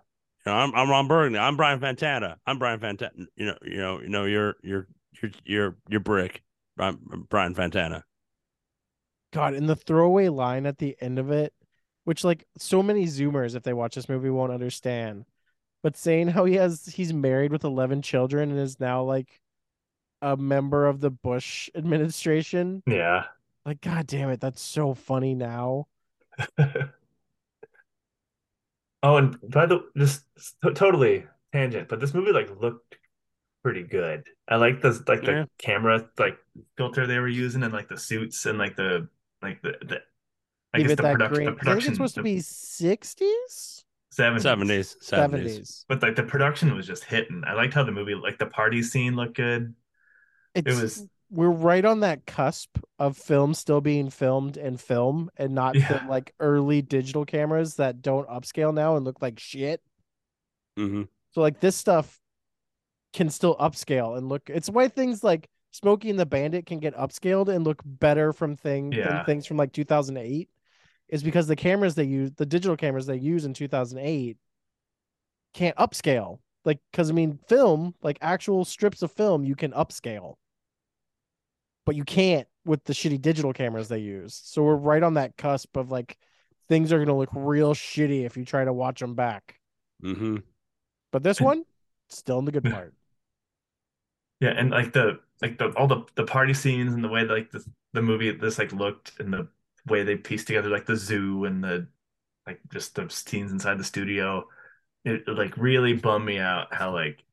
you 0.46 0.52
know, 0.52 0.58
I'm 0.58 0.74
I'm 0.76 0.90
Ron 0.90 1.08
Burgundy. 1.08 1.40
I'm 1.40 1.56
Brian 1.56 1.80
Fantana. 1.80 2.36
I'm 2.46 2.60
Brian 2.60 2.80
Fantana. 2.80 3.28
You 3.36 3.46
know, 3.46 3.58
you 3.64 3.78
know, 3.78 4.02
you 4.02 4.10
know, 4.10 4.26
you're 4.26 4.56
you're 4.62 4.88
you're 5.22 5.32
you're 5.46 5.76
you're 5.90 6.00
Brick. 6.00 6.44
Brian, 6.76 6.98
Brian 7.30 7.54
Fantana. 7.54 8.04
God, 9.32 9.54
and 9.54 9.70
the 9.70 9.76
throwaway 9.76 10.30
line 10.30 10.66
at 10.66 10.78
the 10.78 10.96
end 11.00 11.20
of 11.20 11.32
it, 11.32 11.54
which 12.04 12.24
like 12.24 12.46
so 12.58 12.84
many 12.84 13.06
Zoomers, 13.06 13.56
if 13.56 13.64
they 13.64 13.74
watch 13.74 13.96
this 13.96 14.10
movie, 14.10 14.30
won't 14.30 14.52
understand. 14.52 15.26
But 15.82 15.98
saying 15.98 16.30
how 16.30 16.46
he 16.46 16.56
has 16.56 16.86
he's 16.86 17.14
married 17.14 17.52
with 17.52 17.64
eleven 17.64 18.02
children 18.02 18.52
and 18.52 18.60
is 18.60 18.80
now 18.80 19.04
like 19.04 19.40
a 20.22 20.38
member 20.38 20.88
of 20.88 21.02
the 21.02 21.12
Bush 21.12 21.70
administration. 21.76 22.84
yeah. 22.88 23.26
Like, 23.66 23.80
god 23.80 24.08
damn 24.08 24.30
it, 24.30 24.42
that's 24.42 24.62
so 24.62 24.94
funny 24.94 25.36
now. 25.36 25.88
Oh, 29.04 29.18
and 29.18 29.38
by 29.52 29.66
the 29.66 29.82
just 29.98 30.24
t- 30.64 30.74
totally 30.74 31.26
tangent, 31.52 31.90
but 31.90 32.00
this 32.00 32.14
movie 32.14 32.32
like 32.32 32.50
looked 32.60 32.98
pretty 33.64 33.84
good. 33.84 34.24
I 34.48 34.56
like 34.58 34.82
the 34.82 35.04
like 35.08 35.24
the 35.26 35.32
Yeah. 35.32 35.46
camera 35.60 36.10
like 36.18 36.38
filter 36.78 37.08
they 37.08 37.20
were 37.20 37.28
using 37.28 37.64
and 37.64 37.74
like 37.74 37.90
the 37.90 37.98
suits 38.00 38.46
and 38.46 38.58
like 38.58 38.76
the 38.78 39.10
like 39.42 39.62
the, 39.62 39.74
the 39.82 40.02
I 40.74 40.80
Give 40.80 40.88
guess 40.88 40.98
the 40.98 41.04
that 41.04 41.12
production 41.14 41.36
green. 41.36 41.46
the 41.46 41.52
'cause 41.56 41.68
I 41.68 41.76
think 41.76 41.84
production 41.84 41.92
it's 41.92 41.98
supposed 41.98 42.16
to 42.16 42.24
be 42.24 42.40
sixties, 42.42 43.86
70s. 44.12 44.44
Seventies, 44.44 44.96
seventies. 45.02 45.02
seventies. 45.02 45.86
But 45.90 46.02
like 46.02 46.16
the 46.16 46.24
production 46.24 46.76
was 46.76 46.88
just 46.88 47.04
hitting. 47.04 47.44
I 47.46 47.54
liked 47.54 47.74
how 47.74 47.84
the 47.84 47.92
movie 47.92 48.16
like 48.16 48.40
the 48.40 48.46
party 48.48 48.82
scene 48.84 49.16
looked 49.16 49.36
good. 49.38 49.76
It's 50.56 50.82
was- 50.82 51.08
we're 51.34 51.50
right 51.50 51.84
on 51.84 52.02
that 52.02 52.26
cusp 52.26 52.78
of 53.00 53.18
film 53.18 53.54
still 53.54 53.82
being 53.82 54.10
filmed 54.10 54.56
in 54.56 54.78
film 54.78 55.32
and 55.36 55.54
not 55.56 55.76
Yeah. 55.76 55.88
the 55.88 56.08
like 56.08 56.34
early 56.40 56.82
digital 56.82 57.26
cameras 57.26 57.76
that 57.76 58.02
don't 58.02 58.30
upscale 58.30 58.74
now 58.74 58.96
and 58.96 59.04
look 59.04 59.22
like 59.22 59.40
shit. 59.40 59.82
hmm 60.78 61.04
So 61.32 61.42
like 61.42 61.60
this 61.60 61.76
stuff 61.76 62.20
can 63.14 63.30
still 63.30 63.56
upscale 63.58 64.18
and 64.18 64.30
look. 64.30 64.50
It's 64.50 64.70
why 64.70 64.88
things 64.88 65.24
like 65.24 65.50
Smokey 65.72 66.12
and 66.12 66.20
the 66.20 66.26
Bandit 66.26 66.68
can 66.68 66.80
get 66.80 66.96
upscaled 66.96 67.48
and 67.48 67.64
look 67.64 67.82
better 67.84 68.32
from 68.32 68.56
thing 68.56 68.92
than 68.92 69.00
Yeah. 69.00 69.24
things 69.24 69.46
from 69.48 69.58
like 69.58 69.72
2008, 69.74 70.50
is 71.10 71.24
because 71.24 71.48
the 71.48 71.56
cameras 71.56 71.96
they 71.96 72.04
use, 72.06 72.32
the 72.34 72.46
digital 72.46 72.78
cameras 72.78 73.08
they 73.08 73.18
use 73.18 73.46
in 73.46 73.54
2008, 73.56 74.38
can't 75.54 75.78
upscale. 75.78 76.40
Like, 76.66 76.80
because 76.92 77.10
I 77.10 77.14
mean, 77.14 77.40
film, 77.48 77.96
like 78.04 78.18
actual 78.22 78.66
strips 78.66 79.02
of 79.02 79.12
film, 79.12 79.44
you 79.44 79.56
can 79.56 79.72
upscale, 79.72 80.36
but 81.86 81.96
you 81.96 82.04
can't 82.04 82.48
with 82.66 82.84
the 82.86 82.94
shitty 82.94 83.22
digital 83.22 83.54
cameras 83.54 83.88
they 83.90 84.00
use. 84.00 84.40
So 84.44 84.64
we're 84.64 84.76
right 84.76 85.04
on 85.04 85.16
that 85.16 85.38
cusp 85.38 85.76
of 85.78 85.92
like 85.92 86.18
things 86.70 86.94
are 86.94 87.00
gonna 87.00 87.18
look 87.18 87.30
real 87.34 87.74
shitty 87.74 88.26
if 88.26 88.38
you 88.38 88.46
try 88.46 88.66
to 88.66 88.74
watch 88.74 89.00
them 89.00 89.16
back. 89.16 89.60
hmm 90.02 90.44
But 91.12 91.24
this 91.24 91.40
one, 91.40 91.66
still 92.10 92.40
in 92.40 92.46
the 92.46 92.52
good 92.52 92.68
part. 92.68 92.94
Yeah, 94.40 94.50
and 94.50 94.72
like 94.72 94.94
the 94.94 95.20
like 95.42 95.58
the 95.58 95.70
all 95.78 95.88
the 95.88 96.06
the 96.16 96.26
party 96.26 96.54
scenes 96.54 96.94
and 96.94 97.04
the 97.04 97.08
way 97.10 97.24
like 97.26 97.52
the 97.52 97.64
the 97.94 98.02
movie 98.02 98.32
this 98.32 98.58
like 98.60 98.72
looked 98.74 99.20
and 99.20 99.32
the 99.34 99.48
way 99.88 100.04
they 100.04 100.16
pieced 100.18 100.48
together 100.48 100.70
like 100.70 100.86
the 100.86 100.96
zoo 100.96 101.46
and 101.46 101.64
the 101.64 101.88
like 102.48 102.62
just 102.72 102.96
the 102.96 103.10
scenes 103.10 103.52
inside 103.52 103.80
the 103.80 103.84
studio, 103.84 104.48
it, 105.06 105.24
it, 105.28 105.30
like 105.30 105.58
really 105.58 105.94
bummed 105.96 106.26
me 106.26 106.40
out 106.40 106.74
how 106.74 106.94
like 106.94 107.24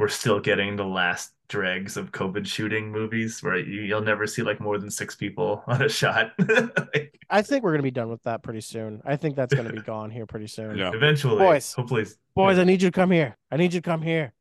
we're 0.00 0.08
still 0.08 0.40
getting 0.40 0.76
the 0.76 0.84
last 0.84 1.32
dregs 1.48 1.98
of 1.98 2.10
COVID 2.10 2.46
shooting 2.46 2.90
movies 2.90 3.42
where 3.42 3.58
you, 3.58 3.82
you'll 3.82 4.00
never 4.00 4.26
see 4.26 4.42
like 4.42 4.58
more 4.58 4.78
than 4.78 4.90
six 4.90 5.14
people 5.14 5.62
on 5.68 5.82
a 5.82 5.88
shot. 5.88 6.32
Like, 6.38 7.20
I 7.30 7.42
think 7.42 7.62
we're 7.62 7.72
gonna 7.72 7.82
be 7.82 7.90
done 7.90 8.08
with 8.08 8.22
that 8.22 8.42
pretty 8.42 8.62
soon. 8.62 9.02
I 9.04 9.16
think 9.16 9.36
that's 9.36 9.52
gonna 9.52 9.72
be 9.72 9.82
gone 9.82 10.10
here 10.10 10.24
pretty 10.24 10.46
soon. 10.46 10.78
Yeah. 10.78 10.90
eventually, 10.94 11.38
Boys. 11.38 11.74
hopefully, 11.74 12.06
Boys, 12.34 12.58
I 12.58 12.64
need 12.64 12.80
you 12.80 12.88
to 12.88 12.92
come 12.92 13.10
here. 13.10 13.36
I 13.50 13.58
need 13.58 13.74
you 13.74 13.80
to 13.80 13.88
come 13.88 14.00
here. 14.00 14.32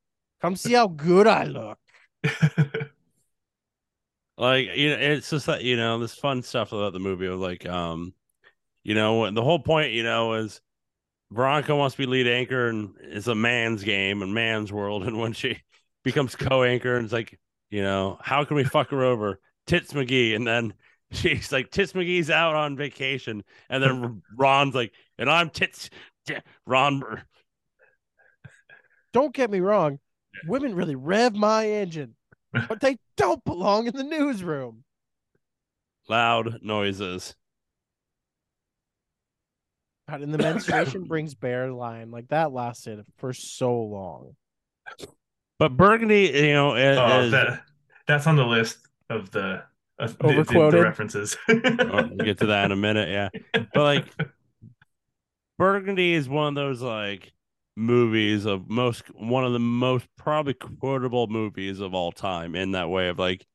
Come 0.42 0.56
see 0.56 0.74
how 0.74 0.88
good 0.88 1.28
I 1.28 1.44
look. 1.44 1.78
Like 4.40 4.70
you 4.74 4.92
know, 4.92 4.96
it's 4.96 5.30
just 5.30 5.48
that 5.48 5.66
you 5.66 5.76
know 5.76 6.00
this 6.00 6.16
fun 6.16 6.42
stuff 6.44 6.72
about 6.72 6.94
the 6.94 7.00
movie 7.00 7.26
of 7.26 7.42
like 7.42 7.68
um, 7.68 8.14
you 8.86 8.96
know, 8.96 9.30
the 9.30 9.44
whole 9.44 9.60
point 9.60 9.92
you 9.92 10.02
know 10.02 10.36
is 10.36 10.62
Veronica 11.32 11.76
wants 11.76 11.96
to 11.96 12.02
be 12.02 12.06
lead 12.08 12.28
anchor 12.28 12.68
and 12.70 12.96
it's 13.02 13.28
a 13.28 13.36
man's 13.36 13.84
game 13.84 14.22
and 14.22 14.34
man's 14.34 14.72
world, 14.72 15.04
and 15.08 15.20
when 15.20 15.34
she 15.34 15.62
becomes 16.04 16.36
co-anchor 16.36 16.96
and 16.96 17.06
it's 17.06 17.14
like 17.14 17.38
you 17.70 17.84
know 17.84 18.18
how 18.22 18.44
can 18.44 18.56
we 18.56 18.64
fuck 18.64 18.90
her 18.90 19.04
over? 19.04 19.40
Tits 19.68 19.94
McGee, 19.94 20.36
and 20.36 20.48
then 20.48 20.74
she's 21.12 21.52
like 21.52 21.70
Tits 21.72 21.94
McGee's 21.94 22.30
out 22.30 22.56
on 22.56 22.76
vacation, 22.76 23.44
and 23.70 23.84
then 23.84 24.22
Ron's 24.38 24.76
like, 24.76 24.94
and 25.18 25.30
I'm 25.30 25.50
Tits 25.50 25.90
Ron. 26.66 27.04
Don't 29.14 29.34
get 29.34 29.50
me 29.50 29.60
wrong. 29.60 30.00
Women 30.48 30.76
really 30.76 30.96
rev 30.96 31.36
my 31.36 31.68
engine, 31.68 32.16
but 32.54 32.80
they 32.80 32.98
don't 33.18 33.44
belong 33.44 33.88
in 33.88 33.96
the 33.96 34.04
newsroom. 34.04 34.84
Loud 36.08 36.60
noises. 36.62 37.36
God, 40.10 40.22
and 40.22 40.34
the 40.34 40.38
menstruation 40.44 41.04
brings 41.04 41.36
bear 41.36 41.72
line. 41.72 42.12
Like 42.12 42.30
that 42.30 42.52
lasted 42.52 43.04
for 43.18 43.34
so 43.34 43.74
long. 43.82 44.36
But 45.58 45.76
Burgundy, 45.76 46.32
you 46.34 46.54
know, 46.54 46.76
is, 46.76 46.98
oh, 46.98 47.22
is- 47.22 47.32
that 47.32 47.64
that's 48.08 48.28
on 48.28 48.36
the 48.36 48.46
list 48.46 48.80
of 49.10 49.30
the 49.32 49.64
of 50.00 50.18
the, 50.18 50.28
the, 50.28 50.34
the 50.34 50.40
Overquoted? 50.40 50.84
references. 50.84 51.38
Oh, 51.50 51.60
we'll 51.64 52.26
get 52.26 52.38
to 52.40 52.48
that 52.48 52.66
in 52.66 52.72
a 52.72 52.76
minute, 52.76 53.10
yeah. 53.10 53.30
But 53.74 53.84
like 53.84 54.06
Burgundy 55.58 56.14
is 56.14 56.30
one 56.30 56.48
of 56.50 56.56
those 56.56 56.82
like 56.82 57.34
movies 57.76 58.46
of 58.46 58.70
most 58.70 59.04
one 59.16 59.46
of 59.46 59.54
the 59.54 59.60
most 59.60 60.08
probably 60.18 60.54
quotable 60.54 61.28
movies 61.28 61.80
of 61.80 61.94
all 61.94 62.12
time 62.12 62.56
in 62.56 62.72
that 62.72 62.90
way 62.90 63.10
of 63.10 63.20
like 63.20 63.46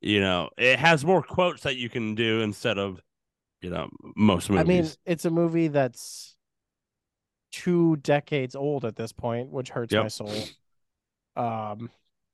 you 0.00 0.20
know, 0.20 0.50
it 0.56 0.78
has 0.78 1.04
more 1.04 1.22
quotes 1.22 1.62
that 1.62 1.76
you 1.76 1.88
can 1.88 2.14
do 2.14 2.40
instead 2.40 2.78
of 2.78 3.00
you 3.60 3.70
know 3.70 3.88
most 4.16 4.50
movies. 4.50 4.64
I 4.64 4.68
mean, 4.68 4.90
it's 5.04 5.24
a 5.24 5.30
movie 5.30 5.68
that's 5.68 6.36
two 7.52 7.96
decades 7.96 8.54
old 8.54 8.84
at 8.84 8.96
this 8.96 9.12
point, 9.12 9.50
which 9.50 9.70
hurts 9.70 9.92
Yep. 9.92 10.02
my 10.02 10.08
soul. 10.08 10.48
Um, 11.36 11.90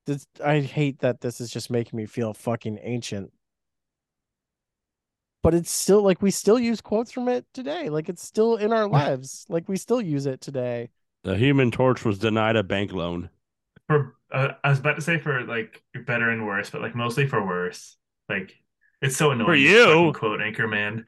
this, 0.06 0.26
I 0.44 0.60
hate 0.60 1.00
that 1.00 1.20
this 1.20 1.40
is 1.40 1.50
just 1.50 1.70
making 1.70 1.96
me 1.96 2.06
feel 2.06 2.34
fucking 2.34 2.78
ancient. 2.82 3.32
But 5.42 5.54
it's 5.54 5.72
still 5.72 6.02
like 6.02 6.22
we 6.22 6.30
still 6.30 6.58
use 6.58 6.80
quotes 6.80 7.10
from 7.10 7.28
it 7.28 7.44
today. 7.52 7.88
Like 7.88 8.08
it's 8.08 8.22
still 8.24 8.56
in 8.56 8.72
our 8.72 8.86
lives. 8.88 9.44
Like 9.48 9.68
we 9.68 9.76
still 9.76 10.00
use 10.00 10.26
it 10.26 10.40
today. 10.40 10.90
the 11.24 11.36
Human 11.36 11.70
Torch 11.70 12.04
was 12.04 12.18
denied 12.18 12.56
a 12.56 12.62
bank 12.62 12.92
loan. 12.92 13.30
for 13.88 14.16
uh, 14.32 14.52
I 14.64 14.70
was 14.70 14.78
about 14.78 14.96
to 14.96 15.02
say 15.02 15.18
for 15.18 15.42
like 15.44 15.82
better 16.06 16.30
and 16.30 16.46
worse, 16.46 16.70
but 16.70 16.80
like 16.80 16.94
mostly 16.94 17.26
for 17.26 17.44
worse. 17.44 17.96
Like 18.28 18.54
it's 19.02 19.16
so 19.16 19.30
annoying. 19.32 19.46
For 19.46 19.54
you. 19.54 19.84
fucking 19.84 20.12
quote 20.14 20.40
Anchorman. 20.40 21.04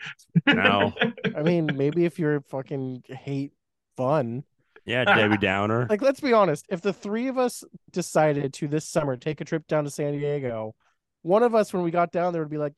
No. 0.47 0.93
I 1.37 1.43
mean, 1.43 1.71
maybe 1.75 2.05
if 2.05 2.19
you're 2.19 2.41
fucking 2.43 3.05
hate 3.09 3.53
fun, 3.97 4.45
Yeah, 4.85 5.05
Debbie 5.05 5.37
Downer. 5.41 5.87
like 5.89 6.03
let's 6.03 6.21
be 6.21 6.33
honest 6.33 6.67
if 6.69 6.81
the 6.83 6.93
three 6.93 7.29
of 7.29 7.39
us 7.39 7.65
decided 7.93 8.53
to 8.55 8.69
this 8.69 8.87
summer 8.87 9.17
take 9.17 9.41
a 9.41 9.45
trip 9.45 9.67
down 9.69 9.85
to 9.85 9.91
san 9.91 10.13
diego 10.13 10.75
one 11.23 11.43
of 11.43 11.55
us 11.55 11.73
when 11.73 11.83
we 11.85 11.91
got 11.91 12.13
down 12.13 12.33
there 12.33 12.43
would 12.43 12.51
be 12.51 12.59
like 12.59 12.75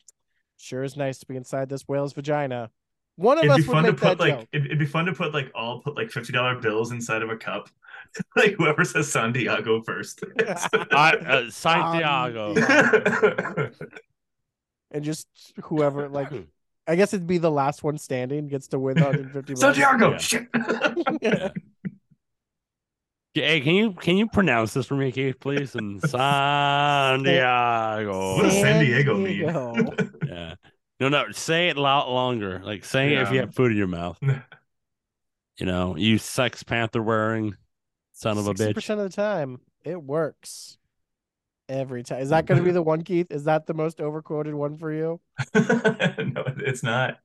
sure 0.59 0.85
is 0.85 0.97
nice 0.97 1.19
to 1.19 1.27
be 1.27 1.35
inside 1.37 1.69
this 1.69 1.89
whale's 1.89 2.13
vagina 2.13 2.71
one 3.17 3.39
of 3.39 3.45
It'd 3.45 3.57
be 3.57 3.63
us 3.63 3.67
would 3.69 3.75
fun 3.75 3.85
to 3.85 3.93
make 3.93 4.01
put 4.01 4.19
that 4.19 4.21
like 4.21 4.39
joke 4.41 4.49
it'd, 4.53 4.67
it'd 4.67 4.79
be 4.79 4.85
fun 4.87 5.07
to 5.07 5.13
put 5.15 5.33
like 5.33 5.51
all 5.55 5.81
put 5.81 5.97
like 5.97 6.11
fifty 6.11 6.33
dollar 6.35 6.55
bills 6.61 6.93
inside 6.93 7.23
of 7.23 7.31
a 7.31 7.37
cup. 7.37 7.71
like 8.37 8.53
whoever 8.59 8.85
says 8.85 9.11
San 9.11 9.33
Diego 9.33 9.81
first. 9.83 10.23
I, 10.93 11.17
uh, 11.27 11.51
Santiago. 11.51 12.55
Um, 12.55 13.73
and 14.91 15.05
just 15.05 15.27
whoever 15.65 16.09
like 16.11 16.33
i 16.87 16.95
guess 16.97 17.13
it'd 17.15 17.27
be 17.27 17.39
the 17.39 17.51
last 17.51 17.83
one 17.83 17.99
standing 17.99 18.47
gets 18.49 18.69
to 18.69 18.79
win 18.79 18.95
150 18.97 19.53
bucks. 19.55 19.61
Santiago, 19.61 20.13
Yeah. 20.13 20.19
shit. 20.19 20.49
Yeah. 21.23 21.51
Hey, 23.49 23.61
can 23.61 23.75
you 23.75 23.93
can 23.93 24.17
you 24.17 24.29
pronounce 24.29 24.73
this 24.73 24.87
for 24.87 24.95
me, 24.97 25.13
Keith, 25.13 25.39
please? 25.39 25.75
And 25.75 26.01
San 26.01 27.23
What 27.23 28.43
does 28.45 28.53
San 28.55 28.83
Diego 28.83 29.19
mean? 29.19 29.41
Yeah. 29.41 30.55
No, 30.99 31.11
no, 31.11 31.31
say 31.33 31.69
it 31.69 31.77
a 31.77 31.81
lot 31.83 32.11
longer. 32.11 32.63
Like 32.65 32.83
saying 32.87 33.13
it 33.13 33.21
if 33.21 33.31
you 33.31 33.41
have 33.41 33.55
food 33.55 33.73
in 33.73 33.77
your 33.77 33.89
mouth. 33.89 34.19
You 34.23 35.67
know, 35.67 35.97
you 35.99 36.17
Sex 36.17 36.63
Panther 36.63 37.03
wearing 37.03 37.55
son 38.13 38.39
of 38.39 38.47
a 38.47 38.55
bitch. 38.55 38.73
percent 38.75 39.01
of 39.01 39.11
the 39.11 39.15
time, 39.15 39.61
it 39.85 40.03
works. 40.03 40.79
Every 41.69 42.03
time. 42.05 42.21
Is 42.21 42.29
that 42.31 42.47
going 42.47 42.59
to 42.59 42.65
be 42.65 42.71
the 42.71 42.83
one, 42.83 43.03
Keith? 43.03 43.27
Is 43.31 43.45
that 43.45 43.67
the 43.67 43.75
most 43.75 44.01
overquoted 44.01 44.55
one 44.55 44.77
for 44.77 44.93
you? 44.93 45.21
no, 45.55 46.45
it's 46.59 46.83
not. 46.85 47.19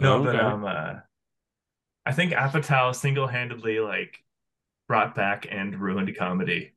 No, 0.00 0.22
but 0.22 0.34
Okay. 0.36 0.38
um, 0.44 0.64
uh, 0.64 0.94
I 2.06 2.12
think 2.12 2.32
Apatow 2.32 2.94
single-handedly 2.94 3.80
like 3.80 4.24
brought 4.88 5.14
back 5.14 5.46
and 5.50 5.78
ruined 5.78 6.16
comedy, 6.16 6.74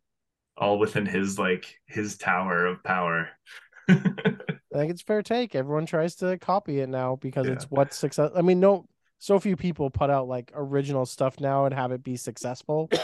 all 0.57 0.79
within 0.79 1.05
his 1.05 1.39
like 1.39 1.79
his 1.85 2.17
tower 2.17 2.65
of 2.65 2.83
power. 2.83 3.29
I 3.89 4.79
think 4.79 4.91
it's 4.91 5.01
fair 5.01 5.21
take. 5.21 5.55
Everyone 5.55 5.85
tries 5.85 6.15
to 6.17 6.37
copy 6.37 6.81
it 6.81 6.89
now 6.89 7.15
because 7.15 7.47
Yeah. 7.47 7.53
it's 7.53 7.65
what 7.71 7.93
success. 7.93 8.31
I 8.35 8.41
mean, 8.41 8.59
no, 8.59 8.85
so 9.17 9.39
few 9.39 9.55
people 9.55 9.89
put 9.89 10.09
out 10.09 10.27
like 10.27 10.51
original 10.53 11.05
stuff 11.05 11.39
now 11.39 11.65
and 11.65 11.73
have 11.73 11.91
it 11.93 12.03
be 12.03 12.17
successful. 12.17 12.89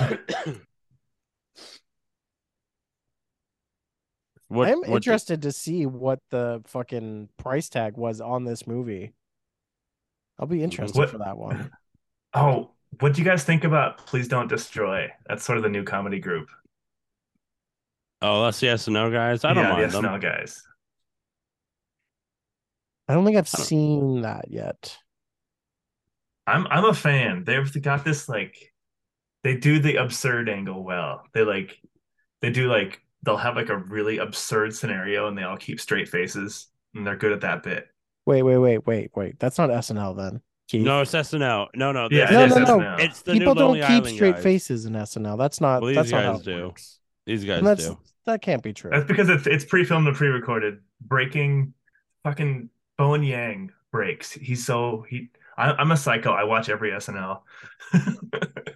What, 4.53 4.69
I'm 4.69 4.79
what- 4.79 4.89
interested 4.89 5.41
to 5.43 5.51
see 5.51 5.85
what 5.85 6.19
the 6.29 6.61
fucking 6.67 7.29
price 7.37 7.69
tag 7.69 7.97
was 7.97 8.21
on 8.21 8.43
this 8.45 8.67
movie. 8.67 9.13
I'll 10.39 10.47
be 10.47 10.63
interested 10.63 10.97
What- 10.97 11.09
for 11.09 11.17
that 11.19 11.37
one. 11.37 11.71
Oh, 12.35 12.71
what 12.99 13.13
do 13.13 13.21
you 13.21 13.25
guys 13.25 13.43
think 13.43 13.63
about 13.63 14.07
Please 14.07 14.27
Don't 14.27 14.47
Destroy? 14.47 15.11
That's 15.27 15.43
sort 15.45 15.59
of 15.59 15.63
the 15.63 15.69
new 15.69 15.83
comedy 15.83 16.19
group. 16.19 16.49
Oh, 18.23 18.43
that's 18.45 18.59
the 18.59 18.69
S 18.69 18.87
and 18.87 18.97
O 18.97 19.11
guys. 19.11 19.43
I 19.43 19.53
don't 19.53 19.63
yeah, 19.65 19.69
mind 19.73 19.91
the 19.91 20.01
them. 20.01 20.05
SNL 20.05 20.19
guys. 20.21 20.63
I 23.07 23.13
don't 23.13 23.23
think 23.25 23.37
I've 23.37 23.49
don't- 23.49 23.65
seen 23.65 24.21
that 24.21 24.49
yet. 24.49 24.97
I'm 26.47 26.65
I'm 26.67 26.85
a 26.85 26.93
fan. 26.93 27.43
They've 27.43 27.81
got 27.83 28.03
this 28.03 28.27
like 28.27 28.73
they 29.43 29.55
do 29.57 29.77
the 29.79 29.97
absurd 29.97 30.49
angle 30.49 30.83
well. 30.83 31.23
They 31.33 31.43
like 31.43 31.77
they 32.41 32.49
do 32.49 32.67
like 32.67 32.99
they'll 33.23 33.37
have 33.37 33.55
like 33.55 33.69
a 33.69 33.77
really 33.77 34.17
absurd 34.19 34.75
scenario 34.75 35.27
and 35.27 35.37
they 35.37 35.43
all 35.43 35.57
keep 35.57 35.79
straight 35.79 36.07
faces 36.09 36.67
and 36.93 37.05
they're 37.07 37.15
good 37.15 37.31
at 37.31 37.41
that 37.41 37.63
bit. 37.63 37.87
Wait, 38.25 38.43
wait, 38.43 38.57
wait, 38.57 38.85
wait, 38.85 39.11
wait. 39.15 39.39
That's 39.39 39.57
not 39.57 39.69
SNL 39.69 40.15
then. 40.15 40.41
Keith. 40.69 40.85
No, 40.85 41.01
it's 41.01 41.11
SNL. 41.11 41.67
No, 41.75 41.91
no, 41.91 42.07
Yeah, 42.11 42.25
this- 42.47 42.55
No, 42.55 42.63
no, 42.63 42.77
no. 42.77 42.83
SNL. 42.83 42.99
It's 42.99 43.21
the 43.21 43.33
People 43.33 43.55
new 43.55 43.59
don't 43.59 43.75
keep 43.75 43.83
Island 43.85 44.07
straight 44.15 44.35
guys. 44.35 44.43
faces 44.43 44.85
in 44.85 44.93
SNL. 44.93 45.37
That's 45.37 45.59
not. 45.59 45.81
Well, 45.81 45.87
these 45.89 45.95
that's 45.97 46.11
not 46.11 46.23
how 46.23 46.31
guys 46.33 46.41
it 46.41 46.45
do. 46.45 46.63
works. 46.67 46.99
These 47.25 47.43
guys 47.45 47.57
And 47.59 47.67
that's 47.67 47.87
do. 47.87 47.97
that 48.25 48.41
can't 48.41 48.61
be 48.63 48.73
true. 48.73 48.91
That's 48.91 49.05
because 49.05 49.29
it's 49.29 49.47
it's 49.47 49.65
pre-filmed 49.65 50.07
and 50.07 50.15
pre-recorded. 50.15 50.79
Breaking 51.01 51.73
fucking 52.23 52.69
Bowen 52.97 53.23
Yang 53.23 53.71
breaks. 53.91 54.31
He's 54.31 54.65
so 54.65 55.05
he 55.09 55.29
I, 55.57 55.71
I'm 55.73 55.91
a 55.91 55.97
psycho. 55.97 56.31
I 56.31 56.43
watch 56.45 56.69
every 56.69 56.91
SNL. 56.91 57.41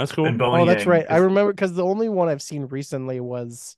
That's 0.00 0.12
cool. 0.12 0.26
and 0.26 0.38
Bowen 0.38 0.60
Oh, 0.62 0.64
that's 0.66 0.80
Yang 0.84 0.88
right. 0.88 1.06
I 1.10 1.16
remember 1.18 1.52
because 1.52 1.74
the 1.74 1.84
only 1.84 2.08
one 2.08 2.28
I've 2.28 2.42
seen 2.42 2.66
recently 2.66 3.20
was 3.20 3.76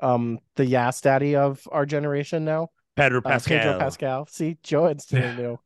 um 0.00 0.40
the 0.56 0.64
Yas 0.66 1.00
Daddy 1.00 1.36
of 1.36 1.66
our 1.70 1.86
generation 1.86 2.44
now. 2.44 2.68
Pedro 2.96 3.18
Uh, 3.18 3.28
Pascal. 3.30 3.58
Pedro 3.58 3.78
Pascal. 3.78 4.26
See, 4.26 4.58
Joe 4.62 4.88
instantly 4.88 5.28
Yeah. 5.28 5.34
knew. 5.34 5.60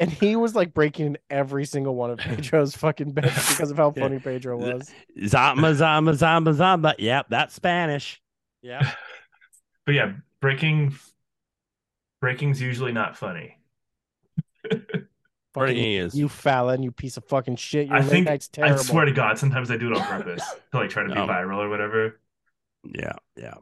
And 0.00 0.10
he 0.10 0.34
was 0.34 0.54
like 0.56 0.74
breaking 0.74 1.16
every 1.30 1.64
single 1.64 1.94
one 1.94 2.10
of 2.10 2.18
Pedro's 2.26 2.74
fucking 2.76 3.12
bits 3.12 3.48
because 3.50 3.70
of 3.70 3.76
how 3.76 3.92
Yeah. 3.94 4.02
funny 4.02 4.18
Pedro 4.18 4.56
was. 4.58 4.90
Zamba, 5.18 5.74
zamba, 5.74 6.12
zamba, 6.16 6.54
zamba. 6.54 6.94
Yep, 6.98 7.26
that's 7.28 7.54
Spanish. 7.54 8.20
Yeah. 8.62 8.90
But 9.84 9.96
yeah, 9.96 10.12
breaking 10.40 10.94
breaking's 12.20 12.60
usually 12.60 12.92
not 12.92 13.16
funny. 13.16 13.58
Fucking 15.54 15.76
he 15.76 15.96
is. 15.96 16.14
You 16.14 16.28
Fallon, 16.28 16.82
you 16.82 16.90
piece 16.90 17.16
of 17.18 17.24
fucking 17.26 17.56
shit. 17.56 17.88
Your 17.88 17.96
I 17.96 18.02
think 18.02 18.26
night's 18.26 18.48
terrible. 18.48 18.78
I 18.80 18.82
swear 18.82 19.04
to 19.04 19.12
God, 19.12 19.38
sometimes 19.38 19.70
I 19.70 19.76
do 19.76 19.92
it 19.92 19.98
on 19.98 20.04
purpose 20.06 20.42
to 20.72 20.78
like 20.78 20.88
try 20.90 21.02
to 21.02 21.08
be 21.10 21.14
No. 21.14 21.26
viral 21.26 21.58
or 21.58 21.68
whatever. 21.68 22.20
Yeah, 22.84 23.12
yeah. 23.36 23.54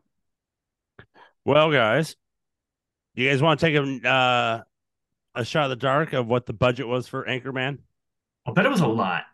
Well, 1.45 1.73
guys, 1.73 2.15
you 3.15 3.29
guys 3.29 3.43
want 3.43 3.59
to 3.61 3.67
take 3.67 3.75
a 4.05 4.09
uh, 4.09 4.63
a 5.35 5.45
shot 5.45 5.65
of 5.65 5.71
the 5.71 5.77
dark 5.77 6.13
of 6.13 6.27
what 6.29 6.47
the 6.47 6.53
budget 6.53 6.87
was 6.87 7.09
for 7.09 7.25
Anchorman? 7.25 7.79
I'll 8.47 8.55
bet 8.55 8.67
it 8.67 8.71
was 8.71 8.81
a 8.81 8.87
lot. 8.87 9.25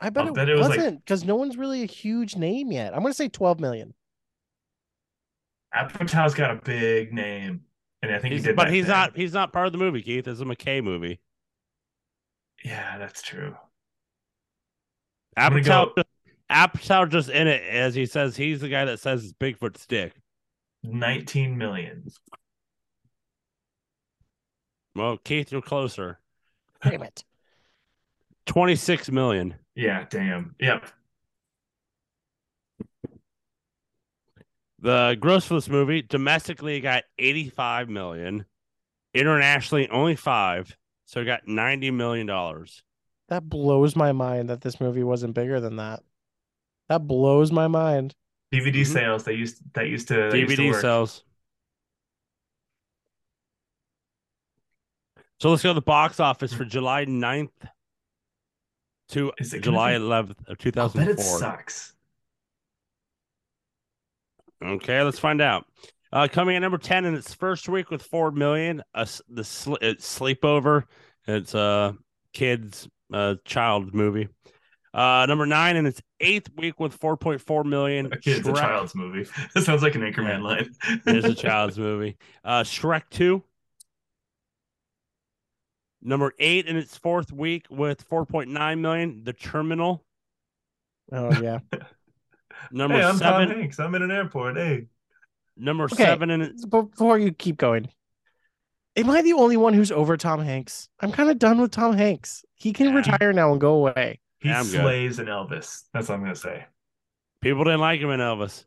I 0.00 0.10
bet 0.10 0.28
it, 0.28 0.34
bet 0.34 0.48
it 0.48 0.54
was, 0.56 0.68
like- 0.68 0.78
wasn't 0.78 1.04
because 1.04 1.24
no 1.24 1.36
one's 1.36 1.56
really 1.56 1.82
a 1.82 1.86
huge 1.86 2.36
name 2.36 2.72
yet. 2.72 2.94
I'm 2.94 3.02
gonna 3.02 3.12
say 3.12 3.28
12 3.28 3.60
million. 3.60 3.92
Apatow's 5.74 6.34
got 6.34 6.50
a 6.50 6.54
big 6.54 7.12
name, 7.12 7.60
and 8.02 8.12
I 8.14 8.18
think 8.18 8.32
He's, 8.32 8.42
he 8.42 8.48
did. 8.48 8.56
but 8.56 8.64
that 8.64 8.72
he's 8.72 8.84
thing. 8.86 8.90
not. 8.94 9.16
He's 9.16 9.32
not 9.34 9.52
part 9.52 9.66
of 9.66 9.72
the 9.72 9.78
movie. 9.78 10.00
Keith, 10.02 10.26
it's 10.26 10.40
a 10.40 10.44
McKay 10.44 10.82
movie. 10.82 11.20
Yeah, 12.64 12.98
that's 12.98 13.22
true. 13.22 13.54
I'm 15.36 15.52
Apatow, 15.52 15.94
go- 15.94 16.02
Apatow 16.50 17.08
just 17.08 17.28
in 17.28 17.46
it 17.46 17.62
as 17.62 17.94
he 17.94 18.06
says 18.06 18.36
he's 18.36 18.60
the 18.60 18.68
guy 18.68 18.84
that 18.86 19.00
says 19.00 19.24
it's 19.24 19.32
Bigfoot's 19.32 19.86
dick. 19.86 20.14
19 20.82 21.56
million. 21.56 22.04
Well, 24.94 25.16
Keith, 25.18 25.52
you're 25.52 25.62
closer. 25.62 26.18
Damn 26.82 27.02
it. 27.02 27.24
Twenty 28.46 28.76
six 28.76 29.10
million. 29.10 29.54
Yeah, 29.74 30.06
damn. 30.08 30.54
Yep. 30.58 30.86
The 34.80 35.16
gross 35.20 35.44
for 35.44 35.54
this 35.54 35.68
movie 35.68 36.02
domestically 36.02 36.76
it 36.76 36.80
got 36.80 37.04
85 37.18 37.88
million, 37.90 38.46
internationally 39.12 39.88
only 39.90 40.16
five, 40.16 40.76
so 41.08 41.20
it 41.20 41.24
got 41.24 41.48
90 41.48 41.90
million 41.90 42.26
dollars. 42.26 42.82
That 43.28 43.48
blows 43.48 43.96
my 43.96 44.12
mind 44.12 44.50
that 44.50 44.60
this 44.60 44.78
movie 44.78 45.02
wasn't 45.02 45.34
bigger 45.34 45.58
than 45.58 45.76
that. 45.76 46.02
That 46.90 47.06
blows 47.06 47.50
my 47.50 47.66
mind. 47.66 48.14
DVD 48.52 48.82
Mhm. 48.82 48.86
sales. 48.92 49.24
They 49.24 49.32
used 49.34 49.62
that 49.72 49.88
used 49.88 50.08
to 50.08 50.28
that 50.30 50.38
used 50.38 50.56
to 50.56 50.62
DVD 50.62 50.70
work. 50.70 50.80
sales. 50.82 51.24
So 55.40 55.50
let's 55.50 55.62
go 55.62 55.70
to 55.70 55.74
the 55.74 55.80
box 55.80 56.20
office 56.20 56.52
for 56.52 56.64
July 56.64 57.04
9th 57.06 57.52
to 59.10 59.32
Is 59.38 59.54
it 59.54 59.58
gonna 59.62 59.72
July 59.76 59.90
be- 59.92 60.04
11th 60.04 60.40
of 60.48 60.56
I'll 60.76 60.88
bet 60.90 61.08
it 61.08 61.16
2004. 61.16 61.38
sucks. 61.38 61.94
Okay, 64.62 65.02
let's 65.02 65.18
find 65.18 65.40
out. 65.40 65.66
Uh, 66.12 66.28
coming 66.30 66.56
at 66.56 66.60
number 66.60 66.78
10 66.78 67.04
in 67.04 67.14
its 67.14 67.34
first 67.34 67.68
week 67.68 67.90
with 67.90 68.02
4 68.02 68.30
million, 68.30 68.82
uh, 68.94 69.06
the 69.28 69.44
sl- 69.44 69.76
it's 69.80 70.18
sleepover. 70.18 70.84
It's 71.26 71.54
a 71.54 71.96
kids 72.32 72.88
uh, 73.12 73.36
child 73.44 73.94
movie. 73.94 74.28
Uh, 74.94 75.26
number 75.26 75.44
9 75.44 75.76
in 75.76 75.86
its 75.86 76.00
eighth 76.20 76.48
week 76.56 76.80
with 76.80 76.98
4.4 76.98 77.64
million. 77.64 78.10
It's 78.24 78.48
a 78.48 78.52
child's 78.52 78.94
movie. 78.94 79.28
That 79.54 79.62
sounds 79.64 79.82
like 79.82 79.94
an 79.94 80.00
Anchorman 80.00 80.42
line. 80.42 80.74
it 81.06 81.16
is 81.16 81.24
a 81.24 81.34
child's 81.36 81.78
movie. 81.78 82.16
Uh, 82.42 82.62
Shrek 82.62 83.02
2. 83.10 83.42
Number 86.00 86.32
8 86.38 86.66
in 86.66 86.76
its 86.76 86.96
fourth 86.96 87.32
week 87.32 87.66
with 87.68 88.08
4.9 88.08 88.78
million. 88.80 89.24
The 89.24 89.32
Terminal. 89.32 90.04
Oh 91.12 91.32
yeah. 91.40 91.58
Number 92.70 92.96
hey, 92.96 93.04
I'm 93.04 93.16
7 93.16 93.48
Tom 93.48 93.58
Hanks. 93.58 93.78
I'm 93.78 93.94
in 93.94 94.02
an 94.02 94.10
airport. 94.10 94.56
Hey. 94.56 94.86
Number 95.58 95.84
Okay. 95.84 96.04
7 96.04 96.30
in 96.30 96.40
its 96.42 96.64
Before 96.66 97.18
you 97.18 97.32
keep 97.32 97.56
going, 97.56 97.88
am 98.96 99.10
I 99.10 99.22
the 99.22 99.32
only 99.34 99.56
one 99.56 99.74
who's 99.74 99.92
over 99.92 100.16
Tom 100.16 100.40
Hanks? 100.40 100.88
I'm 101.00 101.12
kind 101.12 101.30
of 101.30 101.38
done 101.38 101.60
with 101.60 101.70
Tom 101.72 101.96
Hanks. 101.96 102.44
He 102.54 102.72
can 102.72 102.86
Yeah. 102.88 102.94
retire 102.96 103.32
now 103.32 103.52
and 103.52 103.60
go 103.60 103.74
away. 103.74 104.20
He 104.40 104.48
Yeah, 104.48 104.60
I'm 104.60 104.66
good. 104.66 104.80
slays 104.82 105.18
an 105.18 105.26
Elvis. 105.26 105.82
That's 105.92 106.08
what 106.08 106.16
I'm 106.16 106.22
gonna 106.22 106.34
say. 106.34 106.66
people 107.40 107.62
didn't 107.64 107.80
like 107.80 108.00
him 108.00 108.10
in 108.10 108.18
Elvis. 108.20 108.64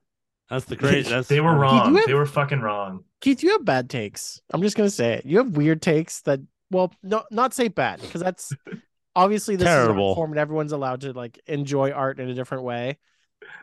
That's 0.49 0.65
the 0.65 0.77
crazy. 0.77 1.09
That's 1.09 1.27
they 1.27 1.41
were 1.41 1.51
you 1.53 1.61
wrong. 1.61 1.95
have- 1.95 2.05
They 2.07 2.13
were 2.13 2.25
fucking 2.25 2.61
wrong. 2.61 3.03
Keith, 3.19 3.43
you 3.43 3.51
have 3.51 3.65
bad 3.65 3.89
takes. 3.89 4.41
I'm 4.53 4.61
just 4.61 4.75
gonna 4.77 4.89
say 4.89 5.13
it. 5.15 5.25
You 5.25 5.37
have 5.39 5.55
weird 5.57 5.81
takes 5.81 6.21
that, 6.21 6.39
well, 6.71 6.93
no, 7.03 7.23
not 7.31 7.53
say 7.53 7.67
bad 7.67 8.01
because 8.01 8.21
that's 8.21 8.51
obviously 9.15 9.55
this 9.57 9.65
Terrible. 9.67 10.07
is 10.07 10.09
art 10.11 10.15
form 10.15 10.31
and 10.31 10.39
everyone's 10.39 10.71
allowed 10.71 11.01
to 11.01 11.11
like 11.13 11.39
enjoy 11.47 11.91
art 11.91 12.19
in 12.19 12.29
a 12.29 12.33
different 12.33 12.63
way. 12.63 12.97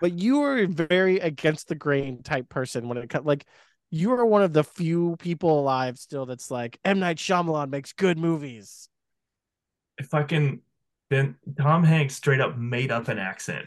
But 0.00 0.12
you 0.18 0.42
are 0.42 0.59
a 0.59 0.66
very 0.66 1.18
against 1.20 1.68
the 1.68 1.74
grain 1.74 2.22
type 2.22 2.48
person 2.48 2.88
when 2.88 2.98
it 2.98 3.09
comes. 3.10 3.26
Like 3.26 3.44
you 3.90 4.12
are 4.12 4.24
one 4.26 4.42
of 4.42 4.52
the 4.52 4.64
few 4.64 5.16
people 5.18 5.60
alive 5.60 5.98
still 5.98 6.26
that's 6.26 6.50
like 6.50 6.78
M 6.84 6.98
Night 6.98 7.16
Shyamalan 7.16 7.70
makes 7.70 7.92
good 7.92 8.18
movies. 8.18 8.88
It 9.98 10.06
fucking 10.06 10.60
then 11.10 11.36
Tom 11.60 11.84
Hanks 11.84 12.14
straight 12.14 12.40
up 12.40 12.56
made 12.59 12.90
up 12.92 13.09
an 13.09 13.18
accent. 13.18 13.66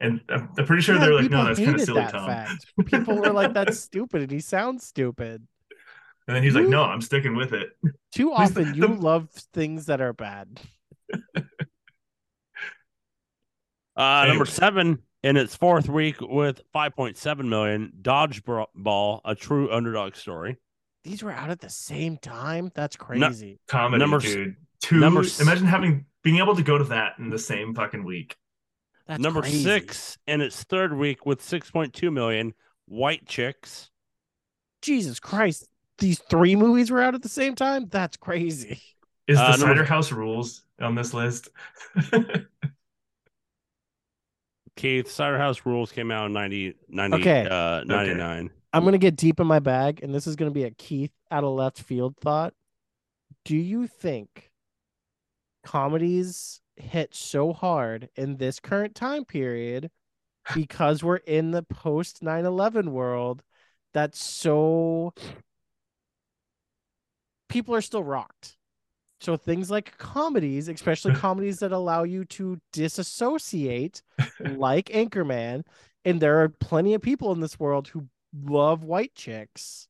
And 0.00 0.20
I'm, 0.28 0.48
I'm 0.56 0.64
pretty 0.64 0.82
sure 0.82 0.94
Yeah, 0.94 1.02
they're 1.02 1.14
like, 1.14 1.30
no, 1.30 1.44
that's 1.44 1.58
kind 1.58 1.74
of 1.74 1.80
silly, 1.80 2.00
that 2.02 2.12
Tom. 2.12 2.26
fact. 2.28 2.66
People 2.86 3.16
were 3.16 3.32
like, 3.32 3.52
"That's 3.52 3.80
stupid," 3.80 4.22
and 4.22 4.30
he 4.30 4.40
sounds 4.40 4.86
stupid. 4.86 5.46
And 6.28 6.36
then 6.36 6.42
he's 6.42 6.54
like, 6.54 6.68
no, 6.68 6.82
I'm 6.84 7.00
sticking 7.00 7.34
with 7.36 7.52
it. 7.52 7.70
Too 8.12 8.32
often, 8.34 8.70
the- 8.72 8.76
you 8.76 8.86
love 8.86 9.30
things 9.54 9.86
that 9.86 10.00
are 10.00 10.12
bad. 10.12 10.60
Uh, 13.96 14.26
number 14.28 14.44
seven 14.46 15.02
in 15.22 15.36
its 15.36 15.54
fourth 15.56 15.88
week 15.88 16.16
with 16.20 16.60
5.7 16.74 17.48
million. 17.48 17.92
Dodgeball, 18.02 19.20
a 19.24 19.34
true 19.34 19.70
underdog 19.72 20.14
story. 20.16 20.56
These 21.04 21.22
were 21.22 21.32
out 21.32 21.50
at 21.50 21.60
the 21.60 21.70
same 21.70 22.16
time. 22.18 22.70
That's 22.74 22.96
crazy. 22.96 23.60
Comedy, 23.68 24.00
Number 24.00 24.18
dude. 24.18 24.56
Two. 24.80 24.96
number 25.00 25.24
imagine 25.40 25.66
having 25.66 26.04
being 26.22 26.38
able 26.38 26.54
to 26.54 26.62
go 26.62 26.78
to 26.78 26.84
that 26.84 27.14
in 27.18 27.30
the 27.30 27.38
same 27.38 27.74
fucking 27.74 28.04
week. 28.04 28.36
That's 29.06 29.20
Number 29.20 29.40
crazy. 29.40 29.62
six 29.64 30.18
in 30.26 30.40
its 30.40 30.62
third 30.64 30.94
week 30.96 31.24
with 31.24 31.40
6.2 31.40 32.12
million. 32.12 32.52
White 32.86 33.26
Chicks. 33.26 33.90
Jesus 34.82 35.18
Christ. 35.18 35.66
These 35.98 36.20
three 36.30 36.54
movies 36.56 36.90
were 36.90 37.00
out 37.02 37.14
at 37.14 37.22
the 37.22 37.28
same 37.28 37.54
time. 37.54 37.86
That's 37.90 38.16
crazy. 38.16 38.80
Is 39.26 39.38
Uh, 39.38 39.52
the 39.52 39.58
number- 39.58 39.66
Cider 39.74 39.84
House 39.84 40.12
Rules 40.12 40.62
on 40.80 40.94
this 40.94 41.12
list? 41.14 41.48
Keith, 44.78 45.10
Cider 45.10 45.38
House 45.38 45.62
Rules 45.66 45.90
came 45.90 46.12
out 46.12 46.26
in 46.26 46.32
90, 46.32 46.74
90 46.88 47.16
Okay. 47.16 47.48
uh, 47.50 47.82
99. 47.82 48.48
I'm 48.72 48.84
gonna 48.84 48.96
get 48.98 49.16
deep 49.16 49.40
in 49.40 49.46
my 49.46 49.58
bag, 49.58 50.04
and 50.04 50.14
this 50.14 50.28
is 50.28 50.36
gonna 50.36 50.52
be 50.52 50.62
a 50.62 50.70
Keith 50.70 51.10
out 51.32 51.42
of 51.42 51.50
left 51.50 51.80
field 51.80 52.14
thought. 52.20 52.54
Do 53.44 53.56
you 53.56 53.88
think 53.88 54.52
comedies 55.64 56.60
hit 56.76 57.12
so 57.12 57.52
hard 57.52 58.08
in 58.14 58.36
this 58.36 58.60
current 58.60 58.94
time 58.94 59.24
period 59.24 59.90
because 60.54 61.02
we're 61.02 61.16
in 61.16 61.50
the 61.50 61.64
post 61.64 62.22
9-11 62.22 62.90
world 62.90 63.42
that's 63.92 64.22
so 64.22 65.12
people 67.48 67.74
are 67.74 67.80
still 67.80 68.04
rocked 68.04 68.57
so 69.20 69.36
things 69.36 69.70
like 69.70 69.96
comedies 69.98 70.68
especially 70.68 71.12
comedies 71.16 71.58
that 71.58 71.72
allow 71.72 72.02
you 72.02 72.24
to 72.24 72.58
disassociate 72.72 74.02
like 74.40 74.86
anchorman 74.86 75.62
and 76.04 76.20
there 76.20 76.42
are 76.42 76.48
plenty 76.48 76.94
of 76.94 77.02
people 77.02 77.32
in 77.32 77.40
this 77.40 77.58
world 77.58 77.88
who 77.88 78.06
love 78.44 78.84
white 78.84 79.14
chicks 79.14 79.88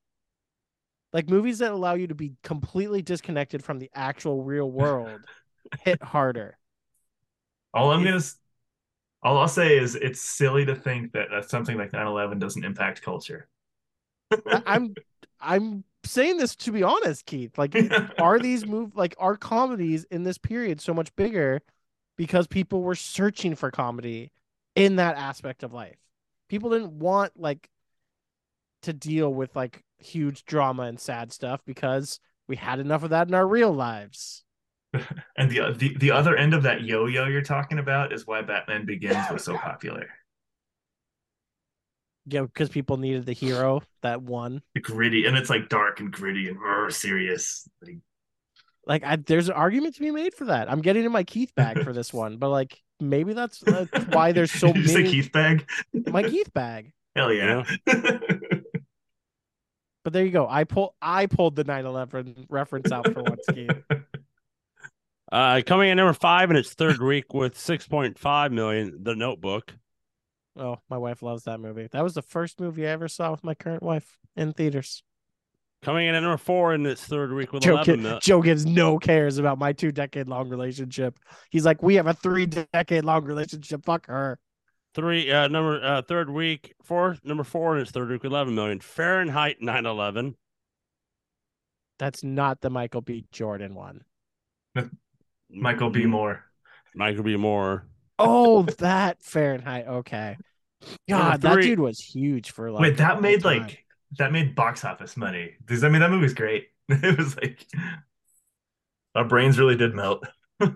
like 1.13 1.29
movies 1.29 1.59
that 1.59 1.73
allow 1.73 1.95
you 1.95 2.07
to 2.07 2.15
be 2.15 2.35
completely 2.43 3.03
disconnected 3.03 3.65
from 3.65 3.79
the 3.79 3.91
actual 3.95 4.43
real 4.43 4.71
world 4.71 5.21
hit 5.85 6.03
harder 6.03 6.57
All 7.75 7.93
I'm 7.93 8.03
gonna, 8.05 8.21
all 9.23 9.39
I'll 9.39 9.49
say 9.49 9.79
is 9.79 9.95
it's 9.95 10.21
silly 10.21 10.65
to 10.67 10.75
think 10.75 11.13
that 11.13 11.29
something 11.49 11.77
like 11.77 11.93
9/11 11.93 12.39
doesn't 12.39 12.65
impact 12.65 13.03
culture. 13.03 13.49
I'm 14.67 14.95
I'm 15.41 15.85
saying 16.11 16.39
this 16.39 16.57
to 16.57 16.73
be 16.73 16.83
honest, 16.83 17.27
Keith. 17.27 17.57
Like, 17.59 17.75
are 18.19 18.39
these 18.39 18.67
move 18.67 18.97
like 18.97 19.15
are 19.19 19.37
comedies 19.37 20.05
in 20.11 20.23
this 20.23 20.39
period 20.39 20.81
so 20.81 20.95
much 20.95 21.15
bigger 21.17 21.61
because 22.17 22.47
people 22.47 22.83
were 22.83 22.95
searching 22.95 23.55
for 23.55 23.71
comedy 23.71 24.33
in 24.75 24.97
that 24.97 25.17
aspect 25.17 25.63
of 25.63 25.73
life? 25.73 25.99
People 26.49 26.71
didn't 26.71 26.99
want 26.99 27.33
like 27.37 27.69
to 28.83 28.93
deal 28.93 29.33
with 29.33 29.55
like 29.57 29.83
huge 29.99 30.45
drama 30.45 30.85
and 30.85 31.01
sad 31.01 31.33
stuff 31.33 31.61
because 31.67 32.21
we 32.47 32.57
had 32.57 32.79
enough 32.79 33.03
of 33.03 33.11
that 33.11 33.29
in 33.29 33.35
our 33.35 33.47
real 33.47 33.73
lives. 33.73 34.45
And 35.37 35.51
the, 35.51 35.73
the 35.77 35.97
the 35.99 36.11
other 36.11 36.35
end 36.35 36.53
of 36.55 36.65
that 36.65 36.83
yo-yo 36.83 37.27
you're 37.27 37.43
talking 37.43 37.79
about 37.79 38.13
is 38.13 38.27
why 38.27 38.43
Batman 38.43 38.87
Begins 38.87 39.31
was 39.31 39.45
so 39.45 39.57
popular. 39.57 40.09
Yeah, 42.29 42.43
because 42.43 42.69
people 42.69 42.97
needed 42.97 43.27
the 43.27 43.33
hero 43.33 43.83
that 44.03 44.23
won. 44.23 44.63
Gritty, 44.81 45.27
and 45.27 45.37
it's 45.37 45.51
like 45.51 45.69
dark 45.69 46.01
and 46.01 46.13
gritty 46.13 46.49
and 46.49 46.59
uh, 46.65 46.91
serious. 46.91 47.69
Like, 47.83 47.99
Like, 48.87 49.05
I, 49.05 49.17
there's 49.17 49.49
an 49.49 49.55
argument 49.55 49.95
to 49.97 50.01
be 50.01 50.11
made 50.11 50.35
for 50.35 50.47
that. 50.47 50.71
I'm 50.71 50.83
getting 50.83 51.05
in 51.05 51.13
my 51.13 51.25
Keith 51.25 51.55
bag 51.55 51.83
for 51.83 51.93
this 51.93 52.13
one, 52.13 52.37
but 52.37 52.51
like 52.51 52.81
maybe 53.01 53.33
that's, 53.33 53.61
that's 53.61 54.07
why 54.09 54.33
there's 54.33 54.53
so 54.53 54.73
Did 54.73 54.83
you 54.83 54.89
say. 54.89 55.05
Keith 55.05 55.33
bag? 55.33 55.69
My 55.93 56.23
Keith 56.23 56.53
bag. 56.53 56.93
Hell 57.17 57.33
yeah. 57.33 57.65
But 60.09 60.15
there 60.15 60.25
you 60.25 60.31
go. 60.31 60.49
I 60.49 60.65
pull 60.65 60.95
I 61.03 61.27
pulled 61.27 61.55
the 61.55 61.65
9/11 61.65 62.47
reference 62.49 62.91
out 62.91 63.13
for 63.13 63.23
once, 63.23 63.45
Keith. 63.53 63.71
Uh, 65.31 65.61
coming 65.67 65.91
in 65.91 65.99
number 65.99 66.15
five 66.15 66.51
in 66.51 66.57
its 66.57 66.73
third 66.73 67.03
week 67.03 67.35
with 67.35 67.55
6.5 67.55 68.51
million. 68.51 68.99
The 69.03 69.15
Notebook. 69.15 69.75
Oh, 70.59 70.79
my 70.91 70.99
wife 70.99 71.23
loves 71.23 71.45
that 71.45 71.61
movie. 71.61 71.89
That 71.93 72.03
was 72.03 72.15
the 72.15 72.23
first 72.23 72.61
movie 72.61 72.87
I 72.87 72.91
ever 72.91 73.09
saw 73.09 73.31
with 73.31 73.45
my 73.45 73.55
current 73.55 73.83
wife 73.83 74.19
in 74.37 74.53
theaters. 74.53 75.03
Coming 75.83 76.09
in 76.09 76.15
at 76.17 76.21
number 76.21 76.37
four 76.37 76.75
in 76.75 76.85
its 76.87 77.05
third 77.05 77.33
week 77.33 77.53
with 77.53 77.63
Joe, 77.63 77.75
11 77.75 78.03
gi- 78.03 78.19
Joe 78.21 78.43
gives 78.43 78.67
no 78.67 78.99
cares 78.99 79.39
about 79.39 79.59
my 79.59 79.73
two 79.73 79.93
decade 79.93 80.27
long 80.29 80.49
relationship. 80.49 81.19
He's 81.51 81.65
like, 81.65 81.83
we 81.83 81.95
have 81.95 82.09
a 82.09 82.15
three 82.15 82.47
decade 82.47 83.05
long 83.05 83.25
relationship. 83.25 83.85
Fuck 83.85 84.07
her. 84.09 84.41
Three 84.95 85.31
uh 85.31 85.47
number 85.47 85.81
uh 85.85 86.03
third 86.03 86.31
week 86.31 86.75
fourth 86.83 87.25
number 87.25 87.45
four 87.45 87.77
in 87.77 87.83
its 87.83 87.93
third 87.93 88.09
week 88.11 88.25
11 88.25 88.55
million. 88.55 88.81
Fahrenheit 88.81 89.59
9/11. 89.63 90.35
That's 92.01 92.25
not 92.25 92.61
the 92.61 92.71
Michael 92.71 93.01
B. 93.03 93.27
Jordan 93.31 93.75
one. 93.75 94.03
Michael 95.51 95.91
B. 95.91 96.07
Moore. 96.07 96.45
Michael 96.95 97.23
B. 97.23 97.37
Moore. 97.37 97.87
Oh, 98.19 98.63
that 98.63 99.23
Fahrenheit. 99.23 99.87
Okay. 99.87 100.37
Number 101.09 101.25
God, 101.31 101.41
that 101.43 101.61
dude 101.61 101.81
was 101.81 101.99
huge 102.01 102.51
for 102.53 102.71
like. 102.71 102.81
Wait, 102.83 102.97
that 102.99 103.21
made 103.21 103.43
time. 103.43 103.61
like 103.63 103.85
that 104.19 104.33
made 104.33 104.55
box 104.55 104.85
office 104.85 105.17
money. 105.17 105.53
Does 105.65 105.85
I 105.85 105.89
mean 105.89 106.01
that 106.01 106.11
movie's 106.11 106.35
great. 106.35 106.69
It 106.91 107.19
was 107.19 107.37
like 107.37 107.67
our 109.15 109.25
brains 109.25 109.59
really 109.59 109.77
did 109.77 109.95
melt. 109.95 110.25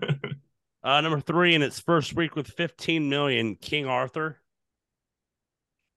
Uh 0.85 0.99
number 0.99 1.21
three 1.21 1.55
in 1.55 1.61
its 1.61 1.79
first 1.79 2.13
week 2.13 2.35
with 2.35 2.45
15 2.45 3.07
million. 3.09 3.55
King 3.55 3.85
Arthur. 3.85 4.41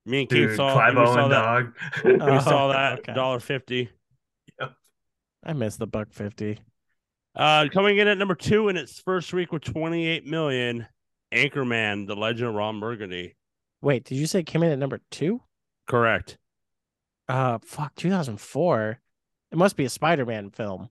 Me 0.05 0.21
and 0.21 0.29
Keith 0.29 0.55
saw, 0.55 0.73
Clive 0.73 0.95
we 0.95 1.05
saw 1.05 1.21
Owen 1.23 1.31
that. 1.31 1.43
dog. 1.43 1.75
We 2.05 2.41
saw 2.41 2.69
that 2.69 3.01
okay. 3.01 3.13
dollar 3.13 3.41
fifty. 3.41 3.91
I 5.45 5.53
missed 5.53 5.81
the 5.81 5.89
buck 5.89 6.13
fifty. 6.13 6.61
Uh, 7.35 7.67
coming 7.73 7.99
in 7.99 8.07
at 8.07 8.17
number 8.17 8.37
two 8.37 8.69
in 8.69 8.77
its 8.77 9.01
first 9.01 9.33
week 9.35 9.53
with 9.53 9.63
28 9.63 10.25
million, 10.25 10.87
Anchorman: 11.35 12.07
The 12.07 12.15
Legend 12.15 12.51
of 12.51 12.55
Ron 12.55 12.79
Burgundy. 12.79 13.35
Wait, 13.87 14.03
did 14.03 14.17
you 14.17 14.27
say 14.27 14.41
it 14.41 14.47
came 14.47 14.65
in 14.65 14.73
at 14.73 14.81
number 14.81 15.01
two? 15.13 15.41
Correct. 15.87 16.39
Uh, 17.29 17.59
fuck, 17.63 17.95
2004. 17.95 18.99
It 19.53 19.57
must 19.57 19.77
be 19.77 19.85
a 19.85 19.89
Spider-Man 19.89 20.51
film. 20.51 20.89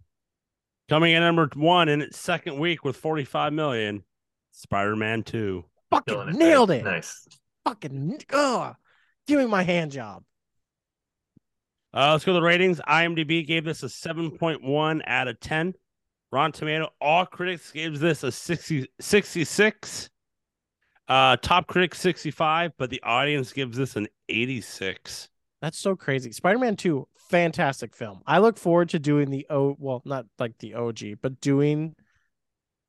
Coming 0.87 1.11
in 1.11 1.21
at 1.21 1.25
number 1.25 1.49
one 1.55 1.89
in 1.89 2.01
its 2.01 2.17
second 2.17 2.57
week 2.57 2.85
with 2.85 2.95
45 2.95 3.51
million, 3.51 4.05
Spider-Man 4.53 5.23
2. 5.23 5.65
Fucking 5.89 6.29
it, 6.29 6.35
nailed 6.35 6.69
right? 6.69 6.79
it. 6.79 6.85
Nice. 6.85 7.27
Fucking, 7.65 8.17
ugh. 8.31 8.77
Give 9.27 9.39
me 9.39 9.45
my 9.45 9.63
hand 9.63 9.91
job. 9.91 10.23
Uh, 11.93 12.13
let's 12.13 12.23
go 12.23 12.31
to 12.31 12.39
the 12.39 12.45
ratings. 12.45 12.79
IMDb 12.87 13.45
gave 13.45 13.65
this 13.65 13.83
a 13.83 13.87
7.1 13.87 15.01
out 15.05 15.27
of 15.27 15.37
10. 15.41 15.73
Rotten 16.31 16.53
Tomato, 16.53 16.93
all 17.01 17.25
critics 17.25 17.73
gave 17.73 17.99
this 17.99 18.23
a 18.23 18.31
60, 18.31 18.87
66. 19.01 20.09
Uh, 21.07 21.37
top 21.37 21.67
critic 21.67 21.93
65, 21.93 22.71
but 22.77 22.89
the 22.89 23.01
audience 23.03 23.53
gives 23.53 23.77
this 23.77 23.95
an 23.95 24.07
86. 24.27 25.29
That's 25.61 25.77
so 25.77 25.95
crazy. 25.95 26.31
Spider-Man 26.31 26.75
2, 26.75 27.07
fantastic 27.29 27.95
film. 27.95 28.21
I 28.25 28.39
look 28.39 28.57
forward 28.57 28.89
to 28.89 28.99
doing 28.99 29.29
the 29.29 29.45
O 29.49 29.75
well, 29.79 30.01
not 30.05 30.25
like 30.39 30.57
the 30.59 30.73
OG, 30.75 31.21
but 31.21 31.39
doing 31.41 31.95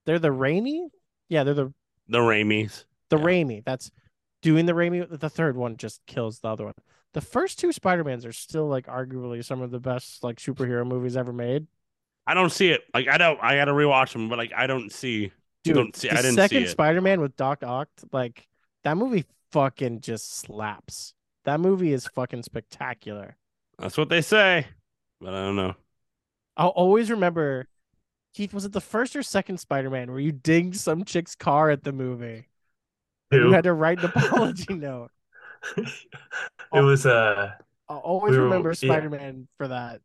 they're 0.05 0.19
the 0.19 0.29
Raimi? 0.29 0.89
Yeah, 1.29 1.45
they're 1.45 1.55
the 1.55 1.73
The 2.09 2.19
Raimis. 2.19 2.85
the 3.11 3.19
Yeah. 3.19 3.25
Raimi. 3.25 3.65
That's 3.65 3.91
doing 4.43 4.67
the 4.67 4.73
Raimi. 4.73 5.07
The 5.19 5.31
third 5.31 5.57
one 5.57 5.77
just 5.77 6.01
kills 6.07 6.41
the 6.41 6.49
other 6.49 6.65
one. 6.67 6.75
The 7.15 7.21
first 7.21 7.59
two 7.59 7.73
Spider-Mans 7.73 8.25
are 8.27 8.33
still 8.33 8.67
like 8.69 8.87
arguably 8.87 9.45
some 9.45 9.63
of 9.63 9.71
the 9.71 9.81
best 9.81 10.23
like 10.25 10.37
superhero 10.39 10.87
movies 10.87 11.17
ever 11.17 11.33
made. 11.33 11.67
I 12.27 12.35
don't 12.35 12.51
see 12.51 12.71
it. 12.71 12.83
Like 12.93 13.09
I 13.09 13.19
don't. 13.19 13.39
I 13.43 13.57
got 13.57 13.67
to 13.67 13.73
rewatch 13.73 14.13
them, 14.13 14.29
but 14.29 14.39
like 14.39 14.53
I 14.57 14.67
don't 14.67 14.91
see. 14.93 15.33
Dude, 15.67 15.77
Don't 15.77 15.97
see- 15.97 16.09
the 16.09 16.15
I 16.15 16.17
didn't 16.23 16.31
see 16.33 16.37
second 16.37 16.63
it. 16.65 16.69
Spider-Man 16.71 17.21
with 17.21 17.37
Doc 17.37 17.63
Ock, 17.63 17.89
like 18.13 18.47
that 18.85 18.97
movie 18.97 19.25
fucking 19.53 20.01
just 20.01 20.37
slaps. 20.39 21.15
That 21.45 21.61
movie 21.61 21.93
is 21.93 22.07
fucking 22.09 22.43
spectacular. 22.43 23.37
That's 23.79 23.97
what 23.97 24.09
they 24.09 24.21
say, 24.23 24.67
but 25.21 25.35
I 25.35 25.39
don't 25.45 25.57
know. 25.57 25.75
I'll 26.57 26.69
always 26.69 27.11
remember 27.11 27.69
Keith, 28.35 28.53
was 28.55 28.65
it 28.65 28.73
the 28.73 28.81
first 28.81 29.15
or 29.17 29.23
second 29.23 29.59
Spider-Man 29.59 30.11
where 30.11 30.21
you 30.21 30.33
dinged 30.33 30.79
some 30.81 31.05
chick's 31.05 31.35
car 31.35 31.71
at 31.71 31.85
the 31.85 31.93
movie? 31.93 32.49
Who? 33.31 33.49
You 33.49 33.53
had 33.53 33.65
to 33.65 33.73
write 33.73 33.99
an 34.01 34.07
apology 34.15 34.75
note. 34.75 35.11
it 35.77 35.91
was 36.73 37.07
uh 37.07 37.53
I'll 37.89 37.99
always 37.99 38.33
We 38.33 38.39
were- 38.39 38.45
remember. 38.45 38.75
Spider-Man 38.75 39.49
for 39.59 39.69
that. 39.69 40.01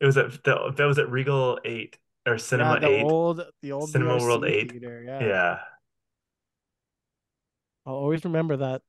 it 0.00 0.06
was 0.06 0.16
at 0.16 0.42
that, 0.44 0.74
that 0.76 0.84
was 0.84 0.98
at 0.98 1.10
Regal 1.10 1.58
8 1.64 1.98
or 2.26 2.38
Cinema 2.38 2.74
yeah, 2.74 2.80
the 2.80 2.88
8. 3.00 3.04
old 3.04 3.42
the 3.62 3.72
old 3.72 3.90
Cinema 3.90 4.16
VRC 4.16 4.22
World 4.22 4.44
8. 4.44 4.70
theater. 4.70 5.02
Yeah. 5.06 5.24
yeah. 5.24 5.58
I'll 7.86 7.94
always 7.94 8.24
remember 8.24 8.58
that. 8.58 8.82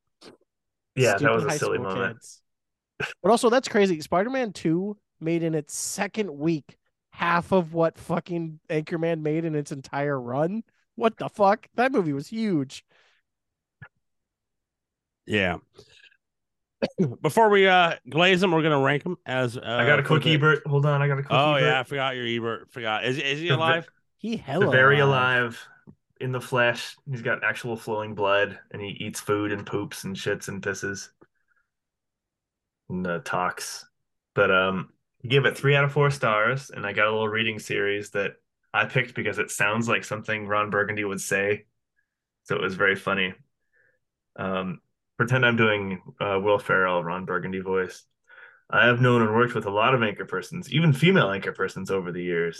Yeah, 0.95 1.17
that 1.17 1.31
was 1.31 1.43
a 1.45 1.51
silly 1.51 1.77
school 1.77 1.89
moment. 1.89 2.17
kids. 2.17 2.41
But 3.21 3.31
also 3.31 3.49
that's 3.49 3.67
crazy. 3.67 3.99
Spider-Man 4.01 4.53
2 4.53 4.95
made 5.19 5.41
in 5.43 5.55
its 5.55 5.75
second 5.75 6.37
week 6.37 6.77
half 7.11 7.51
of 7.51 7.73
what 7.73 7.97
fucking 7.97 8.59
Anchorman 8.69 9.21
made 9.21 9.45
in 9.45 9.55
its 9.55 9.71
entire 9.71 10.19
run. 10.19 10.63
What 10.95 11.17
the 11.17 11.29
fuck? 11.29 11.67
That 11.75 11.91
movie 11.91 12.13
was 12.13 12.27
huge. 12.27 12.85
Yeah. 15.25 15.57
before 17.21 17.49
we 17.49 17.67
uh 17.67 17.93
glaze 18.09 18.41
them, 18.41 18.51
we're 18.51 18.63
gonna 18.63 18.79
rank 18.81 19.03
them 19.03 19.17
as. 19.25 19.57
Uh, 19.57 19.61
I 19.63 19.85
got 19.85 19.99
a 19.99 20.03
for 20.03 20.07
quick 20.09 20.23
the- 20.23 20.33
Ebert. 20.33 20.65
Hold 20.67 20.85
on, 20.85 21.01
I 21.01 21.07
got 21.07 21.19
a 21.19 21.23
quick 21.23 21.31
Oh 21.37 21.53
Ebert. 21.55 21.63
yeah, 21.67 21.79
I 21.79 21.83
forgot 21.83 22.15
your 22.15 22.25
Ebert. 22.25 22.71
Forgot. 22.71 23.05
Is 23.05 23.17
is 23.17 23.39
he 23.39 23.47
The 23.47 23.55
ve- 23.55 23.59
alive? 23.61 23.87
He 24.17 24.37
hella 24.37 24.71
very 24.71 24.99
alive. 24.99 25.41
alive 25.41 25.67
in 26.21 26.31
the 26.31 26.39
flesh. 26.41 26.95
He's 27.09 27.21
got 27.21 27.43
actual 27.43 27.75
flowing 27.75 28.15
blood, 28.15 28.57
and 28.71 28.81
he 28.81 28.89
eats 28.89 29.19
food 29.19 29.51
and 29.51 29.65
poops 29.65 30.03
and 30.05 30.15
shits 30.15 30.47
and 30.47 30.61
pisses 30.61 31.09
and 32.89 33.05
uh, 33.05 33.19
talks. 33.25 33.85
But 34.35 34.49
um, 34.51 34.89
give 35.27 35.45
it 35.45 35.57
three 35.57 35.75
out 35.75 35.83
of 35.83 35.91
four 35.91 36.09
stars, 36.11 36.69
and 36.69 36.85
I 36.85 36.93
got 36.93 37.07
a 37.07 37.11
little 37.11 37.27
reading 37.27 37.59
series 37.59 38.11
that 38.11 38.33
I 38.73 38.85
picked 38.85 39.13
because 39.13 39.37
it 39.39 39.51
sounds 39.51 39.87
like 39.87 40.03
something 40.03 40.47
Ron 40.47 40.69
Burgundy 40.69 41.03
would 41.03 41.21
say, 41.21 41.65
so 42.45 42.55
it 42.55 42.61
was 42.61 42.75
very 42.75 42.95
funny. 42.95 43.33
Um, 44.35 44.79
pretend 45.17 45.45
I'm 45.45 45.57
doing 45.57 46.01
uh, 46.19 46.39
Will 46.41 46.59
Ferrell, 46.59 47.03
Ron 47.03 47.25
Burgundy 47.25 47.59
voice. 47.59 48.05
I 48.69 48.87
have 48.87 49.01
known 49.01 49.21
and 49.21 49.33
worked 49.33 49.53
with 49.53 49.65
a 49.65 49.71
lot 49.71 49.93
of 49.93 50.01
anchor 50.01 50.25
persons, 50.25 50.71
even 50.73 50.93
female 50.93 51.29
anchor 51.29 51.51
persons 51.51 51.91
over 51.91 52.11
the 52.11 52.23
years. 52.23 52.59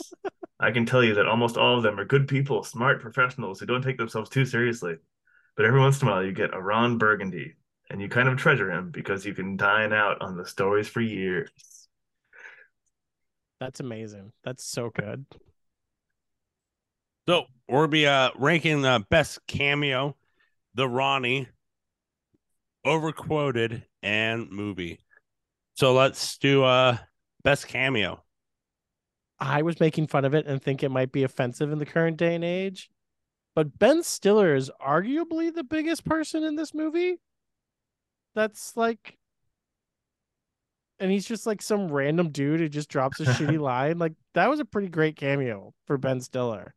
I 0.60 0.70
can 0.70 0.86
tell 0.86 1.02
you 1.02 1.14
that 1.14 1.26
almost 1.26 1.56
all 1.56 1.76
of 1.76 1.82
them 1.82 1.98
are 1.98 2.04
good 2.04 2.28
people, 2.28 2.62
smart 2.62 3.00
professionals 3.00 3.58
who 3.58 3.66
don't 3.66 3.82
take 3.82 3.98
themselves 3.98 4.30
too 4.30 4.44
seriously. 4.44 4.96
But 5.56 5.66
every 5.66 5.80
once 5.80 6.00
in 6.00 6.08
a 6.08 6.10
while, 6.10 6.24
you 6.24 6.32
get 6.32 6.54
a 6.54 6.60
Ron 6.60 6.98
Burgundy, 6.98 7.54
and 7.90 8.00
you 8.00 8.08
kind 8.08 8.28
of 8.28 8.36
treasure 8.36 8.70
him 8.70 8.90
because 8.90 9.26
you 9.26 9.34
can 9.34 9.56
dine 9.56 9.92
out 9.92 10.20
on 10.20 10.36
the 10.36 10.46
stories 10.46 10.88
for 10.88 11.00
years. 11.00 11.50
That's 13.60 13.80
amazing. 13.80 14.32
That's 14.44 14.64
so 14.64 14.90
good. 14.90 15.26
So 17.26 17.46
we'll 17.68 17.86
be 17.88 18.06
uh 18.06 18.30
ranking 18.36 18.82
the 18.82 19.04
best 19.10 19.38
cameo, 19.46 20.16
the 20.74 20.88
Ronnie, 20.88 21.48
overquoted, 22.84 23.84
and 24.02 24.50
movie. 24.50 25.00
So 25.76 25.92
let's 25.92 26.38
do 26.38 26.64
uh 26.64 26.98
best 27.42 27.68
cameo. 27.68 28.22
I 29.38 29.62
was 29.62 29.80
making 29.80 30.06
fun 30.06 30.24
of 30.24 30.34
it 30.34 30.46
and 30.46 30.62
think 30.62 30.82
it 30.82 30.90
might 30.90 31.12
be 31.12 31.24
offensive 31.24 31.72
in 31.72 31.78
the 31.78 31.86
current 31.86 32.16
day 32.16 32.34
and 32.34 32.44
age. 32.44 32.90
But 33.54 33.78
Ben 33.78 34.02
Stiller 34.02 34.54
is 34.54 34.70
arguably 34.84 35.54
the 35.54 35.64
biggest 35.64 36.04
person 36.04 36.44
in 36.44 36.56
this 36.56 36.74
movie. 36.74 37.16
That's 38.34 38.76
like 38.76 39.16
and 41.00 41.10
he's 41.10 41.26
just 41.26 41.46
like 41.46 41.60
some 41.60 41.90
random 41.90 42.30
dude 42.30 42.60
who 42.60 42.68
just 42.68 42.88
drops 42.88 43.20
a 43.20 43.24
shitty 43.24 43.60
line. 43.60 43.98
Like 43.98 44.14
that 44.34 44.48
was 44.48 44.60
a 44.60 44.64
pretty 44.64 44.88
great 44.88 45.16
cameo 45.16 45.74
for 45.86 45.98
Ben 45.98 46.20
Stiller. 46.20 46.74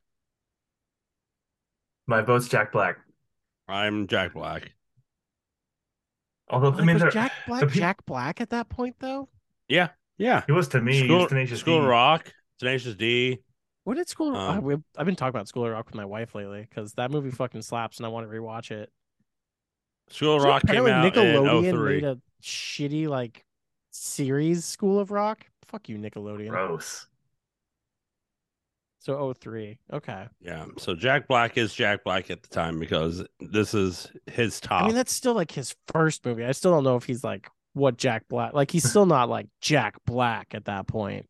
My 2.08 2.22
vote's 2.22 2.48
Jack 2.48 2.72
Black. 2.72 2.98
I'm 3.68 4.08
Jack 4.08 4.34
Black. 4.34 4.72
Although 6.50 6.74
I 6.74 6.84
mean, 6.84 7.00
was 7.00 7.14
Jack 7.14 7.32
Black 7.48 7.62
the 7.62 7.68
pe- 7.68 7.80
Jack 7.80 8.06
Black 8.06 8.42
at 8.42 8.50
that 8.52 8.70
point 8.70 8.96
though? 9.00 9.28
Yeah, 9.68 9.90
yeah. 10.18 10.44
he 10.46 10.52
was 10.54 10.68
to 10.70 10.82
me. 10.82 10.94
he 10.94 11.06
School, 11.06 11.20
was 11.20 11.30
Tenacious 11.30 11.60
School 11.60 11.82
D. 11.82 11.88
Rock, 11.88 12.34
Tenacious 12.60 12.96
D. 12.96 13.40
What 13.84 13.96
did 13.98 14.08
School? 14.10 14.36
Um, 14.36 14.70
uh, 14.70 14.78
I've 14.98 15.06
been 15.06 15.16
talking 15.16 15.30
about 15.36 15.48
School 15.48 15.66
of 15.66 15.72
Rock 15.72 15.86
with 15.86 15.96
my 15.96 16.06
wife 16.06 16.36
lately 16.36 16.68
because 16.70 16.94
that 16.94 17.12
movie 17.12 17.32
fucking 17.32 17.62
slaps, 17.62 17.98
and 17.98 18.06
I 18.06 18.10
want 18.10 18.30
to 18.30 18.36
rewatch 18.36 18.72
it. 18.72 18.92
School 20.10 20.38
Did 20.38 20.44
you 20.44 20.48
know 20.48 20.54
Rock 20.54 20.62
came 20.64 20.86
apparently 20.86 20.92
out 20.92 21.14
Nickelodeon 21.14 21.70
in 21.70 21.76
03. 21.76 21.94
made 21.96 22.04
a 22.06 22.18
shitty 22.42 23.08
like 23.08 23.46
series 23.92 24.64
School 24.64 25.00
of 25.00 25.12
Rock. 25.12 25.46
Fuck 25.68 25.90
you, 25.90 25.98
Nickelodeon. 25.98 26.50
Gross. 26.50 27.07
So 29.00 29.34
03. 29.34 29.78
Okay. 29.94 30.28
Yeah. 30.42 30.66
So 30.78 30.96
Jack 30.96 31.28
Black 31.28 31.58
is 31.58 31.74
Jack 31.74 32.04
Black 32.04 32.30
at 32.32 32.42
the 32.44 32.50
time 32.50 32.80
because 32.80 33.24
this 33.40 33.74
is 33.74 34.08
his 34.26 34.60
top. 34.60 34.84
I 34.84 34.88
mean, 34.88 34.96
that's 34.96 35.14
still 35.14 35.34
like 35.34 35.52
his 35.52 35.76
first 35.88 36.26
movie. 36.26 36.44
I 36.44 36.52
still 36.52 36.72
don't 36.72 36.84
know 36.84 36.96
if 36.98 37.04
he's 37.06 37.24
like 37.24 37.50
what 37.74 37.98
Jack 37.98 38.28
Black. 38.28 38.54
Like 38.54 38.72
he's 38.72 38.90
still 38.90 39.06
not 39.06 39.30
like 39.30 39.48
Jack 39.62 39.96
Black 40.06 40.54
at 40.54 40.66
that 40.66 40.88
point. 40.88 41.28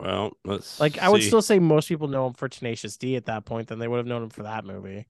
well, 0.00 0.32
let's 0.44 0.80
Like 0.80 0.98
I 0.98 1.08
would 1.08 1.22
still 1.22 1.42
say 1.42 1.58
most 1.58 1.88
people 1.88 2.08
know 2.08 2.26
him 2.28 2.34
for 2.34 2.48
Tenacious 2.48 2.96
D 2.96 3.16
at 3.16 3.26
that 3.26 3.44
point. 3.44 3.68
Then 3.68 3.78
they 3.78 3.88
would 3.88 3.98
have 3.98 4.06
known 4.06 4.22
him 4.22 4.30
for 4.30 4.44
that 4.44 4.64
movie. 4.64 5.06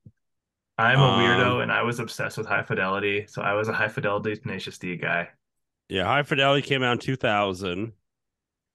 I'm 0.78 0.98
a 0.98 1.02
weirdo, 1.02 1.56
Um, 1.56 1.60
and 1.60 1.70
I 1.70 1.82
was 1.82 2.00
obsessed 2.00 2.38
with 2.38 2.46
High 2.46 2.62
Fidelity, 2.62 3.26
so 3.28 3.42
I 3.42 3.52
was 3.52 3.68
a 3.68 3.72
High 3.72 3.88
Fidelity 3.88 4.34
Tenacious 4.36 4.78
D 4.78 4.96
guy. 4.96 5.28
Yeah, 5.88 6.04
High 6.04 6.22
Fidelity 6.22 6.66
came 6.66 6.82
out 6.82 6.92
in 6.92 6.98
2000. 6.98 7.92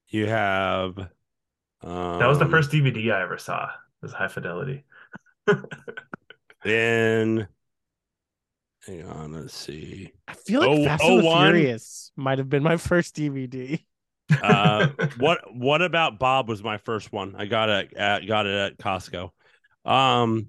You 0.10 0.28
have 0.28 1.10
um, 1.82 2.20
That 2.20 2.28
was 2.28 2.40
the 2.40 2.46
first 2.48 2.72
DVD 2.72 3.12
I 3.14 3.22
ever 3.24 3.38
saw. 3.38 3.70
Was 4.02 4.14
High 4.14 4.28
Fidelity. 4.28 4.84
Then 6.64 7.48
hang 8.86 9.06
on, 9.08 9.34
let's 9.34 9.54
see. 9.54 10.12
I 10.28 10.34
feel 10.34 10.62
like 10.62 10.70
Oh- 10.70 10.84
Fast 10.86 11.04
and 11.04 11.20
the 11.20 11.26
01? 11.26 11.54
Furious 11.54 12.12
might 12.16 12.38
have 12.40 12.50
been 12.50 12.64
my 12.64 12.78
first 12.78 13.16
DVD. 13.16 13.84
Uh, 14.42 14.88
what 15.18 15.40
what 15.56 15.82
about 15.82 16.20
Bob 16.20 16.50
was 16.50 16.64
my 16.64 16.78
first 16.78 17.14
one. 17.14 17.36
I 17.38 17.46
got 17.46 17.70
it 17.70 17.94
at 17.96 18.28
got 18.28 18.46
it 18.46 18.56
at 18.56 18.78
Costco. 18.78 19.30
Um 19.86 20.48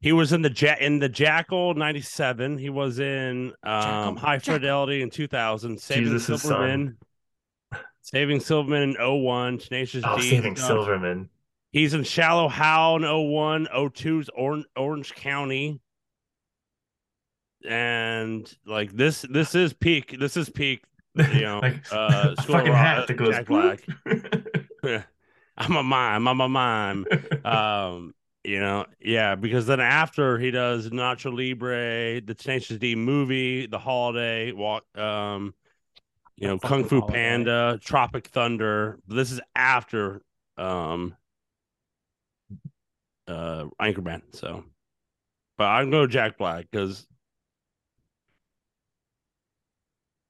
he 0.00 0.12
was 0.12 0.32
in 0.34 0.42
the 0.42 0.50
ja- 0.54 0.76
in 0.78 0.98
the 0.98 1.08
Jackal 1.08 1.74
97. 1.74 2.58
He 2.58 2.68
was 2.68 2.98
in 2.98 3.52
um 3.62 3.82
Jackal, 3.82 4.16
High 4.16 4.38
Jackal. 4.38 4.54
Fidelity 4.54 5.02
in 5.02 5.10
2000. 5.10 5.80
Saving 5.80 6.04
Jesus' 6.12 6.42
Silverman. 6.42 6.98
Saving 8.04 8.38
Silverman 8.38 8.96
in 9.00 9.22
01. 9.22 9.58
Tenacious 9.58 10.04
Oh, 10.06 10.18
D. 10.18 10.28
Saving 10.28 10.56
stuff. 10.56 10.66
Silverman. 10.68 11.30
He's 11.72 11.94
in 11.94 12.04
Shallow 12.04 12.48
Hal 12.48 12.96
in 12.96 13.02
01, 13.02 13.66
02's 13.74 14.28
Orange, 14.36 14.66
Orange 14.76 15.14
County. 15.14 15.80
And 17.66 18.46
like 18.66 18.92
this 18.92 19.22
this 19.30 19.54
is 19.54 19.72
peak. 19.72 20.16
This 20.20 20.36
is 20.36 20.50
peak. 20.50 20.84
You 21.16 21.40
know, 21.40 21.58
like 21.62 21.90
uh, 21.90 22.34
fucking 22.42 22.70
Rock- 22.72 22.76
hat 22.78 23.06
that 23.06 23.14
goes 23.14 23.30
Jack 23.30 23.46
Black. 23.46 23.80
I'm 25.56 25.76
a 25.76 25.82
mime. 25.82 26.28
I'm 26.28 26.40
a 26.40 26.48
mime. 26.48 27.06
Um, 27.44 28.14
you 28.44 28.60
know, 28.60 28.84
yeah, 29.00 29.34
because 29.34 29.66
then 29.66 29.80
after 29.80 30.38
he 30.38 30.50
does 30.50 30.90
Nacho 30.90 31.32
Libre, 31.34 32.20
the 32.20 32.34
Tenacious 32.34 32.76
D 32.78 32.94
movie, 32.94 33.66
The 33.66 33.78
Holiday, 33.78 34.52
walk, 34.52 34.84
um, 34.98 35.54
you 36.36 36.48
know, 36.48 36.58
Kung 36.58 36.84
Fu 36.84 37.00
Holiday. 37.00 37.18
Panda, 37.18 37.78
Tropic 37.82 38.28
Thunder. 38.28 38.98
This 39.06 39.30
is 39.30 39.40
after 39.54 40.22
um, 40.56 41.14
uh, 43.28 43.66
Anchorman. 43.80 44.22
So, 44.32 44.64
but 45.56 45.64
I'm 45.64 45.90
going 45.90 46.02
to 46.02 46.08
go 46.08 46.12
Jack 46.12 46.38
Black 46.38 46.66
because 46.70 47.06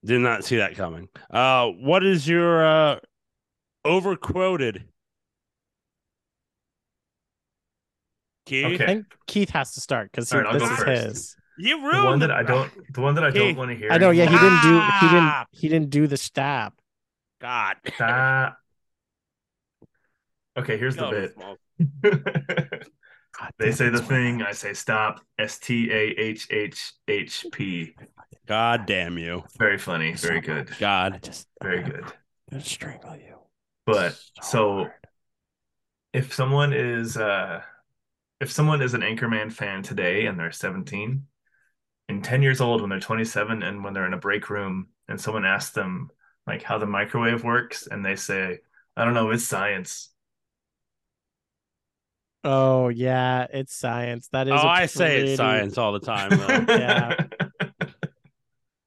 did 0.04 0.20
not 0.20 0.44
see 0.44 0.56
that 0.56 0.76
coming. 0.76 1.08
Uh, 1.30 1.68
what 1.68 2.04
is 2.04 2.28
your 2.28 2.64
uh 2.64 2.98
overquoted? 3.84 4.84
Keith? 8.44 8.66
I 8.66 8.74
Okay. 8.74 8.86
think 8.86 9.06
Keith 9.26 9.50
has 9.50 9.72
to 9.74 9.80
start 9.80 10.10
because 10.12 10.30
All 10.32 10.38
right, 10.40 10.46
I'll 10.46 10.58
this 10.58 10.70
is 10.70 10.76
first. 10.76 11.06
his. 11.06 11.36
You 11.58 11.80
the 11.80 11.86
ruined 11.86 12.04
one 12.04 12.18
the- 12.20 12.26
that 12.28 12.36
I 12.36 12.42
don't, 12.42 12.70
the 12.94 13.00
one 13.00 13.14
that 13.16 13.24
I 13.24 13.30
don't 13.30 13.56
want 13.56 13.70
to 13.70 13.76
hear. 13.76 13.90
I 13.92 13.98
know. 13.98 14.10
Yeah, 14.10 14.24
he 14.26 14.36
didn't 14.36 14.62
do. 14.62 14.80
He 15.00 15.08
didn't. 15.14 15.32
He 15.52 15.68
didn't 15.68 15.90
do 15.90 16.06
the 16.06 16.16
stab. 16.16 16.72
God. 17.40 17.76
Stop. 17.94 18.58
Okay, 20.56 20.78
here's 20.78 20.94
the 20.94 21.08
bit. 21.08 21.36
God 21.36 22.78
they 23.58 23.72
say 23.72 23.88
the 23.88 24.00
thing. 24.00 24.40
I 24.40 24.52
say 24.52 24.72
stop. 24.72 25.20
S 25.36 25.58
T 25.58 25.90
A 25.90 26.10
H 26.10 26.46
H 26.48 26.92
H 27.08 27.44
P. 27.50 27.96
God 28.46 28.86
damn 28.86 29.18
you. 29.18 29.42
Very 29.58 29.78
funny. 29.78 30.12
Very 30.14 30.40
So 30.40 30.46
good. 30.46 30.70
I 30.70 30.78
God. 30.78 31.18
just 31.24 31.48
Very 31.60 31.82
I'm 31.82 31.90
good. 31.90 32.04
gonna 32.52 32.62
strangle 32.62 33.16
you. 33.16 33.38
But 33.84 34.16
so 34.42 34.74
hard. 34.74 34.92
if 36.12 36.32
someone 36.32 36.72
is 36.72 37.16
uh 37.16 37.60
if 38.40 38.52
someone 38.52 38.80
is 38.80 38.94
an 38.94 39.00
Anchorman 39.00 39.52
fan 39.52 39.82
today 39.82 40.26
and 40.26 40.38
they're 40.38 40.52
17 40.52 41.26
and 42.08 42.22
10 42.22 42.42
years 42.42 42.60
old 42.60 42.80
when 42.80 42.90
they're 42.90 43.00
27 43.00 43.62
and 43.62 43.82
when 43.82 43.94
they're 43.94 44.06
in 44.06 44.14
a 44.14 44.18
break 44.18 44.50
room 44.50 44.88
and 45.08 45.20
someone 45.20 45.44
asks 45.44 45.72
them 45.72 46.10
like 46.46 46.62
how 46.62 46.78
the 46.78 46.86
microwave 46.86 47.44
works 47.44 47.86
and 47.86 48.04
they 48.04 48.16
say 48.16 48.58
I 48.96 49.04
don't 49.04 49.14
know 49.14 49.30
it's 49.30 49.44
science 49.44 50.10
Oh 52.46 52.88
yeah, 52.90 53.46
it's 53.50 53.74
science. 53.74 54.28
That 54.28 54.48
is. 54.48 54.52
Oh, 54.52 54.56
a 54.56 54.66
I 54.66 54.86
say 54.86 55.20
it's 55.22 55.38
science 55.38 55.78
all 55.78 55.92
the 55.92 56.00
time. 56.00 56.28
Though. 56.30 56.74
Yeah. 56.78 57.26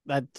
That 0.06 0.34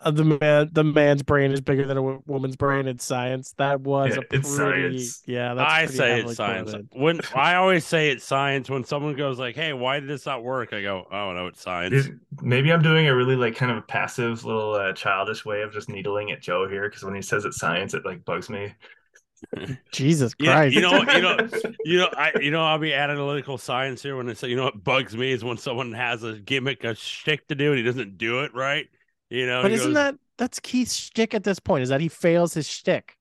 uh, 0.00 0.10
the 0.10 0.24
man, 0.24 0.68
the 0.72 0.84
man's 0.84 1.22
brain 1.22 1.50
is 1.52 1.60
bigger 1.60 1.86
than 1.86 1.96
a 1.96 2.02
woman's 2.26 2.56
brain. 2.56 2.86
in 2.86 2.98
science. 2.98 3.52
That 3.58 3.80
was 3.80 4.16
Yeah, 4.16 4.16
a 4.16 4.22
pretty. 4.22 4.38
it's 4.38 4.48
science. 4.48 5.22
Yeah, 5.26 5.54
that's 5.54 5.70
I 5.72 5.86
say 5.86 6.20
it's 6.20 6.34
science. 6.34 6.74
quoted. 6.74 6.88
When 6.92 7.20
I 7.34 7.56
always 7.56 7.84
say 7.84 8.10
it's 8.10 8.24
science 8.24 8.70
when 8.70 8.84
someone 8.84 9.14
goes 9.16 9.38
like, 9.38 9.56
"Hey, 9.56 9.72
why 9.72 10.00
did 10.00 10.08
this 10.08 10.26
not 10.26 10.42
work?" 10.44 10.72
I 10.72 10.82
go, 10.82 11.06
"Oh 11.10 11.32
no, 11.32 11.46
it's 11.48 11.60
science." 11.60 11.92
Is- 11.94 12.10
maybe 12.42 12.72
I'm 12.72 12.82
doing 12.82 13.08
a 13.08 13.14
really 13.16 13.36
like 13.36 13.56
kind 13.56 13.72
of 13.72 13.86
passive 13.88 14.44
little 14.44 14.74
uh, 14.74 14.92
childish 14.92 15.44
way 15.44 15.62
of 15.62 15.72
just 15.72 15.88
needling 15.88 16.30
at 16.32 16.42
Joe 16.42 16.68
here 16.68 16.88
because 16.88 17.02
when 17.02 17.14
he 17.14 17.22
says 17.22 17.44
it's 17.44 17.58
science 17.58 17.94
it 17.94 18.04
like 18.04 18.24
bugs 18.24 18.50
me 18.50 18.74
Jesus 19.92 20.34
Yeah, 20.38 20.60
Christ! 20.60 20.74
you 20.74 20.80
know, 20.80 21.02
you 21.02 21.20
know, 21.20 21.36
you 21.84 21.98
know, 21.98 22.08
I, 22.16 22.32
you 22.40 22.50
know, 22.50 22.62
I'll 22.64 22.78
be 22.78 22.94
analytical 22.94 23.58
science 23.58 24.02
here 24.02 24.16
when 24.16 24.28
I 24.28 24.34
say, 24.34 24.48
you 24.48 24.56
know, 24.56 24.64
what 24.64 24.84
bugs 24.84 25.16
me 25.16 25.32
is 25.32 25.42
when 25.44 25.56
someone 25.58 25.92
has 25.92 26.22
a 26.22 26.38
gimmick, 26.38 26.84
a 26.84 26.94
shtick 26.94 27.48
to 27.48 27.54
do, 27.54 27.70
and 27.70 27.78
he 27.78 27.84
doesn't 27.84 28.18
do 28.18 28.40
it 28.44 28.54
right. 28.54 28.88
You 29.30 29.46
know, 29.46 29.62
But 29.62 29.72
isn't 29.72 29.88
goes, 29.88 29.94
that 29.94 30.14
that's 30.38 30.60
Keith's 30.60 30.94
shtick 30.94 31.34
at 31.34 31.44
this 31.44 31.58
point? 31.58 31.82
Is 31.82 31.88
that 31.90 32.00
he 32.00 32.08
fails 32.08 32.54
his 32.54 32.66
shtick? 32.66 33.16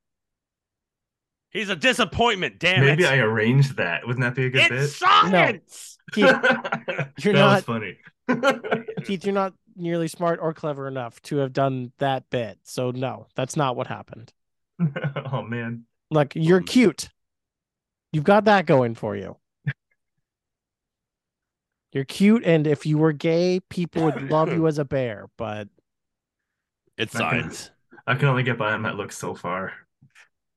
he's 1.49 1.69
a 1.69 1.75
disappointment? 1.75 2.59
Damn 2.59 2.83
it. 2.83 2.87
Maybe 2.87 3.03
it! 3.03 3.11
I 3.11 3.17
arranged 3.17 3.77
that. 3.77 4.05
Wouldn't 4.05 4.23
that 4.23 4.35
be 4.35 4.45
a 4.45 4.49
good 4.49 4.71
it's 4.71 4.95
science. 4.95 5.97
Keith, 6.11 6.41
bit? 6.41 7.07
you're 7.19 7.33
that 7.33 7.39
not- 7.39 7.63
funny. 7.63 7.97
Keith, 9.05 9.25
you're 9.25 9.33
not 9.33 9.53
nearly 9.75 10.07
smart 10.07 10.39
or 10.41 10.53
clever 10.53 10.87
enough 10.87 11.21
to 11.21 11.37
have 11.37 11.53
done 11.53 11.91
that 11.99 12.29
bit. 12.29 12.59
So 12.63 12.91
no, 12.91 13.27
that's 13.35 13.55
not 13.55 13.75
what 13.75 13.87
happened. 13.87 14.33
oh 15.31 15.41
man. 15.41 15.85
Look, 16.09 16.35
you're 16.35 16.59
um, 16.59 16.65
cute. 16.65 17.09
You've 18.13 18.23
got 18.23 18.45
that 18.45 18.65
going 18.65 18.95
for 18.95 19.15
you. 19.15 19.37
You're 21.91 22.05
cute, 22.05 22.43
and 22.45 22.67
if 22.67 22.85
you 22.85 22.97
were 22.97 23.13
gay, 23.13 23.59
people 23.69 24.03
would 24.03 24.29
love 24.29 24.51
you 24.53 24.67
as 24.67 24.77
a 24.77 24.85
bear. 24.85 25.27
But 25.37 25.67
It's 26.97 27.15
I 27.15 27.19
can- 27.19 27.41
science. 27.41 27.71
I 28.05 28.15
can 28.15 28.29
only 28.29 28.43
get 28.43 28.57
by 28.57 28.71
on 28.73 28.83
that 28.83 28.95
look 28.95 29.11
so 29.11 29.35
far. 29.35 29.73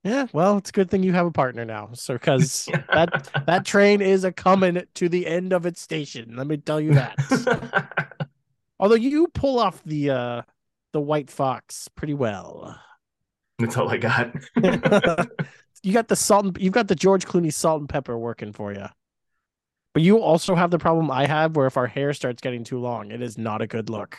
yeah, 0.04 0.26
well, 0.32 0.56
it's 0.58 0.70
a 0.70 0.72
good 0.72 0.88
thing 0.90 1.02
you 1.02 1.12
have 1.12 1.26
a 1.26 1.32
partner 1.32 1.64
now. 1.64 1.90
So 1.94 2.14
because 2.14 2.68
that 2.92 3.28
that 3.46 3.64
train 3.64 4.00
is 4.00 4.22
a 4.24 4.30
coming 4.32 4.80
to 4.94 5.08
the 5.08 5.26
end 5.26 5.52
of 5.52 5.66
its 5.66 5.80
station. 5.80 6.36
Let 6.36 6.46
me 6.46 6.58
tell 6.58 6.80
you 6.80 6.94
that. 6.94 7.16
Although 8.78 8.94
you 8.94 9.26
pull 9.34 9.58
off 9.58 9.82
the 9.84 10.10
uh 10.10 10.42
the 10.92 11.00
white 11.00 11.28
fox 11.30 11.88
pretty 11.88 12.14
well. 12.14 12.78
That's 13.58 13.76
all 13.76 13.88
I 13.88 13.96
got. 13.98 14.32
you 15.82 15.92
got 15.92 16.08
the 16.08 16.16
salt 16.16 16.46
and 16.46 16.58
you've 16.58 16.72
got 16.72 16.88
the 16.88 16.94
George 16.94 17.26
Clooney 17.26 17.52
salt 17.52 17.80
and 17.80 17.88
pepper 17.88 18.16
working 18.16 18.52
for 18.52 18.72
you. 18.72 18.86
But 19.92 20.02
you 20.02 20.18
also 20.18 20.54
have 20.54 20.70
the 20.70 20.78
problem 20.78 21.10
I 21.10 21.26
have 21.26 21.56
where 21.56 21.66
if 21.66 21.76
our 21.76 21.86
hair 21.88 22.12
starts 22.12 22.40
getting 22.40 22.62
too 22.64 22.78
long, 22.78 23.10
it 23.10 23.20
is 23.20 23.36
not 23.36 23.60
a 23.60 23.66
good 23.66 23.90
look. 23.90 24.18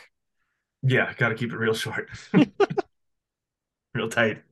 Yeah, 0.82 1.12
gotta 1.16 1.34
keep 1.34 1.52
it 1.52 1.56
real 1.56 1.74
short. 1.74 2.08
real 3.94 4.08
tight. 4.08 4.42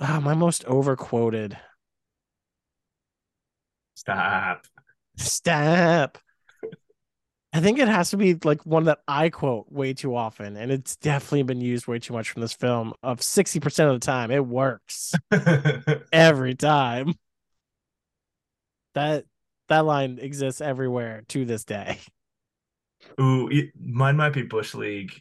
Ah, 0.00 0.20
my 0.20 0.34
most 0.34 0.64
overquoted. 0.66 1.56
Stop. 3.94 4.66
Stop. 5.16 6.18
I 7.52 7.60
think 7.60 7.78
it 7.78 7.88
has 7.88 8.10
to 8.10 8.18
be 8.18 8.34
like 8.44 8.66
one 8.66 8.84
that 8.84 8.98
I 9.08 9.30
quote 9.30 9.72
way 9.72 9.94
too 9.94 10.14
often, 10.14 10.58
and 10.58 10.70
it's 10.70 10.96
definitely 10.96 11.44
been 11.44 11.62
used 11.62 11.86
way 11.86 11.98
too 11.98 12.12
much 12.12 12.28
from 12.30 12.42
this 12.42 12.52
film. 12.52 12.92
Of 13.02 13.22
60% 13.22 13.88
of 13.88 13.98
the 13.98 14.04
time, 14.04 14.30
it 14.30 14.44
works 14.44 15.14
every 16.12 16.54
time. 16.54 17.14
That 18.94 19.24
that 19.68 19.86
line 19.86 20.18
exists 20.20 20.60
everywhere 20.60 21.22
to 21.28 21.46
this 21.46 21.64
day. 21.64 21.98
Ooh, 23.20 23.50
mine 23.80 24.16
might 24.16 24.30
be 24.34 24.42
Bush 24.42 24.74
League 24.74 25.20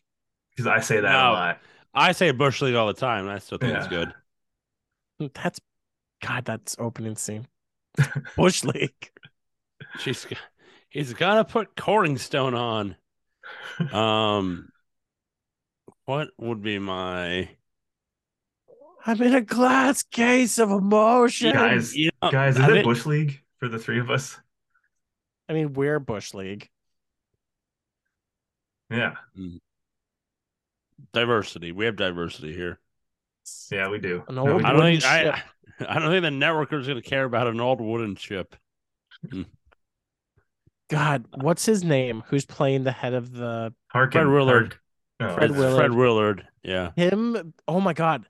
because 0.51 0.67
I 0.67 0.80
say 0.81 0.99
that 0.99 1.11
No. 1.11 1.31
a 1.31 1.34
lot. 1.34 1.61
I 1.93 2.11
say 2.11 2.31
bush 2.31 2.61
league 2.61 2.76
all 2.76 2.88
the 2.88 2.93
time. 2.93 3.23
and 3.23 3.31
I 3.31 3.39
still 3.39 3.57
think 3.57 3.73
it's 3.73 3.88
good. 3.88 4.13
That's 5.34 5.61
God, 6.22 6.43
that's 6.43 6.76
opening 6.77 7.15
scene. 7.15 7.47
Bush 8.35 8.65
League. 8.65 9.09
She's 9.99 10.26
g- 10.26 10.35
he's 10.89 11.13
gotta 11.13 11.45
put 11.45 11.76
Corningstone 11.76 12.57
on. 12.57 12.95
Um, 13.93 14.69
what 16.05 16.30
would 16.38 16.61
be 16.63 16.80
my 16.80 17.47
I'm 19.05 19.22
in 19.22 19.35
a 19.35 19.41
glass 19.41 20.01
case 20.03 20.57
of 20.57 20.72
emotion. 20.72 21.53
Guys, 21.53 21.95
You 21.95 22.09
know, 22.23 22.31
guys, 22.31 22.55
is 22.55 22.61
I 22.61 22.65
it 22.69 22.72
think- 22.73 22.85
Bush 22.85 23.05
League 23.05 23.41
for 23.59 23.67
the 23.69 23.77
three 23.80 23.99
of 23.99 24.09
us? 24.09 24.38
I 25.47 25.53
mean, 25.53 25.73
we're 25.73 25.99
Bush 25.99 26.34
League. 26.34 26.69
Yeah, 28.90 29.14
mm-hmm. 29.38 29.57
diversity? 31.14 31.72
We 31.72 31.86
have 31.86 31.95
diversity 31.95 32.53
here. 32.53 32.80
yeah, 33.72 33.90
we 33.90 33.99
do. 33.99 34.24
An 34.28 34.38
old 34.38 34.57
we 34.57 34.64
I 34.64 34.72
do. 34.72 34.78
don't 34.78 34.82
think 34.86 35.02
ship. 35.02 35.36
I 35.90 35.99
don't 35.99 36.10
think 36.12 36.22
the 36.24 36.32
network 36.32 36.72
is 36.74 36.88
going 36.88 37.02
to 37.02 37.07
care 37.07 37.24
about 37.26 37.48
an 37.48 37.60
old 37.60 37.82
wooden 37.82 38.16
ship. 38.16 38.56
Hmm. 39.30 39.44
God, 40.90 41.26
what's 41.34 41.66
his 41.66 41.84
name? 41.84 42.24
Who's 42.28 42.45
playing 42.45 42.84
the 42.84 42.91
head 42.91 43.14
of 43.14 43.32
the 43.32 43.74
Harken, 43.88 44.22
Fred 44.22 44.28
Willard. 44.32 44.78
Hark- 45.20 45.32
oh, 45.32 45.36
Fred 45.36 45.49
It's 45.49 45.60
Willard. 45.60 45.78
Fred 45.78 45.91
Willard. 45.94 46.48
Yeah. 46.64 46.91
him? 46.95 47.53
Oh 47.68 47.80
my 47.82 47.94
God. 47.94 48.26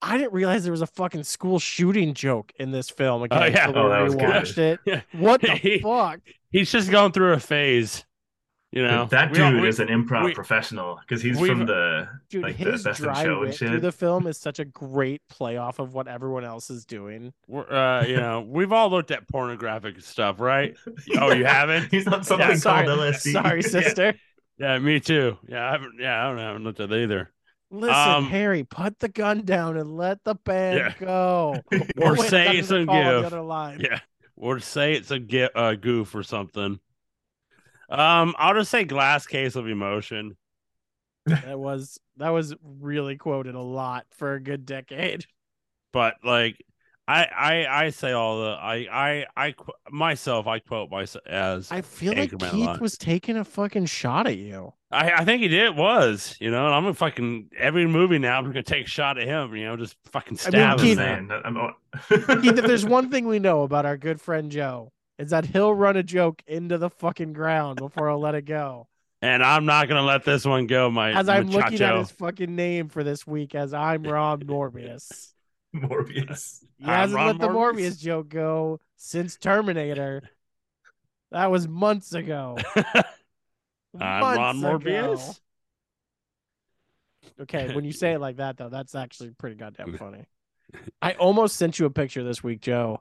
I 0.00 0.16
didn't 0.18 0.32
realize 0.32 0.64
there 0.64 0.72
was 0.72 0.82
a 0.82 0.86
fucking 0.86 1.22
school 1.24 1.58
shooting 1.60 2.14
joke 2.14 2.52
in 2.58 2.72
this 2.72 2.90
film 2.90 3.22
oh, 3.22 3.24
again. 3.26 3.42
Oh, 3.42 3.46
yeah. 3.46 3.68
until 3.68 3.82
Oh, 3.82 3.84
we 3.84 3.90
that 3.90 4.02
was 4.34 4.54
good. 4.54 4.58
it. 4.58 4.80
Yeah. 4.86 5.00
What 5.12 5.42
the 5.42 5.52
He- 5.56 5.78
fuck? 5.80 6.20
He's 6.50 6.72
just 6.72 6.90
going 6.90 7.12
through 7.12 7.34
a 7.34 7.40
phase. 7.40 8.04
You 8.72 8.86
know, 8.86 9.04
that 9.10 9.34
dude 9.34 9.60
we- 9.60 9.68
is 9.68 9.80
an 9.80 9.88
improv 9.88 10.24
we- 10.24 10.34
from 10.34 10.96
because 11.00 11.20
he's 11.20 11.38
from 11.38 11.66
the 11.66 12.08
Dude, 12.30 12.42
like 12.42 12.56
the 12.56 12.70
his 12.72 12.82
best 12.84 13.00
in 13.00 13.04
dry 13.04 13.22
show 13.22 13.42
and 13.42 13.54
through 13.54 13.68
shit. 13.68 13.82
the 13.82 13.92
film 13.92 14.26
is 14.26 14.38
such 14.38 14.58
a 14.58 14.64
great 14.64 15.20
play 15.28 15.58
off 15.58 15.78
of 15.78 15.92
what 15.92 16.08
everyone 16.08 16.44
else 16.44 16.70
is 16.70 16.86
doing. 16.86 17.34
we're, 17.46 17.70
uh, 17.70 18.04
you 18.06 18.16
know, 18.16 18.40
we've 18.48 18.72
all 18.72 18.88
looked 18.88 19.10
at 19.10 19.28
pornographic 19.28 20.00
stuff, 20.00 20.40
right? 20.40 20.74
Oh, 21.20 21.32
you 21.32 21.44
haven't? 21.44 21.90
He's 21.90 22.06
on 22.08 22.24
something 22.24 22.48
Yeah, 22.48 22.54
sorry, 22.56 22.86
called 22.86 22.98
LSD. 23.00 23.32
sorry, 23.42 23.62
sister. 23.62 24.14
Yeah, 24.56 24.78
me 24.78 25.00
too. 25.00 25.36
Yeah, 25.46 25.68
I 25.68 25.72
haven't. 25.72 25.94
Yeah, 26.00 26.24
I 26.24 26.28
don't, 26.30 26.38
I 26.38 26.42
haven't 26.42 26.64
looked 26.64 26.80
at 26.80 26.88
that 26.88 26.96
either. 26.96 27.30
Listen, 27.70 27.94
Um, 27.94 28.24
Harry, 28.26 28.64
put 28.64 28.98
the 29.00 29.08
gun 29.08 29.42
down 29.42 29.76
and 29.76 29.96
let 29.96 30.24
the 30.24 30.34
band 30.34 30.78
Yeah. 30.78 30.94
go. 30.98 31.56
Or 31.98 32.16
say 32.16 32.44
that 32.46 32.54
it's 32.56 32.70
a 32.70 32.84
call 32.86 33.22
gift. 33.22 33.80
Yeah, 33.82 33.98
or 34.36 34.60
say 34.60 34.92
it's 34.94 35.10
a 35.10 35.18
get 35.18 35.52
uh, 35.54 35.74
goof 35.74 36.14
or 36.14 36.22
something. 36.22 36.80
Um, 37.92 38.34
I'll 38.38 38.54
just 38.54 38.70
say 38.70 38.84
glass 38.84 39.26
case 39.26 39.54
of 39.54 39.68
emotion. 39.68 40.36
That 41.26 41.58
was 41.58 42.00
that 42.16 42.30
was 42.30 42.54
really 42.62 43.16
quoted 43.16 43.54
a 43.54 43.60
lot 43.60 44.06
for 44.16 44.34
a 44.34 44.40
good 44.40 44.66
decade. 44.66 45.24
but 45.92 46.14
like 46.24 46.56
I 47.06 47.24
I 47.24 47.84
I 47.84 47.90
say 47.90 48.12
all 48.12 48.40
the 48.42 48.50
I 48.50 48.86
I 48.90 49.26
I 49.36 49.54
myself 49.90 50.46
I 50.46 50.58
quote 50.60 50.90
myself 50.90 51.24
as 51.26 51.70
I 51.70 51.76
I 51.78 51.82
feel 51.82 52.14
like 52.14 52.30
Anchorman 52.30 52.48
a 52.48 52.50
Keith 52.50 52.80
was 52.80 52.96
taking 52.96 53.36
a 53.36 53.44
fucking 53.44 53.86
shot 53.86 54.26
at 54.26 54.36
you. 54.38 54.72
I, 54.90 55.12
I 55.12 55.24
think 55.24 55.42
he 55.42 55.48
did 55.48 55.76
was 55.76 56.36
you 56.40 56.50
know 56.50 56.64
and 56.66 56.74
I'm 56.74 56.82
gonna 56.82 56.94
fucking 56.94 57.50
every 57.56 57.86
movie 57.86 58.18
now 58.18 58.38
I'm 58.38 58.46
gonna 58.46 58.62
take 58.62 58.86
a 58.86 58.88
shot 58.90 59.18
at 59.18 59.26
him 59.28 59.54
you 59.54 59.64
know 59.64 59.76
just 59.76 59.96
fucking 60.12 60.38
I 60.46 60.50
mean, 60.50 60.52
stab 60.52 60.78
Keith- 60.78 60.98
him. 60.98 61.26
Man, 61.28 61.42
I'm- 61.44 61.74
Keith, 62.40 62.58
if 62.58 62.64
there's 62.66 62.86
one 62.86 63.10
thing 63.10 63.26
we 63.26 63.38
know 63.38 63.62
about 63.62 63.84
our 63.86 63.96
good 63.96 64.20
friend 64.20 64.50
Joe, 64.50 64.92
is 65.22 65.30
that 65.30 65.46
he'll 65.46 65.72
run 65.72 65.96
a 65.96 66.02
joke 66.02 66.42
into 66.48 66.78
the 66.78 66.90
fucking 66.90 67.32
ground 67.32 67.78
before 67.78 68.10
I'll 68.10 68.18
let 68.18 68.34
it 68.34 68.44
go. 68.44 68.88
and 69.22 69.42
I'm 69.42 69.64
not 69.64 69.88
gonna 69.88 70.02
let 70.02 70.24
this 70.24 70.44
one 70.44 70.66
go. 70.66 70.90
My 70.90 71.12
As 71.12 71.28
I'm 71.28 71.48
looking 71.48 71.80
at 71.80 71.96
his 71.96 72.10
fucking 72.10 72.54
name 72.54 72.88
for 72.88 73.04
this 73.04 73.24
week, 73.24 73.54
as 73.54 73.72
I'm 73.72 74.02
Rob 74.02 74.42
Morbius. 74.46 75.32
Morbius. 75.74 76.64
He 76.76 76.84
I'm 76.84 76.90
hasn't 76.90 77.16
Ron 77.16 77.26
let 77.26 77.38
the 77.38 77.48
Morbius. 77.48 77.74
Morbius 77.74 78.00
joke 78.00 78.28
go 78.30 78.80
since 78.96 79.36
Terminator. 79.36 80.28
That 81.30 81.52
was 81.52 81.68
months 81.68 82.12
ago. 82.14 82.58
I'm 83.98 84.22
Ron 84.22 84.60
Months 84.60 84.84
ago. 84.84 85.14
Morbius. 85.16 85.40
Okay, 87.42 87.74
when 87.74 87.84
you 87.84 87.92
say 87.92 88.12
it 88.12 88.18
like 88.18 88.38
that, 88.38 88.56
though, 88.56 88.68
that's 88.68 88.96
actually 88.96 89.30
pretty 89.30 89.54
goddamn 89.54 89.96
funny. 89.96 90.24
I 91.00 91.12
almost 91.12 91.56
sent 91.56 91.78
you 91.78 91.86
a 91.86 91.90
picture 91.90 92.24
this 92.24 92.42
week, 92.42 92.60
Joe. 92.60 93.00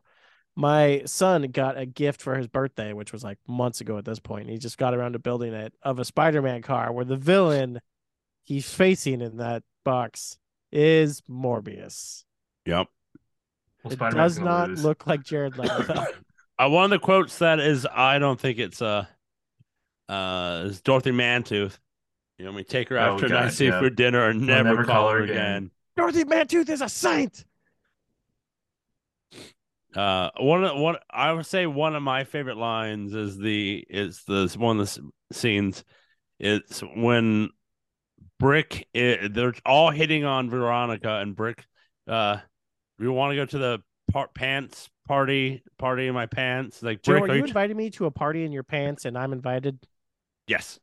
My 0.56 1.04
son 1.06 1.44
got 1.44 1.78
a 1.78 1.86
gift 1.86 2.22
for 2.22 2.36
his 2.36 2.48
birthday, 2.48 2.92
which 2.94 3.14
was 3.14 3.24
like 3.24 3.38
months 3.48 3.80
ago 3.82 3.98
at 3.98 4.06
this 4.06 4.20
point. 4.20 4.50
He 4.50 4.58
just 4.58 4.78
got 4.78 4.94
around 4.94 5.14
to 5.14 5.20
building 5.20 5.54
it 5.54 5.74
of 5.82 5.98
a 6.00 6.06
Spider 6.06 6.42
Man 6.42 6.62
car 6.62 6.92
where 6.92 7.06
the 7.06 7.16
villain 7.16 7.80
he's 8.44 8.72
facing 8.74 9.22
in 9.22 9.38
that 9.38 9.64
box 9.86 10.38
is 10.72 11.22
Morbius. 11.30 12.24
Yep. 12.66 12.88
Well, 13.84 13.94
It 13.94 14.00
does 14.00 14.40
not 14.40 14.70
lose. 14.70 14.84
look 14.84 15.08
like 15.08 15.24
Jared 15.24 15.58
Leto. 15.58 15.84
though. 15.84 16.06
Uh, 16.60 16.70
one 16.70 16.84
of 16.84 16.92
the 16.92 17.00
quotes 17.00 17.40
that 17.40 17.60
is 17.60 17.88
I 17.92 18.20
don't 18.20 18.40
think 18.40 18.60
it's 18.60 18.84
uh 18.84 19.06
uh 20.10 20.64
is 20.68 20.80
Dorothy 20.82 21.10
Mantooth. 21.12 21.80
You 22.38 22.46
know, 22.46 22.52
we 22.52 22.64
take 22.64 22.90
her 22.90 23.00
Oh, 23.00 23.14
out 23.14 23.20
to 23.20 23.26
a 23.26 23.30
God, 23.30 23.46
nice 23.46 23.60
yeah. 23.60 23.72
seafood 23.72 23.96
dinner 23.96 24.28
and 24.30 24.42
never, 24.46 24.64
never 24.70 24.84
call, 24.84 25.10
her 25.10 25.22
again. 25.24 25.72
Dorothy 25.98 26.24
Mantooth 26.24 26.70
is 26.70 26.82
a 26.82 26.90
saint. 26.90 27.46
Uh, 29.96 30.30
one 30.40 30.64
of 30.64 30.78
one 30.78 30.96
I 31.10 31.34
would 31.34 31.46
say 31.46 31.66
one 31.66 31.96
of 31.96 32.04
my 32.04 32.24
favorite 32.24 32.58
lines 32.58 33.14
is 33.14 33.38
the 33.38 33.86
is 33.90 34.24
the 34.26 34.54
one 34.58 34.80
of 34.80 34.94
the 34.94 35.12
scenes. 35.34 35.84
It's 36.40 36.80
when 36.80 37.50
Brick 38.40 38.88
i 38.96 39.30
they're 39.32 39.54
all 39.66 39.92
hitting 39.92 40.24
on 40.24 40.50
Veronica 40.50 41.18
and 41.18 41.36
Brick. 41.36 41.66
Uh, 42.08 42.38
we 42.98 43.08
want 43.10 43.32
to 43.32 43.36
go 43.36 43.46
to 43.46 43.58
the 43.58 43.84
par- 44.12 44.30
pants 44.34 44.90
party 45.08 45.62
party 45.78 46.08
in 46.08 46.14
my 46.14 46.26
pants. 46.26 46.82
Like 46.82 47.02
Joe, 47.02 47.20
Brick, 47.20 47.30
are 47.30 47.36
you 47.36 47.42
you 47.42 47.48
inviting 47.48 47.78
me 47.78 47.90
to 47.92 48.06
a 48.06 48.12
party 48.12 48.46
in 48.46 48.52
your 48.52 48.64
pants 48.64 49.06
and 49.06 49.18
I'm 49.18 49.34
invited? 49.34 49.78
yes, 50.48 50.80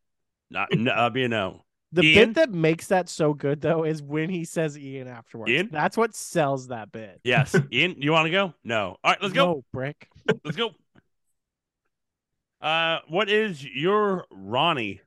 not 0.50 0.68
no, 0.72 0.94
that'd 0.94 1.12
be 1.12 1.24
a 1.24 1.28
no. 1.28 1.64
The 1.92 2.02
Ian? 2.02 2.28
bit 2.28 2.34
that 2.34 2.50
makes 2.52 2.88
that 2.88 3.08
so 3.08 3.32
good 3.32 3.62
though 3.62 3.84
is 3.84 4.02
when 4.02 4.28
he 4.28 4.44
says 4.44 4.78
Ian 4.78 5.08
afterwards. 5.08 5.50
Ian? 5.50 5.70
That's 5.72 5.96
what 5.96 6.14
sells 6.14 6.68
that 6.68 6.92
bit. 6.92 7.20
Yes, 7.24 7.56
Ian, 7.72 7.96
you 7.98 8.12
want 8.12 8.26
to 8.26 8.30
go? 8.30 8.52
No. 8.62 8.96
All 9.02 9.10
right, 9.12 9.22
let's 9.22 9.32
go. 9.32 9.46
No, 9.46 9.64
Brick. 9.72 10.08
Let's 10.44 10.58
go. 10.58 10.72
Uh, 12.60 12.98
what 13.08 13.30
is 13.30 13.64
your 13.64 14.26
Ronnie? 14.30 15.00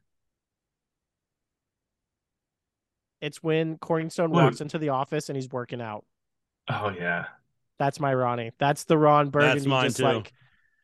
It's 3.22 3.44
when 3.44 3.78
Corningstone 3.78 4.34
Luke. 4.34 4.44
walks 4.44 4.62
into 4.62 4.80
the 4.80 4.90
office 4.90 5.30
and 5.30 5.36
he's 5.36 5.50
working 5.50 5.80
out. 5.82 6.06
Oh 6.68 6.90
yeah. 6.90 7.26
That's 7.78 8.00
my 8.00 8.14
Ronnie. 8.14 8.52
That's 8.58 8.86
the 8.86 8.98
Ron 8.98 9.30
Burgundy. 9.30 9.60
That's 9.60 9.68
mine, 9.68 9.86
just 9.86 9.98
too. 9.98 10.04
like 10.04 10.32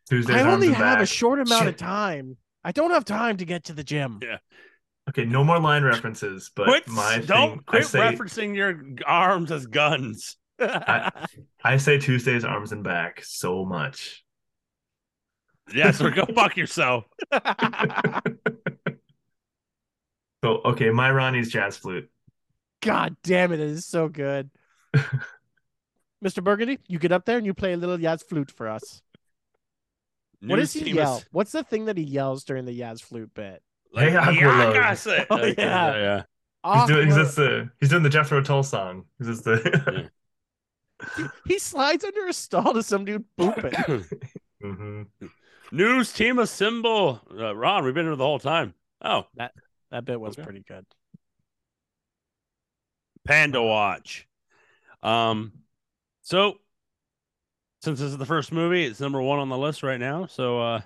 Tuesdays 0.10 0.36
I 0.36 0.41
only 0.41 0.68
and 0.68 0.76
have 0.76 1.02
a 1.02 1.06
short 1.06 1.40
amount 1.40 1.68
of 1.68 1.78
time. 1.78 2.38
I 2.64 2.72
don't 2.72 2.91
have 2.91 3.06
time 3.06 3.38
to 3.38 3.45
get 3.45 3.65
to 3.65 3.74
the 3.74 3.84
gym. 3.84 4.19
Yeah. 4.22 4.38
Okay, 5.09 5.25
no 5.25 5.43
more 5.43 5.59
line 5.59 5.84
references, 5.84 6.51
but 6.55 6.67
quit, 6.67 6.88
my 6.88 7.19
don't 7.19 7.49
thing, 7.51 7.59
I 7.67 7.71
quit 7.71 7.85
say, 7.85 7.99
referencing 7.99 8.55
your 8.55 8.84
arms 9.05 9.51
as 9.51 9.65
guns. 9.65 10.35
I 10.59 11.77
say 11.77 11.97
Tuesdays 11.97 12.43
arms 12.43 12.71
and 12.71 12.84
back 12.84 13.23
so 13.23 13.63
much. 13.63 14.25
Yeah, 15.73 15.91
so 15.91 16.09
go 16.09 16.25
fuck 16.35 16.57
yourself. 16.57 17.05
So 20.43 20.61
okay, 20.65 20.91
my 20.91 21.09
Ronnie's 21.11 21.49
jazz 21.49 21.77
flute. 21.77 22.09
God 22.81 23.17
damn 23.23 23.51
it, 23.51 23.59
it 23.59 23.69
is 23.69 23.85
so 23.88 24.07
good. 24.07 24.51
Mr. 26.23 26.43
Burgundy, 26.43 26.77
you 26.88 26.99
get 26.99 27.11
up 27.11 27.25
there 27.25 27.38
and 27.38 27.45
you 27.45 27.53
play 27.55 27.73
a 27.73 27.77
little 27.77 27.97
Yaz 27.97 28.23
flute 28.23 28.51
for 28.51 28.67
us. 28.67 29.01
what 30.41 30.57
does 30.57 30.73
he 30.73 30.84
team 30.84 30.95
yell? 30.95 31.17
is- 31.17 31.25
What's 31.31 31.51
the 31.51 31.63
thing 31.63 31.85
that 31.85 31.97
he 31.97 32.03
yells 32.03 32.43
during 32.43 32.65
the 32.65 32.79
Yaz 32.79 33.01
flute 33.01 33.34
bit? 33.34 33.61
Hey, 33.98 34.14
yeah, 34.14 34.26
Aqualung. 34.26 34.84
I 34.84 34.94
say- 34.94 35.26
Oh, 35.30 35.38
okay, 35.38 35.56
yeah. 35.57 35.95
yeah. 35.95 36.24
He's 36.80 36.88
doing, 36.88 37.07
he's 37.07 37.36
the 37.36 37.69
he's 37.80 37.90
doing 37.90 38.03
the 38.03 38.10
Jethro 38.10 38.41
Tull 38.41 38.61
song. 38.64 39.06
He's 39.19 39.28
just 39.28 39.44
the 39.45 40.10
he 41.48 41.60
slides 41.60 42.03
under 42.03 42.28
a 42.28 42.34
stall 42.34 42.74
to 42.74 42.84
some 42.84 43.06
dude 43.06 43.26
booping. 43.40 44.06
hmm 44.61 45.03
News 45.72 46.14
team 46.14 46.40
assemble. 46.40 47.22
Uh, 47.32 47.56
Ron, 47.56 47.84
we've 47.86 47.94
been 47.94 48.06
here 48.06 48.15
the 48.15 48.24
whole 48.24 48.40
time. 48.40 48.74
Oh, 49.02 49.26
that 49.36 49.53
bit 50.06 50.19
was 50.19 50.36
Okay. 50.38 50.44
pretty 50.44 50.64
good. 50.68 50.86
Panda 53.26 53.61
Watch. 53.61 54.28
Um, 55.03 55.52
so 56.22 56.56
since 57.82 57.99
this 57.99 58.10
is 58.10 58.18
the 58.18 58.26
first 58.26 58.52
movie, 58.52 58.86
it's 58.86 58.99
number 58.99 59.22
one 59.22 59.40
on 59.40 59.49
the 59.49 59.57
list 59.57 59.84
right 59.84 59.99
now. 59.99 60.26
So, 60.26 60.60
uh, 60.60 60.82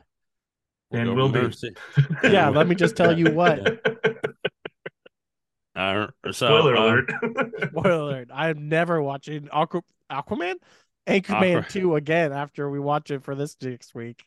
And 0.92 1.06
go 1.06 1.14
will 1.16 1.32
from 1.32 1.52
there 1.54 1.74
be. 2.24 2.30
Yeah, 2.34 2.50
let 2.50 2.68
me 2.68 2.76
just 2.76 2.96
tell 2.96 3.18
you 3.18 3.32
what. 3.32 3.82
Uh, 5.74 6.08
so, 6.26 6.32
Spoiler 6.32 6.76
uh, 6.76 6.84
alert. 6.84 7.12
Spoiler 7.70 7.92
alert. 7.92 8.30
I'm 8.34 8.68
never 8.68 9.02
watching 9.02 9.48
Aqua- 9.50 9.84
Aquaman, 10.12 10.56
Anchorman 11.08 11.60
Aqua- 11.60 11.72
2 11.72 11.96
again 11.96 12.34
after 12.34 12.70
we 12.70 12.78
watch 12.78 13.10
it 13.10 13.24
for 13.24 13.36
this 13.36 13.56
next 13.62 13.96
week. 13.96 14.22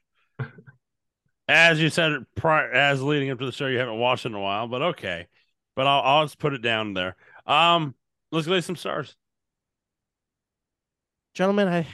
as 1.47 1.81
you 1.81 1.91
said 1.91 2.13
prior, 2.35 2.73
as 2.73 3.03
leading 3.03 3.31
up 3.31 3.39
to 3.41 3.45
the 3.45 3.53
show, 3.53 3.67
you 3.67 3.79
haven't 3.79 3.99
watched 3.99 4.25
in 4.25 4.35
a 4.35 4.41
while, 4.41 4.67
but 4.67 4.81
okay. 4.81 5.27
But 5.77 5.87
I'll, 5.87 6.01
I'll 6.01 6.25
just 6.25 6.39
put 6.39 6.55
it 6.55 6.63
down 6.63 6.95
there. 6.95 7.15
Um, 7.47 7.95
let's 8.33 8.47
lay 8.47 8.63
some 8.63 8.77
stars. 8.77 9.15
Gentlemen, 11.35 11.69
I, 11.69 11.87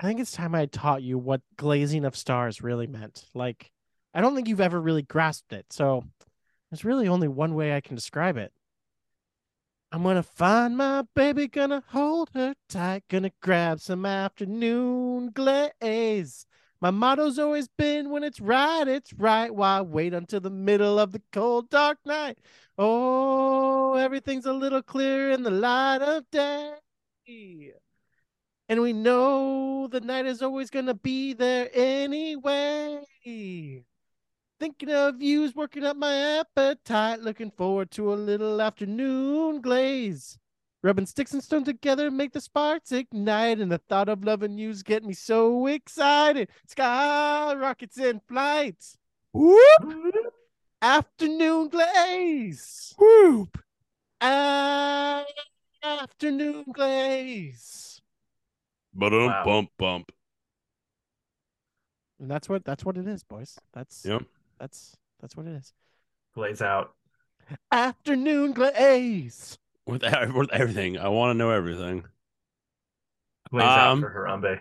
I 0.00 0.06
think 0.06 0.20
it's 0.20 0.32
time 0.32 0.54
I 0.54 0.66
taught 0.66 1.02
you 1.02 1.18
what 1.18 1.42
glazing 1.56 2.04
of 2.04 2.16
stars 2.16 2.62
really 2.62 2.86
meant. 2.86 3.24
Like, 3.34 3.70
I 4.14 4.20
don't 4.20 4.34
think 4.34 4.48
you've 4.48 4.60
ever 4.60 4.80
really 4.80 5.02
grasped 5.02 5.52
it. 5.52 5.66
So 5.72 6.04
there's 6.70 6.84
really 6.84 7.08
only 7.08 7.28
one 7.28 7.54
way 7.54 7.74
I 7.74 7.80
can 7.80 7.94
describe 7.94 8.36
it. 8.36 8.52
I'm 9.90 10.02
gonna 10.02 10.22
find 10.22 10.76
my 10.76 11.04
baby, 11.14 11.48
gonna 11.48 11.82
hold 11.88 12.30
her 12.34 12.54
tight, 12.68 13.04
gonna 13.08 13.30
grab 13.40 13.80
some 13.80 14.04
afternoon 14.04 15.30
glaze. 15.30 16.44
My 16.80 16.90
motto's 16.90 17.38
always 17.38 17.68
been 17.68 18.10
when 18.10 18.22
it's 18.22 18.40
right, 18.40 18.86
it's 18.86 19.12
right. 19.14 19.52
Why 19.52 19.80
wait 19.80 20.14
until 20.14 20.40
the 20.40 20.50
middle 20.50 20.98
of 20.98 21.12
the 21.12 21.22
cold, 21.32 21.70
dark 21.70 21.98
night? 22.04 22.38
Oh, 22.76 23.94
everything's 23.94 24.46
a 24.46 24.52
little 24.52 24.82
clearer 24.82 25.30
in 25.30 25.42
the 25.42 25.50
light 25.50 26.02
of 26.02 26.24
day. 26.30 26.74
And 28.68 28.82
we 28.82 28.92
know 28.92 29.86
the 29.86 30.00
night 30.00 30.26
is 30.26 30.42
always 30.42 30.68
gonna 30.68 30.92
be 30.92 31.32
there 31.32 31.70
anyway. 31.72 33.02
Thinking 34.60 34.90
of 34.90 35.22
you's 35.22 35.54
working 35.54 35.84
up 35.84 35.96
my 35.96 36.14
appetite. 36.40 37.20
Looking 37.20 37.50
forward 37.50 37.90
to 37.92 38.12
a 38.12 38.14
little 38.14 38.60
afternoon 38.60 39.62
glaze. 39.62 40.36
Rubbing 40.82 41.06
sticks 41.06 41.32
and 41.32 41.42
stones 41.42 41.64
together 41.64 42.10
make 42.10 42.32
the 42.32 42.40
sparks 42.40 42.92
ignite. 42.92 43.58
And 43.58 43.72
the 43.72 43.78
thought 43.88 44.08
of 44.08 44.24
loving 44.24 44.58
you's 44.58 44.82
get 44.82 45.02
me 45.02 45.14
so 45.14 45.66
excited. 45.66 46.50
Sky 46.66 47.54
rockets 47.54 47.98
in 47.98 48.20
flight. 48.28 48.76
Whoop! 49.32 50.34
Afternoon 50.82 51.68
glaze. 51.68 52.94
Whoop! 52.98 53.58
Afternoon 55.82 56.64
glaze. 56.72 57.97
But 58.98 59.12
um, 59.14 59.26
Wow. 59.26 59.44
bump 59.44 59.70
bump. 59.78 60.12
And 62.20 62.28
that's 62.30 62.48
what 62.48 62.64
that's 62.64 62.84
what 62.84 62.96
it 62.96 63.06
is, 63.06 63.22
boys. 63.22 63.56
That's 63.72 64.04
Yep. 64.04 64.24
that's 64.58 64.96
that's 65.20 65.36
what 65.36 65.46
it 65.46 65.52
is. 65.52 65.72
Glaze 66.34 66.60
out. 66.60 66.94
Afternoon 67.70 68.52
glaze. 68.52 69.56
With, 69.86 70.02
with 70.34 70.52
everything, 70.52 70.98
I 70.98 71.08
want 71.08 71.30
to 71.30 71.38
know 71.38 71.50
everything. 71.50 72.04
Glaze 73.50 73.64
out 73.64 73.92
Um, 73.92 74.00
for 74.02 74.10
Harambe. 74.10 74.60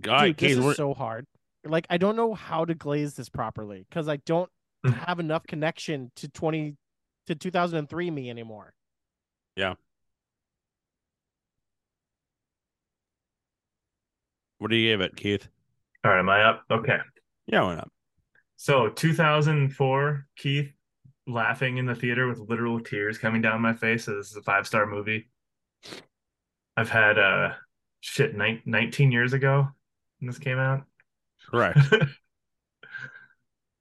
God, 0.00 0.20
Dude, 0.26 0.36
this 0.36 0.52
is 0.52 0.60
we're- 0.60 0.74
so 0.74 0.92
hard. 0.94 1.26
Like 1.64 1.86
I 1.90 1.96
don't 1.96 2.16
know 2.16 2.34
how 2.34 2.64
to 2.66 2.74
glaze 2.74 3.14
this 3.14 3.28
properly 3.30 3.84
because 3.88 4.08
I 4.08 4.16
don't 4.18 4.50
have 4.84 5.18
enough 5.20 5.46
connection 5.46 6.12
to 6.16 6.28
twenty 6.28 6.76
to 7.26 7.34
two 7.34 7.50
thousand 7.50 7.78
and 7.78 7.88
three 7.88 8.10
me 8.10 8.28
anymore. 8.28 8.74
What 14.58 14.70
do 14.70 14.76
you 14.76 14.90
give 14.90 15.00
it, 15.00 15.16
Keith? 15.16 15.48
All 16.04 16.10
right, 16.10 16.20
am 16.20 16.28
I 16.28 16.42
up? 16.42 16.64
Okay. 16.70 16.98
Yeah, 17.46 17.62
why 17.62 17.76
not? 17.76 17.90
So 18.56 18.88
2004, 18.88 20.26
Keith 20.36 20.72
laughing 21.26 21.76
in 21.76 21.86
the 21.86 21.94
theater 21.94 22.28
with 22.28 22.38
literal 22.38 22.80
tears 22.80 23.18
coming 23.18 23.42
down 23.42 23.60
my 23.60 23.74
face. 23.74 24.04
So 24.04 24.16
this 24.16 24.30
is 24.30 24.36
a 24.36 24.42
five 24.42 24.66
star 24.66 24.86
movie. 24.86 25.28
I've 26.76 26.90
had 26.90 27.18
uh 27.18 27.52
shit 28.00 28.34
nine, 28.34 28.62
19 28.64 29.12
years 29.12 29.32
ago 29.32 29.68
when 30.18 30.26
this 30.26 30.38
came 30.38 30.58
out. 30.58 30.84
Correct. 31.50 31.78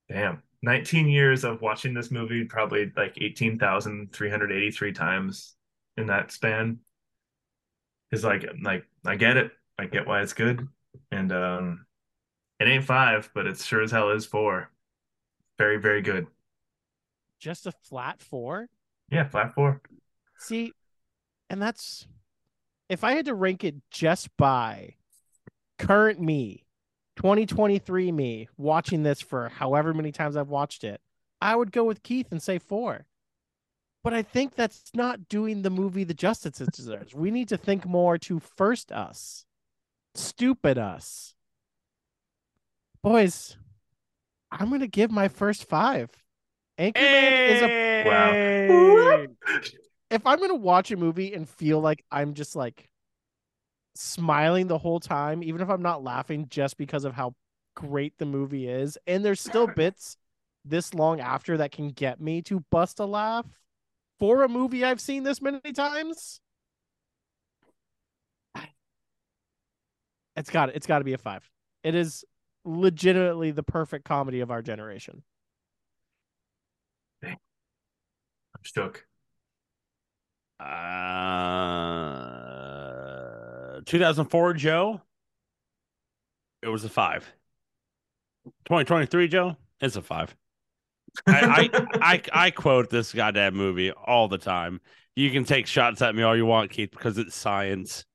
Damn. 0.09 0.41
19 0.63 1.07
years 1.07 1.43
of 1.43 1.61
watching 1.61 1.93
this 1.93 2.11
movie, 2.11 2.45
probably 2.45 2.91
like 2.95 3.17
18,383 3.19 4.91
times 4.91 5.55
in 5.97 6.07
that 6.07 6.31
span. 6.31 6.79
Is 8.11 8.23
like 8.23 8.45
like 8.63 8.85
I 9.05 9.15
get 9.15 9.37
it. 9.37 9.51
I 9.79 9.85
get 9.85 10.07
why 10.07 10.21
it's 10.21 10.33
good. 10.33 10.67
And 11.11 11.31
um 11.31 11.85
it 12.59 12.67
ain't 12.67 12.85
five, 12.85 13.29
but 13.33 13.45
it 13.45 13.59
sure 13.59 13.81
as 13.81 13.91
hell 13.91 14.09
is 14.09 14.25
four. 14.25 14.71
Very, 15.57 15.77
very 15.77 16.01
good. 16.01 16.27
Just 17.39 17.67
a 17.67 17.71
flat 17.71 18.21
four. 18.21 18.67
Yeah, 19.09 19.27
flat 19.27 19.53
four. 19.53 19.81
See, 20.39 20.73
and 21.49 21.61
that's 21.61 22.07
if 22.89 23.03
I 23.03 23.13
had 23.13 23.25
to 23.25 23.33
rank 23.33 23.63
it 23.63 23.75
just 23.91 24.35
by 24.37 24.95
current 25.77 26.19
me, 26.19 26.65
2023 27.17 28.11
me, 28.11 28.47
watching 28.57 29.03
this 29.03 29.21
for 29.21 29.49
however 29.49 29.93
many 29.93 30.11
times 30.11 30.35
I've 30.35 30.49
watched 30.49 30.83
it, 30.83 31.01
I 31.41 31.55
would 31.55 31.71
go 31.71 31.83
with 31.83 32.03
Keith 32.03 32.27
and 32.31 32.41
say 32.41 32.59
four. 32.59 33.05
But 34.03 34.13
I 34.13 34.21
think 34.21 34.55
that's 34.55 34.91
not 34.93 35.27
doing 35.27 35.61
the 35.61 35.69
movie 35.69 36.03
the 36.03 36.13
justice 36.13 36.61
it 36.61 36.71
deserves. 36.71 37.13
We 37.13 37.29
need 37.29 37.49
to 37.49 37.57
think 37.57 37.85
more 37.85 38.17
to 38.19 38.39
first 38.39 38.91
us, 38.91 39.45
stupid 40.17 40.77
us. 40.77 41.35
Boys, 43.03 43.57
I'm 44.51 44.69
going 44.69 44.81
to 44.81 44.87
give 44.87 45.11
my 45.11 45.27
first 45.27 45.69
five. 45.69 46.09
Anchorman 46.79 47.49
is 47.49 47.61
a 47.63 47.87
Wow. 48.05 49.25
If 50.09 50.25
I'm 50.25 50.39
gonna 50.39 50.55
watch 50.55 50.89
a 50.91 50.95
movie 50.95 51.33
and 51.33 51.49
feel 51.49 51.81
like 51.81 52.01
I'm 52.09 52.33
just 52.33 52.55
like 52.55 52.89
smiling 53.95 54.67
the 54.67 54.77
whole 54.77 55.01
time, 55.01 55.43
even 55.43 55.59
if 55.61 55.69
I'm 55.69 55.81
not 55.81 56.01
laughing 56.01 56.47
just 56.49 56.77
because 56.77 57.03
of 57.03 57.13
how 57.13 57.35
great 57.75 58.13
the 58.17 58.25
movie 58.25 58.69
is, 58.69 58.97
and 59.05 59.25
there's 59.25 59.41
still 59.41 59.67
bits 59.75 60.15
this 60.63 60.93
long 60.93 61.19
after 61.19 61.57
that 61.57 61.73
can 61.73 61.89
get 61.89 62.21
me 62.21 62.41
to 62.43 62.63
bust 62.71 63.01
a 63.01 63.05
laugh 63.05 63.45
for 64.17 64.43
a 64.43 64.49
movie 64.49 64.85
I've 64.85 65.01
seen 65.01 65.23
this 65.23 65.41
many 65.41 65.73
times. 65.73 66.39
It's 70.37 70.51
got 70.51 70.69
it's 70.69 70.87
got 70.87 70.99
to 70.99 71.03
be 71.03 71.13
a 71.13 71.17
five. 71.17 71.49
It 71.83 71.95
is 71.95 72.23
legitimately 72.63 73.51
the 73.51 73.63
perfect 73.63 74.05
comedy 74.05 74.41
of 74.41 74.51
our 74.51 74.61
generation. 74.61 75.23
I'm 78.57 78.63
stuck. 78.63 79.05
Uh, 80.59 80.65
2004, 83.85 84.53
Joe. 84.53 85.01
It 86.61 86.69
was 86.69 86.83
a 86.83 86.89
five. 86.89 87.31
2023, 88.65 89.27
Joe. 89.27 89.55
It's 89.79 89.95
a 89.95 90.01
five. 90.01 90.35
I, 91.25 91.69
I, 91.71 91.87
I 92.01 92.21
I 92.33 92.51
quote 92.51 92.89
this 92.89 93.13
goddamn 93.13 93.55
movie 93.55 93.91
all 93.91 94.27
the 94.27 94.37
time. 94.37 94.81
You 95.15 95.31
can 95.31 95.45
take 95.45 95.67
shots 95.67 96.01
at 96.01 96.13
me 96.15 96.23
all 96.23 96.35
you 96.35 96.45
want, 96.45 96.71
Keith, 96.71 96.91
because 96.91 97.17
it's 97.17 97.35
science. 97.35 98.05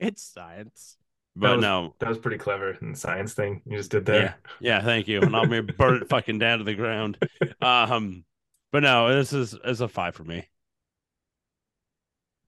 It's 0.00 0.22
science. 0.22 0.96
But 1.34 1.56
was- 1.56 1.62
no, 1.62 1.94
that 1.98 2.08
was 2.08 2.18
pretty 2.18 2.38
clever 2.38 2.72
in 2.80 2.92
the 2.92 2.98
science 2.98 3.34
thing 3.34 3.62
you 3.66 3.76
just 3.76 3.90
did 3.90 4.06
there. 4.06 4.36
yeah, 4.60 4.80
thank 4.82 5.06
you. 5.08 5.20
And 5.20 5.34
I'll 5.36 5.46
be 5.46 5.60
burn 5.78 6.02
it 6.02 6.08
fucking 6.08 6.38
down 6.38 6.58
to 6.58 6.64
the 6.64 6.74
ground. 6.74 7.18
Um, 7.60 8.24
but 8.72 8.82
no, 8.82 9.14
this 9.14 9.32
is 9.32 9.54
is 9.64 9.80
a 9.80 9.88
five 9.88 10.14
for 10.14 10.24
me. 10.24 10.48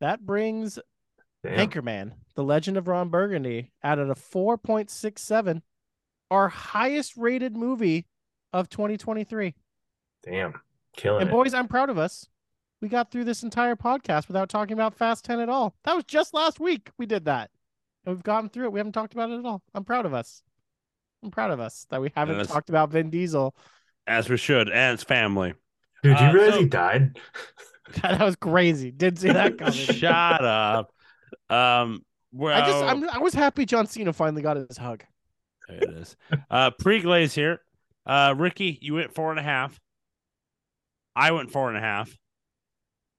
That 0.00 0.24
brings 0.24 0.78
Damn. 1.44 1.68
Anchorman, 1.68 2.12
The 2.34 2.44
Legend 2.44 2.76
of 2.76 2.88
Ron 2.88 3.08
Burgundy, 3.10 3.72
out 3.82 3.98
at 3.98 4.10
a 4.10 4.14
4.67, 4.14 5.62
our 6.30 6.48
highest 6.48 7.16
rated 7.16 7.56
movie 7.56 8.06
of 8.52 8.68
2023. 8.68 9.54
Damn. 10.24 10.54
Killing 10.96 11.22
And 11.22 11.30
it. 11.30 11.32
boys, 11.32 11.54
I'm 11.54 11.68
proud 11.68 11.90
of 11.90 11.98
us. 11.98 12.26
We 12.80 12.88
got 12.88 13.10
through 13.10 13.24
this 13.24 13.42
entire 13.42 13.74
podcast 13.76 14.28
without 14.28 14.48
talking 14.48 14.72
about 14.74 14.94
Fast 14.94 15.24
10 15.24 15.40
at 15.40 15.48
all. 15.48 15.74
That 15.84 15.96
was 15.96 16.04
just 16.04 16.32
last 16.32 16.60
week 16.60 16.90
we 16.96 17.06
did 17.06 17.24
that. 17.24 17.50
And 18.06 18.14
we've 18.14 18.22
gotten 18.22 18.48
through 18.48 18.66
it. 18.66 18.72
We 18.72 18.78
haven't 18.78 18.92
talked 18.92 19.12
about 19.14 19.30
it 19.30 19.38
at 19.40 19.44
all. 19.44 19.62
I'm 19.74 19.84
proud 19.84 20.06
of 20.06 20.14
us. 20.14 20.42
I'm 21.22 21.30
proud 21.32 21.50
of 21.50 21.58
us 21.60 21.86
that 21.90 22.00
we 22.00 22.12
haven't 22.14 22.36
that's- 22.36 22.52
talked 22.52 22.68
about 22.68 22.90
Vin 22.90 23.10
Diesel. 23.10 23.54
As 24.06 24.28
we 24.30 24.36
should, 24.38 24.70
and 24.70 24.94
it's 24.94 25.02
family. 25.02 25.52
Dude, 26.02 26.16
do 26.16 26.24
you 26.24 26.30
Uh, 26.30 26.32
realize 26.32 26.54
so- 26.54 26.60
he 26.60 26.66
died? 26.66 27.18
that 28.02 28.20
was 28.20 28.36
crazy. 28.36 28.90
Didn't 28.90 29.18
see 29.18 29.32
that 29.32 29.58
coming. 29.58 29.72
Shut 29.72 30.44
up. 30.44 30.92
Um, 31.50 32.04
well, 32.32 32.54
I 32.62 32.66
just 32.66 32.84
I'm, 32.84 33.08
I 33.08 33.18
was 33.18 33.32
happy 33.34 33.64
John 33.66 33.86
Cena 33.86 34.12
finally 34.12 34.42
got 34.42 34.56
his 34.58 34.76
hug. 34.76 35.02
There 35.68 35.78
it 35.78 35.90
is. 35.90 36.16
Uh, 36.50 36.70
pre-glaze 36.70 37.34
here. 37.34 37.60
Uh, 38.06 38.34
Ricky, 38.36 38.78
you 38.80 38.94
went 38.94 39.14
four 39.14 39.30
and 39.30 39.40
a 39.40 39.42
half. 39.42 39.78
I 41.16 41.32
went 41.32 41.50
four 41.50 41.68
and 41.68 41.76
a 41.76 41.80
half. 41.80 42.14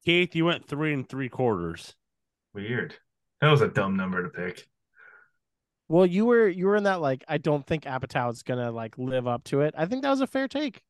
Keith, 0.05 0.35
you 0.35 0.45
went 0.45 0.67
three 0.67 0.93
and 0.93 1.07
three 1.07 1.29
quarters. 1.29 1.95
Weird. 2.53 2.95
That 3.41 3.51
was 3.51 3.61
a 3.61 3.67
dumb 3.67 3.95
number 3.95 4.23
to 4.23 4.29
pick. 4.29 4.67
Well, 5.87 6.05
you 6.05 6.25
were 6.25 6.47
you 6.47 6.67
were 6.67 6.75
in 6.75 6.83
that 6.83 7.01
like 7.01 7.23
I 7.27 7.37
don't 7.37 7.65
think 7.65 7.83
Apatow's 7.83 8.43
gonna 8.43 8.71
like 8.71 8.97
live 8.97 9.27
up 9.27 9.43
to 9.45 9.61
it. 9.61 9.73
I 9.77 9.85
think 9.85 10.03
that 10.03 10.09
was 10.09 10.21
a 10.21 10.27
fair 10.27 10.47
take, 10.47 10.81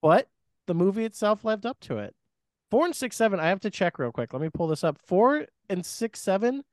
but 0.00 0.28
the 0.66 0.74
movie 0.74 1.04
itself 1.04 1.44
lived 1.44 1.66
up 1.66 1.78
to 1.80 1.98
it. 1.98 2.14
Four 2.70 2.86
and 2.86 2.96
six 2.96 3.16
seven. 3.16 3.38
I 3.38 3.48
have 3.48 3.60
to 3.60 3.70
check 3.70 3.98
real 3.98 4.12
quick. 4.12 4.32
Let 4.32 4.42
me 4.42 4.48
pull 4.52 4.66
this 4.66 4.82
up. 4.82 4.98
Four 5.06 5.46
and 5.68 5.84
six 5.84 6.20
seven. 6.20 6.64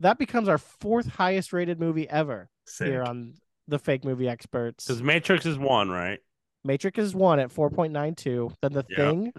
That 0.00 0.18
becomes 0.18 0.48
our 0.48 0.58
fourth 0.58 1.06
highest 1.06 1.52
rated 1.52 1.78
movie 1.78 2.08
ever 2.08 2.48
Sick. 2.66 2.88
here 2.88 3.02
on 3.04 3.34
the 3.68 3.78
fake 3.78 4.04
movie 4.04 4.28
experts. 4.28 4.86
Because 4.86 5.02
Matrix 5.02 5.46
is 5.46 5.56
one, 5.58 5.88
right? 5.90 6.18
Matrix 6.64 6.98
is 6.98 7.14
one 7.14 7.38
at 7.38 7.52
four 7.52 7.70
point 7.70 7.92
nine 7.92 8.14
two. 8.14 8.52
Then 8.62 8.72
the 8.72 8.84
Yeah. 8.88 8.96
Thing, 8.96 9.32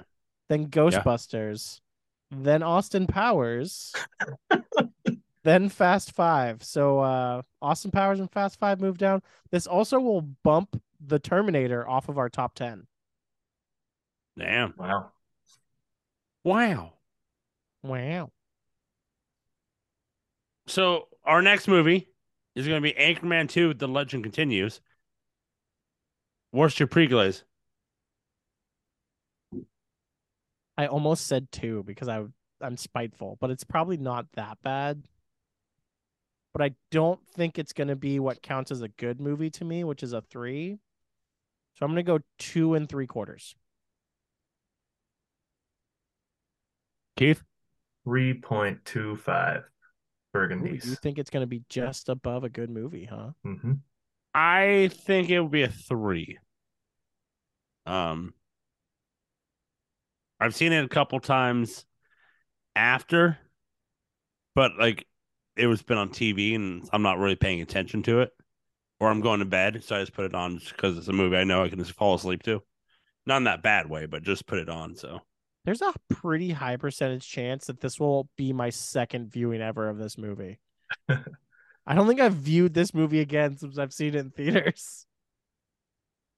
then 0.49 0.67
Ghostbusters, 0.67 1.79
then 2.31 2.63
Austin 2.63 3.07
Powers, 3.07 3.93
then 5.43 5.69
Fast 5.69 6.11
Five. 6.11 6.63
So 6.63 6.99
uh 6.99 7.41
Austin 7.61 7.91
Powers 7.91 8.19
and 8.19 8.31
Fast 8.31 8.59
Five 8.59 8.81
move 8.81 8.97
down. 8.97 9.21
This 9.51 9.67
also 9.67 9.99
will 9.99 10.21
bump 10.21 10.81
the 11.05 11.19
Terminator 11.19 11.87
off 11.87 12.09
of 12.09 12.17
our 12.17 12.29
top 12.29 12.55
ten. 12.55 12.87
Damn. 14.37 14.73
Wow. 14.77 15.11
Wow. 16.43 16.93
Wow. 17.83 18.31
So 20.67 21.07
our 21.23 21.41
next 21.41 21.67
movie 21.67 22.07
is 22.55 22.67
going 22.67 22.81
to 22.81 22.93
be 22.93 22.93
Anchorman 22.93 23.49
2, 23.49 23.75
The 23.75 23.87
Legend 23.87 24.23
Continues. 24.23 24.81
What's 26.51 26.79
your 26.79 26.87
pre-glaze? 26.87 27.43
I 30.77 30.87
almost 30.87 31.27
said 31.27 31.51
two 31.51 31.83
because 31.83 32.07
I 32.07 32.23
I'm 32.61 32.77
spiteful, 32.77 33.37
but 33.39 33.49
it's 33.49 33.63
probably 33.63 33.97
not 33.97 34.25
that 34.33 34.57
bad. 34.63 35.03
But 36.53 36.61
I 36.63 36.75
don't 36.89 37.19
think 37.35 37.59
it's 37.59 37.73
gonna 37.73 37.95
be 37.95 38.19
what 38.19 38.41
counts 38.41 38.71
as 38.71 38.81
a 38.81 38.87
good 38.87 39.19
movie 39.19 39.49
to 39.51 39.65
me, 39.65 39.83
which 39.83 40.03
is 40.03 40.13
a 40.13 40.21
three. 40.21 40.77
So 41.75 41.85
I'm 41.85 41.91
gonna 41.91 42.03
go 42.03 42.19
two 42.39 42.73
and 42.75 42.87
three 42.87 43.07
quarters. 43.07 43.55
Keith? 47.17 47.43
3.25 48.07 49.57
Ooh, 49.57 49.63
burgundies. 50.33 50.85
you 50.85 50.95
think 50.95 51.17
it's 51.17 51.29
gonna 51.29 51.47
be 51.47 51.63
just 51.69 52.09
above 52.09 52.43
a 52.43 52.49
good 52.49 52.69
movie, 52.69 53.05
huh? 53.05 53.31
hmm 53.43 53.73
I 54.33 54.89
think 54.91 55.29
it 55.29 55.39
would 55.39 55.51
be 55.51 55.63
a 55.63 55.69
three. 55.69 56.37
Um, 57.85 58.33
I've 60.39 60.55
seen 60.55 60.73
it 60.73 60.83
a 60.83 60.89
couple 60.89 61.19
times 61.19 61.85
after, 62.75 63.37
but 64.53 64.77
like 64.77 65.07
it 65.55 65.67
was 65.67 65.81
been 65.81 65.97
on 65.97 66.09
TV 66.09 66.55
and 66.55 66.87
I'm 66.91 67.01
not 67.01 67.17
really 67.19 67.35
paying 67.35 67.61
attention 67.61 68.03
to 68.03 68.21
it, 68.21 68.31
or 68.99 69.09
I'm 69.09 69.21
going 69.21 69.39
to 69.39 69.45
bed, 69.45 69.83
so 69.83 69.95
I 69.95 70.01
just 70.01 70.13
put 70.13 70.25
it 70.25 70.35
on 70.35 70.57
because 70.57 70.97
it's 70.97 71.07
a 71.07 71.13
movie 71.13 71.37
I 71.37 71.43
know 71.45 71.63
I 71.63 71.69
can 71.69 71.79
just 71.79 71.93
fall 71.93 72.15
asleep 72.15 72.43
to. 72.43 72.61
Not 73.25 73.37
in 73.37 73.43
that 73.45 73.63
bad 73.63 73.89
way, 73.89 74.05
but 74.05 74.23
just 74.23 74.45
put 74.45 74.59
it 74.59 74.69
on. 74.69 74.95
So 74.95 75.21
There's 75.63 75.81
a 75.81 75.93
pretty 76.09 76.51
high 76.51 76.77
percentage 76.77 77.27
chance 77.27 77.65
that 77.67 77.79
this 77.81 77.99
will 77.99 78.29
be 78.37 78.53
my 78.53 78.69
second 78.69 79.31
viewing 79.31 79.61
ever 79.61 79.89
of 79.89 79.97
this 79.97 80.17
movie. 80.17 80.59
I 81.87 81.93
don't 81.93 82.07
think 82.07 82.19
I've 82.19 82.33
viewed 82.33 82.73
this 82.73 82.93
movie 82.93 83.19
again 83.21 83.57
since 83.57 83.77
I've 83.77 83.93
seen 83.93 84.15
it 84.15 84.15
in 84.15 84.31
theaters. 84.31 85.05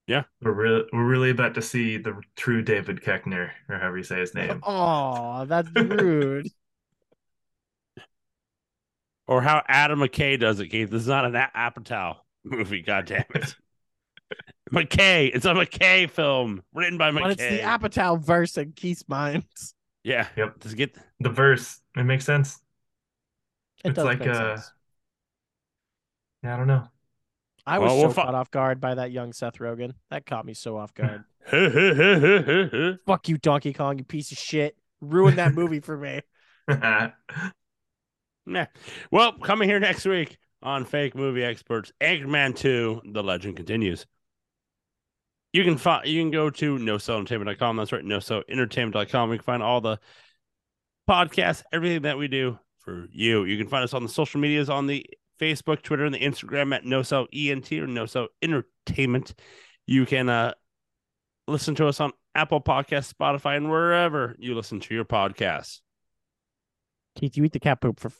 Yeah, 0.08 0.24
we're 0.40 0.52
really, 0.52 0.84
we're 0.92 1.06
really 1.06 1.30
about 1.30 1.54
to 1.54 1.62
see 1.62 1.98
the 1.98 2.20
true 2.34 2.62
David 2.62 3.02
Keckner, 3.02 3.50
or 3.68 3.78
however 3.78 3.98
you 3.98 4.04
say 4.04 4.18
his 4.18 4.34
name. 4.34 4.60
Oh, 4.66 5.44
that's 5.44 5.68
rude. 5.74 6.48
or 9.26 9.42
how 9.42 9.62
Adam 9.68 9.98
McKay 10.00 10.38
does 10.40 10.58
it, 10.60 10.68
Keith. 10.68 10.90
This 10.90 11.02
is 11.02 11.08
not 11.08 11.24
an 11.26 11.34
A- 11.36 11.50
Apatow 11.54 12.16
movie. 12.44 12.80
God 12.82 13.06
damn 13.06 13.24
it. 13.34 13.54
McKay. 14.72 15.30
It's 15.34 15.46
a 15.46 15.54
McKay 15.54 16.08
film 16.10 16.62
written 16.74 16.98
by 16.98 17.10
McKay. 17.10 17.22
but 17.22 17.30
it's 17.32 17.42
the 17.42 17.58
Apatow 17.60 18.20
verse 18.20 18.56
in 18.56 18.72
Keith's 18.72 19.06
mind. 19.08 19.44
yeah. 20.04 20.28
Yep. 20.36 20.60
Just 20.60 20.76
get 20.76 20.96
The 21.20 21.30
verse, 21.30 21.80
it 21.96 22.04
makes 22.04 22.24
sense. 22.24 22.60
It 23.84 23.90
It's 23.90 23.96
does 23.96 24.04
like, 24.04 24.20
make 24.20 24.28
uh, 24.28 24.56
sense. 24.56 24.72
Yeah, 26.42 26.54
I 26.54 26.56
don't 26.56 26.66
know. 26.66 26.88
I 27.68 27.78
was 27.78 27.88
well, 27.88 27.96
so 27.96 28.06
we'll 28.06 28.14
fi- 28.14 28.22
caught 28.22 28.34
off 28.34 28.50
guard 28.50 28.80
by 28.80 28.94
that 28.94 29.12
young 29.12 29.34
Seth 29.34 29.58
Rogen. 29.58 29.92
That 30.10 30.24
caught 30.24 30.46
me 30.46 30.54
so 30.54 30.78
off 30.78 30.94
guard. 30.94 31.24
Fuck 33.06 33.28
you, 33.28 33.36
Donkey 33.36 33.74
Kong, 33.74 33.98
you 33.98 34.04
piece 34.04 34.32
of 34.32 34.38
shit. 34.38 34.76
Ruined 35.02 35.38
that 35.38 35.54
movie 35.54 35.80
for 35.80 35.96
me. 35.96 36.22
Well, 39.10 39.32
coming 39.42 39.68
here 39.68 39.78
next 39.80 40.06
week 40.06 40.38
on 40.62 40.86
Fake 40.86 41.14
Movie 41.14 41.44
Experts, 41.44 41.92
Anchorman 42.00 42.56
2, 42.56 43.02
The 43.12 43.22
Legend 43.22 43.56
Continues. 43.56 44.06
You 45.52 45.64
can 45.64 45.76
find 45.76 46.06
you 46.06 46.22
can 46.22 46.30
go 46.30 46.50
to 46.50 46.78
nocellentertainment.com. 46.78 47.76
That's 47.76 47.92
right, 47.92 48.04
nocellentertainment.com. 48.04 49.32
You 49.32 49.38
can 49.38 49.44
find 49.44 49.62
all 49.62 49.80
the 49.80 49.98
podcasts, 51.08 51.62
everything 51.72 52.02
that 52.02 52.18
we 52.18 52.28
do 52.28 52.58
for 52.78 53.06
you. 53.12 53.44
You 53.44 53.58
can 53.58 53.68
find 53.68 53.84
us 53.84 53.94
on 53.94 54.02
the 54.02 54.08
social 54.08 54.40
medias 54.40 54.70
on 54.70 54.86
the 54.86 55.06
Facebook, 55.38 55.82
Twitter, 55.82 56.04
and 56.04 56.14
the 56.14 56.18
Instagram 56.18 56.74
at 56.74 56.84
NoCell 56.84 57.26
ENT 57.32 57.70
or 57.72 57.86
NoCell 57.86 58.28
Entertainment. 58.42 59.34
You 59.86 60.06
can 60.06 60.28
uh 60.28 60.54
listen 61.46 61.74
to 61.76 61.86
us 61.86 62.00
on 62.00 62.12
Apple 62.34 62.60
Podcasts, 62.60 63.12
Spotify, 63.12 63.56
and 63.56 63.70
wherever 63.70 64.36
you 64.38 64.54
listen 64.54 64.80
to 64.80 64.94
your 64.94 65.04
podcasts. 65.04 65.80
Keith, 67.16 67.36
you 67.36 67.44
eat 67.44 67.52
the 67.52 67.60
cat 67.60 67.80
poop 67.80 67.98
for 67.98 68.12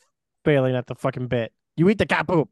failing 0.45 0.75
at 0.75 0.87
the 0.87 0.95
fucking 0.95 1.29
bit. 1.29 1.53
You 1.77 1.89
eat 1.89 1.99
the 1.99 2.07
cat 2.07 2.27
poop. 2.27 2.49